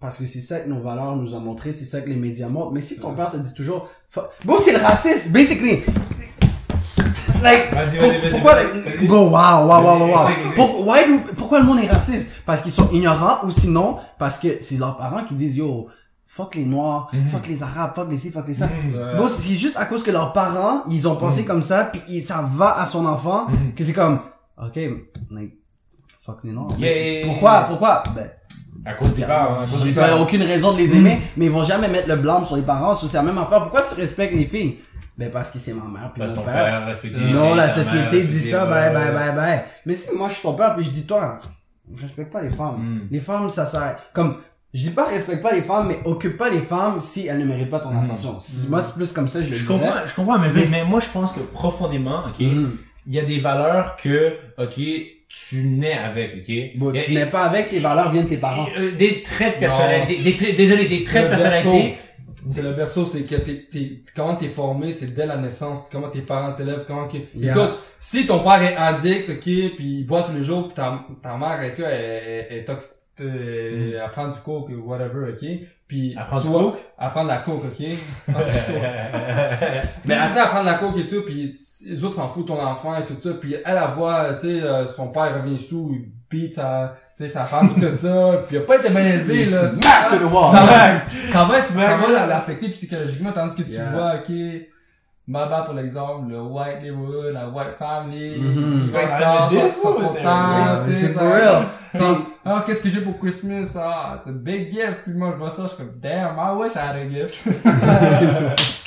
Parce 0.00 0.18
que 0.18 0.26
c'est 0.26 0.40
ça 0.42 0.60
que 0.60 0.68
nos 0.68 0.80
valeurs 0.82 1.16
nous 1.16 1.34
ont 1.34 1.40
montré, 1.40 1.72
c'est 1.72 1.84
ça 1.86 2.00
que 2.02 2.08
les 2.08 2.16
médias 2.16 2.48
montrent. 2.48 2.72
Mais 2.72 2.80
si 2.82 2.98
ton 3.00 3.14
père 3.14 3.30
te 3.30 3.36
dit 3.38 3.54
toujours, 3.54 3.88
bro, 4.44 4.58
c'est 4.58 4.72
le 4.72 4.78
racisme, 4.78 5.32
basically. 5.32 5.80
Like, 7.42 7.70
Vas-y, 7.72 7.98
vas-y, 7.98 8.18
vas-y, 8.20 8.30
pourquoi, 8.30 8.54
vas-y. 8.54 9.06
bro, 9.06 9.28
wow, 9.28 9.30
wow, 9.30 9.82
wow, 9.82 9.98
wow, 9.98 10.06
wow. 10.08 10.16
Vas-y, 10.16 10.32
explique, 10.32 10.54
Pour- 10.54 10.86
why 10.86 11.00
do- 11.06 11.34
pourquoi 11.36 11.60
le 11.60 11.66
monde 11.66 11.80
est 11.80 11.86
raciste? 11.90 12.32
Parce 12.46 12.62
qu'ils 12.62 12.72
sont 12.72 12.88
ignorants 12.92 13.46
ou 13.46 13.50
sinon, 13.50 13.98
parce 14.18 14.38
que 14.38 14.48
c'est 14.62 14.76
leurs 14.78 14.96
parents 14.96 15.24
qui 15.24 15.34
disent, 15.34 15.56
yo, 15.58 15.86
fuck 16.36 16.54
les 16.54 16.64
noirs, 16.66 17.08
Mhm. 17.12 17.26
fuck 17.28 17.46
les 17.46 17.62
arabes, 17.62 17.92
fuck 17.94 18.10
les 18.10 18.16
ci, 18.18 18.30
fuck 18.30 18.46
les 18.46 18.54
ça. 18.54 18.68
Bon, 19.16 19.26
c'est 19.28 19.54
juste 19.54 19.76
à 19.78 19.86
cause 19.86 20.02
que 20.02 20.10
leurs 20.10 20.32
parents, 20.32 20.82
ils 20.90 21.08
ont 21.08 21.16
pensé 21.16 21.44
comme 21.44 21.62
ça, 21.62 21.86
puis 21.92 22.20
ça 22.20 22.48
va 22.54 22.78
à 22.78 22.84
son 22.86 23.06
enfant, 23.06 23.46
que 23.74 23.82
c'est 23.82 23.94
comme, 23.94 24.18
ok, 24.62 24.76
like, 25.30 25.54
fuck 26.20 26.38
les 26.44 26.52
noirs. 26.52 26.68
Yeah. 26.78 26.80
Mais 26.90 27.22
Pourquoi, 27.26 27.62
pourquoi? 27.64 28.02
Ben, 28.14 28.30
À 28.84 28.92
cause 28.94 29.14
des 29.14 29.22
parents, 29.24 29.54
à 29.56 29.66
cause 29.66 29.84
des 29.84 29.92
parents. 29.92 30.22
aucune 30.22 30.42
raison 30.42 30.72
de 30.72 30.78
les 30.78 30.94
aimer, 30.96 31.18
mais 31.36 31.46
ils 31.46 31.50
vont 31.50 31.64
jamais 31.64 31.88
mettre 31.88 32.08
le 32.08 32.16
blâme 32.16 32.44
sur 32.44 32.56
les 32.56 32.62
parents, 32.62 32.94
c'est 32.94 33.12
la 33.16 33.22
même 33.22 33.38
affaire. 33.38 33.62
Pourquoi 33.62 33.82
tu 33.82 33.94
respectes 33.94 34.34
les 34.34 34.44
filles? 34.46 34.78
Ben, 35.18 35.30
parce 35.32 35.50
que 35.50 35.58
c'est 35.58 35.72
ma 35.72 35.84
mère, 35.84 36.12
puis 36.12 36.20
Parce 36.20 36.32
que 36.32 36.36
mon 36.36 36.42
ton 36.44 36.50
père. 36.52 36.86
Non, 37.32 37.54
la 37.54 37.68
société 37.70 38.22
dit 38.24 38.40
ça, 38.40 38.66
ben, 38.66 38.92
ben, 38.92 39.12
ben, 39.14 39.34
ben. 39.34 39.60
Mais 39.86 39.94
si 39.94 40.14
moi 40.14 40.28
je 40.28 40.34
suis 40.34 40.42
ton 40.42 40.52
père, 40.54 40.74
puis 40.76 40.84
je 40.84 40.90
dis 40.90 41.06
toi, 41.06 41.40
respecte 41.98 42.30
pas 42.30 42.42
les 42.42 42.50
femmes. 42.50 42.76
Mm. 42.82 43.08
Les 43.10 43.20
femmes, 43.20 43.48
ça 43.48 43.64
sert, 43.64 43.96
comme, 44.12 44.36
je 44.76 44.88
dis 44.88 44.90
pas 44.94 45.06
respecte 45.06 45.42
pas 45.42 45.52
les 45.52 45.62
femmes, 45.62 45.88
mais 45.88 45.98
occupe 46.04 46.36
pas 46.36 46.50
les 46.50 46.60
femmes 46.60 47.00
si 47.00 47.26
elles 47.26 47.38
ne 47.38 47.44
méritent 47.44 47.70
pas 47.70 47.80
ton 47.80 47.96
attention. 47.98 48.36
Moi, 48.70 48.80
c'est 48.82 48.94
plus 48.94 49.12
comme 49.12 49.28
ça, 49.28 49.40
je 49.42 49.48
le 49.48 49.54
Je 49.54 49.66
dirais. 49.66 49.78
comprends, 49.80 50.06
je 50.06 50.14
comprends, 50.14 50.38
mais, 50.38 50.48
Mais 50.54 50.84
moi, 50.88 51.00
je 51.00 51.08
pense 51.10 51.32
que 51.32 51.40
profondément, 51.40 52.24
ok, 52.28 52.34
il 52.40 52.48
Mhm. 52.48 52.76
y 53.06 53.18
a 53.18 53.22
des 53.24 53.38
valeurs 53.38 53.96
que, 53.96 54.34
ok, 54.58 54.74
tu 55.28 55.56
nais 55.68 55.94
avec, 55.98 56.34
ok? 56.36 56.78
Bon, 56.78 56.90
Il 56.92 56.96
y 56.96 56.98
a- 56.98 57.02
tu 57.02 57.14
n'es 57.14 57.26
pas 57.26 57.44
avec, 57.44 57.68
tes 57.70 57.80
valeurs 57.80 58.10
viennent 58.10 58.24
de 58.24 58.28
tes 58.30 58.36
parents. 58.36 58.66
Euh, 58.78 58.92
des 58.92 59.22
traits 59.22 59.54
de 59.56 59.60
personnalité, 59.60 60.16
des 60.22 60.36
traits, 60.36 60.56
désolé, 60.56 60.86
des 60.86 61.02
traits 61.04 61.24
de 61.24 61.30
Le 61.30 61.36
berceau. 61.36 61.50
personnalité. 61.50 61.98
C'est 62.48 62.62
le 62.62 62.72
berceau, 62.74 63.04
c'est 63.04 63.22
que 63.22 63.34
t'es, 63.34 63.66
t'es, 63.72 64.00
comment 64.14 64.36
t'es 64.36 64.48
formé, 64.48 64.92
c'est 64.92 65.14
dès 65.14 65.26
la 65.26 65.36
naissance, 65.36 65.80
comment 65.90 66.08
tes 66.10 66.20
parents 66.20 66.52
t'élèvent, 66.52 66.84
comment 66.86 67.08
que, 67.08 67.16
Yeah. 67.34 67.52
écoute, 67.52 67.72
si 67.98 68.24
ton 68.24 68.38
père 68.38 68.62
est 68.62 68.76
addict, 68.76 69.28
ok, 69.30 69.40
puis 69.40 69.74
il 70.00 70.06
boit 70.06 70.22
tous 70.22 70.32
les 70.32 70.44
jours, 70.44 70.68
pis 70.68 70.74
ta, 70.74 71.00
ta 71.22 71.36
mère, 71.36 71.58
elle, 71.60 71.74
elle, 71.76 71.84
elle, 71.84 72.46
elle, 72.58 72.64
tox- 72.64 72.92
euh, 72.92 73.05
elle 73.24 74.10
prend 74.12 74.28
du 74.28 74.38
coke 74.40 74.68
ou 74.70 74.88
whatever, 74.88 75.30
ok, 75.32 75.46
puis 75.88 76.14
prend 76.26 76.36
du 76.40 76.48
coke? 76.64 76.78
Elle 77.00 77.10
prend 77.10 77.22
de 77.24 77.28
la 77.28 77.38
coke, 77.38 77.64
ok? 77.64 77.86
Mais 80.04 80.14
attends, 80.14 80.40
elle 80.42 80.48
prend 80.48 80.60
de 80.60 80.66
la 80.66 80.74
coke 80.74 80.98
et 80.98 81.06
tout, 81.06 81.22
puis 81.22 81.54
les 81.88 82.04
autres 82.04 82.16
s'en 82.16 82.28
foutent 82.28 82.48
ton 82.48 82.60
enfant 82.64 82.96
et 82.98 83.04
tout 83.04 83.16
ça, 83.18 83.30
puis 83.40 83.54
elle, 83.54 83.62
elle 83.64 83.94
voit, 83.96 84.34
tu 84.34 84.40
sais, 84.48 84.62
euh, 84.62 84.86
son 84.86 85.08
père 85.08 85.34
revient 85.42 85.58
sous, 85.58 85.90
il 85.94 86.08
beat 86.30 86.54
sa, 86.54 86.96
tu 87.16 87.24
sais, 87.24 87.28
sa 87.28 87.44
femme 87.44 87.70
et 87.76 87.80
tout 87.80 87.96
ça, 87.96 88.42
puis 88.46 88.56
il 88.56 88.58
a 88.58 88.62
pas 88.62 88.76
été 88.76 88.90
bien 88.90 89.04
élevé, 89.06 89.44
là. 89.44 89.60
Wall. 90.22 90.50
Ça 90.50 90.64
va, 90.64 91.00
ça 91.32 91.44
va, 91.44 91.54
ça 91.58 91.96
va 91.96 92.12
la- 92.12 92.26
l'affecter 92.26 92.68
psychologiquement, 92.70 93.32
tandis 93.32 93.54
que 93.56 93.62
tu 93.62 93.72
Yeah. 93.72 93.90
vois, 93.92 94.14
ok, 94.16 94.32
Baba, 95.28 95.62
pour 95.62 95.74
l'exemple, 95.74 96.30
le 96.30 96.40
white 96.40 96.82
neighborhood, 96.82 97.34
la 97.34 97.48
white 97.48 97.74
family, 97.76 98.34
ils 98.38 98.86
se 98.86 98.92
Ouais, 98.92 99.08
ça, 99.08 99.48
mais 99.50 99.58
ça, 99.58 99.64
this 99.64 99.76
ça, 99.82 99.88
one, 99.88 99.94
content, 99.96 100.12
c'est- 100.14 100.22
Yeah, 100.22 100.82
tu 100.86 100.92
sais, 100.92 101.00
c'est 101.08 101.12
ça- 101.14 101.20
for 101.20 101.32
real. 101.34 101.66
Ah, 102.44 102.62
qu'est-ce 102.64 102.82
que 102.82 102.90
j'ai 102.90 103.00
pour 103.00 103.18
Christmas? 103.18 103.76
Ah, 103.76 104.20
c'est 104.22 104.30
un 104.30 104.34
big 104.34 104.70
gift. 104.70 104.98
Puis 105.04 105.14
moi, 105.14 105.30
je 105.32 105.38
vois 105.38 105.50
ça, 105.50 105.62
je 105.64 105.68
suis 105.68 105.76
comme, 105.78 105.94
damn, 106.00 106.36
I 106.38 106.54
wish 106.56 106.72
I 106.76 106.78
had 106.78 106.96
a 106.96 107.08
gift. 107.08 107.48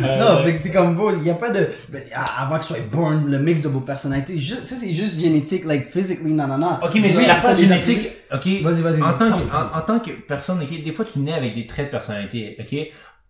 Non, 0.00 0.42
que 0.44 0.58
c'est 0.58 0.72
comme 0.72 0.96
beau, 0.96 1.10
il 1.12 1.22
y 1.26 1.30
a 1.30 1.34
pas 1.34 1.50
de, 1.50 1.66
ben, 1.88 2.02
a- 2.14 2.42
avant 2.44 2.58
que 2.58 2.64
soit 2.64 2.78
born, 2.90 3.26
le 3.30 3.38
mix 3.38 3.62
de 3.62 3.68
vos 3.68 3.80
personnalités, 3.80 4.36
juste, 4.38 4.64
ça 4.66 4.74
c'est 4.74 4.92
juste 4.92 5.20
génétique, 5.20 5.64
like 5.64 5.90
physically, 5.90 6.32
non, 6.34 6.46
non, 6.48 6.58
non. 6.58 6.78
Ok, 6.82 6.90
mais 6.96 7.10
lui, 7.12 7.24
la 7.26 7.36
part 7.36 7.56
génétique, 7.56 8.08
ok. 8.32 8.44
Vas-y, 8.62 8.82
vas-y. 8.82 9.02
En 9.02 9.12
tant 9.12 9.30
que, 9.30 9.76
en 9.76 9.80
tant 9.82 9.98
que 10.00 10.10
personne, 10.26 10.60
ok, 10.60 10.82
des 10.84 10.92
fois 10.92 11.04
tu 11.04 11.20
nais 11.20 11.34
avec 11.34 11.54
des 11.54 11.66
traits 11.66 11.86
de 11.86 11.90
personnalité, 11.92 12.56
ok. 12.58 12.76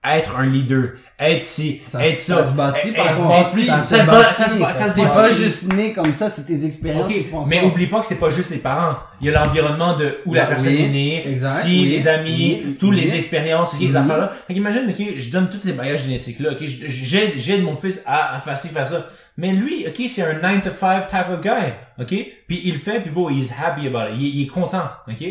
Être 0.04 0.36
un 0.38 0.46
leader, 0.46 0.90
être 1.18 1.42
ci, 1.44 1.80
Ça, 1.88 2.04
être 2.04 2.12
ça, 2.18 2.36
ça. 2.42 2.46
se 2.48 2.52
bâtit, 2.54 2.90
par 2.92 3.12
contre. 3.14 3.50
Ça 3.58 3.80
ça 3.80 4.00
se 4.02 4.06
bâtit. 4.06 4.34
ça 4.34 4.48
se 4.48 4.58
bat- 4.60 4.72
ça 4.72 4.88
se 4.92 4.98
bâtit. 5.00 5.10
pas 5.18 5.32
juste 5.32 5.72
né 5.74 5.92
comme 5.94 6.12
ça, 6.12 6.28
c'est 6.28 6.44
tes 6.44 6.64
expériences 6.66 7.04
Ok, 7.06 7.12
qui 7.16 7.24
font 7.24 7.46
mais 7.46 7.60
ça. 7.60 7.64
oublie 7.66 7.86
pas 7.86 8.00
que 8.00 8.06
c'est 8.06 8.18
pas 8.18 8.28
juste 8.30 8.50
les 8.50 8.58
parents. 8.58 8.96
Il 9.20 9.28
y 9.28 9.30
a 9.34 9.42
l'environnement 9.42 9.96
de 9.96 10.18
où 10.26 10.34
la 10.34 10.42
Ben 10.42 10.48
personne 10.50 10.74
oui, 10.74 10.82
est 10.82 10.88
née, 10.88 11.26
exact, 11.28 11.64
si 11.64 11.70
oui, 11.84 11.88
les 11.90 12.08
amis, 12.08 12.60
oui, 12.64 12.76
toutes 12.78 12.94
les 12.96 13.14
expériences, 13.14 13.78
ces 13.78 13.86
Mhm. 13.86 13.96
affaires-là. 13.96 14.32
Fait 14.46 14.54
qu'imagine, 14.54 14.82
ok, 14.90 15.06
je 15.16 15.30
donne 15.30 15.48
tous 15.48 15.60
ces 15.62 15.72
bagages 15.72 16.02
génétiques 16.02 16.40
là, 16.40 16.50
ok, 16.52 16.58
j'aide, 16.66 17.32
j'aide 17.38 17.62
mon 17.62 17.76
fils 17.76 18.02
à, 18.04 18.36
à 18.36 18.40
faire 18.40 18.58
ci, 18.58 18.68
faire 18.68 18.86
ça. 18.86 19.06
Mais 19.38 19.52
lui, 19.52 19.86
ok, 19.88 20.04
c'est 20.08 20.22
un 20.22 20.34
9 20.42 20.62
to 20.64 20.70
5 20.78 21.08
type 21.08 21.28
of 21.32 21.40
guy, 21.40 21.72
ok, 21.98 22.08
puis 22.46 22.60
il 22.64 22.72
le 22.74 22.78
fait, 22.78 23.00
puis 23.00 23.10
bon, 23.10 23.30
he's 23.30 23.50
happy 23.58 23.86
about 23.86 24.12
it, 24.14 24.20
il, 24.20 24.40
il 24.40 24.42
est 24.44 24.46
content, 24.48 24.84
ok? 25.08 25.24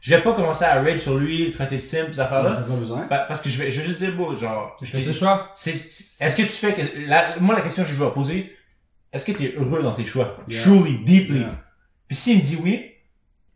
Je 0.00 0.14
vais 0.14 0.22
pas 0.22 0.32
commencer 0.34 0.64
à 0.64 0.80
rage 0.82 1.00
sur 1.00 1.18
lui, 1.18 1.50
traiter 1.50 1.74
de 1.76 1.80
simple, 1.80 2.10
ces 2.10 2.16
T'as 2.18 2.24
affaires-là. 2.24 2.52
pas 2.52 2.76
besoin. 2.76 3.08
Pa- 3.08 3.24
Parce 3.26 3.40
que 3.40 3.48
je 3.48 3.58
vais, 3.62 3.70
je 3.70 3.80
vais 3.80 3.86
juste 3.86 3.98
dire, 3.98 4.14
bon, 4.16 4.34
genre, 4.36 4.76
Je 4.80 4.86
fais 4.86 5.00
ce 5.02 5.12
choix. 5.12 5.50
c'est, 5.52 5.72
c'est- 5.72 6.24
est-ce 6.24 6.36
que 6.36 6.42
tu 6.42 6.48
fais 6.48 6.72
que, 6.74 7.00
la, 7.08 7.38
moi, 7.40 7.54
la 7.56 7.62
question 7.62 7.82
que 7.82 7.88
je 7.90 8.02
vais 8.02 8.10
poser, 8.12 8.56
est-ce 9.12 9.24
que 9.24 9.32
tu 9.32 9.44
es 9.44 9.54
heureux 9.56 9.82
dans 9.82 9.92
tes 9.92 10.06
choix? 10.06 10.36
Yeah. 10.46 10.62
Truly, 10.62 10.98
deeply. 11.04 11.38
Yeah. 11.40 11.50
Puis 12.06 12.16
s'il 12.16 12.38
me 12.38 12.42
dit 12.42 12.58
oui, 12.62 12.84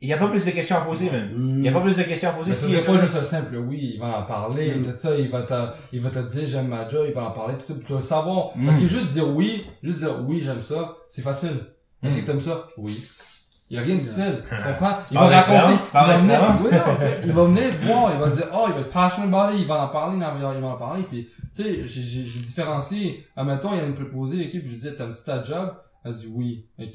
il 0.00 0.08
y 0.08 0.12
a 0.12 0.16
pas 0.16 0.26
plus 0.26 0.44
de 0.44 0.50
questions 0.50 0.76
à 0.76 0.80
poser, 0.80 1.10
même. 1.10 1.30
Il 1.32 1.64
y 1.64 1.68
a 1.68 1.70
Mm. 1.70 1.74
pas 1.74 1.80
plus 1.80 1.96
de 1.96 2.02
questions 2.02 2.30
à 2.30 2.32
poser. 2.32 2.48
Mais 2.50 2.54
ce 2.56 2.66
S'il 2.66 2.74
serait 2.74 2.82
est 2.82 2.86
pas 2.96 3.00
juste 3.00 3.16
un 3.16 3.22
simple 3.22 3.56
oui, 3.58 3.92
il 3.94 4.00
va 4.00 4.18
en 4.18 4.22
parler, 4.24 4.74
Mm. 4.74 4.82
tout 4.82 4.98
ça, 4.98 5.14
il 5.16 5.30
va 5.30 5.42
te, 5.42 5.54
il 5.92 6.00
va 6.00 6.10
te 6.10 6.18
dire 6.18 6.48
j'aime 6.48 6.66
ma 6.66 6.88
job, 6.88 7.04
il 7.08 7.14
va 7.14 7.22
en 7.26 7.30
parler, 7.30 7.54
tout 7.56 7.66
ça, 7.66 7.74
tu 7.86 7.92
vas 7.92 8.02
savoir. 8.02 8.50
Mm. 8.56 8.64
Parce 8.66 8.78
que 8.80 8.86
juste 8.88 9.12
dire 9.12 9.28
oui, 9.28 9.64
juste 9.80 10.00
dire 10.00 10.18
oui, 10.26 10.42
j'aime 10.44 10.60
ça, 10.62 10.96
c'est 11.08 11.22
facile. 11.22 11.56
Est-ce 12.02 12.16
Mm. 12.16 12.20
que 12.22 12.26
t'aimes 12.26 12.40
ça? 12.40 12.66
Oui. 12.78 13.00
Il 13.72 13.76
y 13.76 13.78
a 13.78 13.82
rien 13.84 13.94
de 13.94 14.00
difficile, 14.00 14.42
tu 14.42 14.64
comprends? 14.64 14.98
Il 15.10 15.16
va 15.16 15.28
raconter, 15.28 15.78
il 15.94 16.02
va 16.02 16.16
venir, 16.18 16.40
oui, 16.60 16.68
il 17.24 17.32
va 17.32 17.44
venir 17.44 17.64
voir, 17.84 18.12
il 18.14 18.20
va 18.20 18.28
dire, 18.28 18.46
oh, 18.52 18.66
il 18.68 18.74
va 18.74 18.80
être 18.80 19.20
about 19.22 19.54
it, 19.54 19.60
il 19.62 19.66
va 19.66 19.84
en 19.84 19.88
parler, 19.88 20.16
il 20.16 20.60
va 20.60 20.68
en 20.68 20.76
parler, 20.76 21.02
puis, 21.04 21.30
tu 21.54 21.62
sais, 21.62 21.86
j'ai, 21.86 22.02
j'ai, 22.02 22.40
différencié, 22.40 23.26
admettons, 23.34 23.70
il 23.72 23.78
y 23.78 23.80
a 23.80 23.84
une 23.84 23.94
préposée, 23.94 24.44
ok, 24.44 24.50
puis 24.50 24.60
je 24.66 24.68
lui 24.68 24.76
dis, 24.76 24.94
t'aimes-tu 24.94 25.24
ta 25.24 25.42
job? 25.42 25.74
Elle 26.04 26.12
dit 26.12 26.28
oui, 26.34 26.66
ok. 26.78 26.92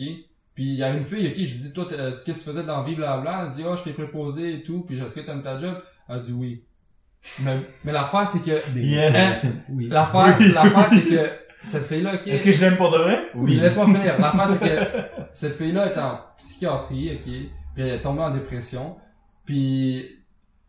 Puis 0.54 0.66
il 0.66 0.76
y 0.76 0.84
a 0.84 0.90
une 0.90 1.04
fille, 1.04 1.28
ok, 1.28 1.34
je 1.34 1.42
lui 1.42 1.48
dis, 1.48 1.74
toi, 1.74 1.88
euh, 1.94 2.12
qu'est-ce 2.12 2.26
que 2.26 2.32
tu 2.32 2.56
faisais 2.56 2.64
dans 2.64 2.84
la 2.84 2.88
vie, 2.88 2.94
blablabla, 2.94 3.46
elle 3.48 3.56
dit, 3.56 3.64
oh, 3.68 3.76
je 3.76 3.84
t'ai 3.84 3.94
préposé 3.94 4.54
et 4.54 4.62
tout, 4.62 4.84
puis 4.88 5.00
est-ce 5.00 5.16
que 5.16 5.22
t'aimes 5.22 5.42
ta 5.42 5.58
job? 5.58 5.82
Elle 6.08 6.20
dit 6.20 6.34
oui. 6.34 6.64
Mais, 7.44 7.58
mais 7.86 7.92
l'affaire, 7.92 8.28
c'est 8.28 8.44
que, 8.44 8.78
Yes. 8.78 9.64
Oui. 9.70 9.88
l'affaire, 9.90 10.38
l'affaire, 10.54 10.90
c'est 10.92 11.06
que, 11.06 11.47
cette 11.64 11.84
fille-là, 11.84 12.16
ok. 12.16 12.28
Est-ce 12.28 12.46
que 12.46 12.52
je 12.52 12.62
l'aime 12.62 12.78
pour 12.78 12.92
de 12.92 12.98
vrai? 12.98 13.30
Oui, 13.36 13.56
laisse-moi 13.56 13.86
finir. 13.88 14.20
L'affaire, 14.20 14.50
c'est 14.50 14.60
que 14.60 15.26
cette 15.32 15.54
fille-là 15.54 15.92
est 15.92 15.98
en 15.98 16.20
psychiatrie, 16.38 17.12
ok, 17.16 17.22
puis 17.24 17.52
elle 17.78 17.88
est 17.90 18.02
tombée 18.02 18.22
en 18.24 18.32
dépression, 18.32 18.96
puis 19.46 20.06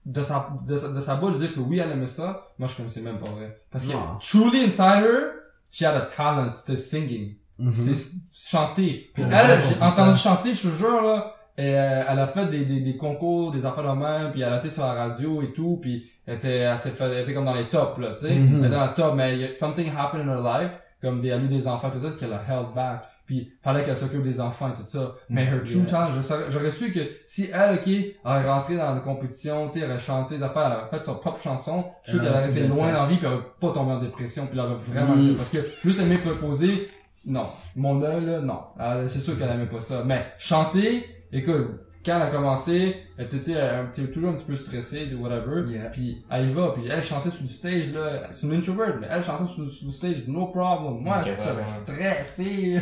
de 0.07 0.23
sa, 0.23 0.49
de 0.67 0.77
sa, 0.77 0.89
de 0.93 1.01
sa 1.01 1.17
bouche 1.17 1.37
dire 1.39 1.53
que 1.55 1.61
oui, 1.61 1.79
elle 1.79 1.91
aimait 1.91 2.07
ça, 2.07 2.49
moi, 2.59 2.69
je 2.69 2.77
connaissais 2.77 3.01
même 3.03 3.19
pas 3.19 3.29
vrai. 3.31 3.61
Parce 3.71 3.87
que, 3.87 3.93
Non. 3.93 4.17
truly 4.21 4.65
inside 4.65 5.03
her, 5.05 5.33
she 5.71 5.83
had 5.83 5.95
a 5.97 6.01
talent, 6.03 6.53
c'était 6.55 6.79
singing. 6.79 7.35
Mhm. 7.59 7.73
C'est 7.75 7.97
chanter. 8.33 9.11
Puis 9.13 9.25
Ouais, 9.25 9.31
elle, 9.33 9.61
j'ai 9.69 9.83
entendu 9.83 10.17
chanter, 10.19 10.55
je 10.55 10.69
te 10.69 10.75
jure, 10.75 11.03
là, 11.03 11.35
et, 11.59 11.75
euh, 11.79 12.03
elle 12.09 12.19
a 12.19 12.27
fait 12.27 12.47
des, 12.47 12.65
des, 12.65 12.81
des 12.81 12.97
concours, 12.97 13.51
des 13.51 13.67
affaires 13.67 13.85
de 13.95 14.01
même, 14.01 14.31
puis 14.33 14.41
elle 14.41 14.53
a 14.53 14.57
été 14.57 14.71
sur 14.71 14.85
la 14.85 14.95
radio 14.95 15.43
et 15.43 15.53
tout, 15.53 15.79
puis 15.83 16.09
elle 16.27 16.37
était, 16.37 16.59
elle 16.61 16.77
fait, 16.79 17.05
elle 17.05 17.19
était 17.23 17.35
comme 17.35 17.45
dans 17.45 17.55
les 17.55 17.69
tops, 17.69 17.99
là, 17.99 18.13
tu 18.13 18.27
sais. 18.27 18.35
Mhm. 18.35 18.61
Elle 18.61 18.67
était 18.67 18.77
dans 18.77 18.87
le 18.87 18.95
top, 18.95 19.15
mais 19.17 19.35
il 19.35 19.41
y 19.43 19.45
a- 19.45 19.53
something 19.53 19.91
happened 19.95 20.27
in 20.27 20.33
her 20.33 20.41
life, 20.43 20.73
comme 21.03 21.21
des, 21.21 21.29
elle 21.29 21.41
a 21.41 21.45
eu 21.45 21.49
des 21.49 21.69
enfants, 21.69 21.91
tout 21.91 22.01
ça, 22.03 22.11
qu'elle 22.19 22.33
a 22.33 22.41
held 22.49 22.75
back. 22.75 23.03
puis 23.27 23.53
fallait 23.63 23.83
qu'elle 23.85 23.95
s'occupe 23.95 24.23
des 24.23 24.41
enfants 24.41 24.71
et 24.71 24.75
tout 24.75 24.87
ça. 24.87 25.15
Mais 25.29 25.45
her 25.45 25.59
true 25.63 25.85
saurais- 26.23 26.45
j'aurais 26.49 26.71
su 26.71 26.91
que 26.93 27.01
si 27.27 27.51
elle, 27.53 27.75
ok, 27.75 27.91
aurait 28.25 28.49
rentré 28.49 28.77
dans 28.77 28.95
la 28.95 29.01
compétition, 29.01 29.69
tu 29.69 29.73
sais, 29.81 29.85
elle 29.85 29.91
aurait 29.91 30.01
chanté 30.01 30.39
des 30.39 30.43
affaires, 30.45 30.65
elle 30.67 30.79
aurait 30.89 30.99
fait 30.99 31.05
sa 31.05 31.13
propre 31.13 31.39
chanson, 31.39 31.85
je 32.05 32.13
suis 32.13 32.21
qu'elle 32.21 32.31
aurait 32.31 32.49
été 32.49 32.67
loin 32.69 32.91
dans 32.91 33.03
la 33.03 33.07
vie 33.07 33.19
puis 33.19 33.27
elle 33.27 33.35
aurait 33.35 33.45
pas 33.61 33.71
tombé 33.73 33.93
en 33.93 33.99
dépression 34.01 34.47
puis 34.47 34.59
elle 34.59 34.65
aurait 34.65 34.77
vraiment 34.79 35.15
Mm. 35.17 35.35
Parce 35.37 35.51
que 35.51 35.59
juste 35.85 36.01
aimer 36.01 36.17
proposer, 36.17 36.91
non. 37.27 37.45
Mon 37.77 38.01
œil, 38.01 38.25
là, 38.25 38.41
non. 38.41 38.61
C'est 39.07 39.21
sûr 39.21 39.39
qu'elle 39.39 39.51
aimait 39.51 39.67
pas 39.67 39.81
ça. 39.81 40.05
Mais 40.07 40.25
chanter, 40.39 41.18
écoute, 41.33 41.69
quand 42.07 42.17
elle 42.17 42.23
a 42.23 42.27
commencé, 42.31 42.97
elle 43.19 43.25
était, 43.27 43.39
tu 43.39 43.53
sais, 43.53 43.59
elle 43.59 43.87
était 43.89 44.11
toujours 44.11 44.31
un 44.31 44.35
petit 44.35 44.47
peu 44.47 44.57
stressée, 44.57 45.09
whatever. 45.21 45.69
Yeah. 45.69 45.91
Puis 45.91 46.25
elle 46.31 46.49
y 46.51 46.53
va, 46.55 46.73
puis 46.73 46.85
elle 46.89 47.03
chantait 47.03 47.31
sur 47.31 47.43
le 47.43 47.49
stage, 47.49 47.93
là. 47.93 48.23
C'est 48.31 48.47
une 48.47 48.55
introvert, 48.55 48.95
mais 49.01 49.09
elle 49.11 49.23
chantait 49.23 49.45
sur, 49.53 49.69
sur 49.71 49.87
le 49.89 49.93
stage, 49.93 50.25
no 50.29 50.47
problem. 50.47 51.01
Moi, 51.03 51.19
Ok, 51.21 51.27
ça 51.27 51.55
ouais. 51.55 51.63
stressé. 51.67 52.81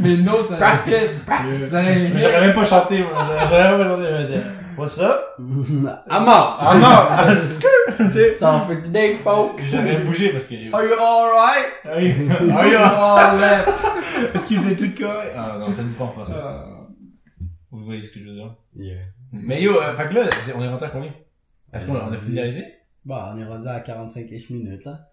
Mais 0.00 0.16
notes, 0.22 0.48
ça 0.48 0.56
Practice, 0.56 1.22
practice. 1.26 1.72
Mais 1.72 2.12
J'aurais 2.18 2.40
même 2.42 2.54
pas 2.54 2.64
chanté, 2.64 2.98
moi. 2.98 3.24
J'aurais 3.48 3.76
même 3.76 3.78
pas 3.78 3.96
chanté. 3.96 4.02
Je 4.08 4.16
vais 4.22 4.26
dire, 4.34 4.46
what's 4.78 5.00
up? 5.00 5.16
I'm 5.38 6.28
out! 6.28 6.56
Ah 6.60 7.24
non! 7.26 7.34
Tu 7.34 8.12
sais. 8.12 8.32
Ça 8.34 8.52
en 8.52 8.66
fait 8.68 8.82
today, 8.82 9.16
folks! 9.24 9.60
J'aurais 9.60 9.96
bougé 10.04 10.28
parce 10.28 10.46
que. 10.46 10.54
Are 10.72 10.84
you 10.84 10.92
alright? 10.92 11.72
Ah. 11.84 11.88
Are 11.88 12.60
Ah 12.60 12.68
you 12.68 12.76
alright? 12.76 13.68
Est-ce 14.34 14.46
qu'il 14.46 14.58
faisait 14.60 14.76
tout 14.76 15.02
correct? 15.02 15.32
Ah 15.36 15.56
non, 15.58 15.72
ça 15.72 15.82
se 15.82 15.88
dit 15.88 15.96
pas 15.96 16.04
en 16.04 16.08
français. 16.08 16.34
Euh, 17.76 17.78
Vous 17.78 17.84
voyez 17.84 18.02
ce 18.02 18.10
que 18.10 18.20
je 18.20 18.24
veux 18.28 18.34
dire? 18.34 18.56
Yeah. 18.76 18.96
Mais 19.32 19.60
yo, 19.62 19.80
euh, 19.80 19.94
fait 19.94 20.08
que 20.08 20.14
là, 20.14 20.30
c'est- 20.30 20.54
on 20.54 20.62
est 20.62 20.68
rentré 20.68 20.86
à 20.86 20.90
combien? 20.90 21.12
Est-ce 21.72 21.86
qu'on 21.86 21.94
a, 21.96 22.08
on 22.08 22.12
a 22.12 22.16
finalisé? 22.16 22.64
Bah, 23.04 23.32
on 23.34 23.38
est 23.40 23.44
rendu 23.44 23.66
à 23.68 23.80
45 23.80 24.30
minutes, 24.50 24.84
là. 24.84 25.12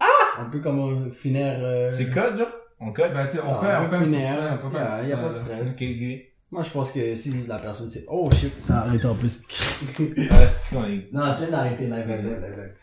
Ah! 0.00 0.06
Un 0.40 0.46
peu 0.50 0.60
comme 0.60 0.78
on 0.78 1.10
finir, 1.10 1.44
euh... 1.60 1.88
C'est 1.90 2.10
code, 2.10 2.36
genre? 2.36 2.48
On 2.80 2.92
code? 2.92 3.12
Ben, 3.12 3.26
tu 3.26 3.36
sais, 3.36 3.42
on 3.44 3.52
Ah, 3.52 3.54
fait, 3.54 3.76
on 3.76 3.80
on 3.80 3.84
fait 3.84 3.96
un 3.96 4.04
petit 4.04 4.16
fait, 4.16 4.26
on 4.52 4.58
peut 4.68 4.76
faire 4.76 4.92
un 4.92 4.98
petit 4.98 5.08
y 5.08 5.12
a 5.12 5.16
fait, 5.16 5.22
pas 5.22 5.28
de 5.28 5.34
là. 5.34 5.38
stress. 5.40 5.72
Ok, 5.72 5.82
ok. 5.82 6.20
Moi, 6.50 6.62
je 6.64 6.70
pense 6.70 6.92
que 6.92 7.14
si 7.16 7.46
la 7.46 7.58
personne 7.58 7.88
sait, 7.88 8.04
oh 8.08 8.28
shit, 8.30 8.52
ça 8.60 8.80
a 8.80 8.86
arrêté 8.88 9.06
en 9.06 9.14
plus. 9.14 9.40
Ah, 10.30 10.46
c'est 10.48 10.76
qu'on 10.76 10.84
est. 10.84 11.08
non, 11.12 11.32
c'est 11.32 11.50
d'arrêter 11.50 11.84
live, 11.86 12.06
live, 12.06 12.24
live, 12.24 12.40
live, 12.42 12.56
live. 12.58 12.74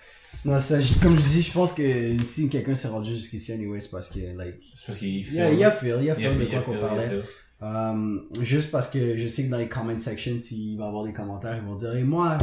Non, 0.46 0.58
ça, 0.58 0.80
je- 0.80 1.00
comme 1.00 1.16
je 1.18 1.22
dis, 1.22 1.42
je 1.42 1.52
pense 1.52 1.74
que 1.74 2.18
si 2.24 2.50
quelqu'un 2.50 2.74
s'est 2.76 2.88
rendu 2.88 3.14
jusqu'ici 3.14 3.52
anyway, 3.54 3.80
c'est 3.80 3.92
parce 3.92 4.10
que, 4.10 4.20
like, 4.38 4.56
C'est 4.74 4.86
parce 4.88 5.00
qu'il 5.00 5.24
fait. 5.24 5.32
il 5.34 5.38
y 5.38 5.42
a, 5.42 5.52
il 5.52 5.60
y 5.60 5.64
a 5.64 5.72
feel, 5.72 5.98
il 6.00 6.06
y 6.06 6.12
a 6.12 6.16
Il 6.18 6.24
y 6.24 6.26
a 6.28 6.32
feel 6.32 6.40
de 6.40 6.46
fait, 6.46 6.46
il 6.46 6.54
y 6.54 6.56
a 6.56 6.62
quoi 6.62 6.74
fait, 6.74 6.80
qu'on 6.80 6.80
il 6.80 6.82
y 6.82 6.86
a 6.86 6.88
parlait. 7.04 7.22
fait. 7.22 7.30
Um, 7.62 8.22
juste 8.42 8.72
parce 8.72 8.90
que 8.90 9.18
je 9.18 9.28
sais 9.28 9.46
que 9.46 9.52
dans 9.52 9.58
les 9.58 9.68
comment 9.68 9.98
sections, 10.00 10.40
s'il 10.40 10.78
va 10.78 10.86
y 10.86 10.88
avoir 10.88 11.04
des 11.04 11.14
commentaires, 11.14 11.58
ils 11.58 11.68
vont 11.68 11.76
dire, 11.76 11.94
hey, 11.94 12.04
moi, 12.04 12.38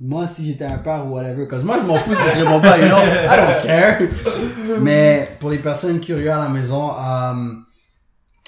moi, 0.00 0.26
si 0.26 0.46
j'étais 0.46 0.64
un 0.64 0.78
père 0.78 1.06
ou 1.06 1.10
whatever, 1.10 1.46
cause 1.46 1.64
moi, 1.64 1.78
je 1.80 1.86
m'en 1.86 1.96
fous 1.96 2.14
si 2.14 2.38
je 2.38 2.44
réponds 2.44 2.60
pas, 2.60 2.78
you 2.78 2.86
know, 2.86 2.98
I 2.98 3.36
don't 3.36 3.62
care. 3.62 4.00
Mais, 4.80 5.28
pour 5.40 5.50
les 5.50 5.58
personnes 5.58 6.00
curieuses 6.00 6.28
à 6.28 6.38
la 6.38 6.48
maison, 6.48 6.90
um, 6.92 7.64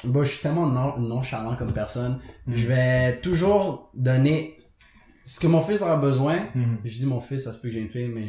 bon, 0.05 0.23
je 0.23 0.29
suis 0.29 0.43
tellement 0.43 0.67
non, 0.67 0.99
nonchalant 0.99 1.57
comme 1.57 1.73
personne. 1.73 2.19
Je 2.49 2.67
vais 2.67 3.21
toujours 3.21 3.91
donner 3.95 4.57
ce 5.25 5.39
que 5.39 5.47
mon 5.47 5.61
fils 5.61 5.83
aura 5.83 5.97
besoin. 5.97 6.37
Mhm. 6.55 6.79
Je 6.85 6.99
dis 6.99 7.07
mon 7.07 7.21
fils, 7.21 7.45
ça 7.45 7.53
se 7.53 7.61
peut 7.61 7.69
que 7.69 7.75
j'ai 7.75 7.81
une 7.81 7.91
fille, 7.91 8.09
mais 8.09 8.27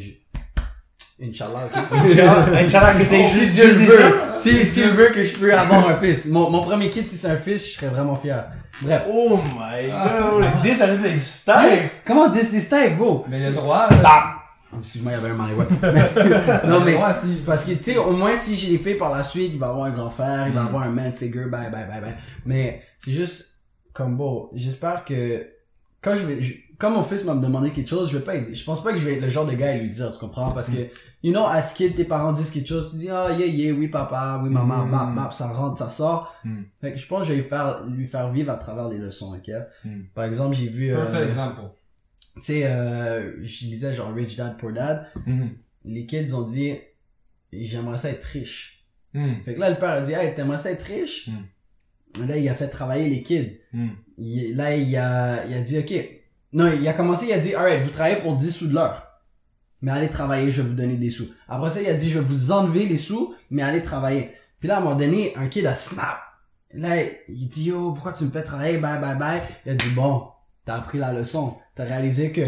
Inch'Allah, 1.23 1.65
ok? 1.65 1.99
Inch'Allah 2.65 2.93
que 2.95 3.03
t'aies 3.09 3.27
si 3.27 3.37
juste 3.39 3.53
Dieu 3.55 3.67
le 3.67 3.73
veut, 3.85 4.13
si, 4.33 4.65
s'il 4.65 4.89
veut 4.89 5.09
que 5.09 5.23
je 5.23 5.35
peux 5.37 5.53
avoir 5.53 5.87
un 5.89 5.97
fils. 5.97 6.27
Mon, 6.27 6.49
mon 6.49 6.63
premier 6.63 6.89
kid, 6.89 7.05
si 7.05 7.15
c'est 7.15 7.27
un 7.29 7.37
fils, 7.37 7.67
je 7.67 7.73
serais 7.75 7.87
vraiment 7.87 8.15
fier. 8.15 8.45
Bref. 8.81 9.03
Oh 9.07 9.37
my 9.37 9.87
god, 9.89 10.61
this 10.63 10.81
a 10.81 10.95
des 10.97 11.19
styles. 11.19 11.89
Comment 12.05 12.31
this 12.31 12.49
this 12.51 12.69
type, 12.69 12.97
bro? 12.97 13.25
Mais 13.29 13.37
le 13.39 13.53
droit, 13.53 13.87
là. 14.01 14.35
Oh, 14.73 14.77
Excuse-moi, 14.79 15.11
il 15.11 15.15
y 15.15 15.17
avait 15.19 15.29
un 15.31 15.35
mari, 15.35 15.51
ouais. 15.53 15.65
Mais- 16.63 16.69
non, 16.69 16.79
mais, 16.79 16.95
parce 17.45 17.65
que, 17.65 17.71
tu 17.73 17.83
sais, 17.83 17.97
au 17.97 18.11
moins, 18.11 18.31
si 18.37 18.55
j'ai 18.55 18.77
des 18.77 18.83
filles 18.83 18.95
par 18.97 19.13
la 19.15 19.21
suite, 19.23 19.51
il 19.53 19.59
va 19.59 19.67
avoir 19.69 19.85
un 19.87 19.91
grand 19.91 20.09
frère, 20.09 20.47
il 20.47 20.53
va 20.53 20.61
avoir 20.63 20.83
un 20.83 20.89
man 20.91 21.11
figure, 21.11 21.49
bye, 21.49 21.69
bye, 21.69 21.85
bye, 21.87 21.99
bye. 22.01 22.15
Mais, 22.45 22.81
c'est 22.97 23.11
juste, 23.11 23.63
comme 23.93 24.15
bon, 24.15 24.49
j'espère 24.55 25.03
que, 25.03 25.45
quand 26.01 26.15
je 26.15 26.25
vais, 26.25 26.41
je- 26.41 26.53
quand 26.79 26.89
mon 26.89 27.03
fils 27.03 27.25
va 27.25 27.33
me 27.35 27.41
demander 27.43 27.69
quelque 27.71 27.89
chose, 27.89 28.09
je 28.09 28.17
vais 28.17 28.23
pas 28.23 28.33
aider. 28.35 28.55
Je 28.55 28.63
pense 28.63 28.81
pas 28.81 28.91
que 28.93 28.97
je 28.97 29.05
vais 29.05 29.15
être 29.15 29.21
le 29.25 29.29
genre 29.29 29.45
de 29.45 29.51
gars 29.53 29.71
à 29.71 29.73
lui 29.73 29.89
dire, 29.89 30.09
tu 30.11 30.17
comprends? 30.19 30.49
Parce 30.51 30.69
que, 30.69 30.77
you 31.23 31.31
know, 31.31 31.45
as 31.45 31.73
kid, 31.73 31.95
tes 31.95 32.05
parents 32.05 32.31
disent 32.33 32.51
quelque 32.51 32.67
chose, 32.67 32.91
tu 32.91 32.97
dis, 32.97 33.09
ah, 33.09 33.29
yeah, 33.31 33.45
yeah, 33.45 33.73
oui, 33.73 33.87
papa, 33.87 34.39
oui, 34.43 34.49
maman, 34.49 34.85
Mm. 34.85 34.91
bap, 34.91 35.15
bap, 35.15 35.33
ça 35.33 35.47
rentre, 35.49 35.77
ça 35.77 35.89
sort. 35.89 36.33
Mm. 36.43 36.61
Fait 36.79 36.91
que 36.93 36.97
je 36.97 37.07
pense 37.07 37.21
que 37.21 37.25
je 37.27 37.33
vais 37.33 37.41
lui 37.41 37.47
faire, 37.49 37.85
lui 37.87 38.07
faire 38.07 38.29
vivre 38.29 38.51
à 38.51 38.55
travers 38.55 38.89
les 38.89 38.97
leçons, 38.97 39.33
ok? 39.35 39.51
Mm. 39.85 40.01
Par 40.15 40.23
exemple, 40.25 40.55
j'ai 40.55 40.67
vu, 40.69 40.93
euh, 40.93 41.23
exemple. 41.23 41.61
tu 42.35 42.41
sais, 42.41 42.65
euh, 42.65 43.33
je 43.43 43.65
lisais 43.65 43.93
genre 43.93 44.13
Rich 44.13 44.35
Dad 44.37 44.57
Poor 44.57 44.71
Dad. 44.71 45.05
Mhm. 45.25 45.49
Les 45.85 46.05
kids 46.05 46.33
ont 46.33 46.43
dit, 46.47 46.73
j'aimerais 47.51 47.97
ça 47.97 48.09
être 48.09 48.23
riche. 48.23 48.85
Mhm. 49.13 49.43
Fait 49.43 49.55
que 49.55 49.59
là, 49.59 49.69
le 49.69 49.75
père 49.77 49.89
a 49.89 50.01
dit, 50.01 50.13
hey, 50.13 50.33
t'aimerais 50.33 50.57
ça 50.57 50.71
être 50.71 50.83
riche? 50.83 51.29
Là, 52.27 52.37
il 52.37 52.47
a 52.49 52.53
fait 52.55 52.67
travailler 52.67 53.09
les 53.09 53.23
kids. 53.23 53.59
Il- 54.17 54.55
là, 54.55 54.75
il 54.75 54.95
a, 54.97 55.45
il 55.45 55.53
a 55.53 55.61
dit, 55.61 55.77
ok. 55.79 55.93
Non, 56.53 56.69
il 56.79 56.85
a 56.87 56.93
commencé, 56.93 57.27
il 57.27 57.33
a 57.33 57.39
dit, 57.39 57.53
alright, 57.55 57.81
vous 57.83 57.89
travaillez 57.91 58.21
pour 58.21 58.35
10 58.35 58.51
sous 58.51 58.67
de 58.67 58.73
l'heure. 58.73 59.07
Mais 59.81 59.91
allez 59.91 60.09
travailler, 60.09 60.51
je 60.51 60.61
vais 60.61 60.69
vous 60.69 60.75
donner 60.75 60.97
des 60.97 61.09
sous. 61.09 61.27
Après 61.49 61.69
ça, 61.69 61.81
il 61.81 61.87
a 61.89 61.93
dit, 61.93 62.09
je 62.09 62.19
vais 62.19 62.25
vous 62.25 62.51
enlever 62.51 62.85
les 62.85 62.97
sous, 62.97 63.33
mais 63.49 63.63
allez 63.63 63.81
travailler. 63.81 64.31
Puis 64.59 64.67
là, 64.67 64.75
à 64.75 64.77
un 64.79 64.81
moment 64.81 64.95
donné, 64.95 65.33
un 65.37 65.47
kid 65.47 65.65
a 65.65 65.73
snap. 65.75 66.19
Là, 66.73 66.95
il 67.27 67.47
dit, 67.47 67.65
yo, 67.65 67.93
pourquoi 67.93 68.13
tu 68.13 68.23
me 68.25 68.29
fais 68.29 68.43
travailler? 68.43 68.77
Bye, 68.77 69.01
bye, 69.01 69.17
bye. 69.17 69.41
Il 69.65 69.71
a 69.71 69.75
dit, 69.75 69.89
bon, 69.95 70.23
t'as 70.65 70.75
appris 70.75 70.99
la 70.99 71.11
leçon. 71.13 71.55
T'as 71.75 71.83
réalisé 71.85 72.31
que, 72.31 72.41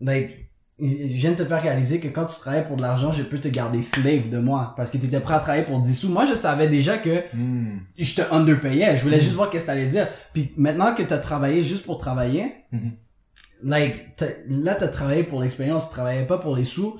like, 0.00 0.44
je 0.80 0.84
viens 1.16 1.32
de 1.32 1.36
te 1.36 1.44
faire 1.44 1.60
réaliser 1.60 1.98
que 1.98 2.06
quand 2.08 2.26
tu 2.26 2.38
travailles 2.38 2.66
pour 2.68 2.76
de 2.76 2.82
l'argent, 2.82 3.10
je 3.10 3.24
peux 3.24 3.40
te 3.40 3.48
garder 3.48 3.82
slave 3.82 4.28
de 4.30 4.38
moi. 4.38 4.74
Parce 4.76 4.90
que 4.92 4.98
t'étais 4.98 5.18
prêt 5.20 5.34
à 5.34 5.40
travailler 5.40 5.64
pour 5.64 5.80
10 5.80 5.92
sous. 5.94 6.08
Moi, 6.10 6.24
je 6.26 6.34
savais 6.34 6.68
déjà 6.68 6.98
que 6.98 7.22
Mhm. 7.34 7.80
je 7.98 8.14
te 8.14 8.32
underpayais. 8.32 8.96
Je 8.96 9.02
voulais 9.02 9.20
juste 9.20 9.32
voir 9.34 9.50
qu'est-ce 9.50 9.64
que 9.64 9.70
t'allais 9.70 9.86
dire. 9.88 10.06
Puis 10.32 10.52
maintenant 10.56 10.94
que 10.94 11.02
t'as 11.02 11.18
travaillé 11.18 11.64
juste 11.64 11.84
pour 11.84 11.98
travailler, 11.98 12.44
Mhm. 12.70 12.92
Like, 13.62 14.16
là, 14.48 14.74
t'as 14.74 14.88
travaillé 14.88 15.22
pour 15.24 15.40
l'expérience, 15.40 15.88
tu 15.88 15.94
travaillais 15.94 16.24
pas 16.26 16.38
pour 16.38 16.56
les 16.56 16.64
sous, 16.64 16.98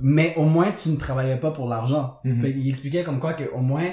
mais 0.00 0.34
au 0.36 0.44
moins, 0.44 0.70
tu 0.72 0.90
ne 0.90 0.96
travaillais 0.96 1.36
pas 1.36 1.50
pour 1.50 1.68
l'argent. 1.68 2.18
Mhm. 2.24 2.42
Qu'il 2.42 2.68
expliquait 2.68 3.02
comme 3.02 3.20
quoi 3.20 3.34
que 3.34 3.44
au 3.52 3.60
moins, 3.60 3.88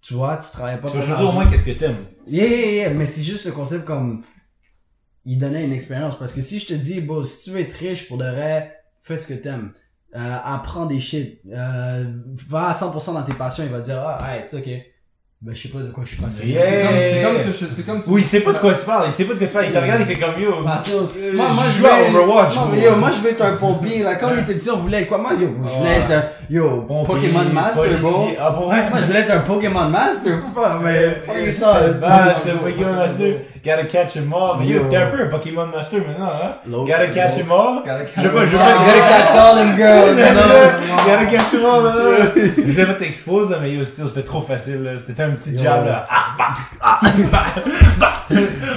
tu 0.00 0.14
vois, 0.14 0.36
tu 0.36 0.50
travaillais 0.50 0.78
pas 0.78 0.88
Tu 0.90 0.98
pour 0.98 1.06
l'argent. 1.08 1.28
au 1.28 1.32
moins 1.32 1.46
qu'est-ce 1.46 1.64
que 1.64 1.72
t'aimes. 1.72 2.04
Yeah, 2.26 2.46
yeah, 2.46 2.72
yeah, 2.72 2.90
mais 2.90 3.06
c'est 3.06 3.22
juste 3.22 3.46
le 3.46 3.52
concept 3.52 3.84
comme, 3.84 4.22
il 5.24 5.38
donnait 5.38 5.64
une 5.64 5.72
expérience. 5.72 6.18
Parce 6.18 6.32
que 6.32 6.40
si 6.40 6.58
je 6.58 6.66
te 6.68 6.74
dis, 6.74 7.00
bon, 7.00 7.24
si 7.24 7.44
tu 7.44 7.50
veux 7.50 7.60
être 7.60 7.72
riche 7.74 8.06
pour 8.08 8.18
de 8.18 8.24
vrai, 8.24 8.72
fais 9.00 9.18
ce 9.18 9.28
que 9.28 9.34
t'aimes. 9.34 9.72
Euh, 10.14 10.36
apprends 10.44 10.86
des 10.86 11.00
shit. 11.00 11.40
Euh, 11.52 12.04
va 12.48 12.68
à 12.68 12.72
100% 12.72 13.14
dans 13.14 13.22
tes 13.24 13.34
passions, 13.34 13.64
il 13.64 13.70
va 13.70 13.80
dire, 13.80 13.98
ah, 14.00 14.36
tu 14.48 14.56
sais, 14.56 14.56
ok. 14.58 14.86
Ben, 15.42 15.54
je 15.54 15.60
sais 15.64 15.68
pas 15.68 15.80
de 15.80 15.90
quoi 15.90 16.02
je 16.06 16.14
suis 16.14 16.22
passionné. 16.22 16.50
Yeah. 16.52 16.64
C'est 16.64 17.22
comme, 17.22 17.34
comme 17.44 17.52
que 17.52 17.82
comme 17.82 18.02
tu- 18.02 18.08
Oui, 18.08 18.22
il 18.22 18.24
sait 18.24 18.40
pas 18.40 18.54
de 18.54 18.58
quoi 18.58 18.72
tu 18.72 18.86
parles, 18.86 19.04
il 19.06 19.12
sait 19.12 19.24
pas 19.26 19.34
de 19.34 19.38
quoi 19.38 19.46
tu 19.46 19.52
parles, 19.52 19.66
il 19.66 19.70
te 19.72 19.78
regarde, 19.78 20.00
il 20.00 20.06
fait 20.06 20.14
comme 20.18 20.40
yo. 20.40 20.48
Euh, 20.50 20.62
Moi, 20.62 21.46
moi, 21.54 21.64
je 21.68 21.78
joue 21.78 21.86
à 21.86 21.90
vais, 21.94 22.08
Overwatch. 22.08 22.54
Non, 22.56 22.68
mais 22.72 22.80
yo, 22.80 22.96
moi, 22.96 23.10
je 23.14 23.20
veux 23.20 23.30
être 23.32 23.44
un 23.44 23.56
pompier, 23.56 24.02
là. 24.02 24.14
Quand 24.14 24.28
on 24.34 24.38
était 24.40 24.54
petit, 24.54 24.70
on 24.70 24.78
voulait 24.78 25.02
être 25.02 25.08
quoi? 25.08 25.18
Moi, 25.18 25.32
yo, 25.38 25.48
je 25.62 25.70
voulais 25.78 25.90
Ouais. 25.90 25.96
être 25.98 26.10
un, 26.10 26.24
yo, 26.48 26.80
Bon, 26.88 27.04
Pokémon 27.04 27.44
Master, 27.52 27.84
bro. 28.00 28.30
Ah, 28.40 28.50
pour 28.52 28.64
vrai? 28.68 28.88
Moi, 28.88 28.98
je 28.98 29.04
voulais 29.08 29.20
être 29.20 29.30
un 29.36 29.40
Pokémon 29.40 29.88
Master. 29.90 30.38
Mais, 30.82 31.22
fuck 31.26 31.36
C'est 31.44 31.52
ça. 31.52 31.80
bad, 32.00 32.36
c'est 32.40 32.52
Pokémon 32.58 32.94
Master. 32.94 33.34
Gotta 33.62 33.84
catch 33.84 34.14
them 34.14 34.32
all. 34.32 34.58
Mais 34.60 34.66
yo, 34.68 34.84
t'es 34.90 34.96
un 34.96 35.06
peu 35.10 35.20
un 35.20 35.26
Pokémon 35.28 35.66
Master 35.66 36.00
maintenant, 36.08 36.30
hein? 36.42 36.54
Gotta 36.66 37.08
catch 37.08 37.32
bon. 37.32 37.38
them 37.40 37.50
all. 37.52 37.82
Gotta 37.84 38.04
catch 38.04 38.14
Je 38.16 38.22
veux 38.22 38.30
pas, 38.30 38.46
je 38.46 38.52
veux 38.52 38.58
pas. 38.58 38.64
all. 38.64 38.86
Gotta 38.86 39.08
catch 39.10 39.36
all 39.36 39.56
them 39.56 39.76
girls? 39.76 40.16
Gotta 41.06 41.26
catch 41.26 41.50
them 41.50 41.64
all. 41.66 41.92
Je 42.56 42.72
voulais 42.72 42.86
pas 42.86 42.94
t'exposer, 42.94 43.50
là, 43.50 43.58
mais 43.60 43.72
yo, 43.72 43.84
still, 43.84 44.08
c'était 44.08 44.22
trop 44.22 44.40
facile. 44.40 44.96
C'était 45.04 45.25
un 45.26 45.30
petit 45.32 45.58
jab, 45.58 45.84
là. 45.84 46.06
Ah, 46.08 46.34
bah, 46.38 46.54
ah, 46.80 47.00
bah, 47.32 47.44
bah. 47.98 48.12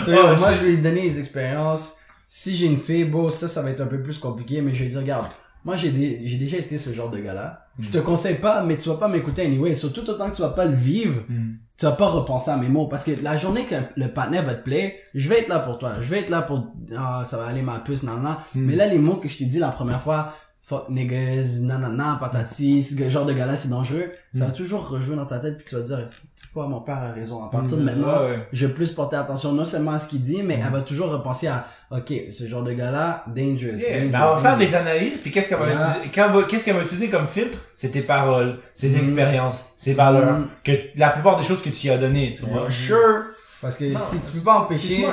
So, 0.02 0.12
Oh, 0.16 0.36
moi, 0.38 0.50
je 0.54 0.66
vais 0.66 0.72
lui 0.72 0.78
donner 0.80 1.02
les 1.04 1.20
expériences. 1.20 1.98
Si 2.28 2.56
j'ai 2.56 2.68
une 2.68 2.78
fille, 2.80 3.06
bon, 3.06 3.32
ça, 3.32 3.48
ça 3.48 3.62
va 3.62 3.70
être 3.72 3.82
un 3.82 3.88
peu 3.88 4.02
plus 4.02 4.20
compliqué, 4.20 4.62
mais 4.62 4.72
je 4.72 4.78
vais 4.80 4.84
lui 4.86 4.92
dire, 4.92 5.02
regarde, 5.02 5.26
moi, 5.66 5.76
j'ai 5.76 5.90
déjà 5.90 6.58
été 6.58 6.78
ce 6.78 6.94
genre 6.94 7.10
de 7.10 7.20
gars-là. 7.20 7.66
Je 7.80 7.90
te 7.90 7.98
conseille 7.98 8.36
pas, 8.36 8.62
mais 8.64 8.76
tu 8.78 8.90
vas 8.90 8.96
pas 8.96 9.08
m'écouter 9.08 9.44
anyway. 9.46 9.74
Surtout 9.74 10.08
autant 10.10 10.30
que 10.30 10.36
tu 10.36 10.42
vas 10.42 10.50
pas 10.50 10.66
le 10.66 10.76
vivre, 10.76 11.22
Hmm. 11.30 11.54
tu 11.78 11.86
vas 11.86 11.94
pas 11.94 12.08
repenser 12.08 12.52
à 12.52 12.58
mes 12.58 12.68
mots. 12.68 12.88
Parce 12.88 13.06
que 13.06 13.12
la 13.24 13.38
journée 13.38 13.64
que 13.66 13.76
le 13.96 14.08
partenaire 14.10 14.44
va 14.46 14.54
te 14.56 14.64
plaire, 14.64 14.92
je 15.16 15.30
vais 15.30 15.40
être 15.40 15.48
là 15.50 15.60
pour 15.60 15.78
toi. 15.78 15.94
Je 16.00 16.08
vais 16.10 16.20
être 16.20 16.30
là 16.30 16.42
pour, 16.42 16.68
ah, 16.98 17.24
ça 17.26 17.38
va 17.38 17.46
aller 17.48 17.62
ma 17.62 17.80
puce, 17.80 18.04
nan, 18.04 18.22
nan. 18.22 18.36
Mais 18.56 18.76
là, 18.76 18.86
les 18.88 19.00
mots 19.00 19.16
que 19.16 19.30
je 19.30 19.38
t'ai 19.38 19.46
dit 19.46 19.60
la 19.60 19.70
première 19.70 20.02
fois, 20.02 20.34
fuck 20.62 20.88
niggas, 20.90 21.62
nanana, 21.64 22.18
patati, 22.20 22.84
ce 22.84 23.10
genre 23.10 23.26
de 23.26 23.34
gars-là, 23.34 23.56
c'est 23.56 23.70
dangereux. 23.70 24.12
Ça 24.34 24.46
va 24.46 24.52
toujours 24.52 24.88
rejouer 24.88 25.16
dans 25.16 25.26
ta 25.26 25.40
tête 25.40 25.58
puis 25.58 25.66
tu 25.68 25.74
vas 25.76 25.82
te 25.82 25.88
dire, 25.88 26.08
c'est 26.36 26.52
quoi, 26.54 26.68
mon 26.68 26.82
père 26.82 26.98
a 27.00 27.12
raison. 27.12 27.44
À 27.44 27.50
partir 27.50 27.78
de 27.78 27.84
maintenant, 27.84 28.22
Ouais, 28.22 28.30
ouais. 28.30 28.48
je 28.54 28.68
vais 28.68 28.74
plus 28.74 28.92
porter 28.92 29.16
attention 29.16 29.54
non 29.54 29.66
seulement 29.66 29.92
à 29.94 30.00
ce 30.00 30.10
qu'il 30.10 30.22
dit, 30.22 30.44
mais 30.44 30.60
elle 30.64 30.72
va 30.72 30.82
toujours 30.82 31.10
repenser 31.10 31.48
à, 31.48 31.66
ok, 31.90 32.14
ce 32.32 32.48
genre 32.48 32.64
de 32.64 32.74
gars-là, 32.74 33.24
dangerous. 33.28 33.78
Yeah, 33.80 34.06
dangerous, 34.06 34.12
ben, 34.12 34.22
on 34.32 34.36
va 34.36 34.42
faire 34.42 34.58
des 34.60 34.76
analyses, 34.76 35.18
puis 35.24 35.32
qu'est-ce 35.32 35.50
qu'elle 35.50 35.58
va 35.58 35.72
utiliser, 35.74 36.12
quand 36.14 36.44
qu'est-ce 36.48 36.66
qu'elle 36.66 36.76
va 36.76 36.84
utiliser 36.84 37.10
comme 37.10 37.28
filtre? 37.28 37.58
C'est 37.74 37.90
tes 37.90 38.02
paroles, 38.04 38.60
ses 38.76 38.90
Mm. 38.96 39.00
expériences, 39.00 39.74
ses 39.78 39.96
valeurs, 39.96 40.38
Mm. 40.40 40.48
que 40.64 40.72
la 40.98 41.10
plupart 41.10 41.40
des 41.40 41.44
choses 41.46 41.64
que 41.64 41.70
tu 41.70 41.88
y 41.88 41.90
as 41.90 41.98
données, 41.98 42.32
tu 42.38 42.46
vois. 42.46 42.70
Sure. 42.70 43.24
Parce 43.62 43.76
que 43.78 43.86
Non, 43.86 43.98
si 44.00 44.20
tu 44.22 44.38
peux 44.38 44.44
pas 44.46 44.60
empêcher, 44.60 45.06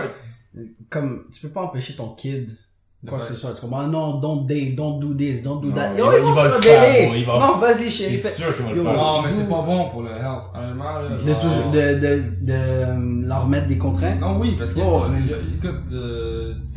comme, 0.90 1.24
tu 1.32 1.40
peux 1.40 1.48
pas 1.52 1.62
empêcher 1.62 1.94
ton 1.96 2.10
kid 2.10 2.50
quoi 3.06 3.20
que 3.20 3.26
ce 3.26 3.34
soit. 3.36 3.52
Tu 3.52 3.60
comprends? 3.60 3.86
Non, 3.86 4.18
don't 4.20 4.46
date, 4.46 4.74
don't 4.74 4.98
do 4.98 5.14
this, 5.14 5.42
don't 5.42 5.60
do 5.60 5.70
that. 5.72 5.92
il 5.94 5.98
Yo, 5.98 6.06
va- 6.06 6.16
ils 6.18 6.22
vont 6.22 6.30
il 6.30 6.34
va 6.34 6.50
se 6.50 6.56
rebeller. 6.56 7.26
Non, 7.26 7.56
vas-y, 7.58 7.90
chérie. 7.90 8.18
C'est 8.18 8.42
sûr 8.42 8.56
qu'il 8.56 8.64
va 8.64 8.72
le 8.72 8.82
faire. 8.82 8.92
Non, 8.92 9.22
mais 9.22 9.30
c'est 9.30 9.48
pas 9.48 9.62
bon 9.62 9.88
pour 9.90 10.02
le 10.02 10.10
health. 10.10 10.42
Honnêtement, 10.54 10.84
là, 10.84 11.08
De, 11.10 11.16
c'est- 11.16 11.70
de, 11.72 12.00
de, 12.00 12.46
de, 12.46 12.52
euh, 12.52 13.26
leur 13.28 13.46
mettre 13.48 13.68
des 13.68 13.78
contraintes? 13.78 14.20
Non, 14.20 14.38
oui, 14.40 14.54
parce 14.58 14.72
que, 14.72 14.80
Oh, 14.80 15.02
écoute, 15.56 15.92
euh, 15.92 16.54
tu 16.66 16.72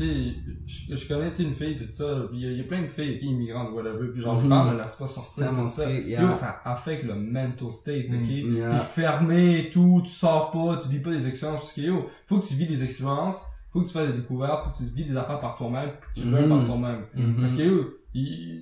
sais, 0.68 0.96
je, 0.96 1.08
connais, 1.08 1.30
tu 1.32 1.38
sais, 1.38 1.44
une 1.44 1.54
fille, 1.54 1.76
tout 1.76 1.84
ça, 1.92 2.06
puis 2.30 2.40
il 2.40 2.44
y, 2.44 2.48
a- 2.48 2.52
il 2.52 2.58
y 2.58 2.62
a 2.62 2.64
plein 2.66 2.82
de 2.82 2.88
filles 2.88 3.18
qui 3.18 3.28
immigrantes, 3.28 3.70
whatever, 3.74 4.08
puis 4.14 4.22
genre, 4.22 4.40
ils 4.44 4.50
parlent 4.50 4.74
de 4.74 4.78
leur 4.78 4.86
pas 4.86 5.06
Tellement 5.38 5.64
tout 5.64 5.68
ça. 5.70 5.82
straight, 5.84 6.08
yeah. 6.08 6.22
Yo, 6.22 6.34
ça 6.34 6.62
affecte 6.66 7.04
le 7.06 7.16
mental 7.16 7.72
state, 7.72 8.06
ok? 8.10 8.28
Yeah. 8.30 8.70
T'es 8.72 8.78
fermé 9.02 9.58
et 9.60 9.70
tout, 9.70 10.02
tu 10.04 10.12
sors 10.12 10.52
pas, 10.52 10.78
tu 10.82 10.90
vis 10.90 11.00
pas 11.00 11.12
des 11.12 11.28
expériences, 11.28 11.62
parce 11.62 11.74
que 11.74 11.82
yo, 11.82 11.98
faut 12.28 12.38
que 12.40 12.46
tu 12.46 12.54
vis 12.56 12.66
des 12.68 12.84
expériences, 12.84 13.46
faut 13.72 13.82
que 13.82 13.88
tu 13.88 13.94
fasses 13.94 14.08
des 14.08 14.14
découvertes, 14.22 14.64
faut 14.64 14.70
que 14.72 14.78
tu 14.78 14.84
vis 14.96 15.04
des 15.04 15.16
affaires 15.18 15.40
par 15.40 15.56
toi-même, 15.56 15.92
puis 16.02 16.10
que 16.16 16.20
tu 16.22 16.26
Mhm. 16.28 16.36
learns 16.36 16.50
par 16.58 16.66
toi-même. 16.66 17.02
Mhm. 17.16 17.36
Parce 17.40 17.54
que 17.54 17.62
yo, 17.62 17.99
il- 18.16 18.60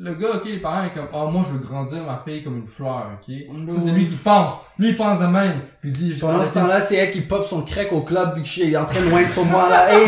le 0.00 0.14
gars, 0.14 0.28
ok, 0.36 0.42
les 0.44 0.58
parents, 0.58 0.84
est 0.84 0.90
comme, 0.94 1.08
ah, 1.12 1.24
moi, 1.28 1.42
je 1.44 1.54
veux 1.58 1.66
grandir 1.66 1.98
ma 2.06 2.16
fille 2.24 2.40
comme 2.44 2.58
une 2.58 2.68
fleur, 2.68 3.10
ok? 3.14 3.34
Ça, 3.68 3.80
c'est 3.84 3.90
lui 3.90 4.06
qui 4.06 4.14
pense. 4.14 4.66
Lui, 4.78 4.90
il 4.90 4.96
pense 4.96 5.18
de 5.18 5.26
même. 5.26 5.60
Puis 5.80 5.90
il 5.90 5.92
dit, 5.92 6.14
je 6.14 6.20
Pendant 6.20 6.44
ce 6.44 6.54
temps-là, 6.54 6.80
c'est 6.80 6.94
elle 6.94 7.10
qui 7.10 7.22
pop 7.22 7.44
son 7.44 7.62
crack 7.62 7.92
au 7.92 8.02
club 8.02 8.32
puis 8.34 8.42
que 8.42 8.48
je 8.48 8.52
suis 8.52 8.76
en 8.76 8.84
train 8.84 9.00
de 9.00 9.10
loin 9.10 9.28
sur 9.28 9.44
moi 9.46 9.68
là. 9.68 9.92
Hey, 9.92 10.06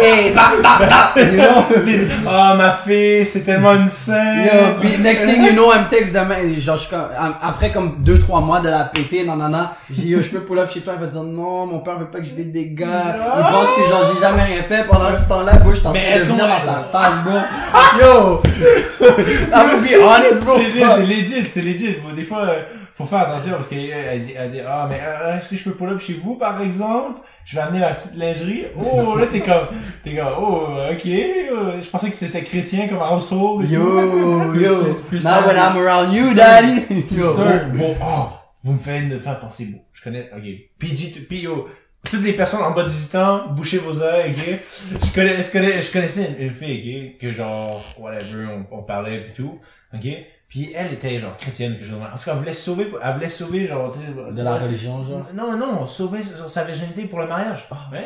hey, 0.00 0.34
bam, 0.34 0.62
bam, 0.62 0.78
bam. 0.88 0.88
You 1.16 1.36
know? 1.40 2.28
Ah, 2.28 2.54
ma 2.56 2.72
fille, 2.72 3.26
c'est 3.26 3.42
tellement 3.42 3.74
une 3.74 3.88
scène. 3.88 4.44
Yo, 4.44 4.80
puis 4.80 4.98
next 5.02 5.26
thing 5.26 5.42
you 5.46 5.52
know, 5.54 5.72
elle 5.74 5.82
me 5.82 5.88
texte 5.88 6.14
demain, 6.14 6.36
genre, 6.56 6.76
je 6.76 6.80
suis 6.82 6.90
comme, 6.90 7.00
am- 7.18 7.34
après 7.42 7.72
comme 7.72 7.96
2-3 8.04 8.40
mois 8.44 8.60
de 8.60 8.68
la 8.68 8.84
péter, 8.84 9.24
non, 9.24 9.36
j'ai 9.90 10.02
dit, 10.02 10.08
yo, 10.10 10.20
je 10.22 10.28
peux 10.28 10.40
pull 10.44 10.60
up 10.60 10.70
chez 10.70 10.80
toi, 10.82 10.92
elle 10.94 11.00
va 11.00 11.06
dire, 11.08 11.24
non, 11.24 11.66
mon 11.66 11.80
père 11.80 11.98
veut 11.98 12.08
pas 12.10 12.20
que 12.20 12.24
je 12.24 12.34
date 12.34 12.52
des 12.52 12.70
gars, 12.70 12.86
il 13.36 13.52
pense 13.52 13.70
que 13.74 13.90
genre, 13.90 14.04
j'ai 14.14 14.20
jamais 14.20 14.44
rien 14.44 14.62
fait 14.62 14.86
pendant 14.86 15.14
ce 15.16 15.28
temps-là, 15.28 15.54
bro, 15.56 15.70
je 15.72 15.76
suis 15.78 15.86
en 15.88 15.92
train 15.92 16.00
Mais 16.00 16.10
de 16.12 16.16
est-ce 16.16 16.28
venir 16.28 16.46
dans 16.46 16.58
sa 16.58 16.86
face, 16.92 17.24
bro. 17.24 17.36
Yo! 18.00 18.07
I'm 19.52 19.68
gonna 19.68 19.76
be 19.76 20.02
honest, 20.02 20.44
bro. 20.44 20.58
C'est 20.58 21.06
legit, 21.06 21.48
c'est 21.48 21.62
legit. 21.62 21.96
Des 22.16 22.24
fois, 22.24 22.42
euh, 22.48 22.62
faut 22.94 23.04
faire 23.04 23.20
attention 23.20 23.52
parce 23.52 23.68
qu'elle 23.68 23.88
elle 23.90 24.20
dit, 24.20 24.32
elle 24.36 24.50
dit, 24.50 24.60
ah, 24.66 24.86
mais 24.88 24.98
euh, 25.02 25.36
est-ce 25.36 25.50
que 25.50 25.56
je 25.56 25.64
peux 25.64 25.72
pull 25.76 25.88
up 25.90 26.00
chez 26.00 26.14
vous, 26.22 26.36
par 26.36 26.60
exemple? 26.62 27.20
Je 27.44 27.56
vais 27.56 27.62
amener 27.62 27.80
ma 27.80 27.92
petite 27.94 28.16
lingerie. 28.16 28.64
Oh, 28.82 29.16
là, 29.16 29.26
t'es 29.26 29.40
comme, 29.40 29.68
t'es 30.04 30.14
comme, 30.16 30.28
oh, 30.38 30.66
ok. 30.90 31.06
euh, 31.06 31.80
Je 31.82 31.88
pensais 31.88 32.10
que 32.10 32.16
c'était 32.16 32.42
chrétien 32.42 32.88
comme 32.88 33.00
household 33.00 33.64
et 33.64 33.68
tout. 33.68 33.72
Yo, 33.74 34.54
yo. 34.54 35.00
Christian- 35.08 35.30
Now 35.30 35.46
when 35.46 35.56
I'm 35.56 35.76
around 35.78 36.12
you, 36.14 36.34
daddy. 36.34 36.82
Yo. 37.16 37.34
Bon, 37.34 37.44
bon, 37.74 37.96
oh, 38.02 38.28
vous 38.64 38.72
me 38.74 38.78
faites 38.78 39.04
me 39.04 39.18
faire 39.18 39.38
penser 39.40 39.66
beau. 39.66 39.78
Je 39.94 40.02
connais, 40.02 40.28
ok. 40.36 40.42
PG, 40.78 41.26
yo, 41.42 41.66
toutes 42.04 42.22
les 42.22 42.32
personnes 42.32 42.62
en 42.62 42.70
bas 42.70 42.84
de 42.84 42.88
18 42.88 43.14
ans, 43.16 43.46
bouchez 43.50 43.78
vos 43.78 44.00
oreilles, 44.00 44.32
ok? 44.32 44.58
Je 45.04 45.14
connais, 45.14 45.42
je 45.42 45.52
connais, 45.52 45.82
je 45.82 45.92
connaissais 45.92 46.36
une, 46.38 46.46
une 46.46 46.54
fille, 46.54 47.12
ok, 47.14 47.18
que 47.20 47.30
genre, 47.30 47.84
whatever, 47.98 48.46
on, 48.70 48.78
on 48.78 48.82
parlait 48.82 49.20
pis 49.26 49.32
tout, 49.42 49.58
ok? 49.94 50.06
Puis 50.48 50.72
elle 50.74 50.94
était 50.94 51.18
genre 51.18 51.36
chrétienne, 51.36 51.76
que 51.78 51.84
genre, 51.84 52.00
en 52.00 52.16
tout 52.16 52.24
cas, 52.24 52.32
elle 52.32 52.38
voulait 52.38 52.54
sauver, 52.54 52.86
elle 53.04 53.14
voulait 53.14 53.28
sauver, 53.28 53.66
genre, 53.66 53.90
tu 53.92 53.98
sais, 53.98 54.06
De 54.32 54.42
la 54.42 54.54
religion, 54.56 55.04
genre? 55.06 55.26
non, 55.34 55.58
non, 55.58 55.86
sauver 55.86 56.22
sa 56.22 56.48
sa 56.48 56.64
virginité 56.64 57.02
pour 57.04 57.18
le 57.18 57.26
mariage. 57.26 57.68
ouais. 57.92 57.98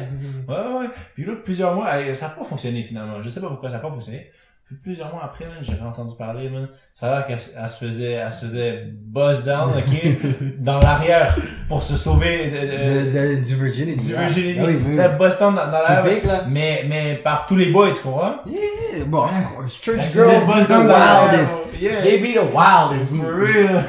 ouais, 0.48 0.54
ouais, 0.66 0.78
ouais. 0.80 0.86
Puis 1.14 1.24
là, 1.24 1.34
plusieurs 1.44 1.72
mois, 1.74 1.88
ça 2.14 2.26
n'a 2.28 2.34
pas 2.34 2.42
fonctionné 2.42 2.82
finalement. 2.82 3.22
Je 3.22 3.28
sais 3.28 3.40
pas 3.40 3.46
pourquoi 3.46 3.68
ça 3.70 3.76
n'a 3.76 3.82
pas 3.82 3.90
fonctionné. 3.90 4.28
Puis 4.72 4.80
plusieurs 4.82 5.10
mois 5.12 5.22
après, 5.24 5.44
j'avais 5.60 5.82
entendu 5.82 6.14
parler, 6.16 6.48
man. 6.48 6.66
Ça 6.94 7.08
a 7.12 7.16
l'air 7.18 7.26
qu'elle 7.26 7.38
elle 7.62 7.68
se 7.68 7.84
faisait, 7.84 8.12
elle 8.12 8.32
se 8.32 8.46
faisait 8.46 8.84
buzz 8.90 9.44
down, 9.44 9.68
ok, 9.70 10.32
dans 10.60 10.78
l'arrière 10.78 11.36
pour 11.68 11.82
se 11.82 11.96
sauver 11.96 12.50
de, 12.50 12.56
de, 12.56 13.10
De, 13.10 13.36
de, 13.40 13.44
du 13.44 13.54
virginity. 13.56 14.00
du 14.06 14.14
Ah, 14.16 14.20
virginity. 14.26 14.58
ah 14.60 14.64
oui, 14.66 14.78
oui. 14.86 14.94
Ça 14.94 15.08
buzz 15.08 15.38
down 15.38 15.54
dans, 15.54 15.66
dans 15.66 15.72
l'arrière. 15.72 16.46
Mais, 16.48 16.84
mais 16.88 17.20
par 17.22 17.46
tous 17.46 17.56
les 17.56 17.66
boys, 17.70 17.90
tu 17.92 18.02
comprends? 18.02 18.36
Yeah, 18.46 19.04
bon, 19.06 19.24
of 19.24 19.30
course. 19.56 19.80
Elle 19.86 19.94
Church 19.94 20.06
faisait 20.06 20.30
girl 20.30 20.46
buzz 20.46 20.68
down 20.68 20.86
the 20.86 20.90
wildest. 20.90 21.80
Yeah. 21.80 22.02
They 22.02 22.18
be 22.18 22.34
the 22.34 22.54
wildest. 22.54 23.10
For 23.14 23.34
real. 23.34 23.82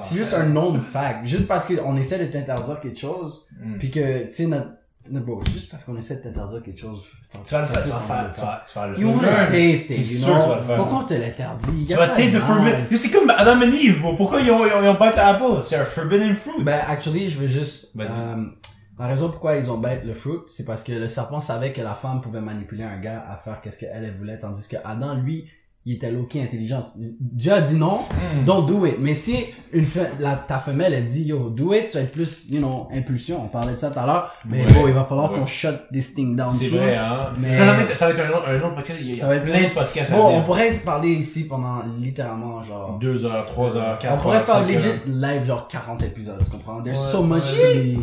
C'est 0.00 0.16
juste 0.16 0.34
un 0.34 0.46
known 0.50 0.80
fact. 0.82 1.24
Juste 1.26 1.48
parce 1.48 1.66
qu'on 1.66 1.96
essaie 1.96 2.18
de 2.18 2.26
t'interdire 2.26 2.78
quelque 2.80 2.98
chose, 3.00 3.46
Mm. 3.60 3.78
puis 3.78 3.90
que, 3.90 4.26
tu 4.26 4.32
sais, 4.34 4.46
notre- 4.46 4.70
bon, 5.10 5.38
juste 5.52 5.70
parce 5.70 5.84
qu'on 5.84 5.96
essaie 5.96 6.16
de 6.16 6.22
t'interdire 6.22 6.62
quelque 6.62 6.80
chose. 6.80 7.04
Tu 7.44 7.54
vas 7.54 7.62
le 7.62 7.66
faire, 7.66 7.82
tu 7.82 7.90
vas 7.90 7.98
le 7.98 8.04
faire, 8.04 8.28
le 8.28 8.34
tu 8.34 8.40
vas, 8.40 8.62
tu 8.66 8.78
vas 8.78 8.86
le 8.88 8.98
You 8.98 9.08
wanna 9.08 9.46
faire. 9.46 9.50
taste 9.50 9.90
it, 9.90 10.20
you 10.20 10.26
know? 10.26 10.54
le 10.56 10.62
faire. 10.62 10.76
Pourquoi 10.76 10.98
on 10.98 11.04
te 11.04 11.14
l'interdit? 11.14 11.86
Tu 11.86 11.94
vas 11.94 12.08
taste 12.08 12.34
the 12.34 12.38
forbidden. 12.38 12.86
C'est 12.96 13.10
comme 13.10 13.30
Adam 13.30 13.60
and 13.60 13.72
Eve, 13.72 14.00
bro. 14.00 14.16
Pourquoi 14.16 14.40
ils 14.40 14.50
ont, 14.50 14.64
ils 14.64 14.88
ont, 14.88 14.94
bête 14.94 15.16
l'apple? 15.16 15.62
C'est 15.62 15.76
un 15.76 15.84
forbidden 15.84 16.34
fruit. 16.36 16.62
Ben, 16.62 16.80
actually, 16.88 17.28
je 17.28 17.40
veux 17.40 17.48
juste, 17.48 17.96
euh, 17.98 18.44
la 18.98 19.06
raison 19.08 19.28
pourquoi 19.28 19.56
ils 19.56 19.70
ont 19.70 19.78
bête 19.78 20.04
le 20.04 20.14
fruit, 20.14 20.38
c'est 20.46 20.64
parce 20.64 20.84
que 20.84 20.92
le 20.92 21.08
serpent 21.08 21.40
savait 21.40 21.72
que 21.72 21.80
la 21.80 21.94
femme 21.94 22.20
pouvait 22.20 22.40
manipuler 22.40 22.84
un 22.84 22.98
gars 22.98 23.26
à 23.28 23.36
faire 23.36 23.60
qu'est-ce 23.60 23.80
qu'elle 23.80 24.04
elle 24.04 24.16
voulait, 24.16 24.38
tandis 24.38 24.68
que 24.68 24.76
Adam, 24.84 25.14
lui, 25.14 25.48
il 25.86 25.94
était 25.94 26.10
low-key 26.10 26.40
intelligent. 26.42 26.86
Dieu 27.20 27.52
a 27.52 27.60
dit 27.60 27.76
non, 27.76 27.98
Hmm. 27.98 28.44
don't 28.44 28.66
do 28.66 28.86
it. 28.86 28.96
Mais 29.00 29.14
si 29.14 29.36
une 29.72 29.84
fe- 29.84 30.08
la, 30.20 30.34
ta 30.36 30.58
femelle, 30.58 30.94
elle 30.94 31.04
dit, 31.06 31.24
yo, 31.24 31.50
do 31.50 31.74
it, 31.74 31.88
tu 31.90 31.96
vas 31.98 32.04
être 32.04 32.12
plus, 32.12 32.48
you 32.50 32.58
know, 32.58 32.88
impulsion. 32.92 33.42
On 33.44 33.48
parlait 33.48 33.74
de 33.74 33.78
ça 33.78 33.90
tout 33.90 33.98
à 33.98 34.06
l'heure. 34.06 34.32
Mais 34.48 34.64
Ouais. 34.64 34.72
bon, 34.72 34.86
il 34.86 34.94
va 34.94 35.04
falloir 35.04 35.32
Ouais. 35.32 35.38
qu'on 35.40 35.46
shut 35.46 35.74
this 35.92 36.14
thing 36.14 36.36
down. 36.36 36.48
C'est 36.48 36.66
soon. 36.66 36.78
vrai, 36.78 36.96
hein. 36.96 37.32
Mais- 37.38 37.52
Ça, 37.52 37.64
va 37.66 37.82
être, 37.82 37.94
ça 37.96 38.06
va 38.06 38.12
être 38.12 38.20
un 38.20 38.36
autre, 38.36 38.48
un 38.48 38.60
autre 38.60 38.74
podcast. 38.76 38.98
Il 39.02 39.10
y 39.10 39.14
a 39.14 39.20
Ça 39.20 39.28
va 39.28 39.36
être 39.36 39.44
plein 39.44 39.62
de 39.62 39.74
podcasts 39.74 40.12
à 40.12 40.16
Bon, 40.16 40.28
on 40.38 40.42
pourrait 40.42 40.70
se 40.72 40.84
parler 40.84 41.10
ici 41.10 41.48
pendant 41.48 41.82
littéralement, 42.00 42.62
genre, 42.62 42.98
Deux 43.00 43.26
heures, 43.26 43.44
trois 43.46 43.76
heures, 43.76 43.98
quatre 43.98 44.12
on 44.12 44.16
heures. 44.16 44.22
pourrait 44.22 44.40
faire 44.40 44.66
legit 44.66 44.88
heures. 44.88 44.94
live, 45.34 45.44
genre 45.46 45.68
40 45.68 46.02
épisodes, 46.02 46.38
tu 46.44 46.50
comprends? 46.50 46.82
There's 46.82 46.98
Ouais, 46.98 47.12
so 47.12 47.22
much 47.22 47.42
ouais. 47.42 47.96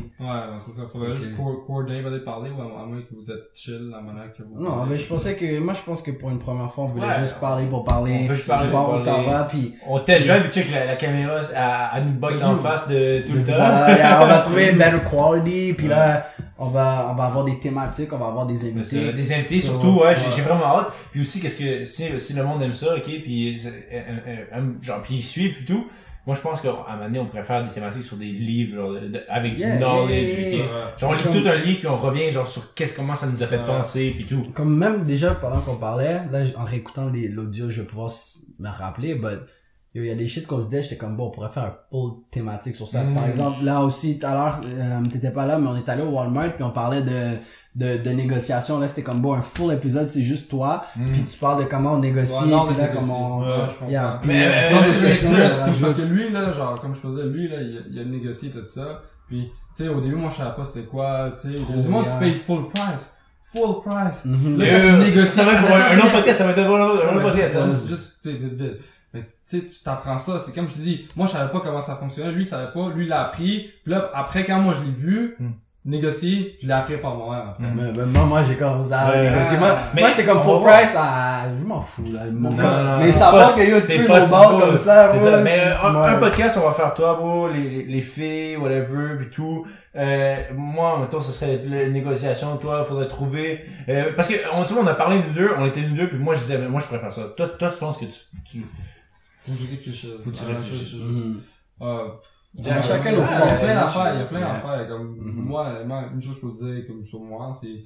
c'est 0.59 0.71
ça. 0.71 0.83
Faudrait 0.91 1.15
juste 1.15 1.35
co- 1.37 1.63
coordonner, 1.65 2.01
va 2.01 2.11
parler, 2.19 2.49
ou 2.51 2.61
à 2.61 2.81
à 2.81 2.85
moins 2.85 3.01
que 3.01 3.15
vous 3.15 3.29
êtes 3.31 3.43
chill, 3.53 3.89
la 3.91 4.01
manière 4.01 4.31
que 4.33 4.43
vous. 4.43 4.61
Non, 4.61 4.85
mais 4.87 4.97
je 4.97 5.07
pensais 5.07 5.35
que, 5.35 5.59
moi 5.59 5.73
je 5.73 5.81
pense 5.83 6.01
que 6.01 6.11
pour 6.11 6.29
une 6.29 6.39
première 6.39 6.71
fois, 6.71 6.85
on 6.85 6.89
voulait 6.89 7.05
Ouais. 7.05 7.19
juste 7.19 7.39
parler 7.39 7.65
pour 7.71 7.83
parler. 7.83 8.19
On 8.23 8.27
veut 8.27 8.35
juste 8.35 8.47
parler 8.47 8.67
Puis 8.67 8.71
voir 8.77 8.99
ça 8.99 9.13
parler. 9.13 9.27
va, 9.27 9.43
puis 9.45 9.73
On 9.87 9.99
teste 9.99 10.25
jamais, 10.25 10.41
puis 10.41 10.61
check 10.61 10.71
la, 10.71 10.85
la 10.85 10.95
caméra, 10.95 11.39
à 11.55 11.99
nous 12.01 12.11
bug 12.13 12.33
le 12.39 12.55
face 12.55 12.89
de 12.89 13.23
tout 13.25 13.33
le 13.33 13.43
temps. 13.43 13.53
voilà, 13.55 14.19
on 14.23 14.27
va 14.27 14.37
trouver 14.39 14.69
une 14.71 14.77
better 14.77 14.99
quality, 15.09 15.73
puis 15.73 15.87
là, 15.87 16.27
on 16.57 16.67
va, 16.67 17.09
on 17.11 17.15
va 17.15 17.23
avoir 17.25 17.43
des 17.45 17.59
thématiques, 17.59 18.13
on 18.13 18.17
va 18.17 18.27
avoir 18.27 18.45
des 18.45 18.69
invités. 18.69 19.11
Des 19.13 19.33
invités 19.33 19.59
So, 19.59 19.71
surtout, 19.71 20.01
ouais, 20.01 20.13
j'ai 20.15 20.27
ouais. 20.27 20.33
j'ai 20.35 20.41
vraiment 20.43 20.77
hâte. 20.77 20.87
Puis 21.11 21.21
aussi, 21.21 21.41
qu'est-ce 21.41 21.59
que, 21.63 21.85
si, 21.85 22.19
si 22.19 22.33
le 22.33 22.43
monde 22.43 22.61
aime 22.61 22.73
ça, 22.73 22.95
ok, 22.95 23.03
puis, 23.23 23.57
euh, 23.65 23.69
euh, 23.93 24.37
euh, 24.53 24.61
genre, 24.81 25.01
puis 25.01 25.15
ils 25.15 25.23
suivent 25.23 25.57
et 25.63 25.65
tout, 25.65 25.87
moi 26.25 26.35
je 26.35 26.41
pense 26.41 26.61
qu'à 26.61 26.69
un 26.69 26.93
moment 26.93 27.05
donné, 27.05 27.19
on 27.19 27.25
pourrait 27.25 27.43
faire 27.43 27.63
des 27.63 27.71
thématiques 27.71 28.03
sur 28.03 28.17
des 28.17 28.31
livres, 28.31 28.75
genre, 28.75 28.91
de- 28.93 29.23
avec 29.27 29.57
Yeah, 29.57 29.73
du 29.73 29.77
knowledge, 29.79 30.39
yeah, 30.39 30.49
yeah. 30.49 30.65
Genre, 30.97 31.09
on 31.09 31.13
lit 31.13 31.23
Comme- 31.23 31.41
tout 31.41 31.47
un 31.49 31.55
livre, 31.55 31.79
puis 31.79 31.87
on 31.87 31.97
revient, 31.97 32.31
genre, 32.31 32.45
sur 32.47 32.73
qu'est-ce, 32.75 32.95
comment 32.95 33.15
ça 33.15 33.27
nous 33.27 33.41
a 33.41 33.47
fait 33.47 33.65
penser, 33.65 34.11
puis 34.15 34.25
tout. 34.25 34.43
Comme 34.53 34.77
même 34.77 35.03
déjà 35.03 35.33
pendant 35.35 35.59
qu'on 35.61 35.77
parlait, 35.77 36.21
là, 36.31 36.39
en 36.57 36.63
réécoutant 36.63 37.09
les- 37.09 37.27
l'audio, 37.27 37.69
je 37.69 37.81
vais 37.81 37.87
pouvoir 37.87 38.09
me 38.59 38.69
rappeler, 38.69 39.15
but 39.15 39.39
il 39.93 40.05
y 40.05 40.09
a 40.11 40.15
des 40.15 40.25
shit 40.27 40.47
qu'on 40.47 40.59
se 40.61 40.65
disait, 40.69 40.83
j'étais 40.83 40.95
comme 40.95 41.17
bon, 41.17 41.25
on 41.27 41.31
pourrait 41.31 41.49
faire 41.49 41.63
un 41.65 41.75
full 41.89 42.11
thématique 42.31 42.75
sur 42.77 42.87
ça. 42.87 43.03
Mm. 43.03 43.13
Par 43.13 43.27
exemple, 43.27 43.63
là 43.65 43.81
aussi, 43.81 44.19
tout 44.19 44.25
à 44.25 44.33
l'heure, 44.33 44.61
euh, 44.65 45.01
t'étais 45.11 45.31
pas 45.31 45.45
là, 45.45 45.57
mais 45.59 45.67
on 45.67 45.75
est 45.75 45.89
allé 45.89 46.01
au 46.03 46.11
Walmart, 46.11 46.53
puis 46.53 46.63
on 46.63 46.69
parlait 46.71 47.01
de, 47.01 47.09
de, 47.75 47.97
de 48.03 48.09
négociation. 48.11 48.79
Là, 48.79 48.87
c'était 48.87 49.03
comme 49.03 49.21
bon, 49.21 49.33
un 49.33 49.41
full 49.41 49.73
épisode, 49.73 50.07
c'est 50.09 50.23
juste 50.23 50.49
toi, 50.49 50.85
puis 51.05 51.23
tu 51.23 51.37
parles 51.37 51.63
de 51.63 51.69
comment 51.69 51.93
on 51.93 51.99
négocie, 51.99 52.43
Ouais, 52.45 52.49
non, 52.51 52.65
puis 52.67 52.77
là, 52.77 52.87
comment 52.89 53.37
on... 53.37 53.41
ouais. 53.41 53.91
Yeah, 53.91 54.19
puis, 54.21 54.29
Mais- 54.31 54.49
mais- 54.49 54.69
mais- 55.03 55.13
c'est 55.13 55.37
parce 55.81 55.93
que- 55.95 56.01
lui, 56.01 56.31
là, 56.31 56.51
genre, 56.53 56.79
comme 56.81 56.93
je 56.93 56.99
faisais, 56.99 57.23
lui, 57.23 57.47
là, 57.47 57.57
il, 57.61 57.77
a- 57.77 57.81
il 57.91 57.99
a 57.99 58.03
négocié 58.05 58.49
tout 58.51 58.65
ça. 58.65 59.01
Puis, 59.27 59.49
tu 59.75 59.83
sais, 59.83 59.89
au 59.89 60.01
début, 60.01 60.15
moi, 60.15 60.29
je 60.31 60.37
savais 60.37 60.55
pas 60.55 60.65
c'était 60.65 60.85
quoi, 60.87 61.31
tu 61.41 61.47
sais. 61.47 61.53
Il 61.55 61.75
y 61.75 61.79
a 61.79 61.81
du 61.81 61.87
monde 61.87 62.05
yeah. 62.05 62.13
qui 62.15 62.19
paye 62.19 62.33
full 62.33 62.67
price. 62.67 63.15
Full 63.41 63.81
price. 63.85 64.25
Mhm. 64.25 64.57
Là, 64.59 64.65
Euh, 64.65 64.91
quand 64.91 65.03
tu 65.03 65.09
négocies, 65.09 65.27
ça 65.27 65.43
va 65.45 65.53
être 65.53 65.61
pour 65.65 65.75
un, 65.75 65.97
autre 65.97 66.11
podcast, 66.11 66.37
ça 66.39 66.45
va 66.45 66.51
être 66.51 66.59
un 66.59 66.69
autre, 66.69 66.81
un 67.05 67.15
autre 67.15 67.17
Ouais, 67.17 67.23
podcast. 67.31 67.87
juste, 67.87 68.19
tu 68.23 68.29
sais. 68.31 68.37
Mais, 69.13 69.21
tu 69.21 69.27
sais, 69.45 69.59
tu 69.65 69.83
t'apprends 69.83 70.17
ça. 70.17 70.39
C'est 70.39 70.53
comme 70.53 70.67
je 70.67 70.73
te 70.73 70.79
dis, 70.79 71.07
moi, 71.15 71.27
je 71.27 71.31
savais 71.33 71.51
pas 71.51 71.59
comment 71.61 71.81
ça 71.81 71.95
fonctionnait. 71.95 72.31
Lui, 72.33 72.43
il 72.43 72.45
savait 72.45 72.71
pas. 72.73 72.89
Lui, 72.93 73.05
il 73.05 73.09
l'a 73.09 73.23
appris. 73.23 73.69
Puis 73.83 73.91
là, 73.93 74.09
après, 74.13 74.45
quand 74.45 74.59
moi, 74.59 74.73
je 74.77 74.85
l'ai 74.85 74.91
vu, 74.95 75.35
Hmm. 75.39 75.51
Négocier, 75.83 76.57
je 76.61 76.67
l'ai 76.67 76.73
appris 76.73 76.97
par 76.97 77.15
moi-même. 77.15 77.49
après. 77.49 77.63
Mais, 77.75 77.91
mais 77.91 78.05
moi, 78.05 78.25
moi, 78.25 78.43
j'ai 78.43 78.55
commencé 78.55 78.93
à 78.93 79.09
Ouais. 79.09 79.31
négocier. 79.31 79.57
Moi, 79.57 79.75
Mais 79.95 80.01
moi 80.01 80.09
j'étais 80.11 80.25
comme 80.25 80.41
full 80.43 80.61
va 80.61 80.61
price 80.61 80.95
à, 80.95 81.43
je 81.59 81.63
m'en 81.65 81.81
fous, 81.81 82.11
là. 82.13 82.21
Mon 82.31 82.51
Non, 82.51 82.57
gars. 82.57 82.63
non, 82.63 82.83
non, 82.83 82.97
mais 82.99 83.11
que 83.55 83.61
yo, 83.69 83.77
tu 83.79 83.81
c'est 83.85 83.97
peux 83.99 84.05
pas 84.07 84.19
le 84.19 84.29
bord 84.29 84.59
comme 84.59 84.77
ça, 84.77 85.13
moi, 85.13 85.31
ça. 85.31 85.37
Mais 85.41 85.59
un, 85.83 86.19
podcast, 86.19 86.59
on 86.63 86.67
va 86.67 86.73
faire 86.73 86.93
toi, 86.93 87.15
bro, 87.15 87.47
les, 87.49 87.69
les, 87.69 87.83
les 87.85 88.01
filles, 88.01 88.57
whatever, 88.57 89.15
puis 89.17 89.29
tout. 89.31 89.65
Euh, 89.95 90.35
moi, 90.55 90.99
mettons, 91.01 91.19
ce 91.19 91.31
serait 91.31 91.61
la 91.67 91.89
négociation. 91.89 92.55
Toi, 92.57 92.83
faudrait 92.83 93.07
trouver. 93.07 93.61
Euh, 93.89 94.11
parce 94.15 94.27
que 94.29 94.35
on, 94.53 94.63
tu 94.63 94.73
vois, 94.73 94.83
on 94.83 94.87
a 94.87 94.93
parlé 94.93 95.17
nous 95.27 95.33
deux, 95.33 95.49
on 95.57 95.65
était 95.65 95.81
nous 95.81 95.95
deux, 95.97 96.07
puis 96.09 96.17
moi 96.19 96.33
je 96.35 96.39
disais, 96.41 96.57
mais 96.59 96.67
moi 96.69 96.79
je 96.79 96.87
préfère 96.87 97.11
ça. 97.11 97.23
Toi, 97.35 97.47
toi, 97.59 97.69
tu 97.69 97.77
penses 97.79 97.97
que 97.97 98.05
tu, 98.05 98.11
tu 98.45 98.65
Faut 99.39 99.51
que 99.51 99.57
je 99.65 99.71
réfléchisse. 99.71 100.09
Faut 100.23 100.29
que 100.29 100.35
tu 100.37 100.43
réfléchisses. 100.45 101.03
Euh, 102.59 102.61
On 102.67 102.71
a 102.71 102.81
chacun 102.81 103.11
il 103.11 103.17
y 103.17 103.21
a 103.21 103.25
plein 103.25 103.55
c'est 103.57 103.67
d'affaires, 103.67 104.13
il 104.13 104.19
y 104.19 104.23
a 104.23 104.25
plein 104.25 104.39
d'affaires. 104.41 104.87
Comme, 104.89 105.15
Mhm. 105.17 105.45
moi, 105.45 105.73
une 106.13 106.21
chose 106.21 106.35
que 106.41 106.41
je 106.41 106.47
peux 106.47 106.73
dire, 106.75 106.87
comme 106.87 107.05
sur 107.05 107.21
moi, 107.21 107.51
c'est, 107.53 107.79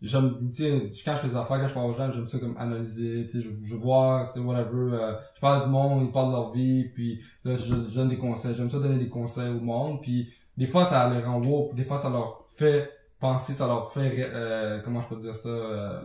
j'aime, 0.00 0.36
tu 0.54 0.62
sais, 0.62 1.02
quand 1.04 1.12
je 1.16 1.20
fais 1.22 1.28
des 1.28 1.36
affaires, 1.36 1.60
quand 1.60 1.66
je 1.68 1.74
parle 1.74 1.90
aux 1.90 1.94
gens, 1.94 2.10
j'aime 2.12 2.28
ça 2.28 2.38
comme 2.38 2.56
analyser, 2.56 3.26
tu 3.26 3.40
sais, 3.40 3.40
je, 3.42 3.50
je 3.62 3.76
vois, 3.76 4.24
sais, 4.32 4.38
whatever, 4.40 4.92
euh, 4.94 5.14
je 5.34 5.40
parle 5.40 5.64
du 5.64 5.70
monde, 5.70 6.02
ils 6.06 6.12
parlent 6.12 6.28
de 6.28 6.36
leur 6.36 6.52
vie, 6.52 6.84
puis 6.94 7.20
là, 7.44 7.56
je, 7.56 7.74
je 7.88 7.94
donne 7.94 8.08
des 8.08 8.16
conseils. 8.18 8.54
J'aime 8.54 8.70
ça 8.70 8.78
donner 8.78 8.98
des 8.98 9.08
conseils 9.08 9.50
au 9.50 9.60
monde, 9.60 10.00
puis 10.00 10.28
des 10.56 10.66
fois, 10.66 10.84
ça 10.84 11.12
les 11.12 11.20
rend 11.24 11.40
wow, 11.40 11.72
des 11.74 11.84
fois, 11.84 11.98
ça 11.98 12.10
leur 12.10 12.44
fait 12.48 12.88
penser, 13.18 13.52
ça 13.54 13.66
leur 13.66 13.90
fait, 13.90 14.30
euh, 14.32 14.80
comment 14.84 15.00
je 15.00 15.08
peux 15.08 15.16
dire 15.16 15.34
ça, 15.34 15.48
euh, 15.48 16.00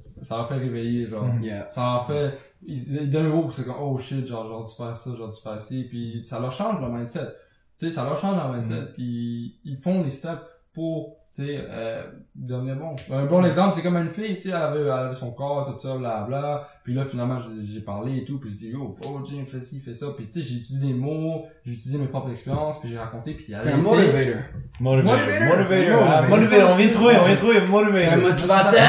ça 0.00 0.38
m'a 0.38 0.44
fait 0.44 0.56
réveiller, 0.56 1.06
genre. 1.06 1.24
Mhm. 1.24 1.42
Yeah. 1.42 1.68
Ça 1.70 1.80
m'a 1.94 2.00
fait, 2.00 2.38
ils- 2.66 3.08
d'un 3.10 3.30
coup, 3.30 3.50
c'est 3.50 3.64
comme, 3.66 3.76
oh 3.80 3.96
shit, 3.98 4.26
genre, 4.26 4.44
j'aurais 4.46 4.64
dû 4.64 4.74
faire 4.76 4.96
ça, 4.96 5.10
j'aurais 5.16 5.30
dû 5.32 5.38
faire 5.40 5.60
ci, 5.60 5.84
puis 5.84 6.24
ça 6.24 6.40
leur 6.40 6.52
change 6.52 6.80
leur 6.80 6.90
mindset. 6.90 7.26
Tu 7.78 7.86
sais, 7.86 7.90
ça 7.92 8.04
leur 8.04 8.16
change 8.18 8.36
leur 8.36 8.52
mindset, 8.52 8.92
puis 8.94 9.58
ils 9.64 9.76
font 9.78 10.02
les 10.02 10.10
steps 10.10 10.42
pour, 10.72 11.16
tu 11.34 11.46
sais, 11.46 11.58
euh, 11.70 12.02
bon. 12.34 12.96
Un 13.14 13.24
bon 13.26 13.44
exemple, 13.44 13.72
c'est 13.76 13.82
comme 13.82 13.96
une 13.96 14.08
fille, 14.10 14.34
tu 14.36 14.48
sais, 14.48 14.48
elle 14.48 14.54
avait, 14.62 14.80
elle 14.80 14.90
avait 14.90 15.14
son 15.14 15.30
corps, 15.30 15.64
tout 15.64 15.78
ça, 15.86 15.96
bla 15.96 16.22
bla, 16.26 16.66
puis 16.82 16.92
là, 16.92 17.04
finalement, 17.04 17.38
j'ai 17.38 17.72
j'ai 17.74 17.80
parlé 17.82 18.16
et 18.18 18.24
tout, 18.24 18.40
puis 18.40 18.50
j'ai 18.50 18.66
dit, 18.66 18.72
yo, 18.72 18.96
oh, 19.06 19.20
Jim, 19.24 19.44
fais 19.46 19.60
ci, 19.60 19.78
fais 19.80 19.94
ça, 19.94 20.06
puis 20.16 20.26
tu 20.26 20.40
sais, 20.42 20.48
j'ai 20.48 20.56
utilisé 20.60 20.88
des 20.88 20.94
mots, 20.94 21.44
j'ai 21.64 21.72
utilisé 21.74 21.98
mes 21.98 22.06
propres 22.08 22.30
expériences, 22.30 22.80
puis 22.80 22.88
j'ai 22.90 22.98
raconté, 22.98 23.34
puis 23.34 23.46
elle 23.52 23.68
a 23.68 23.76
motivator. 23.76 24.42
Motivator. 24.80 25.04
Motivator. 25.04 25.58
Motivator. 25.58 26.06
Ah, 26.08 26.22
Motivator. 26.22 26.38
Motivator. 26.38 26.70
On 26.72 26.76
vient 26.76 26.86
de 26.88 26.92
trouver, 26.92 27.14
on 27.20 27.24
vient 27.24 27.32
de 27.34 27.38
trouver. 27.38 27.54
C'est 27.54 28.08
un 28.08 28.16
Motivator. 28.16 28.64
motivateur. 28.64 28.80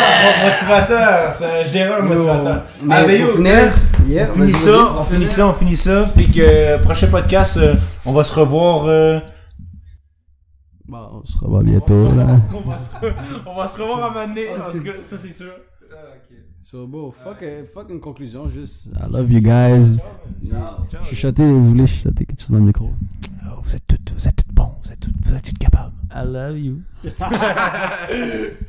Mo- 0.41 0.49
Motivateur. 0.49 1.35
C'est 1.35 1.45
un 1.59 1.63
gérant 1.63 2.03
motivateur. 2.03 2.63
Mais 2.85 2.95
Ah, 2.97 3.03
ben 3.05 3.21
yo, 3.21 3.27
On 3.27 4.27
finit 4.33 4.51
ça, 4.51 4.93
on 4.97 5.03
finit 5.03 5.27
ça, 5.27 5.47
on 5.47 5.53
finit 5.53 5.75
ça. 5.75 6.09
Puis 6.15 6.27
que 6.31 6.41
euh, 6.41 6.77
prochain 6.79 7.07
podcast, 7.07 7.57
euh, 7.57 7.75
on 8.05 8.13
va 8.13 8.23
se 8.23 8.33
revoir. 8.39 8.87
Bon, 10.91 11.21
on 11.23 11.23
se 11.23 11.37
revoit 11.37 11.63
bientôt, 11.63 12.13
là. 12.13 12.37
on, 12.53 12.69
va 12.69 12.77
se, 12.77 12.93
on 13.45 13.55
va 13.55 13.65
se 13.65 13.81
revoir 13.81 14.03
à 14.03 14.07
un 14.07 14.13
moment 14.13 14.27
donné, 14.27 14.47
parce 14.57 14.81
que 14.81 14.89
ça 15.05 15.15
c'est 15.15 15.31
sûr. 15.31 15.53
So, 16.61 16.85
bon, 16.85 17.11
fuck, 17.11 17.41
euh, 17.43 17.63
fuck 17.65 17.89
une 17.89 18.01
conclusion, 18.01 18.49
juste. 18.49 18.87
I 18.99 19.09
love 19.09 19.31
you 19.31 19.39
guys. 19.39 19.99
Ciao. 20.45 21.01
Chuchotez, 21.01 21.45
vous 21.45 21.63
voulez 21.63 21.87
chuchoter 21.87 22.25
quelque 22.25 22.41
chose 22.41 22.51
dans 22.51 22.57
le 22.57 22.65
micro? 22.65 22.89
Oh, 23.45 23.61
vous 23.63 23.73
êtes 23.73 23.87
toutes, 23.87 24.11
vous 24.11 24.27
êtes 24.27 24.35
toutes 24.35 24.53
bons, 24.53 24.73
vous 24.83 24.91
êtes 24.91 24.99
toutes, 24.99 25.15
vous 25.25 25.33
êtes 25.33 25.43
toutes 25.45 25.59
capables. 25.59 25.93
I 26.13 26.25
love 26.25 26.59
you. 26.59 26.81